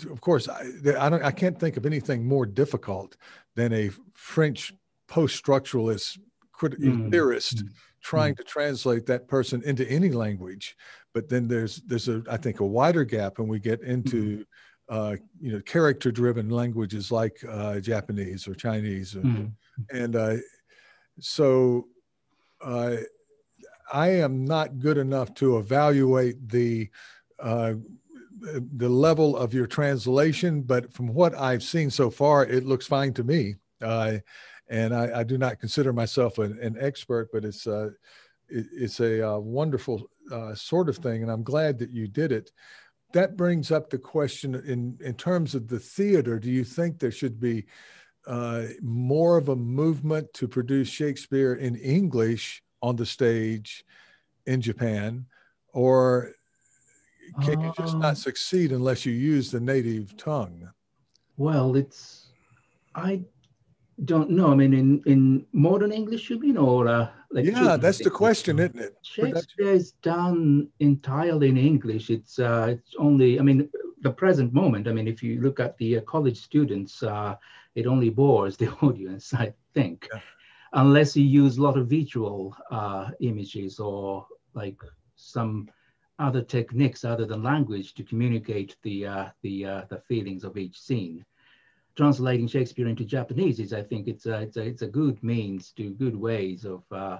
of 0.04 0.20
course, 0.20 0.48
I, 0.48 0.66
I, 0.98 1.08
don't, 1.08 1.22
I 1.22 1.30
can't 1.30 1.58
think 1.58 1.76
of 1.76 1.86
anything 1.86 2.26
more 2.26 2.46
difficult 2.46 3.16
than 3.54 3.72
a 3.72 3.90
French 4.14 4.72
post-structuralist 5.08 6.18
crit- 6.52 6.80
mm. 6.80 7.10
theorist 7.10 7.64
mm. 7.64 7.68
trying 8.02 8.34
mm. 8.34 8.38
to 8.38 8.44
translate 8.44 9.06
that 9.06 9.28
person 9.28 9.62
into 9.64 9.88
any 9.88 10.10
language. 10.10 10.76
But 11.14 11.28
then 11.28 11.48
there's 11.48 11.76
there's 11.86 12.08
a 12.08 12.22
I 12.30 12.36
think 12.36 12.60
a 12.60 12.66
wider 12.66 13.04
gap 13.04 13.38
when 13.38 13.48
we 13.48 13.58
get 13.58 13.80
into 13.82 14.38
mm. 14.38 14.44
uh, 14.88 15.16
you 15.40 15.52
know 15.52 15.60
character 15.62 16.10
driven 16.10 16.50
languages 16.50 17.10
like 17.10 17.38
uh, 17.48 17.80
Japanese 17.80 18.46
or 18.46 18.54
Chinese, 18.54 19.16
or, 19.16 19.20
mm. 19.20 19.50
and 19.90 20.14
uh, 20.14 20.36
so 21.18 21.86
uh, 22.62 22.96
I 23.92 24.08
am 24.08 24.44
not 24.44 24.78
good 24.78 24.98
enough 24.98 25.32
to 25.34 25.58
evaluate 25.58 26.48
the 26.48 26.90
uh, 27.38 27.74
the 28.40 28.88
level 28.88 29.36
of 29.36 29.54
your 29.54 29.66
translation, 29.66 30.62
but 30.62 30.92
from 30.92 31.08
what 31.08 31.34
I've 31.34 31.62
seen 31.62 31.90
so 31.90 32.10
far, 32.10 32.44
it 32.44 32.64
looks 32.64 32.86
fine 32.86 33.12
to 33.14 33.24
me. 33.24 33.54
Uh, 33.80 34.18
and 34.68 34.94
I, 34.94 35.20
I, 35.20 35.22
do 35.22 35.38
not 35.38 35.60
consider 35.60 35.92
myself 35.92 36.38
an, 36.38 36.58
an 36.60 36.76
expert, 36.80 37.28
but 37.32 37.44
it's 37.44 37.66
uh, 37.66 37.90
it, 38.48 38.66
it's 38.72 39.00
a 39.00 39.28
uh, 39.28 39.38
wonderful 39.38 40.08
uh, 40.30 40.54
sort 40.54 40.88
of 40.88 40.96
thing, 40.96 41.22
and 41.22 41.30
I'm 41.30 41.42
glad 41.42 41.78
that 41.78 41.90
you 41.90 42.08
did 42.08 42.32
it. 42.32 42.50
That 43.12 43.36
brings 43.36 43.70
up 43.70 43.90
the 43.90 43.98
question 43.98 44.54
in 44.54 44.98
in 45.00 45.14
terms 45.14 45.54
of 45.54 45.68
the 45.68 45.78
theater. 45.78 46.38
Do 46.38 46.50
you 46.50 46.64
think 46.64 46.98
there 46.98 47.12
should 47.12 47.40
be 47.40 47.66
more 48.82 49.36
of 49.36 49.50
a 49.50 49.56
movement 49.56 50.32
to 50.34 50.48
produce 50.48 50.88
Shakespeare 50.88 51.54
in 51.54 51.76
English 51.76 52.60
on 52.82 52.96
the 52.96 53.06
stage 53.06 53.84
in 54.46 54.60
Japan, 54.60 55.26
or 55.72 56.32
can 57.42 57.60
you 57.60 57.72
just 57.76 57.96
not 57.98 58.10
um. 58.10 58.14
succeed 58.14 58.72
unless 58.72 59.04
you 59.06 59.12
use 59.12 59.50
the 59.50 59.60
native 59.60 60.16
tongue? 60.16 60.68
Well, 61.36 61.76
it's 61.76 62.28
I 62.94 63.22
don't 64.04 64.30
know. 64.30 64.52
I 64.52 64.54
mean, 64.54 64.74
in, 64.74 65.02
in 65.06 65.46
modern 65.52 65.92
English, 65.92 66.30
you 66.30 66.38
mean, 66.38 66.56
or 66.56 66.88
uh, 66.88 67.08
like 67.30 67.46
yeah, 67.46 67.76
that's 67.76 67.98
the 67.98 68.10
question, 68.10 68.58
isn't 68.58 68.78
it? 68.78 68.96
Shakespeare 69.02 69.72
is 69.72 69.92
done 70.02 70.68
entirely 70.80 71.48
in 71.48 71.56
English. 71.56 72.10
It's 72.10 72.38
uh, 72.38 72.68
it's 72.70 72.94
only. 72.98 73.38
I 73.38 73.42
mean, 73.42 73.68
the 74.02 74.10
present 74.10 74.52
moment. 74.52 74.88
I 74.88 74.92
mean, 74.92 75.08
if 75.08 75.22
you 75.22 75.40
look 75.40 75.60
at 75.60 75.76
the 75.78 75.98
uh, 75.98 76.00
college 76.02 76.38
students, 76.38 77.02
uh, 77.02 77.36
it 77.74 77.86
only 77.86 78.10
bores 78.10 78.56
the 78.62 78.70
audience, 78.82 79.32
I 79.34 79.52
think, 79.74 80.08
yeah. 80.12 80.20
unless 80.72 81.16
you 81.16 81.24
use 81.24 81.58
a 81.58 81.62
lot 81.62 81.78
of 81.78 81.88
visual 81.88 82.56
uh, 82.70 83.10
images 83.20 83.78
or 83.80 84.26
like 84.54 84.80
some 85.16 85.68
other 86.18 86.42
techniques 86.42 87.04
other 87.04 87.26
than 87.26 87.42
language 87.42 87.94
to 87.94 88.02
communicate 88.02 88.76
the 88.82 89.06
uh, 89.06 89.28
the 89.42 89.64
uh, 89.64 89.82
the 89.88 89.98
feelings 90.08 90.44
of 90.44 90.56
each 90.56 90.80
scene 90.80 91.24
translating 91.96 92.46
Shakespeare 92.46 92.88
into 92.88 93.04
Japanese 93.04 93.58
is, 93.58 93.72
I 93.72 93.82
think, 93.82 94.06
it's 94.06 94.26
a, 94.26 94.42
it's 94.42 94.56
a, 94.58 94.62
it's 94.62 94.82
a 94.82 94.86
good 94.86 95.20
means 95.22 95.72
to 95.72 95.90
good 95.90 96.14
ways 96.14 96.64
of, 96.64 96.82
uh, 96.92 97.18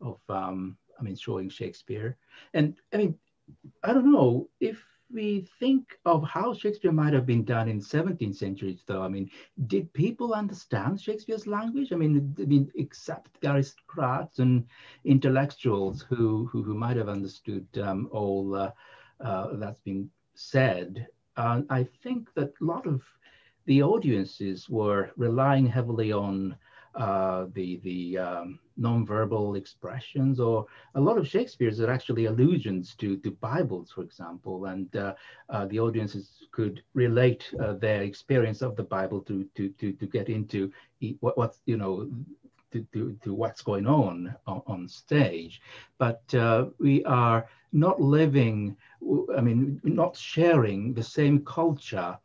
of 0.00 0.20
um, 0.28 0.76
I 0.98 1.02
mean, 1.02 1.16
showing 1.16 1.48
Shakespeare. 1.48 2.16
And 2.54 2.76
I 2.92 2.98
mean, 2.98 3.18
I 3.82 3.94
don't 3.94 4.12
know 4.12 4.48
if 4.60 4.84
we 5.12 5.46
think 5.58 5.98
of 6.04 6.22
how 6.24 6.52
Shakespeare 6.54 6.92
might 6.92 7.12
have 7.14 7.26
been 7.26 7.44
done 7.44 7.68
in 7.68 7.80
17th 7.80 8.36
centuries, 8.36 8.84
though. 8.86 9.02
I 9.02 9.08
mean, 9.08 9.30
did 9.66 9.92
people 9.92 10.34
understand 10.34 11.00
Shakespeare's 11.00 11.46
language? 11.46 11.92
I 11.92 11.96
mean, 11.96 12.34
I 12.38 12.44
mean, 12.44 12.70
except 12.76 13.44
aristocrats 13.44 14.38
and 14.38 14.64
intellectuals 15.04 16.02
who 16.02 16.46
who, 16.46 16.62
who 16.62 16.74
might 16.74 16.96
have 16.96 17.08
understood 17.08 17.66
um, 17.82 18.08
all 18.12 18.54
uh, 18.54 18.72
uh, 19.20 19.56
that's 19.56 19.80
been 19.80 20.10
said. 20.34 21.06
Uh, 21.36 21.62
I 21.70 21.84
think 22.02 22.32
that 22.34 22.52
a 22.60 22.64
lot 22.64 22.86
of 22.86 23.02
the 23.66 23.82
audiences 23.82 24.68
were 24.68 25.10
relying 25.16 25.66
heavily 25.66 26.12
on 26.12 26.56
uh, 26.98 27.46
the 27.54 27.80
the 27.84 28.18
um, 28.18 28.58
nonverbal 28.78 29.56
expressions, 29.56 30.40
or 30.40 30.66
a 30.96 31.00
lot 31.00 31.16
of 31.16 31.28
Shakespeare's 31.28 31.80
are 31.80 31.90
actually 31.90 32.26
allusions 32.26 32.94
to 32.96 33.16
to 33.18 33.30
Bibles, 33.30 33.92
for 33.92 34.02
example, 34.02 34.66
and 34.66 34.94
uh, 34.96 35.14
uh, 35.48 35.66
the 35.66 35.78
audiences 35.78 36.46
could 36.50 36.82
relate 36.94 37.54
uh, 37.62 37.74
their 37.74 38.02
experience 38.02 38.62
of 38.62 38.74
the 38.74 38.82
Bible 38.82 39.20
to 39.22 39.46
to 39.54 39.68
to 39.80 39.92
to 39.92 40.06
get 40.06 40.28
into 40.28 40.72
what 41.20 41.38
what's 41.38 41.60
you 41.66 41.76
know. 41.76 42.08
To, 42.72 42.86
to, 42.92 43.18
to 43.24 43.32
what's 43.32 43.62
going 43.62 43.86
on, 43.86 44.36
on 44.46 44.88
stage, 44.88 45.62
but 45.96 46.22
uh, 46.34 46.66
we 46.78 47.02
are 47.04 47.48
not 47.72 47.98
living, 47.98 48.76
I 49.34 49.40
mean, 49.40 49.80
not 49.84 50.14
sharing 50.14 50.92
the 50.92 51.02
same 51.02 51.42
culture 51.46 52.18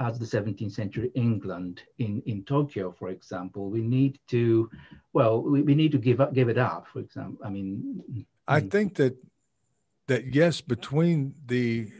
as 0.00 0.18
the 0.18 0.24
17th 0.24 0.72
century 0.72 1.10
England 1.14 1.82
in, 1.98 2.22
in 2.26 2.42
Tokyo, 2.44 2.90
for 2.90 3.10
example, 3.10 3.68
we 3.68 3.82
need 3.82 4.18
to, 4.28 4.70
well, 5.12 5.42
we, 5.42 5.62
we 5.62 5.74
need 5.74 5.92
to 5.92 5.98
give 5.98 6.20
up, 6.20 6.32
give 6.32 6.48
it 6.48 6.58
up, 6.58 6.86
for 6.88 7.00
example. 7.00 7.38
I 7.44 7.50
mean, 7.50 8.02
I 8.48 8.60
mm. 8.60 8.70
think 8.70 8.96
that, 8.96 9.16
that 10.08 10.34
yes, 10.34 10.60
between 10.60 11.34
the, 11.46 11.92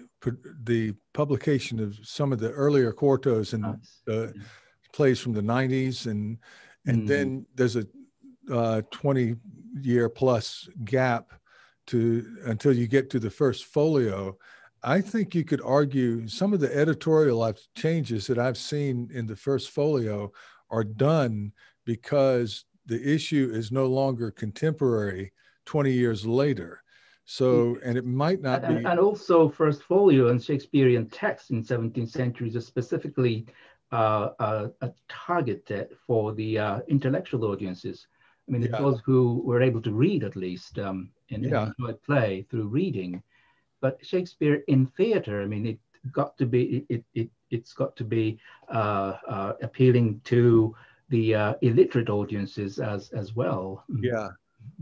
the 0.65 0.95
publication 1.13 1.79
of 1.79 1.99
some 2.03 2.33
of 2.33 2.41
the 2.41 2.51
earlier 2.51 2.93
quartos 2.93 3.53
and 3.53 3.65
uh, 4.09 4.33
plays 4.93 5.21
from 5.21 5.35
the 5.35 5.43
90s 5.43 6.07
and, 6.07 6.39
and 6.87 7.03
mm. 7.03 7.07
then 7.07 7.47
there's 7.55 7.77
a 7.77 7.87
uh, 8.51 8.81
20 8.91 9.37
year 9.83 10.09
plus 10.09 10.69
gap 10.85 11.33
to 11.87 12.27
until 12.47 12.73
you 12.73 12.87
get 12.87 13.11
to 13.11 13.19
the 13.19 13.31
first 13.31 13.67
folio 13.67 14.37
I 14.83 15.01
think 15.01 15.35
you 15.35 15.45
could 15.45 15.61
argue 15.63 16.27
some 16.27 16.53
of 16.53 16.61
the 16.61 16.75
editorial 16.75 17.55
changes 17.77 18.27
that 18.27 18.39
I've 18.39 18.59
seen 18.59 19.11
in 19.13 19.27
the 19.27 19.37
first 19.37 19.71
folio 19.71 20.33
are 20.71 20.85
done 20.85 21.53
because 21.85 22.65
the 22.87 23.03
issue 23.03 23.51
is 23.53 23.71
no 23.71 23.87
longer 23.87 24.31
contemporary 24.31 25.33
20 25.67 25.93
years 25.93 26.27
later. 26.27 26.83
So, 27.25 27.79
and 27.85 27.97
it 27.97 28.05
might 28.05 28.41
not 28.41 28.65
and, 28.65 28.79
be. 28.79 28.85
And 28.85 28.99
also, 28.99 29.49
first 29.49 29.85
folio 29.85 30.29
and 30.29 30.43
Shakespearean 30.43 31.09
text 31.11 31.51
in 31.51 31.63
17th 31.63 32.09
centuries 32.09 32.57
is 32.57 32.67
specifically 32.67 33.47
uh, 33.93 34.31
uh, 34.41 34.69
targeted 35.09 35.97
for 36.07 36.33
the 36.33 36.59
uh, 36.59 36.81
intellectual 36.89 37.45
audiences. 37.45 38.09
I 38.49 38.53
mean, 38.53 38.63
yeah. 38.63 38.79
those 38.79 39.01
who 39.05 39.43
were 39.45 39.63
able 39.63 39.81
to 39.83 39.93
read 39.93 40.25
at 40.25 40.35
least 40.35 40.79
um, 40.81 41.11
and, 41.31 41.45
yeah. 41.45 41.71
and 41.79 42.03
play 42.03 42.47
through 42.51 42.67
reading. 42.67 43.23
But 43.81 43.99
Shakespeare 44.03 44.63
in 44.69 44.87
theater, 44.87 45.43
I 45.43 45.47
mean, 45.47 45.67
it 45.67 45.79
got 46.13 46.37
to 46.39 46.47
be 46.47 46.87
it 46.89 47.05
it 47.15 47.31
it's 47.51 47.73
got 47.73 47.97
to 47.97 48.05
be 48.05 48.39
uh, 48.69 49.17
uh, 49.29 49.53
appealing 49.63 50.21
to 50.25 50.75
the 51.09 51.35
uh, 51.35 51.55
illiterate 51.63 52.11
audiences 52.11 52.79
as 52.79 53.11
as 53.11 53.35
well. 53.35 53.85
Mm. 53.91 54.01
Yeah, 54.03 54.29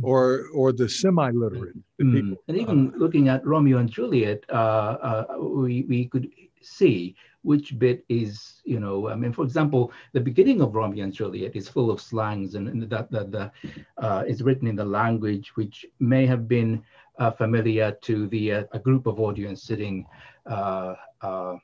or 0.03 0.47
or 0.55 0.73
the 0.73 0.89
semi-literate. 0.89 1.77
Mm. 2.01 2.37
And 2.49 2.57
even 2.57 2.93
looking 2.97 3.29
at 3.29 3.47
Romeo 3.47 3.79
and 3.79 3.91
Juliet, 3.91 4.45
uh, 4.51 5.25
uh, 5.33 5.39
we 5.39 5.83
we 5.89 6.07
could 6.07 6.31
see 6.61 7.16
which 7.43 7.79
bit 7.79 8.05
is 8.09 8.61
you 8.65 8.81
know 8.81 9.09
i 9.09 9.15
mean 9.15 9.33
for 9.33 9.45
example 9.45 9.93
the 10.12 10.20
beginning 10.20 10.61
of 10.61 10.75
romeo 10.75 11.05
and 11.05 11.12
juliet 11.12 11.55
is 11.55 11.69
full 11.69 11.91
of 11.91 12.01
slangs 12.01 12.57
and, 12.57 12.69
and 12.69 12.83
that 12.91 13.11
that 13.11 13.31
the 13.31 13.51
uh, 13.99 14.25
is 14.27 14.43
written 14.43 14.66
in 14.66 14.75
the 14.75 14.85
language 14.85 15.53
which 15.55 15.87
may 16.01 16.27
have 16.27 16.49
been 16.49 16.83
uh, 17.19 17.31
familiar 17.31 17.93
to 18.03 18.27
the 18.28 18.53
uh, 18.53 18.65
a 18.73 18.78
group 18.78 19.07
of 19.07 19.20
audience 19.20 19.62
sitting 19.62 20.07
uh, 20.47 20.95
uh, 21.23 21.57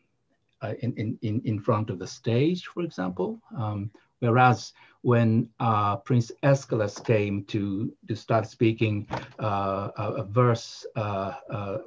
in, 0.80 1.18
in, 1.22 1.42
in 1.44 1.60
front 1.60 1.90
of 1.90 1.98
the 1.98 2.06
stage, 2.06 2.66
for 2.66 2.82
example. 2.82 3.38
Um, 3.56 3.90
whereas 4.20 4.72
when 5.02 5.48
uh, 5.60 5.96
Prince 5.96 6.32
Escalus 6.42 6.98
came 6.98 7.44
to, 7.44 7.92
to 8.08 8.16
start 8.16 8.46
speaking 8.46 9.06
uh, 9.38 9.90
a, 9.98 10.12
a, 10.18 10.24
verse 10.24 10.86
uh, 10.96 11.34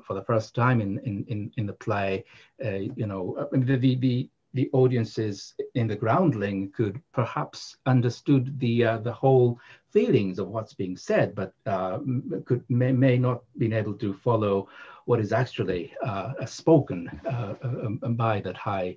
for 0.06 0.14
the 0.14 0.24
first 0.24 0.54
time 0.54 0.80
in, 0.80 1.00
in, 1.00 1.52
in, 1.58 1.66
the 1.66 1.74
play, 1.74 2.24
you 2.62 3.08
know, 3.08 3.48
the, 3.52 3.78
the, 3.78 3.96
the, 3.96 4.30
the 4.54 4.70
audiences 4.74 5.56
in 5.76 5.88
the 5.88 5.96
groundling 5.96 6.72
could 6.72 7.02
perhaps 7.14 7.78
understood 7.86 8.60
the 8.60 8.84
uh, 8.84 8.98
the 8.98 9.12
whole 9.12 9.60
feelings 9.98 10.38
of 10.38 10.48
what's 10.50 10.76
being 10.82 10.98
said, 11.10 11.28
but 11.34 11.52
uh, 11.66 11.98
could 12.46 12.64
may, 12.70 12.92
may 12.92 13.18
not 13.18 13.40
been 13.58 13.74
able 13.74 13.96
to 14.04 14.14
follow 14.14 14.68
what 15.06 15.20
is 15.20 15.32
actually 15.32 15.84
uh, 16.10 16.46
spoken 16.46 17.00
uh, 17.26 17.54
um, 17.64 18.00
um, 18.04 18.16
by 18.16 18.36
that 18.42 18.58
high 18.58 18.96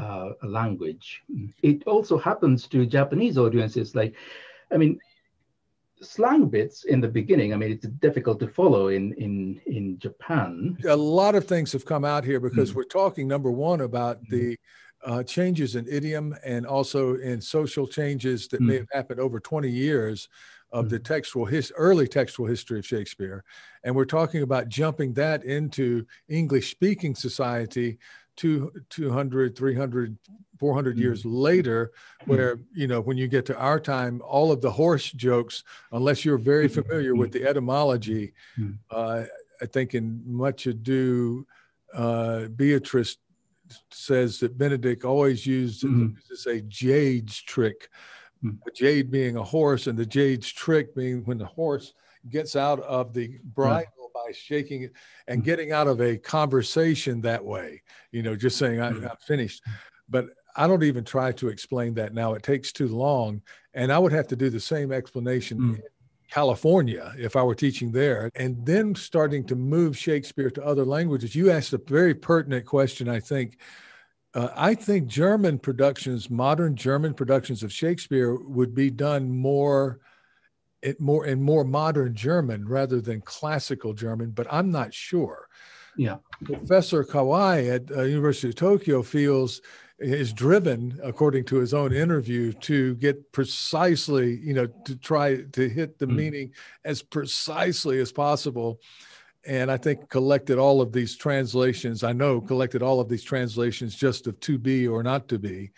uh, 0.00 0.30
language. 0.42 1.22
It 1.62 1.78
also 1.86 2.18
happens 2.18 2.66
to 2.72 2.84
Japanese 2.84 3.38
audiences. 3.38 3.94
Like, 3.94 4.14
I 4.72 4.76
mean, 4.76 4.98
slang 6.02 6.48
bits 6.56 6.84
in 6.84 7.00
the 7.00 7.12
beginning. 7.20 7.54
I 7.54 7.56
mean, 7.56 7.72
it's 7.72 7.86
difficult 8.06 8.38
to 8.40 8.48
follow 8.48 8.88
in 8.88 9.04
in 9.14 9.60
in 9.66 9.98
Japan. 9.98 10.76
A 10.86 10.96
lot 11.20 11.34
of 11.34 11.44
things 11.46 11.72
have 11.72 11.86
come 11.86 12.04
out 12.04 12.24
here 12.24 12.40
because 12.40 12.72
mm. 12.72 12.76
we're 12.76 12.92
talking 13.02 13.26
number 13.28 13.50
one 13.50 13.80
about 13.80 14.16
mm. 14.18 14.28
the 14.28 14.58
uh, 15.04 15.22
changes 15.22 15.76
in 15.76 15.86
idiom 15.88 16.34
and 16.44 16.66
also 16.66 17.16
in 17.16 17.40
social 17.40 17.86
changes 17.86 18.48
that 18.48 18.60
mm. 18.60 18.66
may 18.66 18.76
have 18.76 18.88
happened 18.92 19.20
over 19.20 19.38
20 19.38 19.68
years 19.68 20.28
of 20.72 20.86
mm. 20.86 20.90
the 20.90 20.98
textual 20.98 21.44
his 21.44 21.72
early 21.76 22.08
textual 22.08 22.48
history 22.48 22.78
of 22.78 22.86
Shakespeare. 22.86 23.44
And 23.84 23.94
we're 23.94 24.06
talking 24.06 24.42
about 24.42 24.68
jumping 24.68 25.12
that 25.14 25.44
into 25.44 26.06
English 26.28 26.70
speaking 26.70 27.14
society 27.14 27.98
two, 28.36 28.72
200, 28.90 29.56
300, 29.56 30.16
400 30.58 30.96
mm. 30.96 31.00
years 31.00 31.24
later, 31.24 31.92
where, 32.26 32.58
you 32.74 32.86
know, 32.86 33.00
when 33.00 33.16
you 33.16 33.28
get 33.28 33.46
to 33.46 33.56
our 33.56 33.78
time, 33.78 34.20
all 34.24 34.50
of 34.50 34.60
the 34.60 34.70
horse 34.70 35.10
jokes, 35.12 35.64
unless 35.92 36.24
you're 36.24 36.38
very 36.38 36.68
familiar 36.68 37.14
with 37.14 37.32
the 37.32 37.46
etymology, 37.46 38.32
uh, 38.90 39.24
I 39.60 39.66
think 39.66 39.94
in 39.94 40.22
much 40.26 40.66
ado, 40.66 41.46
uh, 41.94 42.46
Beatrice 42.48 43.18
says 43.90 44.38
that 44.40 44.58
Benedick 44.58 45.04
always 45.04 45.46
used 45.46 45.84
mm-hmm. 45.84 46.14
to 46.28 46.36
say 46.36 46.62
jade's 46.68 47.40
trick, 47.40 47.88
mm-hmm. 48.44 48.56
jade 48.74 49.10
being 49.10 49.36
a 49.36 49.42
horse, 49.42 49.86
and 49.86 49.98
the 49.98 50.06
jade's 50.06 50.50
trick 50.50 50.94
being 50.94 51.24
when 51.24 51.38
the 51.38 51.46
horse 51.46 51.94
gets 52.28 52.56
out 52.56 52.80
of 52.80 53.12
the 53.12 53.38
bridle 53.44 54.10
by 54.14 54.32
shaking 54.32 54.82
it 54.84 54.92
and 55.26 55.40
mm-hmm. 55.40 55.46
getting 55.46 55.72
out 55.72 55.86
of 55.86 56.00
a 56.00 56.16
conversation 56.16 57.20
that 57.20 57.44
way. 57.44 57.82
You 58.12 58.22
know, 58.22 58.36
just 58.36 58.58
saying 58.58 58.80
I, 58.80 58.88
am 58.88 59.10
finished. 59.26 59.62
But 60.08 60.26
I 60.56 60.66
don't 60.66 60.84
even 60.84 61.04
try 61.04 61.32
to 61.32 61.48
explain 61.48 61.94
that 61.94 62.14
now. 62.14 62.34
It 62.34 62.42
takes 62.42 62.72
too 62.72 62.88
long, 62.88 63.42
and 63.74 63.92
I 63.92 63.98
would 63.98 64.12
have 64.12 64.28
to 64.28 64.36
do 64.36 64.50
the 64.50 64.60
same 64.60 64.92
explanation 64.92 65.58
mm. 65.58 65.80
California 66.34 67.14
if 67.16 67.36
I 67.36 67.42
were 67.44 67.54
teaching 67.54 67.92
there, 67.92 68.28
and 68.34 68.66
then 68.66 68.96
starting 68.96 69.44
to 69.44 69.54
move 69.54 69.96
Shakespeare 69.96 70.50
to 70.50 70.64
other 70.64 70.84
languages. 70.84 71.36
You 71.36 71.52
asked 71.52 71.72
a 71.72 71.78
very 71.78 72.12
pertinent 72.12 72.66
question, 72.66 73.08
I 73.08 73.20
think. 73.20 73.58
Uh, 74.34 74.48
I 74.56 74.74
think 74.74 75.06
German 75.06 75.60
productions, 75.60 76.28
modern 76.28 76.74
German 76.74 77.14
productions 77.14 77.62
of 77.62 77.72
Shakespeare, 77.72 78.34
would 78.34 78.74
be 78.74 78.90
done 78.90 79.30
more, 79.30 80.00
it 80.82 81.00
more 81.00 81.24
in 81.24 81.40
more 81.40 81.64
modern 81.64 82.16
German 82.16 82.66
rather 82.66 83.00
than 83.00 83.20
classical 83.20 83.92
German. 83.92 84.30
But 84.32 84.48
I'm 84.50 84.72
not 84.72 84.92
sure. 84.92 85.46
Yeah, 85.96 86.16
Professor 86.44 87.04
Kawai 87.04 87.72
at 87.76 87.96
uh, 87.96 88.02
University 88.02 88.48
of 88.48 88.56
Tokyo 88.56 89.02
feels 89.04 89.60
is 89.98 90.32
driven, 90.32 90.98
according 91.02 91.44
to 91.44 91.56
his 91.56 91.72
own 91.72 91.92
interview, 91.92 92.52
to 92.52 92.94
get 92.96 93.30
precisely, 93.32 94.38
you 94.38 94.52
know, 94.52 94.66
to 94.84 94.96
try 94.96 95.42
to 95.52 95.68
hit 95.68 95.98
the 95.98 96.06
mm. 96.06 96.16
meaning 96.16 96.52
as 96.84 97.00
precisely 97.00 98.00
as 98.00 98.10
possible. 98.10 98.80
And 99.46 99.70
I 99.70 99.76
think 99.76 100.08
collected 100.08 100.58
all 100.58 100.80
of 100.80 100.92
these 100.92 101.16
translations. 101.16 102.02
I 102.02 102.12
know 102.12 102.40
collected 102.40 102.82
all 102.82 102.98
of 102.98 103.08
these 103.08 103.22
translations 103.22 103.94
just 103.94 104.26
of 104.26 104.40
to 104.40 104.58
be 104.58 104.88
or 104.88 105.02
not 105.02 105.28
to 105.28 105.38
be. 105.38 105.70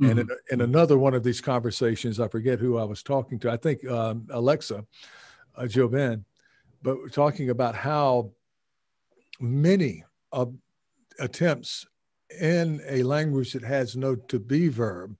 Mm-hmm. 0.00 0.10
And 0.10 0.20
in, 0.20 0.28
in, 0.50 0.60
another 0.60 0.98
one 0.98 1.14
of 1.14 1.22
these 1.22 1.40
conversations, 1.40 2.20
I 2.20 2.28
forget 2.28 2.58
who 2.58 2.78
I 2.78 2.84
was 2.84 3.02
talking 3.02 3.38
to. 3.40 3.50
I 3.50 3.56
think 3.56 3.88
um, 3.88 4.26
Alexa 4.30 4.84
uh, 5.56 5.66
Joubin, 5.66 6.24
but 6.82 6.96
we're 6.96 7.08
talking 7.08 7.50
about 7.50 7.74
how 7.74 8.30
many 9.40 10.04
uh, 10.32 10.46
attempts 11.18 11.86
in 12.40 12.80
a 12.88 13.02
language 13.02 13.52
that 13.52 13.62
has 13.62 13.96
no 13.96 14.14
to 14.16 14.38
be 14.38 14.68
verb. 14.68 15.16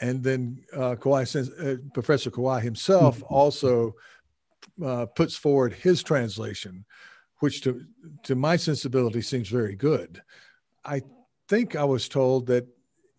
And 0.00 0.22
then 0.22 0.64
uh, 0.74 0.96
Kawai, 0.96 1.24
uh, 1.26 1.76
Professor 1.94 2.30
Kawai 2.30 2.60
himself 2.60 3.16
mm-hmm. 3.16 3.34
also 3.34 3.94
uh, 4.84 5.06
puts 5.06 5.36
forward 5.36 5.72
his 5.72 6.02
translation, 6.02 6.84
which 7.38 7.62
to, 7.62 7.82
to 8.24 8.34
my 8.34 8.56
sensibility 8.56 9.22
seems 9.22 9.48
very 9.48 9.74
good. 9.74 10.22
I 10.84 11.02
think 11.48 11.76
I 11.76 11.84
was 11.84 12.08
told 12.08 12.46
that 12.48 12.66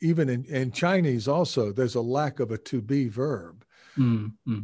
even 0.02 0.30
in, 0.30 0.46
in 0.46 0.72
Chinese 0.72 1.28
also, 1.28 1.72
there's 1.72 1.96
a 1.96 2.02
lack 2.02 2.40
of 2.40 2.52
a 2.52 2.58
to 2.60 2.82
be 2.82 3.08
verb. 3.08 3.66
Mm-hmm. 3.98 4.60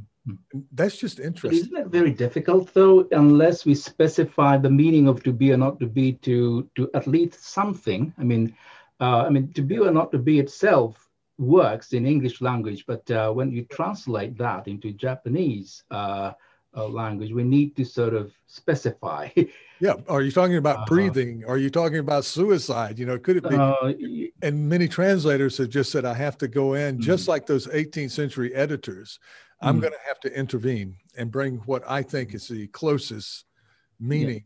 That's 0.71 0.97
just 0.97 1.19
interesting. 1.19 1.59
Isn't 1.59 1.77
it 1.77 1.87
very 1.87 2.11
difficult 2.11 2.73
though, 2.73 3.07
unless 3.11 3.65
we 3.65 3.75
specify 3.75 4.57
the 4.57 4.69
meaning 4.69 5.07
of 5.07 5.21
to 5.23 5.33
be 5.33 5.51
or 5.51 5.57
not 5.57 5.79
to 5.81 5.87
be 5.87 6.13
to 6.23 6.69
to 6.75 6.89
at 6.93 7.07
least 7.07 7.43
something? 7.43 8.13
I 8.17 8.23
mean, 8.23 8.55
uh, 9.01 9.23
I 9.27 9.29
mean 9.29 9.51
to 9.53 9.61
be 9.61 9.79
or 9.79 9.91
not 9.91 10.11
to 10.11 10.17
be 10.17 10.39
itself 10.39 11.09
works 11.37 11.91
in 11.91 12.05
English 12.05 12.41
language, 12.41 12.85
but 12.87 13.09
uh, 13.11 13.31
when 13.31 13.51
you 13.51 13.63
translate 13.63 14.37
that 14.37 14.67
into 14.67 14.93
Japanese 14.93 15.83
uh, 15.91 16.31
uh 16.75 16.87
language, 16.87 17.33
we 17.33 17.43
need 17.43 17.75
to 17.75 17.83
sort 17.83 18.13
of 18.13 18.31
specify. 18.47 19.27
yeah. 19.81 19.95
Are 20.07 20.21
you 20.21 20.31
talking 20.31 20.55
about 20.55 20.77
uh-huh. 20.77 20.85
breathing? 20.87 21.43
Are 21.45 21.57
you 21.57 21.69
talking 21.69 21.99
about 21.99 22.23
suicide? 22.23 22.97
You 22.97 23.05
know, 23.07 23.19
could 23.19 23.37
it 23.37 23.49
be? 23.49 23.55
Uh, 23.55 23.91
and 24.41 24.69
many 24.69 24.87
translators 24.87 25.57
have 25.57 25.69
just 25.69 25.91
said, 25.91 26.05
I 26.05 26.13
have 26.13 26.37
to 26.37 26.47
go 26.47 26.75
in, 26.75 26.95
mm-hmm. 26.95 27.03
just 27.03 27.27
like 27.27 27.45
those 27.45 27.67
18th 27.67 28.11
century 28.11 28.55
editors 28.55 29.19
I'm 29.63 29.77
mm. 29.77 29.81
going 29.81 29.93
to 29.93 30.07
have 30.07 30.19
to 30.21 30.37
intervene 30.37 30.97
and 31.17 31.31
bring 31.31 31.57
what 31.59 31.83
I 31.87 32.03
think 32.03 32.33
is 32.33 32.47
the 32.47 32.67
closest 32.67 33.45
meaning. 33.99 34.45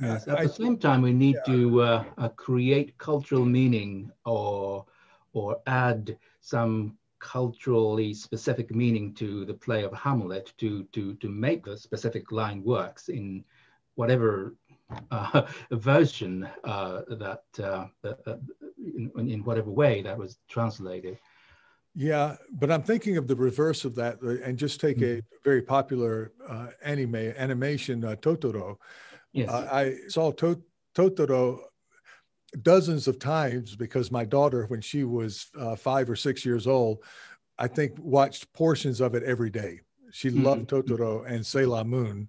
Yes. 0.00 0.28
At 0.28 0.38
I, 0.38 0.46
the 0.46 0.52
same 0.52 0.78
time, 0.78 1.02
we 1.02 1.12
need 1.12 1.36
yeah. 1.46 1.54
to 1.54 1.82
uh, 1.82 2.04
uh, 2.18 2.28
create 2.30 2.96
cultural 2.98 3.44
meaning 3.44 4.12
or 4.24 4.84
or 5.32 5.60
add 5.66 6.16
some 6.40 6.96
culturally 7.18 8.14
specific 8.14 8.74
meaning 8.74 9.12
to 9.14 9.44
the 9.44 9.54
play 9.54 9.82
of 9.84 9.92
Hamlet 9.92 10.52
to 10.58 10.84
to 10.92 11.14
to 11.14 11.28
make 11.28 11.64
the 11.64 11.76
specific 11.76 12.30
line 12.30 12.62
works 12.62 13.08
in 13.08 13.44
whatever 13.96 14.54
uh, 15.10 15.42
version 15.72 16.48
uh, 16.64 17.02
that 17.08 17.42
uh, 17.58 17.86
uh, 18.04 18.36
in, 18.78 19.10
in 19.16 19.44
whatever 19.44 19.70
way 19.70 20.02
that 20.02 20.16
was 20.16 20.38
translated. 20.48 21.18
Yeah, 22.00 22.36
but 22.52 22.70
I'm 22.70 22.84
thinking 22.84 23.16
of 23.16 23.26
the 23.26 23.34
reverse 23.34 23.84
of 23.84 23.96
that, 23.96 24.18
uh, 24.22 24.40
and 24.44 24.56
just 24.56 24.80
take 24.80 24.98
mm-hmm. 24.98 25.18
a 25.18 25.40
very 25.42 25.62
popular 25.62 26.30
uh, 26.48 26.68
anime 26.80 27.16
animation, 27.16 28.04
uh, 28.04 28.14
Totoro. 28.14 28.76
Yes. 29.32 29.48
Uh, 29.48 29.68
I 29.72 29.96
saw 30.06 30.30
to- 30.30 30.62
Totoro 30.94 31.58
dozens 32.62 33.08
of 33.08 33.18
times 33.18 33.74
because 33.74 34.12
my 34.12 34.24
daughter, 34.24 34.66
when 34.66 34.80
she 34.80 35.02
was 35.02 35.48
uh, 35.58 35.74
five 35.74 36.08
or 36.08 36.14
six 36.14 36.44
years 36.44 36.68
old, 36.68 37.02
I 37.58 37.66
think 37.66 37.94
watched 37.98 38.52
portions 38.52 39.00
of 39.00 39.16
it 39.16 39.24
every 39.24 39.50
day. 39.50 39.80
She 40.12 40.28
mm-hmm. 40.28 40.44
loved 40.44 40.68
Totoro 40.68 41.26
and 41.26 41.44
Sailor 41.44 41.82
Moon, 41.82 42.28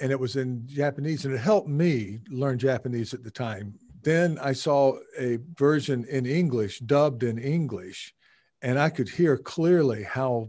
and 0.00 0.12
it 0.12 0.20
was 0.20 0.36
in 0.36 0.62
Japanese, 0.64 1.24
and 1.24 1.34
it 1.34 1.38
helped 1.38 1.68
me 1.68 2.20
learn 2.30 2.56
Japanese 2.56 3.14
at 3.14 3.24
the 3.24 3.32
time. 3.32 3.74
Then 4.00 4.38
I 4.40 4.52
saw 4.52 4.96
a 5.18 5.40
version 5.56 6.04
in 6.04 6.24
English, 6.24 6.78
dubbed 6.78 7.24
in 7.24 7.36
English 7.36 8.14
and 8.62 8.78
I 8.78 8.90
could 8.90 9.08
hear 9.08 9.36
clearly 9.36 10.02
how 10.02 10.48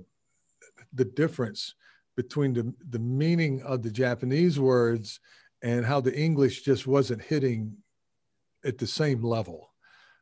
the 0.93 1.05
difference 1.05 1.75
between 2.15 2.53
the, 2.53 2.73
the 2.89 2.99
meaning 2.99 3.61
of 3.61 3.83
the 3.83 3.91
Japanese 3.91 4.59
words 4.59 5.19
and 5.61 5.85
how 5.85 6.01
the 6.01 6.17
English 6.17 6.63
just 6.63 6.87
wasn't 6.87 7.21
hitting 7.21 7.77
at 8.65 8.77
the 8.77 8.87
same 8.87 9.23
level. 9.23 9.71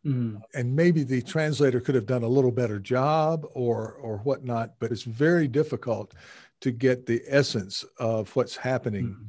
Mm. 0.05 0.41
And 0.53 0.75
maybe 0.75 1.03
the 1.03 1.21
translator 1.21 1.79
could 1.79 1.95
have 1.95 2.05
done 2.05 2.23
a 2.23 2.27
little 2.27 2.51
better 2.51 2.79
job 2.79 3.45
or 3.53 3.93
or 3.93 4.19
whatnot, 4.19 4.75
but 4.79 4.91
it's 4.91 5.03
very 5.03 5.47
difficult 5.47 6.13
to 6.61 6.71
get 6.71 7.05
the 7.05 7.21
essence 7.27 7.83
of 7.99 8.33
what's 8.35 8.55
happening. 8.55 9.05
Mm. 9.05 9.27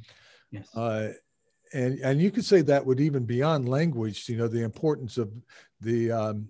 Yes. 0.50 0.76
Uh, 0.76 1.12
and 1.72 1.98
and 2.00 2.20
you 2.20 2.30
could 2.30 2.44
say 2.44 2.60
that 2.62 2.84
would 2.84 3.00
even 3.00 3.24
beyond 3.24 3.68
language, 3.68 4.28
you 4.28 4.36
know, 4.36 4.48
the 4.48 4.62
importance 4.62 5.18
of 5.18 5.30
the 5.80 6.10
um, 6.10 6.48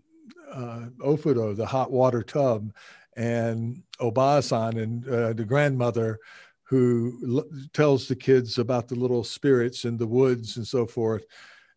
uh, 0.53 0.87
Ofuro, 1.01 1.57
the 1.57 1.67
hot 1.67 1.91
water 1.91 2.23
tub, 2.23 2.73
and 3.17 3.83
Obasan 4.01 4.81
and 4.81 5.09
uh, 5.09 5.33
the 5.33 5.45
grandmother 5.45 6.19
who 6.63 7.19
l- 7.27 7.69
tells 7.73 8.07
the 8.07 8.17
kids 8.17 8.59
about 8.59 8.89
the 8.89 8.95
little 8.95 9.25
spirits 9.25 9.85
in 9.85 9.97
the 9.97 10.07
woods 10.07 10.57
and 10.57 10.67
so 10.67 10.87
forth. 10.87 11.25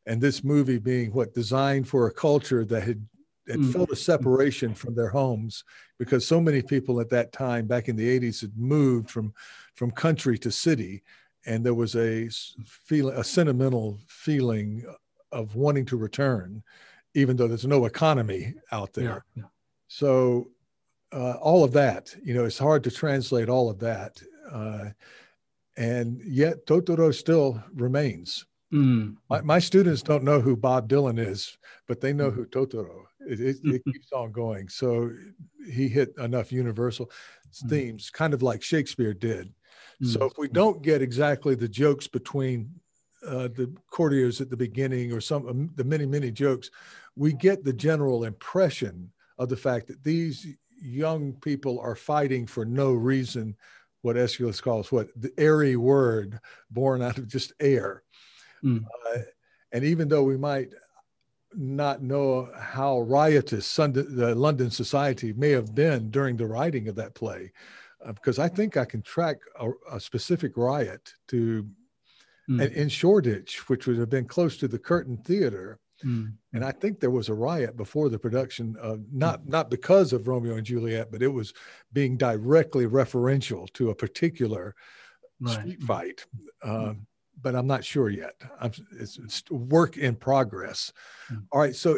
And 0.05 0.19
this 0.19 0.43
movie 0.43 0.79
being 0.79 1.11
what 1.13 1.33
designed 1.33 1.87
for 1.87 2.07
a 2.07 2.13
culture 2.13 2.65
that 2.65 2.83
had, 2.83 3.07
had 3.47 3.59
mm. 3.59 3.73
felt 3.73 3.91
a 3.91 3.95
separation 3.95 4.73
from 4.73 4.93
their 4.93 5.09
homes 5.09 5.63
because 5.97 6.27
so 6.27 6.41
many 6.41 6.61
people 6.61 6.99
at 6.99 7.09
that 7.09 7.31
time 7.31 7.67
back 7.67 7.87
in 7.87 7.95
the 7.95 8.19
80s 8.19 8.41
had 8.41 8.57
moved 8.57 9.09
from 9.09 9.33
from 9.75 9.91
country 9.91 10.37
to 10.39 10.51
city 10.51 11.03
and 11.45 11.65
there 11.65 11.73
was 11.73 11.95
a 11.95 12.29
feeling 12.65 13.15
a 13.17 13.23
sentimental 13.23 13.99
feeling 14.07 14.83
of 15.31 15.55
wanting 15.55 15.85
to 15.85 15.97
return 15.97 16.63
even 17.13 17.35
though 17.35 17.47
there's 17.47 17.65
no 17.65 17.85
economy 17.85 18.53
out 18.71 18.93
there. 18.93 19.25
Yeah. 19.35 19.43
So 19.87 20.49
uh, 21.11 21.33
all 21.33 21.63
of 21.63 21.73
that, 21.73 22.15
you 22.23 22.33
know, 22.33 22.45
it's 22.45 22.57
hard 22.57 22.83
to 22.85 22.91
translate 22.91 23.49
all 23.49 23.69
of 23.69 23.79
that. 23.79 24.21
Uh, 24.51 24.89
and 25.77 26.21
yet 26.25 26.65
Totoro 26.65 27.13
still 27.13 27.61
remains. 27.73 28.45
Mm. 28.73 29.17
My, 29.29 29.41
my, 29.41 29.59
students 29.59 30.01
don't 30.01 30.23
know 30.23 30.39
who 30.39 30.55
Bob 30.55 30.87
Dylan 30.87 31.19
is, 31.19 31.57
but 31.87 31.99
they 31.99 32.13
know 32.13 32.31
mm. 32.31 32.35
who 32.35 32.45
Totoro. 32.45 33.03
It, 33.19 33.41
it, 33.41 33.57
it 33.63 33.83
keeps 33.91 34.13
on 34.13 34.31
going. 34.31 34.69
So 34.69 35.11
he 35.69 35.89
hit 35.89 36.13
enough 36.17 36.51
universal 36.51 37.07
mm. 37.07 37.69
themes, 37.69 38.09
kind 38.09 38.33
of 38.33 38.41
like 38.41 38.63
Shakespeare 38.63 39.13
did. 39.13 39.53
So 40.03 40.19
mm. 40.19 40.31
if 40.31 40.37
we 40.37 40.47
don't 40.47 40.81
get 40.81 41.01
exactly 41.01 41.53
the 41.55 41.67
jokes 41.67 42.07
between 42.07 42.71
uh, 43.25 43.47
the 43.49 43.71
courtiers 43.89 44.41
at 44.41 44.49
the 44.49 44.57
beginning 44.57 45.11
or 45.11 45.21
some 45.21 45.47
um, 45.47 45.71
the 45.75 45.83
many 45.83 46.05
many 46.05 46.31
jokes 46.31 46.71
we 47.15 47.33
get 47.33 47.63
the 47.63 47.73
general 47.73 48.23
impression 48.23 49.11
of 49.37 49.49
the 49.49 49.57
fact 49.57 49.87
that 49.87 50.03
these 50.03 50.47
young 50.81 51.33
people 51.33 51.79
are 51.79 51.95
fighting 51.95 52.47
for 52.47 52.65
no 52.65 52.93
reason 52.93 53.55
what 54.01 54.17
Escalus 54.17 54.61
calls 54.61 54.91
what 54.91 55.09
the 55.15 55.31
airy 55.37 55.75
word 55.75 56.39
born 56.71 57.01
out 57.01 57.17
of 57.17 57.27
just 57.27 57.53
air 57.59 58.03
mm. 58.63 58.83
uh, 59.13 59.19
and 59.71 59.83
even 59.83 60.07
though 60.07 60.23
we 60.23 60.37
might 60.37 60.73
not 61.53 62.01
know 62.01 62.49
how 62.57 63.01
riotous 63.01 63.75
the 63.75 64.33
london 64.35 64.71
society 64.71 65.33
may 65.33 65.49
have 65.49 65.75
been 65.75 66.09
during 66.09 66.37
the 66.37 66.47
writing 66.47 66.87
of 66.87 66.95
that 66.95 67.13
play 67.13 67.51
uh, 68.05 68.13
because 68.13 68.39
i 68.39 68.47
think 68.47 68.77
i 68.77 68.85
can 68.85 69.01
track 69.01 69.35
a, 69.59 69.69
a 69.91 69.99
specific 69.99 70.55
riot 70.55 71.13
to 71.27 71.67
mm. 72.51 72.73
in 72.73 72.89
Shoreditch, 72.89 73.69
which 73.69 73.87
would 73.87 73.97
have 73.97 74.09
been 74.09 74.25
close 74.25 74.57
to 74.57 74.67
the 74.67 74.79
Curtain 74.79 75.17
Theater. 75.17 75.79
Mm. 76.03 76.33
And 76.53 76.65
I 76.65 76.71
think 76.71 76.99
there 76.99 77.11
was 77.11 77.29
a 77.29 77.33
riot 77.33 77.77
before 77.77 78.09
the 78.09 78.19
production 78.19 78.75
of 78.81 79.01
not 79.11 79.47
not 79.47 79.69
because 79.69 80.13
of 80.13 80.27
Romeo 80.27 80.55
and 80.55 80.65
Juliet, 80.65 81.11
but 81.11 81.21
it 81.21 81.27
was 81.27 81.53
being 81.93 82.17
directly 82.17 82.87
referential 82.87 83.71
to 83.73 83.91
a 83.91 83.95
particular 83.95 84.75
right. 85.39 85.59
street 85.59 85.81
fight. 85.83 86.25
mm. 86.65 86.97
But 87.43 87.55
I'm 87.55 87.65
not 87.65 87.83
sure 87.83 88.09
yet. 88.09 88.35
It's, 88.61 89.17
it's, 89.17 89.43
work 89.49 89.97
in 89.97 90.15
progress. 90.15 90.93
Mm. 91.31 91.43
All 91.51 91.59
right. 91.59 91.75
So 91.75 91.97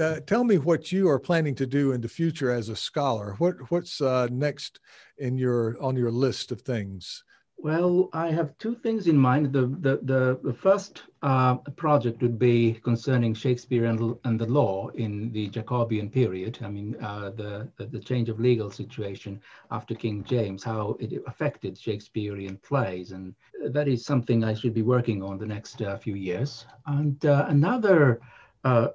uh, 0.00 0.20
tell 0.20 0.44
me 0.44 0.58
what 0.58 0.92
you 0.92 1.08
are 1.08 1.18
planning 1.18 1.56
to 1.56 1.66
do 1.66 1.92
in 1.92 2.00
the 2.00 2.08
future 2.08 2.52
as 2.52 2.68
a 2.68 2.76
scholar. 2.76 3.34
What 3.38 3.56
what's 3.70 4.00
uh, 4.00 4.28
next 4.30 4.78
in 5.18 5.36
your 5.36 5.76
on 5.80 5.96
your 5.96 6.12
list 6.12 6.52
of 6.52 6.60
things? 6.62 7.24
Well, 7.56 8.10
I 8.12 8.30
have 8.30 8.58
two 8.58 8.74
things 8.74 9.06
in 9.06 9.16
mind. 9.16 9.52
The 9.52 9.66
the 9.66 9.98
the, 10.02 10.38
the 10.42 10.52
first 10.52 11.02
uh, 11.22 11.56
project 11.76 12.20
would 12.20 12.38
be 12.38 12.74
concerning 12.84 13.32
Shakespeare 13.32 13.86
and, 13.86 14.16
and 14.24 14.38
the 14.38 14.46
law 14.46 14.88
in 14.88 15.32
the 15.32 15.48
Jacobean 15.48 16.10
period. 16.10 16.58
I 16.62 16.68
mean, 16.68 16.94
uh, 17.00 17.30
the, 17.30 17.70
the, 17.76 17.86
the 17.86 18.00
change 18.00 18.28
of 18.28 18.38
legal 18.38 18.70
situation 18.70 19.40
after 19.70 19.94
King 19.94 20.24
James, 20.24 20.62
how 20.62 20.96
it 21.00 21.22
affected 21.26 21.78
Shakespearean 21.78 22.58
plays, 22.58 23.12
and 23.12 23.34
that 23.70 23.88
is 23.88 24.04
something 24.04 24.44
I 24.44 24.52
should 24.52 24.74
be 24.74 24.82
working 24.82 25.22
on 25.22 25.38
the 25.38 25.46
next 25.46 25.80
uh, 25.80 25.96
few 25.96 26.16
years. 26.16 26.66
And 26.86 27.24
uh, 27.24 27.46
another 27.48 28.20
uh, 28.64 28.88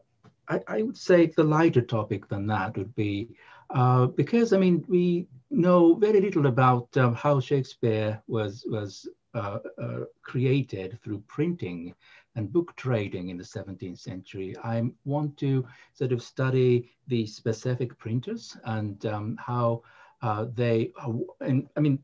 I, 0.47 0.61
I, 0.67 0.81
would 0.81 0.97
say 0.97 1.27
the 1.27 1.43
lighter 1.43 1.81
topic 1.81 2.27
than 2.27 2.47
that 2.47 2.77
would 2.77 2.93
be 2.95 3.29
uh, 3.69 4.07
because 4.07 4.51
I 4.51 4.57
mean 4.57 4.83
we 4.87 5.27
know 5.49 5.95
very 5.95 6.21
little 6.21 6.47
about 6.47 6.95
um, 6.97 7.15
how 7.15 7.39
Shakespeare 7.39 8.21
was 8.27 8.65
was 8.67 9.07
uh, 9.33 9.59
uh, 9.81 9.99
created 10.23 10.99
through 11.03 11.23
printing 11.27 11.93
and 12.35 12.51
book 12.51 12.75
trading 12.75 13.29
in 13.29 13.37
the 13.37 13.43
17th 13.43 13.99
century. 13.99 14.55
I 14.63 14.89
want 15.05 15.37
to 15.37 15.65
sort 15.93 16.11
of 16.11 16.23
study 16.23 16.89
the 17.07 17.25
specific 17.27 17.97
printers 17.97 18.57
and 18.63 19.05
um, 19.05 19.37
how 19.39 19.83
uh, 20.21 20.45
they, 20.53 20.91
and 21.41 21.67
I 21.75 21.79
mean, 21.79 21.99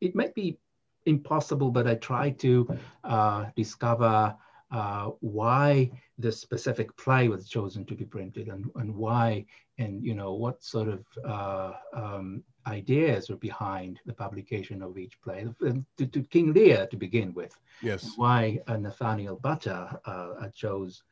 it 0.00 0.14
might 0.14 0.34
be 0.34 0.58
impossible, 1.06 1.70
but 1.70 1.86
I 1.86 1.94
try 1.94 2.30
to 2.30 2.68
uh, 3.04 3.46
discover 3.56 4.36
uh, 4.70 5.10
why 5.20 5.90
the 6.18 6.30
specific 6.30 6.96
play 6.96 7.28
was 7.28 7.48
chosen 7.48 7.84
to 7.86 7.94
be 7.94 8.04
printed 8.04 8.48
and, 8.48 8.70
and 8.76 8.94
why 8.94 9.46
and 9.78 10.04
you 10.04 10.14
know 10.14 10.34
what 10.34 10.62
sort 10.62 10.88
of 10.88 11.04
uh, 11.24 11.72
um, 11.92 12.44
ideas 12.66 13.30
were 13.30 13.36
behind 13.36 14.00
the 14.06 14.12
publication 14.12 14.82
of 14.82 14.98
each 14.98 15.20
play 15.22 15.46
to, 15.60 16.06
to, 16.06 16.22
King 16.24 16.52
Lear 16.52 16.86
to 16.86 16.96
begin 16.96 17.32
with. 17.34 17.56
Yes. 17.82 18.12
Why 18.16 18.60
uh, 18.66 18.76
Nathaniel 18.76 19.36
Butter 19.36 19.98
uh, 20.04 20.48
chose 20.54 21.02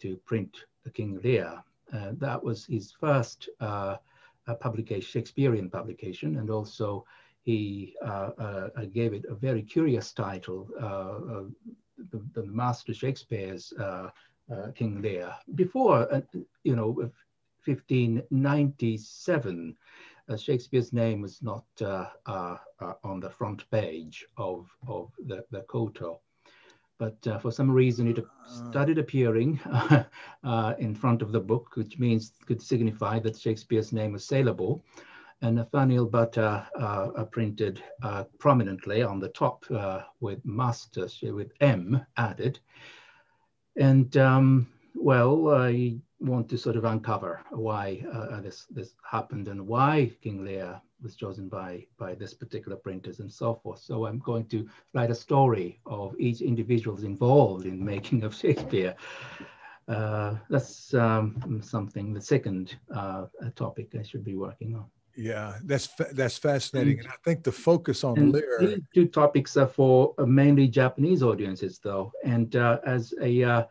to 0.00 0.16
print 0.18 0.56
the 0.84 0.90
King 0.90 1.20
Lear. 1.22 1.62
Uh, 1.92 2.12
that 2.18 2.42
was 2.42 2.66
his 2.66 2.92
first 2.92 3.48
uh, 3.60 3.96
publication, 4.60 5.06
Shakespearean 5.06 5.70
publication, 5.70 6.38
and 6.38 6.50
also 6.50 7.04
he 7.42 7.96
gave 8.92 9.14
it 9.14 9.24
a 9.28 9.34
very 9.34 9.62
curious 9.62 10.12
title, 10.12 10.68
the, 12.10 12.22
the 12.32 12.44
master 12.44 12.94
Shakespeare's 12.94 13.72
uh, 13.78 14.08
uh, 14.50 14.72
King 14.74 15.00
Lear. 15.00 15.32
Before, 15.54 16.12
uh, 16.12 16.20
you 16.64 16.74
know, 16.76 17.10
1597, 17.64 19.76
Shakespeare's 20.36 20.92
name 20.92 21.22
was 21.22 21.42
not 21.42 21.64
on 21.80 23.20
the 23.20 23.30
front 23.30 23.70
page 23.70 24.26
of, 24.36 24.68
of 24.86 25.12
the, 25.26 25.44
the 25.50 25.60
quarto 25.62 26.20
but 27.02 27.26
uh, 27.26 27.36
for 27.36 27.50
some 27.50 27.68
reason 27.68 28.06
it 28.06 28.24
started 28.46 28.96
appearing 28.96 29.58
uh, 30.44 30.74
in 30.78 30.94
front 30.94 31.20
of 31.20 31.32
the 31.32 31.40
book, 31.40 31.74
which 31.74 31.98
means 31.98 32.32
could 32.46 32.62
signify 32.62 33.18
that 33.18 33.36
Shakespeare's 33.36 33.92
name 33.92 34.12
was 34.12 34.24
saleable. 34.24 34.84
And 35.40 35.56
Nathaniel 35.56 36.06
Butter 36.06 36.64
uh, 36.78 37.08
uh, 37.16 37.24
printed 37.24 37.82
uh, 38.04 38.22
prominently 38.38 39.02
on 39.02 39.18
the 39.18 39.30
top 39.30 39.64
uh, 39.72 40.02
with 40.20 40.44
master 40.44 41.08
with 41.22 41.50
M 41.60 42.06
added. 42.16 42.60
And 43.76 44.16
um, 44.16 44.68
well, 44.94 45.48
I 45.48 45.96
want 46.22 46.48
to 46.48 46.58
sort 46.58 46.76
of 46.76 46.84
uncover 46.84 47.40
why 47.50 48.02
uh, 48.12 48.40
this 48.40 48.66
this 48.70 48.94
happened 49.10 49.48
and 49.48 49.66
why 49.66 50.10
King 50.22 50.44
Lear 50.44 50.80
was 51.02 51.16
chosen 51.16 51.48
by 51.48 51.86
by 51.98 52.14
this 52.14 52.32
particular 52.32 52.76
printers 52.76 53.20
and 53.20 53.30
so 53.30 53.54
forth. 53.54 53.80
So 53.80 54.06
I'm 54.06 54.20
going 54.20 54.46
to 54.46 54.68
write 54.94 55.10
a 55.10 55.14
story 55.14 55.80
of 55.86 56.14
each 56.18 56.40
individuals 56.40 57.02
involved 57.02 57.66
in 57.66 57.84
making 57.84 58.24
of 58.24 58.34
Shakespeare. 58.34 58.94
Uh, 59.88 60.36
that's 60.48 60.94
um, 60.94 61.60
something, 61.62 62.14
the 62.14 62.20
second 62.20 62.76
topic 63.56 63.94
I 63.98 64.02
should 64.02 64.24
be 64.24 64.36
working 64.36 64.76
on. 64.76 64.84
Yeah, 65.16 65.58
that's 65.64 65.88
that's 66.12 66.38
fascinating, 66.38 66.98
and, 66.98 67.06
and 67.06 67.08
I 67.08 67.16
think 67.22 67.44
the 67.44 67.52
focus 67.52 68.02
on 68.02 68.32
Lear. 68.32 68.58
These 68.60 68.80
two 68.94 69.06
topics 69.06 69.56
are 69.58 69.66
for 69.66 70.14
uh, 70.16 70.24
mainly 70.24 70.68
Japanese 70.68 71.22
audiences, 71.22 71.78
though, 71.82 72.12
and 72.24 72.56
uh, 72.56 72.78
as 72.86 73.12
a 73.20 73.44
uh, 73.44 73.64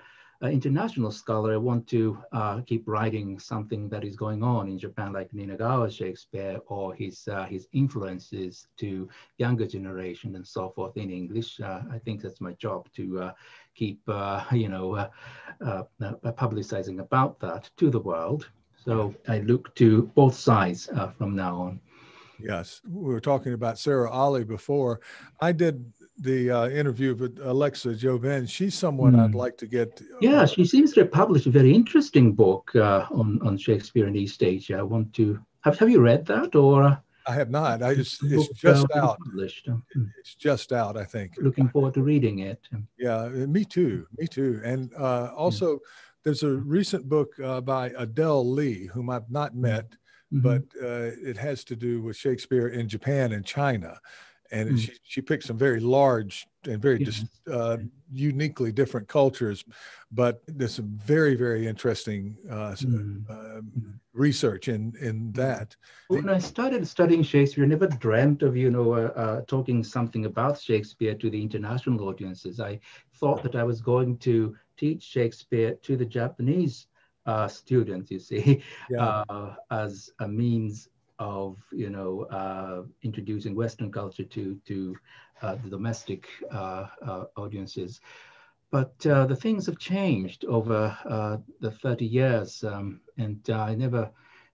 international 0.50 1.12
scholar, 1.12 1.54
I 1.54 1.58
want 1.58 1.88
to 1.90 2.18
uh, 2.32 2.62
keep 2.62 2.88
writing 2.88 3.38
something 3.40 3.88
that 3.90 4.04
is 4.04 4.16
going 4.16 4.42
on 4.42 4.68
in 4.68 4.80
Japan, 4.80 5.14
like 5.14 5.32
Ninagawa 5.32 5.92
Shakespeare 5.92 6.60
or 6.68 6.96
his 6.96 7.28
uh, 7.28 7.46
his 7.46 7.68
influences 7.74 8.68
to 8.78 9.08
younger 9.38 9.68
generation 9.68 10.36
and 10.36 10.48
so 10.48 10.70
forth 10.70 10.98
in 10.98 11.12
English. 11.12 11.60
Uh, 11.60 11.82
I 11.92 12.00
think 12.00 12.22
that's 12.22 12.42
my 12.42 12.54
job 12.54 12.90
to 12.96 13.32
keep 13.76 14.02
you 14.52 14.70
know 14.70 15.08
publicizing 16.44 17.00
about 17.00 17.40
that 17.40 17.70
to 17.78 17.90
the 17.90 18.00
world. 18.00 18.50
So 18.84 19.14
I 19.28 19.40
look 19.40 19.76
to 19.76 20.04
both 20.16 20.34
sides 20.34 20.90
from 21.18 21.36
now 21.36 21.56
on. 21.56 21.80
Yes, 22.40 22.82
we 22.88 23.14
were 23.14 23.22
talking 23.22 23.54
about 23.54 23.78
Sarah 23.78 24.10
Ollie 24.10 24.44
before. 24.44 25.02
I 25.40 25.52
did 25.52 25.94
the 26.22 26.52
uh, 26.52 26.70
interview 26.70 27.16
with 27.16 27.40
Alexa 27.44 27.96
Joubin. 27.96 28.46
She's 28.46 28.76
someone 28.76 29.14
mm. 29.14 29.24
I'd 29.24 29.32
hmm. 29.32 29.38
like 29.38 29.58
to 29.58 29.68
get. 29.68 30.02
Uh, 30.02 30.18
yeah, 30.22 30.46
she 30.46 30.66
seems 30.66 30.94
to 30.94 31.02
have 31.02 31.12
published 31.12 31.48
a 31.48 31.52
very 31.52 31.74
interesting 31.74 32.34
book 32.34 32.72
uh, 32.76 33.08
on 33.12 33.40
on 33.44 33.58
Shakespeare 33.58 34.08
in 34.08 34.16
East 34.16 34.44
Asia. 34.44 34.78
I 34.78 34.84
want 34.84 35.14
to 35.16 35.40
have 35.62 35.78
have 35.80 35.90
you 35.90 36.02
read 36.02 36.26
that 36.28 36.56
or? 36.56 36.84
Uh, 36.84 36.98
I 37.28 37.34
have 37.34 37.50
not. 37.50 37.84
I 37.84 37.94
just 37.96 38.24
it's 38.24 38.48
just 38.50 38.88
out. 38.96 39.20
Published. 39.20 39.68
Hmm. 39.68 40.06
It's 40.20 40.36
just 40.36 40.72
out. 40.72 40.96
I 40.96 41.04
think. 41.04 41.34
Looking 41.38 41.70
forward 41.70 41.94
to 41.96 42.04
reading 42.04 42.40
it. 42.40 42.68
Yeah, 42.98 43.28
me 43.28 43.66
too. 43.66 44.08
Me 44.18 44.28
too. 44.28 44.62
And 44.64 44.94
uh, 44.96 45.32
also. 45.36 45.74
Yeah 45.74 45.80
there's 46.24 46.44
a 46.44 46.50
recent 46.52 47.10
book 47.10 47.34
uh, 47.44 47.62
by 47.62 47.92
Adele 47.98 48.48
Lee, 48.48 48.86
whom 48.86 49.10
I've 49.10 49.30
not 49.32 49.56
met, 49.56 49.90
mm-hmm. 50.32 50.42
but 50.42 50.62
uh, 50.82 51.12
it 51.20 51.38
has 51.38 51.64
to 51.66 51.76
do 51.76 52.02
with 52.02 52.16
Shakespeare 52.16 52.68
in 52.68 52.88
Japan 52.88 53.32
and 53.32 53.46
China. 53.46 54.00
And 54.52 54.70
mm-hmm. 54.70 54.78
she, 54.78 54.92
she 55.04 55.22
picked 55.22 55.44
some 55.44 55.58
very 55.58 55.80
large 55.80 56.46
and 56.66 56.82
very 56.82 57.04
dis, 57.04 57.24
uh, 57.52 57.78
uniquely 58.12 58.72
different 58.72 59.08
cultures, 59.08 59.64
but 60.12 60.42
there's 60.48 60.76
some 60.76 61.00
very, 61.04 61.36
very 61.36 61.68
interesting 61.68 62.38
uh, 62.50 62.76
mm-hmm. 62.76 63.92
Research 64.14 64.68
in, 64.68 64.94
in 65.00 65.32
that. 65.32 65.74
When 66.10 66.28
I 66.28 66.38
started 66.38 66.86
studying 66.86 67.24
Shakespeare, 67.24 67.64
I 67.64 67.68
never 67.68 67.88
dreamt 67.88 68.44
of, 68.44 68.58
you 68.58 68.70
know, 68.70 68.94
uh, 68.94 69.14
uh, 69.16 69.42
talking 69.48 69.86
something 69.86 70.26
about 70.26 70.60
Shakespeare 70.60 71.16
to 71.16 71.30
the 71.30 71.42
international 71.42 72.10
audiences. 72.10 72.60
I 72.60 72.82
thought 73.14 73.42
that 73.44 73.56
I 73.56 73.64
was 73.64 73.80
going 73.80 74.18
to 74.18 74.54
teach 74.76 75.02
Shakespeare 75.02 75.76
to 75.76 75.96
the 75.96 76.06
Japanese 76.06 76.88
uh, 77.26 77.48
students, 77.48 78.12
you 78.12 78.20
see, 78.20 78.62
yeah. 78.90 79.24
uh, 79.30 79.56
as 79.70 80.10
a 80.20 80.28
means 80.28 80.90
of, 81.22 81.56
you 81.72 81.92
know, 81.92 82.24
uh, 82.32 82.82
introducing 83.04 83.56
Western 83.56 83.92
culture 83.92 84.24
to, 84.24 84.60
to 84.66 84.96
uh, 85.44 85.56
the 85.64 85.70
domestic 85.70 86.28
uh, 86.52 86.88
uh, 87.06 87.26
audiences. 87.38 88.02
But 88.72 88.98
the 89.00 89.38
things 89.40 89.66
have 89.68 89.78
changed 89.78 90.46
over 90.46 90.98
the 91.60 91.72
30 91.72 92.06
years, 92.06 92.64
um, 92.64 93.02
and 93.18 93.48
I 93.50 93.76
never 93.76 94.10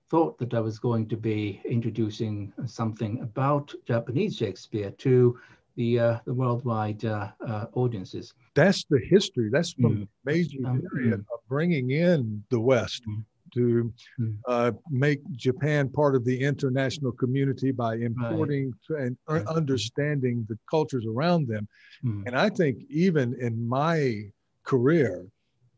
thought 0.09 0.39
that 0.39 0.53
I 0.53 0.59
was 0.59 0.79
going 0.79 1.07
to 1.09 1.17
be 1.17 1.61
introducing 1.65 2.51
something 2.65 3.21
about 3.21 3.73
Japanese 3.85 4.35
Shakespeare 4.37 4.91
to 4.91 5.39
the 5.77 5.99
uh, 5.99 6.17
the 6.25 6.33
worldwide 6.33 7.05
uh, 7.05 7.29
uh, 7.47 7.65
audiences. 7.73 8.33
That's 8.55 8.83
the 8.89 8.99
history. 8.99 9.49
That's 9.51 9.73
the 9.75 9.89
mm. 9.89 10.07
major 10.25 10.57
um, 10.65 10.81
period 10.91 11.19
mm. 11.19 11.33
of 11.33 11.39
bringing 11.47 11.91
in 11.91 12.43
the 12.49 12.59
West. 12.59 13.03
Mm. 13.07 13.23
To 13.57 13.93
mm. 14.19 14.37
uh, 14.47 14.71
make 14.89 15.19
Japan 15.35 15.89
part 15.89 16.15
of 16.15 16.23
the 16.25 16.39
international 16.39 17.11
community 17.11 17.71
by 17.71 17.95
importing 17.95 18.71
right. 18.89 19.03
and 19.03 19.17
right. 19.27 19.45
understanding 19.47 20.45
the 20.47 20.57
cultures 20.69 21.05
around 21.07 21.47
them. 21.47 21.67
Mm. 22.05 22.27
And 22.27 22.35
I 22.35 22.49
think 22.49 22.83
even 22.89 23.35
in 23.39 23.67
my 23.67 24.29
career, 24.63 25.25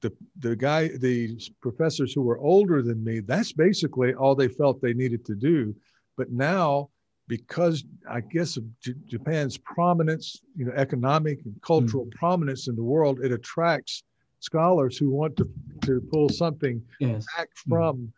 the 0.02 0.12
the 0.40 0.56
guy 0.56 0.90
the 0.90 1.40
professors 1.62 2.14
who 2.14 2.22
were 2.22 2.40
older 2.40 2.82
than 2.82 3.04
me 3.04 3.20
that's 3.20 3.52
basically 3.52 4.14
all 4.14 4.34
they 4.34 4.48
felt 4.48 4.82
they 4.82 4.94
needed 4.94 5.26
to 5.26 5.36
do 5.36 5.76
but 6.16 6.32
now 6.32 6.90
because 7.30 7.84
I 8.10 8.20
guess 8.22 8.58
of 8.58 8.64
J- 8.82 8.94
Japan's 9.06 9.56
prominence, 9.58 10.42
you 10.58 10.66
know, 10.66 10.74
economic 10.76 11.40
and 11.46 11.56
cultural 11.62 12.08
mm. 12.08 12.12
prominence 12.12 12.68
in 12.68 12.76
the 12.76 12.84
world, 12.84 13.20
it 13.24 13.32
attracts 13.32 14.04
scholars 14.40 14.98
who 14.98 15.10
want 15.10 15.38
to, 15.38 15.50
to 15.84 16.02
pull 16.12 16.30
something 16.30 16.82
yes. 17.00 17.26
back 17.38 17.50
from 17.68 17.98
mm. 17.98 18.10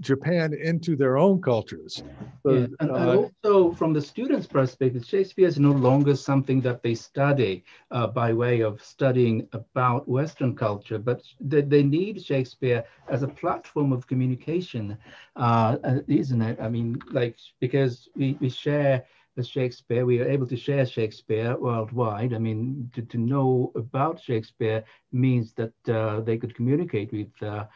Japan 0.00 0.54
into 0.54 0.94
their 0.94 1.18
own 1.18 1.42
cultures. 1.42 2.02
So, 2.44 2.52
yeah. 2.52 2.66
and, 2.80 2.90
uh, 2.90 2.94
and, 2.94 3.32
also 3.44 3.72
from 3.72 3.92
the 3.92 4.00
students' 4.00 4.46
perspective, 4.46 5.04
Shakespeare 5.04 5.48
is 5.48 5.58
no 5.58 5.72
longer 5.72 6.14
something 6.14 6.60
that 6.60 6.82
they 6.82 6.94
study 6.94 7.64
uh, 7.90 8.06
by 8.06 8.32
way 8.32 8.60
of 8.60 8.82
studying 8.82 9.48
about 9.52 10.08
Western 10.08 10.54
culture, 10.54 10.98
but 10.98 11.22
they, 11.40 11.62
they 11.62 11.82
need 11.82 12.22
Shakespeare 12.24 12.84
as 13.08 13.22
a 13.22 13.28
platform 13.28 13.92
of 13.92 14.06
communication, 14.06 14.96
uh, 15.36 15.76
uh 15.82 15.98
isn't 16.06 16.42
it? 16.42 16.58
I 16.60 16.68
mean, 16.68 17.00
like, 17.10 17.36
because 17.58 18.08
we, 18.14 18.36
we 18.40 18.50
share 18.50 19.04
Shakespeare, 19.42 20.04
we 20.04 20.20
are 20.20 20.28
able 20.28 20.46
to 20.46 20.56
share 20.56 20.86
Shakespeare 20.86 21.56
worldwide. 21.56 22.34
I 22.34 22.38
mean, 22.38 22.90
to, 22.94 23.02
to 23.02 23.18
know 23.18 23.72
about 23.74 24.20
Shakespeare 24.20 24.84
means 25.12 25.52
that 25.54 25.88
uh, 25.88 26.20
they 26.20 26.36
could 26.36 26.54
communicate 26.54 27.12
with 27.12 27.30
uh, 27.42 27.66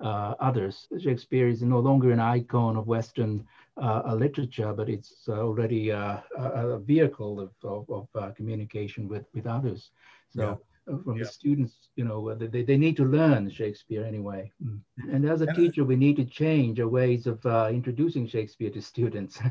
uh, 0.00 0.34
others. 0.40 0.88
Shakespeare 1.00 1.48
is 1.48 1.62
no 1.62 1.78
longer 1.78 2.10
an 2.10 2.20
icon 2.20 2.76
of 2.76 2.86
Western 2.86 3.46
uh, 3.80 4.14
literature, 4.14 4.72
but 4.72 4.88
it's 4.88 5.28
already 5.28 5.90
a, 5.90 6.22
a 6.36 6.78
vehicle 6.78 7.40
of, 7.40 7.50
of, 7.62 7.88
of 7.88 8.08
uh, 8.20 8.30
communication 8.32 9.08
with, 9.08 9.24
with 9.34 9.46
others. 9.46 9.90
So 10.34 10.60
from 10.84 11.16
yeah. 11.16 11.24
the 11.24 11.30
students, 11.30 11.74
you 11.96 12.04
know, 12.04 12.34
they, 12.34 12.62
they 12.62 12.76
need 12.76 12.96
to 12.96 13.04
learn 13.04 13.48
Shakespeare 13.50 14.04
anyway. 14.04 14.50
Mm. 14.64 14.80
And 15.12 15.28
as 15.28 15.40
a 15.40 15.52
teacher, 15.54 15.84
we 15.84 15.96
need 15.96 16.16
to 16.16 16.24
change 16.24 16.80
our 16.80 16.88
ways 16.88 17.26
of 17.26 17.44
uh, 17.46 17.68
introducing 17.70 18.26
Shakespeare 18.26 18.70
to 18.70 18.82
students. 18.82 19.40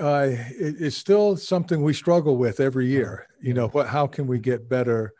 uh, 0.00 0.28
it, 0.30 0.76
it's 0.78 0.96
still 0.96 1.36
something 1.36 1.82
we 1.82 1.92
struggle 1.92 2.36
with 2.36 2.60
every 2.60 2.86
year. 2.86 3.26
You 3.40 3.54
know, 3.54 3.68
what? 3.68 3.88
How 3.88 4.06
can 4.06 4.26
we 4.26 4.38
get 4.38 4.68
better? 4.68 5.12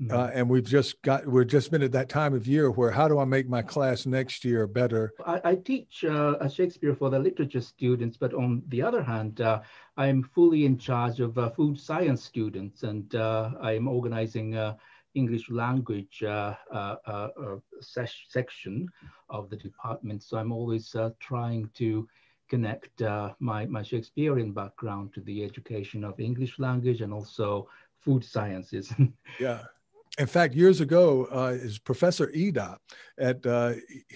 Mm-hmm. 0.00 0.16
Uh, 0.16 0.26
and 0.34 0.48
we've 0.48 0.66
just 0.66 1.00
got 1.02 1.24
we've 1.24 1.46
just 1.46 1.70
been 1.70 1.82
at 1.82 1.92
that 1.92 2.08
time 2.08 2.34
of 2.34 2.48
year 2.48 2.68
where 2.70 2.90
how 2.90 3.06
do 3.06 3.20
I 3.20 3.24
make 3.24 3.48
my 3.48 3.62
class 3.62 4.06
next 4.06 4.44
year 4.44 4.66
better? 4.66 5.12
I, 5.24 5.40
I 5.44 5.54
teach 5.54 6.04
uh, 6.04 6.48
Shakespeare 6.48 6.96
for 6.96 7.10
the 7.10 7.18
literature 7.18 7.60
students, 7.60 8.16
but 8.16 8.34
on 8.34 8.62
the 8.68 8.82
other 8.82 9.02
hand, 9.02 9.40
uh, 9.40 9.60
I'm 9.96 10.24
fully 10.34 10.64
in 10.64 10.78
charge 10.78 11.20
of 11.20 11.38
uh, 11.38 11.50
food 11.50 11.78
science 11.78 12.24
students, 12.24 12.82
and 12.82 13.14
uh, 13.14 13.50
I'm 13.60 13.88
organizing. 13.88 14.56
English 15.14 15.48
language 15.48 16.24
uh, 16.24 16.54
uh, 16.72 16.96
uh, 17.06 17.28
section 17.80 18.88
of 19.30 19.48
the 19.48 19.56
department. 19.56 20.24
So 20.24 20.36
I'm 20.38 20.50
always 20.50 20.96
trying 21.20 21.70
to 21.74 22.08
connect 22.54 23.00
my, 23.40 23.66
my 23.66 23.82
Shakespearean 23.82 24.52
background 24.52 25.12
to 25.14 25.20
the 25.20 25.44
education 25.44 26.04
of 26.04 26.20
English 26.20 26.58
language 26.58 27.00
and 27.00 27.12
also 27.12 27.68
food 28.04 28.24
sciences. 28.24 28.92
yeah 29.40 29.60
in 30.18 30.26
fact, 30.28 30.54
years 30.54 30.80
ago, 30.80 31.26
uh, 31.32 31.56
is 31.56 31.78
Professor 31.78 32.30
Ida 32.36 32.78
at 33.18 33.44
uh, 33.44 33.74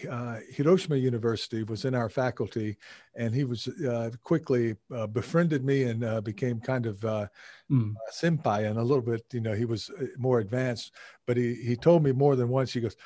uh, 0.08 0.36
Hiroshima 0.48 0.94
University 0.94 1.64
was 1.64 1.84
in 1.84 1.94
our 1.94 2.08
faculty, 2.08 2.76
and 3.16 3.34
he 3.34 3.42
was 3.42 3.66
uh, 3.66 4.10
quickly 4.22 4.76
uh, 4.94 5.08
befriended 5.08 5.64
me 5.64 5.84
and 5.84 6.04
uh, 6.04 6.20
became 6.20 6.60
kind 6.60 6.86
of 6.86 7.00
mm. 7.00 7.94
senpai 8.12 8.68
and 8.68 8.78
a 8.78 8.82
little 8.82 9.02
bit, 9.02 9.24
you 9.32 9.40
know, 9.40 9.54
he 9.54 9.64
was 9.64 9.90
more 10.16 10.38
advanced. 10.38 10.92
But 11.26 11.36
he 11.36 11.54
he 11.54 11.74
told 11.74 12.04
me 12.04 12.12
more 12.12 12.36
than 12.36 12.48
once. 12.48 12.72
He 12.72 12.80
goes, 12.80 12.96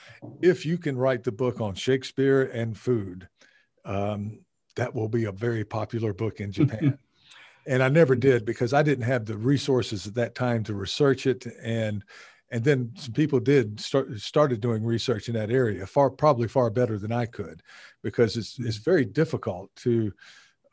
"If 0.43 0.67
you 0.67 0.77
can 0.77 0.99
write 0.99 1.25
the 1.25 1.33
book 1.33 1.63
on 1.63 1.75
Shakespeare 1.75 2.43
and 2.43 2.77
food, 2.77 3.27
um, 3.87 4.41
that 4.77 4.95
will 4.95 5.09
be 5.09 5.25
a 5.25 5.33
very 5.33 5.65
popular 5.65 6.13
book 6.13 6.41
in 6.41 6.53
Japan." 6.53 6.99
and 7.67 7.83
I 7.83 7.89
never 7.89 8.17
did 8.17 8.45
because 8.45 8.73
I 8.73 8.83
didn't 8.83 9.05
have 9.05 9.25
the 9.25 9.37
resources 9.37 10.07
at 10.07 10.15
that 10.15 10.35
time 10.35 10.65
to 10.65 10.75
research 10.75 11.27
it 11.27 11.47
and 11.63 12.05
and 12.51 12.63
then 12.63 12.93
some 12.97 13.15
people 13.15 13.41
did 13.41 13.81
start 13.81 14.19
started 14.21 14.61
doing 14.61 14.85
research 14.85 15.29
in 15.29 15.35
that 15.35 15.51
area 15.51 15.87
far 15.87 16.11
probably 16.11 16.49
far 16.49 16.71
better 16.71 16.99
than 16.99 17.13
I 17.13 17.27
could 17.27 17.63
because 18.03 18.37
it's 18.37 18.59
it's 18.59 18.79
mm-hmm. 18.79 18.91
very 18.91 19.05
difficult 19.05 19.75
to 19.77 20.13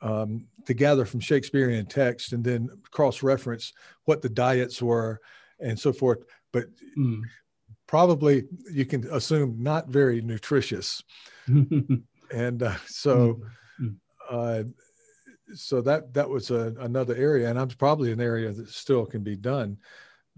um, 0.02 0.46
to 0.66 0.74
gather 0.74 1.06
from 1.06 1.20
Shakespearean 1.20 1.86
text 1.86 2.32
and 2.34 2.44
then 2.44 2.70
cross 2.92 3.22
reference 3.22 3.74
what 4.06 4.22
the 4.22 4.30
diets 4.30 4.82
were 4.82 5.20
and 5.60 5.78
so 5.78 5.92
forth 5.92 6.24
but 6.54 6.66
mm. 6.98 7.22
probably 7.86 8.44
you 8.72 8.86
can 8.86 9.06
assume 9.12 9.62
not 9.62 9.90
very 9.90 10.22
nutritious 10.22 11.04
and 11.48 12.64
uh, 12.64 12.76
so 12.86 13.34
mm. 13.34 13.42
Uh, 14.30 14.64
so 15.54 15.82
that 15.82 16.14
that 16.14 16.30
was 16.30 16.52
a, 16.52 16.76
another 16.80 17.16
area 17.16 17.50
and 17.50 17.60
I'm 17.60 17.70
probably 17.70 18.12
an 18.12 18.22
area 18.22 18.52
that 18.52 18.70
still 18.70 19.06
can 19.06 19.24
be 19.24 19.36
done 19.36 19.78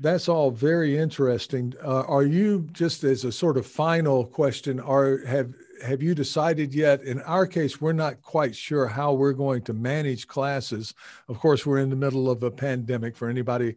that's 0.02 0.28
all 0.28 0.50
very 0.50 0.98
interesting. 0.98 1.74
Uh, 1.84 2.02
are 2.02 2.24
you 2.24 2.68
just 2.72 3.04
as 3.04 3.24
a 3.24 3.32
sort 3.32 3.56
of 3.56 3.68
final 3.68 4.26
question? 4.26 4.80
Are 4.80 5.24
have 5.26 5.54
have 5.86 6.02
you 6.02 6.16
decided 6.16 6.74
yet? 6.74 7.04
In 7.04 7.22
our 7.22 7.46
case, 7.46 7.80
we're 7.80 7.94
not 7.94 8.22
quite 8.22 8.56
sure 8.56 8.88
how 8.88 9.14
we're 9.14 9.34
going 9.34 9.62
to 9.64 9.74
manage 9.74 10.28
classes. 10.28 10.94
Of 11.30 11.40
course, 11.40 11.66
we're 11.66 11.80
in 11.80 11.90
the 11.90 11.96
middle 11.96 12.30
of 12.30 12.42
a 12.42 12.52
pandemic. 12.52 13.16
For 13.16 13.30
anybody, 13.30 13.76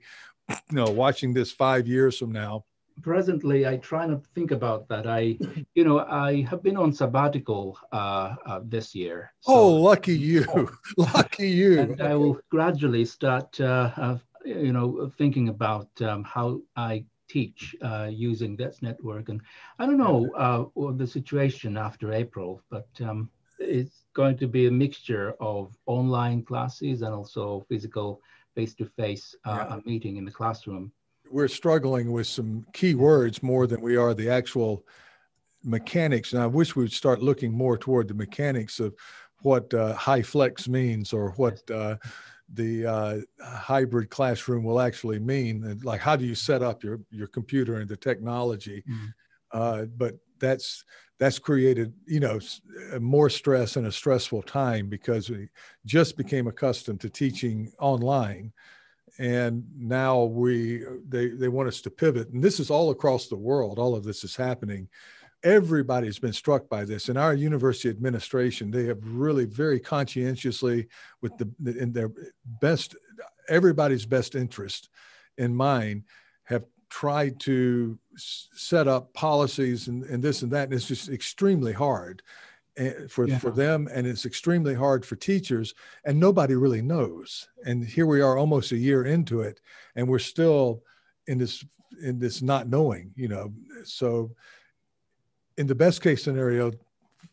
you 0.48 0.56
know, 0.70 0.90
watching 0.90 1.34
this 1.34 1.52
five 1.52 1.86
years 1.86 2.18
from 2.18 2.32
now. 2.32 2.64
Presently, 3.02 3.66
I 3.66 3.76
try 3.78 4.06
not 4.06 4.22
to 4.22 4.28
think 4.34 4.50
about 4.50 4.88
that. 4.88 5.06
I, 5.06 5.36
you 5.74 5.84
know, 5.84 6.00
I 6.00 6.42
have 6.42 6.62
been 6.62 6.76
on 6.76 6.92
sabbatical 6.92 7.78
uh, 7.92 8.36
uh, 8.46 8.60
this 8.64 8.94
year. 8.94 9.32
So, 9.40 9.52
oh, 9.52 9.72
lucky 9.72 10.16
you! 10.16 10.44
lucky 10.96 11.50
you! 11.50 11.80
And 11.80 12.00
I 12.00 12.14
will 12.14 12.40
gradually 12.50 13.04
start 13.04 13.60
uh, 13.60 14.18
you 14.44 14.72
know, 14.72 15.10
thinking 15.16 15.48
about 15.48 15.88
um, 16.02 16.24
how 16.24 16.60
I 16.76 17.04
teach 17.28 17.74
uh, 17.82 18.08
using 18.10 18.56
this 18.56 18.82
network. 18.82 19.28
And 19.28 19.40
I 19.78 19.86
don't 19.86 19.98
know 19.98 20.30
uh, 20.36 20.92
the 20.92 21.06
situation 21.06 21.76
after 21.76 22.12
April, 22.12 22.62
but 22.70 22.88
um, 23.02 23.30
it's 23.58 24.04
going 24.14 24.36
to 24.38 24.46
be 24.46 24.66
a 24.66 24.70
mixture 24.70 25.34
of 25.40 25.76
online 25.86 26.42
classes 26.42 27.02
and 27.02 27.14
also 27.14 27.64
physical 27.68 28.20
face-to-face 28.54 29.34
uh, 29.44 29.66
yeah. 29.68 29.80
meeting 29.84 30.16
in 30.16 30.24
the 30.24 30.30
classroom. 30.30 30.92
We're 31.34 31.48
struggling 31.48 32.12
with 32.12 32.28
some 32.28 32.64
key 32.72 32.94
words 32.94 33.42
more 33.42 33.66
than 33.66 33.80
we 33.80 33.96
are 33.96 34.14
the 34.14 34.30
actual 34.30 34.86
mechanics. 35.64 36.32
And 36.32 36.40
I 36.40 36.46
wish 36.46 36.76
we 36.76 36.84
would 36.84 36.92
start 36.92 37.24
looking 37.24 37.50
more 37.50 37.76
toward 37.76 38.06
the 38.06 38.14
mechanics 38.14 38.78
of 38.78 38.94
what 39.42 39.74
uh, 39.74 39.94
flex 40.22 40.68
means 40.68 41.12
or 41.12 41.32
what 41.32 41.68
uh, 41.72 41.96
the 42.52 42.86
uh, 42.86 43.16
hybrid 43.42 44.10
classroom 44.10 44.62
will 44.62 44.78
actually 44.78 45.18
mean. 45.18 45.80
Like, 45.82 46.00
how 46.00 46.14
do 46.14 46.24
you 46.24 46.36
set 46.36 46.62
up 46.62 46.84
your 46.84 47.00
your 47.10 47.26
computer 47.26 47.80
and 47.80 47.88
the 47.88 47.96
technology? 47.96 48.84
Mm-hmm. 48.88 49.06
Uh, 49.50 49.84
but 49.96 50.14
that's 50.38 50.84
that's 51.18 51.40
created, 51.40 51.92
you 52.06 52.20
know, 52.20 52.38
more 53.00 53.28
stress 53.28 53.74
and 53.74 53.88
a 53.88 53.92
stressful 53.92 54.42
time 54.42 54.88
because 54.88 55.30
we 55.30 55.48
just 55.84 56.16
became 56.16 56.46
accustomed 56.46 57.00
to 57.00 57.10
teaching 57.10 57.72
online, 57.80 58.52
and 59.18 59.64
now 59.76 60.24
we 60.24 60.84
they 61.08 61.28
they 61.28 61.48
want 61.48 61.68
us 61.68 61.80
to 61.82 61.90
pivot. 61.90 62.30
And 62.30 62.42
this 62.42 62.58
is 62.58 62.70
all 62.70 62.90
across 62.90 63.28
the 63.28 63.36
world. 63.36 63.78
All 63.78 63.94
of 63.94 64.04
this 64.04 64.24
is 64.24 64.34
happening 64.36 64.88
everybody's 65.44 66.18
been 66.18 66.32
struck 66.32 66.68
by 66.70 66.84
this 66.84 67.10
in 67.10 67.18
our 67.18 67.34
university 67.34 67.90
administration 67.90 68.70
they 68.70 68.86
have 68.86 68.98
really 69.04 69.44
very 69.44 69.78
conscientiously 69.78 70.88
with 71.20 71.36
the 71.36 71.48
in 71.78 71.92
their 71.92 72.10
best 72.60 72.96
everybody's 73.48 74.06
best 74.06 74.34
interest 74.34 74.88
in 75.36 75.54
mind 75.54 76.02
have 76.44 76.64
tried 76.88 77.38
to 77.38 77.98
set 78.16 78.88
up 78.88 79.12
policies 79.12 79.88
and, 79.88 80.04
and 80.04 80.22
this 80.22 80.40
and 80.42 80.50
that 80.50 80.64
and 80.64 80.72
it's 80.72 80.88
just 80.88 81.10
extremely 81.10 81.72
hard 81.72 82.22
for, 83.08 83.28
yeah. 83.28 83.38
for 83.38 83.50
them 83.50 83.88
and 83.92 84.06
it's 84.06 84.26
extremely 84.26 84.74
hard 84.74 85.06
for 85.06 85.14
teachers 85.14 85.74
and 86.04 86.18
nobody 86.18 86.54
really 86.54 86.82
knows 86.82 87.48
and 87.64 87.84
here 87.84 88.06
we 88.06 88.20
are 88.20 88.36
almost 88.36 88.72
a 88.72 88.76
year 88.76 89.04
into 89.04 89.42
it 89.42 89.60
and 89.94 90.08
we're 90.08 90.18
still 90.18 90.82
in 91.28 91.38
this 91.38 91.64
in 92.02 92.18
this 92.18 92.42
not 92.42 92.68
knowing 92.68 93.12
you 93.14 93.28
know 93.28 93.52
so 93.84 94.30
in 95.56 95.66
the 95.66 95.74
best 95.74 96.02
case 96.02 96.22
scenario, 96.22 96.72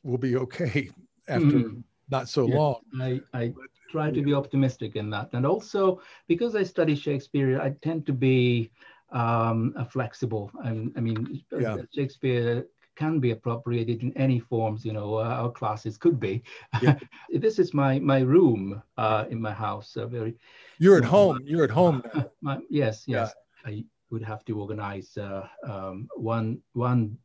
we'll 0.04 0.18
be 0.18 0.36
okay 0.38 0.90
after 1.28 1.46
mm. 1.46 1.84
not 2.10 2.30
so 2.30 2.48
yeah, 2.48 2.56
long. 2.56 2.82
I, 3.00 3.22
I 3.34 3.48
but, 3.50 3.66
try 3.90 4.12
to 4.12 4.22
be 4.22 4.34
optimistic 4.34 4.96
in 4.96 5.10
that. 5.12 5.30
And 5.34 5.46
also, 5.46 6.02
because 6.28 6.56
I 6.56 6.64
study 6.64 6.96
Shakespeare, 6.96 7.60
I 7.62 7.72
tend 7.82 8.06
to 8.08 8.14
be 8.14 8.72
um, 9.12 9.74
flexible. 9.90 10.52
I, 10.64 10.70
I 10.70 11.00
mean, 11.00 11.44
yeah. 11.60 11.78
Shakespeare 11.94 12.66
can 12.96 13.20
be 13.20 13.32
appropriated 13.32 14.04
in 14.04 14.16
any 14.18 14.40
forms 14.40 14.86
you 14.86 14.94
know 14.94 15.16
uh, 15.16 15.24
our 15.24 15.52
classes 15.52 15.98
could 15.98 16.20
be 16.20 16.44
yeah. 16.82 16.96
this 17.40 17.60
is 17.60 17.74
my 17.74 18.00
my 18.00 18.20
room 18.20 18.82
uh, 18.98 19.26
in 19.30 19.42
my 19.42 19.52
house 19.52 19.98
uh, 19.98 20.08
very 20.08 20.36
you're 20.80 20.98
at 20.98 21.04
home 21.04 21.40
you're 21.46 21.64
at 21.64 21.70
home 21.70 22.04
my, 22.42 22.60
yes 22.70 23.04
yes 23.08 23.34
yeah. 23.66 23.72
i 23.72 23.84
would 24.10 24.24
have 24.24 24.44
to 24.44 24.60
organize 24.60 25.18
uh, 25.18 25.48
um, 25.64 26.08
one 26.16 26.60
one 26.74 27.18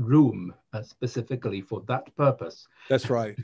room 0.00 0.54
uh, 0.72 0.82
specifically 0.82 1.60
for 1.60 1.82
that 1.86 2.14
purpose. 2.16 2.66
That's 2.88 3.10
right. 3.10 3.36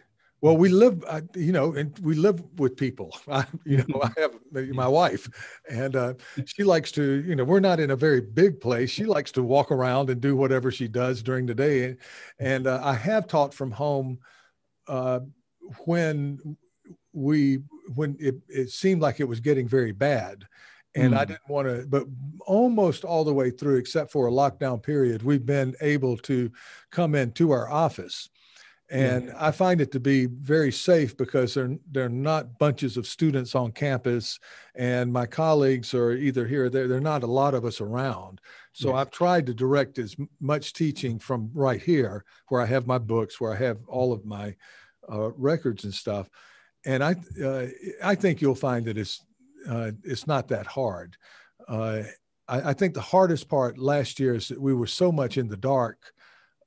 Well, 0.46 0.56
we 0.56 0.68
live, 0.68 1.02
uh, 1.08 1.22
you 1.34 1.50
know, 1.50 1.74
and 1.74 1.98
we 1.98 2.14
live 2.14 2.40
with 2.60 2.76
people. 2.76 3.18
I, 3.28 3.44
you 3.64 3.84
know, 3.88 4.00
I 4.00 4.20
have 4.20 4.38
my 4.52 4.86
wife, 4.86 5.28
and 5.68 5.96
uh, 5.96 6.14
she 6.44 6.62
likes 6.62 6.92
to, 6.92 7.24
you 7.26 7.34
know, 7.34 7.42
we're 7.42 7.58
not 7.58 7.80
in 7.80 7.90
a 7.90 7.96
very 7.96 8.20
big 8.20 8.60
place. 8.60 8.88
She 8.88 9.06
likes 9.06 9.32
to 9.32 9.42
walk 9.42 9.72
around 9.72 10.08
and 10.08 10.20
do 10.20 10.36
whatever 10.36 10.70
she 10.70 10.86
does 10.86 11.20
during 11.20 11.46
the 11.46 11.54
day. 11.56 11.96
And 12.38 12.68
uh, 12.68 12.80
I 12.80 12.94
have 12.94 13.26
taught 13.26 13.54
from 13.54 13.72
home 13.72 14.20
uh, 14.86 15.18
when 15.84 16.56
we 17.12 17.58
when 17.96 18.16
it, 18.20 18.36
it 18.48 18.70
seemed 18.70 19.02
like 19.02 19.18
it 19.18 19.28
was 19.28 19.40
getting 19.40 19.66
very 19.66 19.90
bad 19.90 20.46
and 20.94 21.12
mm. 21.12 21.18
I 21.18 21.24
didn't 21.24 21.48
want 21.48 21.66
to, 21.66 21.86
but 21.88 22.04
almost 22.46 23.04
all 23.04 23.24
the 23.24 23.34
way 23.34 23.50
through, 23.50 23.78
except 23.78 24.12
for 24.12 24.28
a 24.28 24.30
lockdown 24.30 24.80
period, 24.80 25.24
we've 25.24 25.44
been 25.44 25.74
able 25.80 26.16
to 26.18 26.52
come 26.92 27.16
into 27.16 27.50
our 27.50 27.68
office. 27.68 28.30
And 28.88 29.26
yeah. 29.26 29.34
I 29.36 29.50
find 29.50 29.80
it 29.80 29.90
to 29.92 30.00
be 30.00 30.26
very 30.26 30.70
safe 30.70 31.16
because 31.16 31.54
they're, 31.54 31.76
they're 31.90 32.08
not 32.08 32.58
bunches 32.58 32.96
of 32.96 33.06
students 33.06 33.56
on 33.56 33.72
campus, 33.72 34.38
and 34.76 35.12
my 35.12 35.26
colleagues 35.26 35.92
are 35.92 36.12
either 36.12 36.46
here 36.46 36.66
or 36.66 36.70
there. 36.70 36.92
Are 36.92 37.00
not 37.00 37.24
a 37.24 37.26
lot 37.26 37.54
of 37.54 37.64
us 37.64 37.80
around. 37.80 38.40
So 38.72 38.90
yes. 38.90 38.96
I've 38.98 39.10
tried 39.10 39.46
to 39.46 39.54
direct 39.54 39.98
as 39.98 40.14
much 40.40 40.72
teaching 40.72 41.18
from 41.18 41.50
right 41.52 41.82
here, 41.82 42.24
where 42.48 42.60
I 42.60 42.66
have 42.66 42.86
my 42.86 42.98
books, 42.98 43.40
where 43.40 43.52
I 43.52 43.56
have 43.56 43.78
all 43.88 44.12
of 44.12 44.24
my 44.24 44.54
uh, 45.10 45.32
records 45.32 45.82
and 45.84 45.94
stuff. 45.94 46.28
And 46.84 47.02
I, 47.02 47.16
uh, 47.42 47.66
I 48.04 48.14
think 48.14 48.40
you'll 48.40 48.54
find 48.54 48.84
that 48.86 48.96
it's 48.96 49.24
uh, 49.68 49.90
it's 50.04 50.28
not 50.28 50.46
that 50.48 50.66
hard. 50.66 51.16
Uh, 51.66 52.02
I, 52.46 52.70
I, 52.70 52.72
think 52.72 52.94
the 52.94 53.00
hardest 53.00 53.48
part 53.48 53.78
last 53.78 54.20
year 54.20 54.34
is 54.34 54.46
that 54.48 54.60
we 54.60 54.74
were 54.74 54.86
so 54.86 55.10
much 55.10 55.38
in 55.38 55.48
the 55.48 55.56
dark 55.56 56.12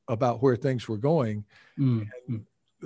about 0.10 0.44
where 0.44 0.58
things 0.58 0.90
were 0.90 0.98
going. 0.98 1.46
Mm-hmm. 1.78 2.38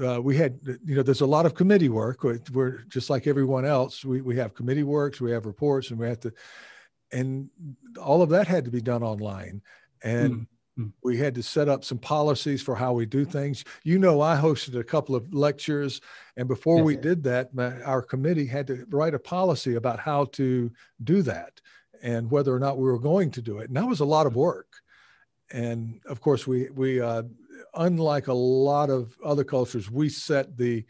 Uh, 0.04 0.20
we 0.20 0.38
had, 0.38 0.60
you 0.86 0.96
know, 0.96 1.04
there's 1.04 1.22
a 1.22 1.26
lot 1.26 1.46
of 1.46 1.56
committee 1.56 1.90
work. 1.90 2.24
We're, 2.24 2.84
just 2.88 3.10
like 3.10 3.26
everyone 3.28 3.66
else. 3.66 4.06
We 4.06 4.22
we 4.22 4.36
have 4.38 4.54
committee 4.54 4.84
works, 4.84 5.20
we 5.20 5.32
have 5.32 5.46
reports, 5.46 5.90
and 5.90 6.00
we 6.00 6.08
have 6.08 6.20
to, 6.22 6.34
and 7.12 7.50
all 8.02 8.22
of 8.22 8.30
that 8.30 8.48
had 8.48 8.66
to 8.66 8.72
be 8.72 8.82
done 8.82 9.04
online. 9.04 9.62
And 10.04 10.34
mm-hmm 10.34 10.44
Hmm. 10.78 10.88
We 11.04 11.18
had 11.18 11.36
to 11.36 11.44
set 11.44 11.70
up 11.70 11.84
some 11.84 12.00
policies 12.00 12.62
for 12.62 12.76
how 12.76 12.94
we 12.94 13.06
do 13.06 13.26
things. 13.26 13.64
You 13.84 14.00
know, 14.00 14.22
I 14.22 14.36
hosted 14.36 14.80
a 14.80 14.84
couple 14.84 15.16
of 15.16 15.32
lectures, 15.34 16.02
and 16.36 16.48
before 16.48 16.78
yes, 16.78 16.86
we 16.86 16.96
did 16.96 17.24
that, 17.24 17.54
my, 17.54 17.80
our 17.84 18.02
committee 18.02 18.48
had 18.48 18.68
to 18.68 18.86
write 18.90 19.14
a 19.14 19.20
policy 19.20 19.76
about 19.76 20.00
how 20.00 20.26
to 20.34 20.72
do 21.04 21.22
that 21.24 21.62
and 22.02 22.30
whether 22.30 22.54
or 22.54 22.60
not 22.60 22.78
we 22.78 22.86
were 22.86 23.00
going 23.00 23.32
to 23.32 23.42
do 23.42 23.60
it. 23.60 23.68
And 23.68 23.78
that 23.78 23.88
was 23.88 24.00
a 24.00 24.06
lot 24.06 24.26
of 24.26 24.36
work. 24.36 24.68
And 25.54 26.02
of 26.08 26.20
course, 26.20 26.46
we 26.48 26.70
we 26.72 27.00
uh, 27.00 27.24
unlike 27.76 28.28
a 28.28 28.34
lot 28.34 28.90
of 28.90 29.16
other 29.24 29.44
cultures, 29.44 29.90
we 29.90 30.10
set 30.10 30.58
the 30.58 30.86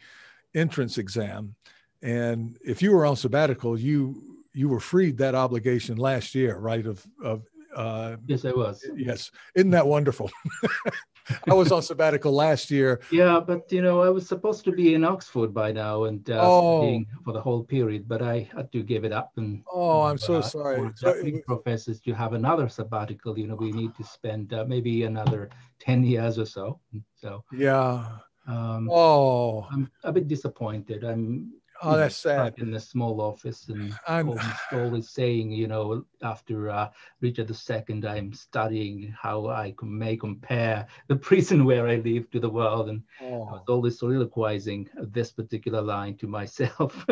entrance 0.56 0.98
exam. 0.98 1.56
And 2.02 2.57
if 2.64 2.81
you 2.81 2.91
were 2.91 3.06
on 3.06 3.15
sabbatical, 3.15 3.77
you 3.77 4.40
you 4.53 4.69
were 4.69 4.80
freed 4.80 5.18
that 5.18 5.35
obligation 5.35 5.98
last 5.98 6.34
year, 6.34 6.57
right? 6.57 6.85
Of 6.85 7.06
of 7.23 7.44
uh, 7.76 8.18
yes, 8.26 8.45
I 8.45 8.52
was. 8.52 8.86
Yes, 8.95 9.32
isn't 9.56 9.72
that 9.72 9.88
wonderful? 9.88 10.30
I 11.50 11.54
was 11.54 11.72
on 11.72 11.82
sabbatical 11.82 12.34
last 12.34 12.70
year. 12.70 13.02
Yeah, 13.12 13.40
but 13.40 13.72
you 13.72 13.82
know, 13.82 14.02
I 14.02 14.10
was 14.10 14.28
supposed 14.28 14.66
to 14.66 14.72
be 14.72 14.94
in 14.94 15.06
Oxford 15.06 15.54
by 15.54 15.72
now 15.72 16.04
and 16.04 16.30
uh, 16.30 16.40
oh. 16.41 17.02
for 17.24 17.34
the 17.34 17.41
whole 17.41 17.64
period, 17.64 18.08
but 18.08 18.22
I 18.22 18.50
had 18.54 18.72
to 18.74 18.84
give 18.84 19.06
it 19.06 19.14
up. 19.14 19.32
And 19.38 19.64
oh, 19.72 20.02
I'm 20.02 20.18
so 20.18 20.36
uh, 20.36 20.41
sorry. 20.41 20.91
For 21.00 21.16
professors 21.45 22.02
to 22.02 22.14
have 22.14 22.34
another 22.34 22.68
sabbatical, 22.68 23.38
you 23.38 23.48
know, 23.48 23.56
we 23.56 23.72
need 23.72 23.95
to 23.95 24.04
spend 24.04 24.54
uh, 24.54 24.66
maybe 24.68 25.04
another 25.04 25.50
ten 25.80 26.04
years 26.04 26.38
or 26.38 26.45
so. 26.45 26.80
So 27.16 27.44
yeah. 27.52 28.06
Um, 28.45 28.90
oh, 28.91 29.66
I'm 29.72 29.90
a 30.04 30.12
bit 30.12 30.28
disappointed. 30.28 31.06
I'm 31.06 31.54
Oh, 31.84 31.97
that's 31.97 32.18
sad. 32.18 32.53
In 32.57 32.72
the 32.72 32.80
small 32.80 33.19
office, 33.19 33.68
and 33.68 33.93
I'm 34.07 34.34
always 34.72 35.10
saying, 35.10 35.51
you 35.51 35.68
know, 35.68 36.05
after 36.22 36.69
uh, 36.69 36.89
Richard 37.22 37.51
II, 37.51 38.07
I'm 38.07 38.34
studying 38.34 39.14
how 39.19 39.49
I 39.49 39.76
may 39.81 40.15
compare 40.15 40.88
the 41.07 41.15
prison 41.27 41.65
where 41.65 41.88
I 41.88 41.97
live 41.97 42.30
to 42.31 42.39
the 42.39 42.49
world, 42.49 42.89
and 42.89 43.03
oh. 43.22 43.43
I 43.43 43.51
was 43.53 43.64
always 43.68 43.99
soliloquizing 43.99 44.89
this 44.95 45.31
particular 45.31 45.81
line 45.81 46.15
to 46.18 46.27
myself. 46.27 47.05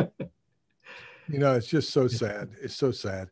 you 1.27 1.39
know, 1.39 1.55
it's 1.55 1.67
just 1.67 1.91
so 1.91 2.07
sad. 2.21 2.49
It's 2.61 2.75
so 2.75 2.91
sad. 2.91 3.29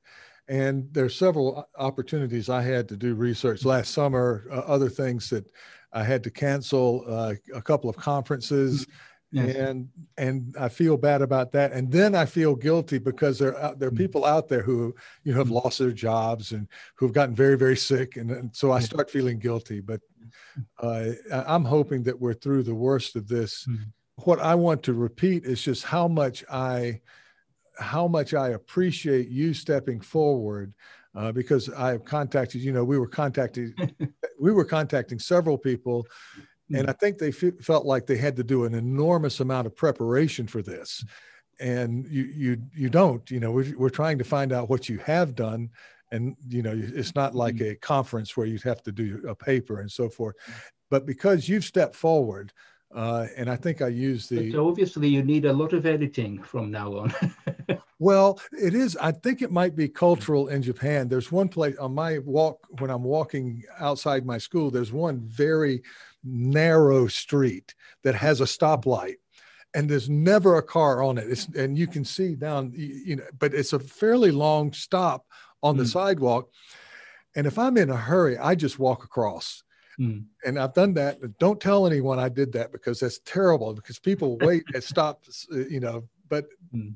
And 0.49 0.91
there's 0.91 1.15
several 1.15 1.69
opportunities 1.77 2.49
I 2.49 2.63
had 2.63 2.89
to 2.89 2.97
do 2.97 3.13
research 3.13 3.65
last 3.65 3.93
summer, 3.93 4.45
uh, 4.51 4.55
other 4.55 4.89
things 4.89 5.29
that 5.29 5.45
I 5.93 6.03
had 6.03 6.23
to 6.23 6.31
cancel, 6.31 7.05
uh, 7.07 7.35
a 7.53 7.61
couple 7.61 7.89
of 7.89 7.95
conferences. 7.97 8.87
Yes. 9.31 9.55
And 9.55 9.89
and 10.17 10.55
I 10.59 10.69
feel 10.69 10.97
bad 10.97 11.21
about 11.21 11.51
that. 11.51 11.71
And 11.71 11.91
then 11.91 12.15
I 12.15 12.25
feel 12.25 12.55
guilty 12.55 12.97
because 12.97 13.37
there 13.37 13.55
are, 13.55 13.75
there 13.75 13.89
are 13.89 13.91
mm. 13.91 13.97
people 13.97 14.25
out 14.25 14.47
there 14.47 14.63
who 14.63 14.95
you 15.23 15.33
know 15.33 15.37
have 15.37 15.49
mm. 15.49 15.63
lost 15.63 15.79
their 15.79 15.91
jobs 15.91 16.51
and 16.51 16.67
who've 16.95 17.13
gotten 17.13 17.35
very 17.35 17.55
very 17.55 17.77
sick, 17.77 18.17
and, 18.17 18.31
and 18.31 18.55
so 18.55 18.71
I 18.71 18.79
start 18.79 19.09
feeling 19.09 19.37
guilty. 19.37 19.81
But 19.81 20.01
uh, 20.79 21.11
I'm 21.31 21.63
hoping 21.65 22.03
that 22.03 22.19
we're 22.19 22.33
through 22.33 22.63
the 22.63 22.75
worst 22.75 23.15
of 23.15 23.27
this. 23.27 23.67
Mm-hmm. 23.69 23.83
What 24.23 24.39
I 24.39 24.55
want 24.55 24.81
to 24.83 24.93
repeat 24.93 25.45
is 25.45 25.61
just 25.61 25.83
how 25.83 26.07
much 26.07 26.43
I 26.51 27.01
how 27.77 28.07
much 28.07 28.33
I 28.33 28.49
appreciate 28.49 29.29
you 29.29 29.53
stepping 29.53 30.01
forward. 30.01 30.73
Uh, 31.15 31.31
because 31.31 31.69
I 31.73 31.89
have 31.89 32.05
contacted, 32.05 32.61
you 32.61 32.71
know, 32.71 32.83
we 32.83 32.99
were 32.99 33.07
contacting, 33.07 33.73
we 34.39 34.51
were 34.51 34.63
contacting 34.63 35.17
several 35.17 35.57
people 35.57 36.05
and. 36.73 36.89
I 36.89 36.93
think 36.93 37.17
they 37.17 37.29
f- 37.29 37.59
felt 37.61 37.85
like 37.85 38.05
they 38.05 38.17
had 38.17 38.35
to 38.37 38.43
do 38.43 38.65
an 38.65 38.73
enormous 38.73 39.39
amount 39.39 39.67
of 39.67 39.75
preparation 39.75 40.47
for 40.47 40.61
this. 40.61 41.03
And 41.59 42.05
you 42.07 42.23
you 42.23 42.61
you 42.73 42.89
don't. 42.89 43.29
You 43.29 43.39
know, 43.39 43.51
we're, 43.51 43.77
we're 43.77 43.89
trying 43.89 44.17
to 44.17 44.23
find 44.23 44.53
out 44.53 44.69
what 44.69 44.87
you 44.87 44.97
have 44.99 45.35
done, 45.35 45.69
and 46.11 46.37
you 46.47 46.61
know, 46.61 46.73
it's 46.73 47.15
not 47.15 47.35
like 47.35 47.55
mm-hmm. 47.55 47.71
a 47.71 47.75
conference 47.75 48.37
where 48.37 48.47
you'd 48.47 48.63
have 48.63 48.81
to 48.83 48.91
do 48.91 49.23
a 49.27 49.35
paper 49.35 49.81
and 49.81 49.91
so 49.91 50.09
forth. 50.09 50.35
But 50.89 51.05
because 51.05 51.49
you've 51.49 51.65
stepped 51.65 51.95
forward, 51.95 52.53
uh, 52.93 53.27
and 53.37 53.49
I 53.49 53.55
think 53.55 53.81
I 53.81 53.87
use 53.87 54.27
the. 54.27 54.51
But 54.51 54.65
obviously, 54.65 55.09
you 55.09 55.21
need 55.21 55.45
a 55.45 55.53
lot 55.53 55.73
of 55.73 55.85
editing 55.85 56.41
from 56.41 56.71
now 56.71 56.97
on. 56.97 57.13
well, 57.99 58.39
it 58.51 58.73
is. 58.73 58.97
I 58.97 59.11
think 59.11 59.41
it 59.41 59.51
might 59.51 59.75
be 59.75 59.87
cultural 59.87 60.47
in 60.47 60.63
Japan. 60.63 61.07
There's 61.07 61.31
one 61.31 61.49
place 61.49 61.77
on 61.77 61.93
my 61.93 62.17
walk 62.19 62.65
when 62.79 62.89
I'm 62.89 63.03
walking 63.03 63.63
outside 63.79 64.25
my 64.25 64.39
school. 64.39 64.71
There's 64.71 64.91
one 64.91 65.19
very 65.19 65.83
narrow 66.23 67.07
street 67.07 67.73
that 68.03 68.15
has 68.15 68.41
a 68.41 68.45
stoplight 68.45 69.15
and 69.73 69.89
there's 69.89 70.09
never 70.09 70.57
a 70.57 70.63
car 70.63 71.03
on 71.03 71.17
it. 71.17 71.29
It's, 71.29 71.47
and 71.49 71.77
you 71.77 71.87
can 71.87 72.03
see 72.03 72.35
down, 72.35 72.71
you 72.75 73.17
know, 73.17 73.23
but 73.37 73.53
it's 73.53 73.73
a 73.73 73.79
fairly 73.79 74.31
long 74.31 74.73
stop 74.73 75.25
on 75.61 75.77
the 75.77 75.83
mm. 75.83 75.91
sidewalk. 75.91 76.49
And 77.35 77.45
if 77.45 77.59
I'm 77.59 77.77
in 77.77 77.89
a 77.89 77.95
hurry, 77.95 78.37
I 78.37 78.55
just 78.55 78.79
walk 78.79 79.03
across. 79.03 79.63
Mm. 79.99 80.25
And 80.45 80.57
I've 80.57 80.73
done 80.73 80.93
that. 80.95 81.37
Don't 81.37 81.59
tell 81.59 81.85
anyone 81.85 82.17
I 82.17 82.29
did 82.29 82.51
that 82.53 82.71
because 82.71 82.99
that's 82.99 83.19
terrible 83.25 83.73
because 83.73 83.99
people 83.99 84.37
wait 84.41 84.63
at 84.73 84.83
stops, 84.83 85.45
uh, 85.53 85.67
you 85.67 85.79
know, 85.79 86.07
but 86.29 86.45
mm 86.73 86.93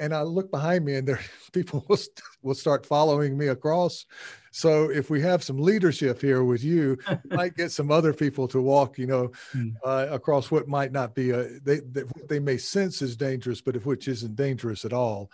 and 0.00 0.14
I 0.14 0.22
look 0.22 0.50
behind 0.50 0.84
me 0.84 0.94
and 0.94 1.06
there 1.06 1.20
people 1.52 1.84
will, 1.88 1.98
will 2.42 2.54
start 2.54 2.86
following 2.86 3.38
me 3.38 3.48
across. 3.48 4.06
So 4.50 4.90
if 4.90 5.10
we 5.10 5.20
have 5.20 5.44
some 5.44 5.58
leadership 5.58 6.20
here 6.20 6.42
with 6.42 6.64
you, 6.64 6.98
might 7.30 7.56
get 7.56 7.72
some 7.72 7.90
other 7.90 8.12
people 8.12 8.48
to 8.48 8.60
walk, 8.60 8.98
you 8.98 9.06
know, 9.06 9.30
mm. 9.54 9.74
uh, 9.84 10.08
across 10.10 10.50
what 10.50 10.68
might 10.68 10.92
not 10.92 11.14
be 11.14 11.30
a, 11.30 11.44
they, 11.60 11.80
they, 11.80 12.02
they 12.28 12.40
may 12.40 12.58
sense 12.58 13.00
is 13.02 13.16
dangerous, 13.16 13.60
but 13.60 13.76
if 13.76 13.86
which 13.86 14.08
isn't 14.08 14.36
dangerous 14.36 14.84
at 14.84 14.92
all. 14.92 15.30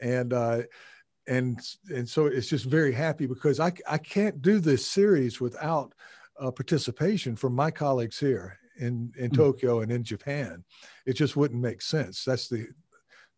And, 0.00 0.32
uh, 0.32 0.62
and, 1.26 1.60
and 1.88 2.08
so 2.08 2.26
it's 2.26 2.48
just 2.48 2.66
very 2.66 2.92
happy 2.92 3.26
because 3.26 3.60
I, 3.60 3.72
I 3.88 3.98
can't 3.98 4.40
do 4.42 4.60
this 4.60 4.86
series 4.86 5.40
without 5.40 5.94
uh, 6.38 6.50
participation 6.50 7.36
from 7.36 7.54
my 7.54 7.70
colleagues 7.70 8.18
here 8.18 8.58
in, 8.78 9.12
in 9.18 9.30
mm. 9.30 9.36
Tokyo 9.36 9.80
and 9.80 9.90
in 9.90 10.04
Japan. 10.04 10.64
It 11.06 11.14
just 11.14 11.36
wouldn't 11.36 11.60
make 11.60 11.82
sense. 11.82 12.24
That's 12.24 12.48
the, 12.48 12.68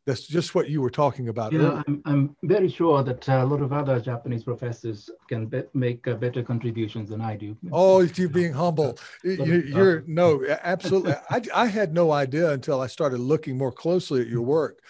that's 0.06 0.26
just 0.26 0.54
what 0.54 0.68
you 0.68 0.80
were 0.80 0.90
talking 0.90 1.28
about. 1.28 1.52
Yeah, 1.52 1.82
I'm, 1.86 2.02
I'm, 2.06 2.36
very 2.42 2.68
sure 2.68 3.02
that 3.02 3.28
a 3.28 3.44
lot 3.44 3.60
of 3.60 3.72
other 3.72 4.00
Japanese 4.00 4.44
professors 4.44 5.10
can 5.28 5.46
be, 5.46 5.62
make 5.74 6.08
uh, 6.08 6.14
better 6.14 6.42
contributions 6.42 7.10
than 7.10 7.20
I 7.20 7.36
do. 7.36 7.56
Oh, 7.70 8.00
you 8.14 8.28
being 8.28 8.52
humble. 8.52 8.98
you, 9.22 9.76
are 9.76 10.02
no, 10.06 10.44
absolutely. 10.62 11.14
I, 11.28 11.42
I 11.54 11.66
had 11.66 11.92
no 11.92 12.12
idea 12.12 12.50
until 12.50 12.80
I 12.80 12.86
started 12.86 13.20
looking 13.20 13.58
more 13.58 13.72
closely 13.72 14.22
at 14.22 14.28
your 14.28 14.42
work 14.42 14.80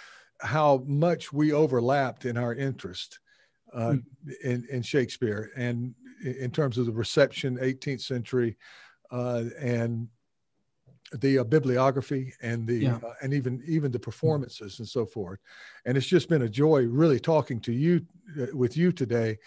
how 0.41 0.83
much 0.87 1.33
we 1.33 1.53
overlapped 1.53 2.25
in 2.25 2.37
our 2.37 2.55
interest 2.55 3.19
uh, 3.75 3.95
mm. 3.95 4.03
in, 4.43 4.67
in 4.71 4.83
Shakespeare 4.83 5.51
and 5.57 5.95
in 6.25 6.51
terms 6.51 6.79
of 6.79 6.87
the 6.87 6.93
reception, 6.93 7.59
18th 7.59 8.03
century, 8.03 8.57
uh, 9.11 9.45
and 9.59 10.09
the 11.13 11.39
uh, 11.39 11.45
bibliography 11.45 12.33
and 12.43 12.67
the 12.67 12.79
yeah. 12.79 12.99
uh, 13.05 13.15
and 13.23 13.35
even 13.35 13.63
even 13.67 13.91
the 13.91 13.99
performances 13.99 14.79
and 14.79 14.89
so 14.89 15.05
forth. 15.05 15.41
And 15.85 15.97
it's 15.97 16.07
just 16.07 16.29
been 16.29 16.43
a 16.43 16.49
joy 16.49 16.85
really 16.85 17.21
talking 17.21 17.61
to 17.61 17.73
you 17.73 18.07
uh, 18.41 18.47
with 18.53 18.77
you 18.77 18.93
today 18.93 19.39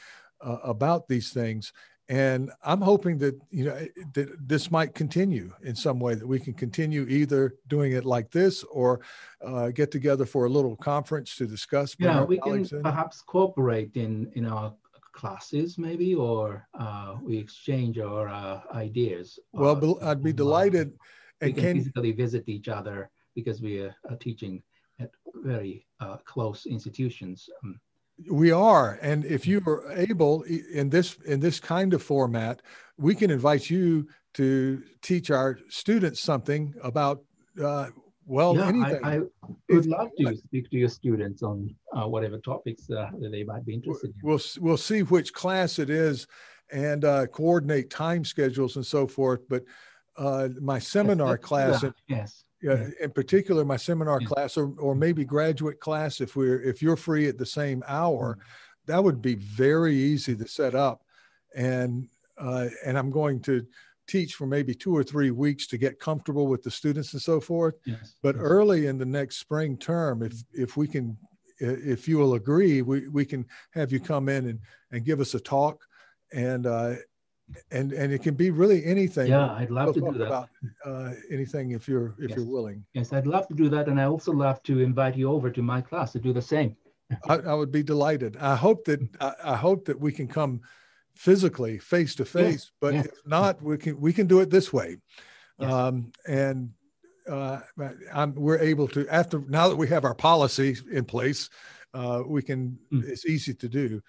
uh, 0.42 0.58
about 0.64 1.08
these 1.08 1.32
things. 1.32 1.74
And 2.10 2.52
i'm 2.62 2.82
hoping 2.82 3.18
that 3.20 3.40
you 3.50 3.64
know 3.64 3.88
that 4.14 4.28
this 4.46 4.70
might 4.70 4.94
continue 4.94 5.54
in 5.64 5.74
some 5.74 6.02
way 6.02 6.16
that 6.16 6.28
we 6.28 6.38
can 6.38 6.54
continue 6.54 7.06
either 7.08 7.56
doing 7.70 7.94
it 7.94 8.04
like 8.04 8.30
this 8.30 8.62
or 8.66 9.00
uh, 9.42 9.70
get 9.70 9.90
together 9.90 10.26
for 10.26 10.44
a 10.44 10.50
little 10.50 10.76
conference 10.76 11.38
to 11.38 11.48
discuss 11.48 11.96
yeah 11.98 12.22
we 12.22 12.40
can 12.40 12.68
perhaps 12.84 13.22
cooperate 13.22 13.96
in 13.96 14.30
in 14.36 14.46
our 14.46 14.74
classes 15.14 15.78
maybe 15.78 16.14
or 16.14 16.68
uh, 16.78 17.16
we 17.24 17.38
exchange 17.38 17.98
our 17.98 18.28
ideas 18.76 19.40
well 19.54 19.98
i'd 20.02 20.22
be 20.22 20.34
delighted 20.34 20.92
we 21.42 21.54
can, 21.54 21.64
can, 21.64 21.78
physically 21.78 22.12
visit 22.12 22.48
each 22.48 22.68
other 22.68 23.10
because 23.36 23.62
we 23.62 23.80
are, 23.80 23.96
are 24.10 24.18
teaching 24.18 24.62
at 25.00 25.10
very 25.36 25.86
uh, 26.00 26.18
close 26.26 26.66
institutions. 26.66 27.50
Um, 27.64 27.80
we 28.30 28.52
are, 28.52 29.00
and 29.02 29.26
if 29.26 29.48
you 29.48 29.62
are 29.66 29.92
able 29.92 30.44
in 30.44 30.90
this 30.90 31.16
in 31.26 31.40
this 31.40 31.60
kind 31.60 31.94
of 31.94 32.04
format, 32.04 32.62
we 32.98 33.16
can 33.16 33.32
invite 33.32 33.70
you 33.70 34.08
to 34.36 34.84
teach 35.02 35.32
our 35.32 35.58
students 35.70 36.20
something 36.20 36.74
about 36.84 37.24
uh, 37.62 37.90
well 38.26 38.56
yeah, 38.56 38.68
anything. 38.68 39.04
I, 39.04 39.16
I 39.16 39.22
would 39.70 39.88
love 39.88 40.10
to 40.20 40.38
speak 40.38 40.70
to 40.70 40.78
your 40.78 40.90
students 40.90 41.42
on 41.42 41.74
uh, 41.96 42.08
whatever 42.08 42.38
topics 42.38 42.90
uh, 42.92 43.10
that 43.20 43.32
they 43.32 43.44
might 43.44 43.66
be 43.66 43.74
interested 43.74 44.10
in. 44.10 44.16
We'll 44.24 44.42
we'll 44.60 44.78
see 44.78 45.02
which 45.02 45.34
class 45.34 45.80
it 45.80 45.90
is 45.90 46.28
and 46.72 47.06
uh, 47.06 47.28
coordinate 47.28 47.90
time 47.90 48.24
schedules 48.26 48.76
and 48.76 48.86
so 48.86 49.08
forth. 49.08 49.42
But 49.50 49.64
uh, 50.18 50.50
my 50.62 50.80
seminar 50.80 51.38
class. 51.38 51.84
yes. 52.08 52.44
Yeah, 52.62 52.88
in 53.02 53.12
particular, 53.12 53.66
my 53.66 53.76
seminar 53.76 54.22
class, 54.22 54.56
or, 54.56 54.74
or 54.80 54.96
maybe 54.96 55.26
graduate 55.26 55.82
class, 55.82 56.22
if 56.22 56.38
we're 56.38 56.62
if 56.62 56.82
you're 56.82 56.96
free 56.96 57.28
at 57.28 57.38
the 57.38 57.46
same 57.46 57.84
hour, 57.90 58.38
that 58.86 59.04
would 59.04 59.22
be 59.22 59.36
very 59.36 59.94
easy 59.94 60.34
to 60.34 60.48
set 60.48 60.74
up, 60.74 61.04
and 61.54 62.08
uh, 62.38 62.70
and 62.86 62.98
I'm 62.98 63.10
going 63.10 63.42
to 63.42 63.68
teach 64.08 64.36
for 64.36 64.46
maybe 64.46 64.74
two 64.74 64.96
or 64.96 65.04
three 65.04 65.32
weeks 65.32 65.68
to 65.68 65.78
get 65.78 66.00
comfortable 66.00 66.48
with 66.48 66.64
the 66.64 66.72
students 66.72 67.14
and 67.14 67.22
so 67.22 67.40
forth. 67.40 67.76
Yes. 67.86 68.16
But 68.22 68.36
yes. 68.36 68.44
early 68.44 68.88
in 68.88 68.98
the 68.98 69.06
next 69.06 69.38
spring 69.38 69.78
term, 69.78 70.24
if 70.24 70.34
if 70.54 70.78
we 70.78 70.88
can, 70.88 71.18
if 71.60 72.08
you 72.08 72.18
will 72.18 72.36
agree, 72.36 72.82
we, 72.82 73.08
we 73.08 73.26
can 73.26 73.46
have 73.72 73.92
you 73.92 74.00
come 74.00 74.30
in 74.30 74.48
and, 74.48 74.60
and 74.92 75.06
give 75.06 75.20
us 75.20 75.34
a 75.34 75.40
talk, 75.40 75.86
and 76.32 76.66
uh, 76.66 76.96
and 77.72 77.92
and 77.92 78.14
it 78.14 78.24
can 78.24 78.36
be 78.36 78.52
really 78.52 78.84
anything. 78.86 79.28
Yeah, 79.28 79.52
I'd 79.52 79.70
love 79.70 79.88
We'll 79.88 79.94
to 79.96 80.00
talk 80.02 80.14
do 80.14 80.20
that. 80.20 80.28
About, 80.28 80.50
uh, 80.86 81.12
anything 81.30 81.72
if 81.72 81.88
you're 81.88 82.16
if 82.20 82.30
Yes. 82.30 82.38
you're 82.38 82.46
willing. 82.46 82.86
Yes, 82.94 83.14
I'd 83.14 83.28
love 83.28 83.48
to 83.48 83.54
do 83.54 83.70
that, 83.70 83.88
and 83.88 84.00
I 84.00 84.06
also 84.06 84.32
love 84.32 84.62
to 84.64 84.80
invite 84.80 85.16
you 85.16 85.30
over 85.30 85.50
to 85.52 85.62
my 85.62 85.82
class 85.82 86.12
to 86.14 86.20
do 86.20 86.34
the 86.34 86.42
same. 86.42 86.76
I, 87.30 87.36
I 87.36 87.54
would 87.54 87.72
be 87.72 87.84
delighted. 87.84 88.38
I 88.38 88.56
hope 88.56 88.86
that 88.86 89.02
I, 89.20 89.34
I 89.44 89.56
hope 89.56 89.86
that 89.86 90.00
we 90.00 90.12
can 90.12 90.28
come 90.28 90.62
physically, 91.16 91.78
face 91.78 92.16
to 92.16 92.26
face. 92.26 92.72
But 92.80 92.94
yes. 92.94 93.06
if 93.08 93.14
not, 93.26 93.62
we 93.62 93.78
can 93.78 94.00
we 94.00 94.14
can 94.14 94.28
do 94.28 94.40
it 94.40 94.50
this 94.50 94.72
way. 94.72 94.98
Yes. 95.60 95.72
Um, 95.72 96.12
and 96.28 96.72
uh, 97.30 97.60
I'm, 98.14 98.34
we're 98.36 98.60
able 98.60 98.88
to 98.90 99.08
after 99.10 99.44
now 99.48 99.70
that 99.70 99.76
we 99.76 99.88
have 99.90 100.06
our 100.06 100.16
policy 100.16 100.76
in 100.92 101.06
place, 101.06 101.50
uh, 101.94 102.24
we 102.26 102.42
can. 102.42 102.78
Mm. 102.92 103.04
It's 103.08 103.26
easy 103.26 103.54
to 103.54 103.70
do, 103.70 104.02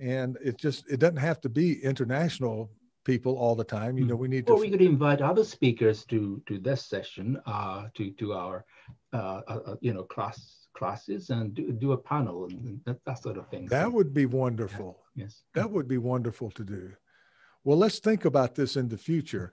and 0.00 0.36
it 0.44 0.58
just 0.58 0.90
it 0.90 1.00
doesn't 1.00 1.16
have 1.16 1.40
to 1.42 1.48
be 1.48 1.82
international 1.82 2.70
people 3.12 3.34
all 3.42 3.56
the 3.62 3.70
time. 3.78 3.92
You 4.00 4.06
know, 4.08 4.18
we 4.24 4.28
need 4.34 4.44
Or 4.48 4.56
to. 4.56 4.60
we 4.64 4.70
could 4.72 4.86
invite 4.94 5.20
other 5.30 5.44
speakers 5.56 5.98
to 6.12 6.18
to 6.48 6.54
this 6.68 6.80
session, 6.94 7.26
uh, 7.54 7.80
to 7.96 8.04
to 8.20 8.26
our, 8.42 8.56
uh, 9.18 9.40
uh, 9.52 9.60
uh, 9.70 9.76
you 9.86 9.92
know, 9.94 10.04
class 10.14 10.36
classes 10.78 11.22
and 11.36 11.44
do, 11.58 11.64
do 11.84 11.88
a 11.98 12.00
panel 12.12 12.36
and 12.50 12.80
that, 12.86 12.98
that 13.06 13.18
sort 13.26 13.36
of 13.40 13.44
thing. 13.52 13.64
that 13.74 13.88
So, 13.88 13.94
would 13.96 14.12
be 14.22 14.26
wonderful. 14.42 14.90
yes. 15.22 15.32
That 15.58 15.68
would 15.74 15.88
be 15.94 16.00
wonderful 16.12 16.50
to 16.58 16.64
do. 16.76 16.84
Well, 17.64 17.78
let's 17.84 17.98
think 18.08 18.22
about 18.32 18.50
this 18.58 18.72
in 18.80 18.86
the 18.94 19.00
future. 19.10 19.46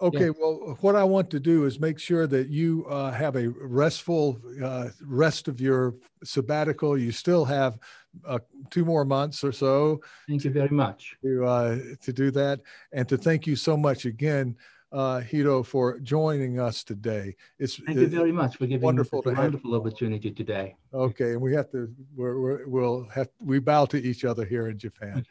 Okay, 0.00 0.26
Yeah. 0.26 0.30
well, 0.38 0.78
what 0.80 0.94
I 0.94 1.02
want 1.02 1.28
to 1.30 1.40
do 1.40 1.64
is 1.64 1.80
make 1.80 1.98
sure 1.98 2.26
that 2.28 2.48
you 2.48 2.86
uh, 2.88 3.10
have 3.10 3.34
a 3.34 3.48
restful 3.48 4.40
uh, 4.62 4.90
rest 5.04 5.48
of 5.48 5.60
your 5.60 5.96
sabbatical. 6.22 6.96
You 6.96 7.10
still 7.10 7.44
have 7.44 7.78
uh, 8.24 8.38
two 8.70 8.84
more 8.84 9.04
months 9.04 9.42
or 9.42 9.52
so 9.52 10.00
Thank 10.28 10.44
you 10.44 10.52
very 10.52 10.70
much. 10.70 11.16
to 11.22 11.44
uh, 11.44 11.78
to 12.00 12.12
do 12.12 12.30
that, 12.32 12.60
and 12.92 13.08
to 13.08 13.16
thank 13.16 13.46
you 13.46 13.56
so 13.56 13.76
much 13.76 14.04
again, 14.04 14.56
uh, 14.92 15.20
Hito, 15.20 15.62
for 15.62 15.98
joining 16.00 16.60
us 16.60 16.84
today. 16.84 17.36
It's 17.58 17.76
Thank 17.76 17.98
you 17.98 18.08
very 18.08 18.32
much 18.32 18.56
for 18.56 18.66
giving 18.66 18.84
wonderful 18.84 19.22
me 19.24 19.32
a 19.32 19.34
wonderful 19.34 19.74
opportunity 19.74 20.30
today. 20.30 20.76
Okay, 20.94 21.32
and 21.32 21.40
we 21.40 21.52
have 21.54 21.70
to, 21.72 21.92
we're, 22.16 22.40
we're, 22.40 22.66
we'll 22.66 23.08
have, 23.08 23.28
we 23.40 23.58
bow 23.58 23.84
to 23.86 23.98
each 24.00 24.24
other 24.24 24.44
here 24.44 24.68
in 24.68 24.78
Japan. 24.78 25.26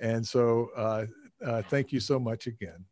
And 0.00 0.26
so, 0.26 0.70
uh, 0.76 1.06
uh, 1.44 1.62
thank 1.62 1.92
you 1.92 2.00
so 2.00 2.18
much 2.18 2.46
again. 2.46 2.84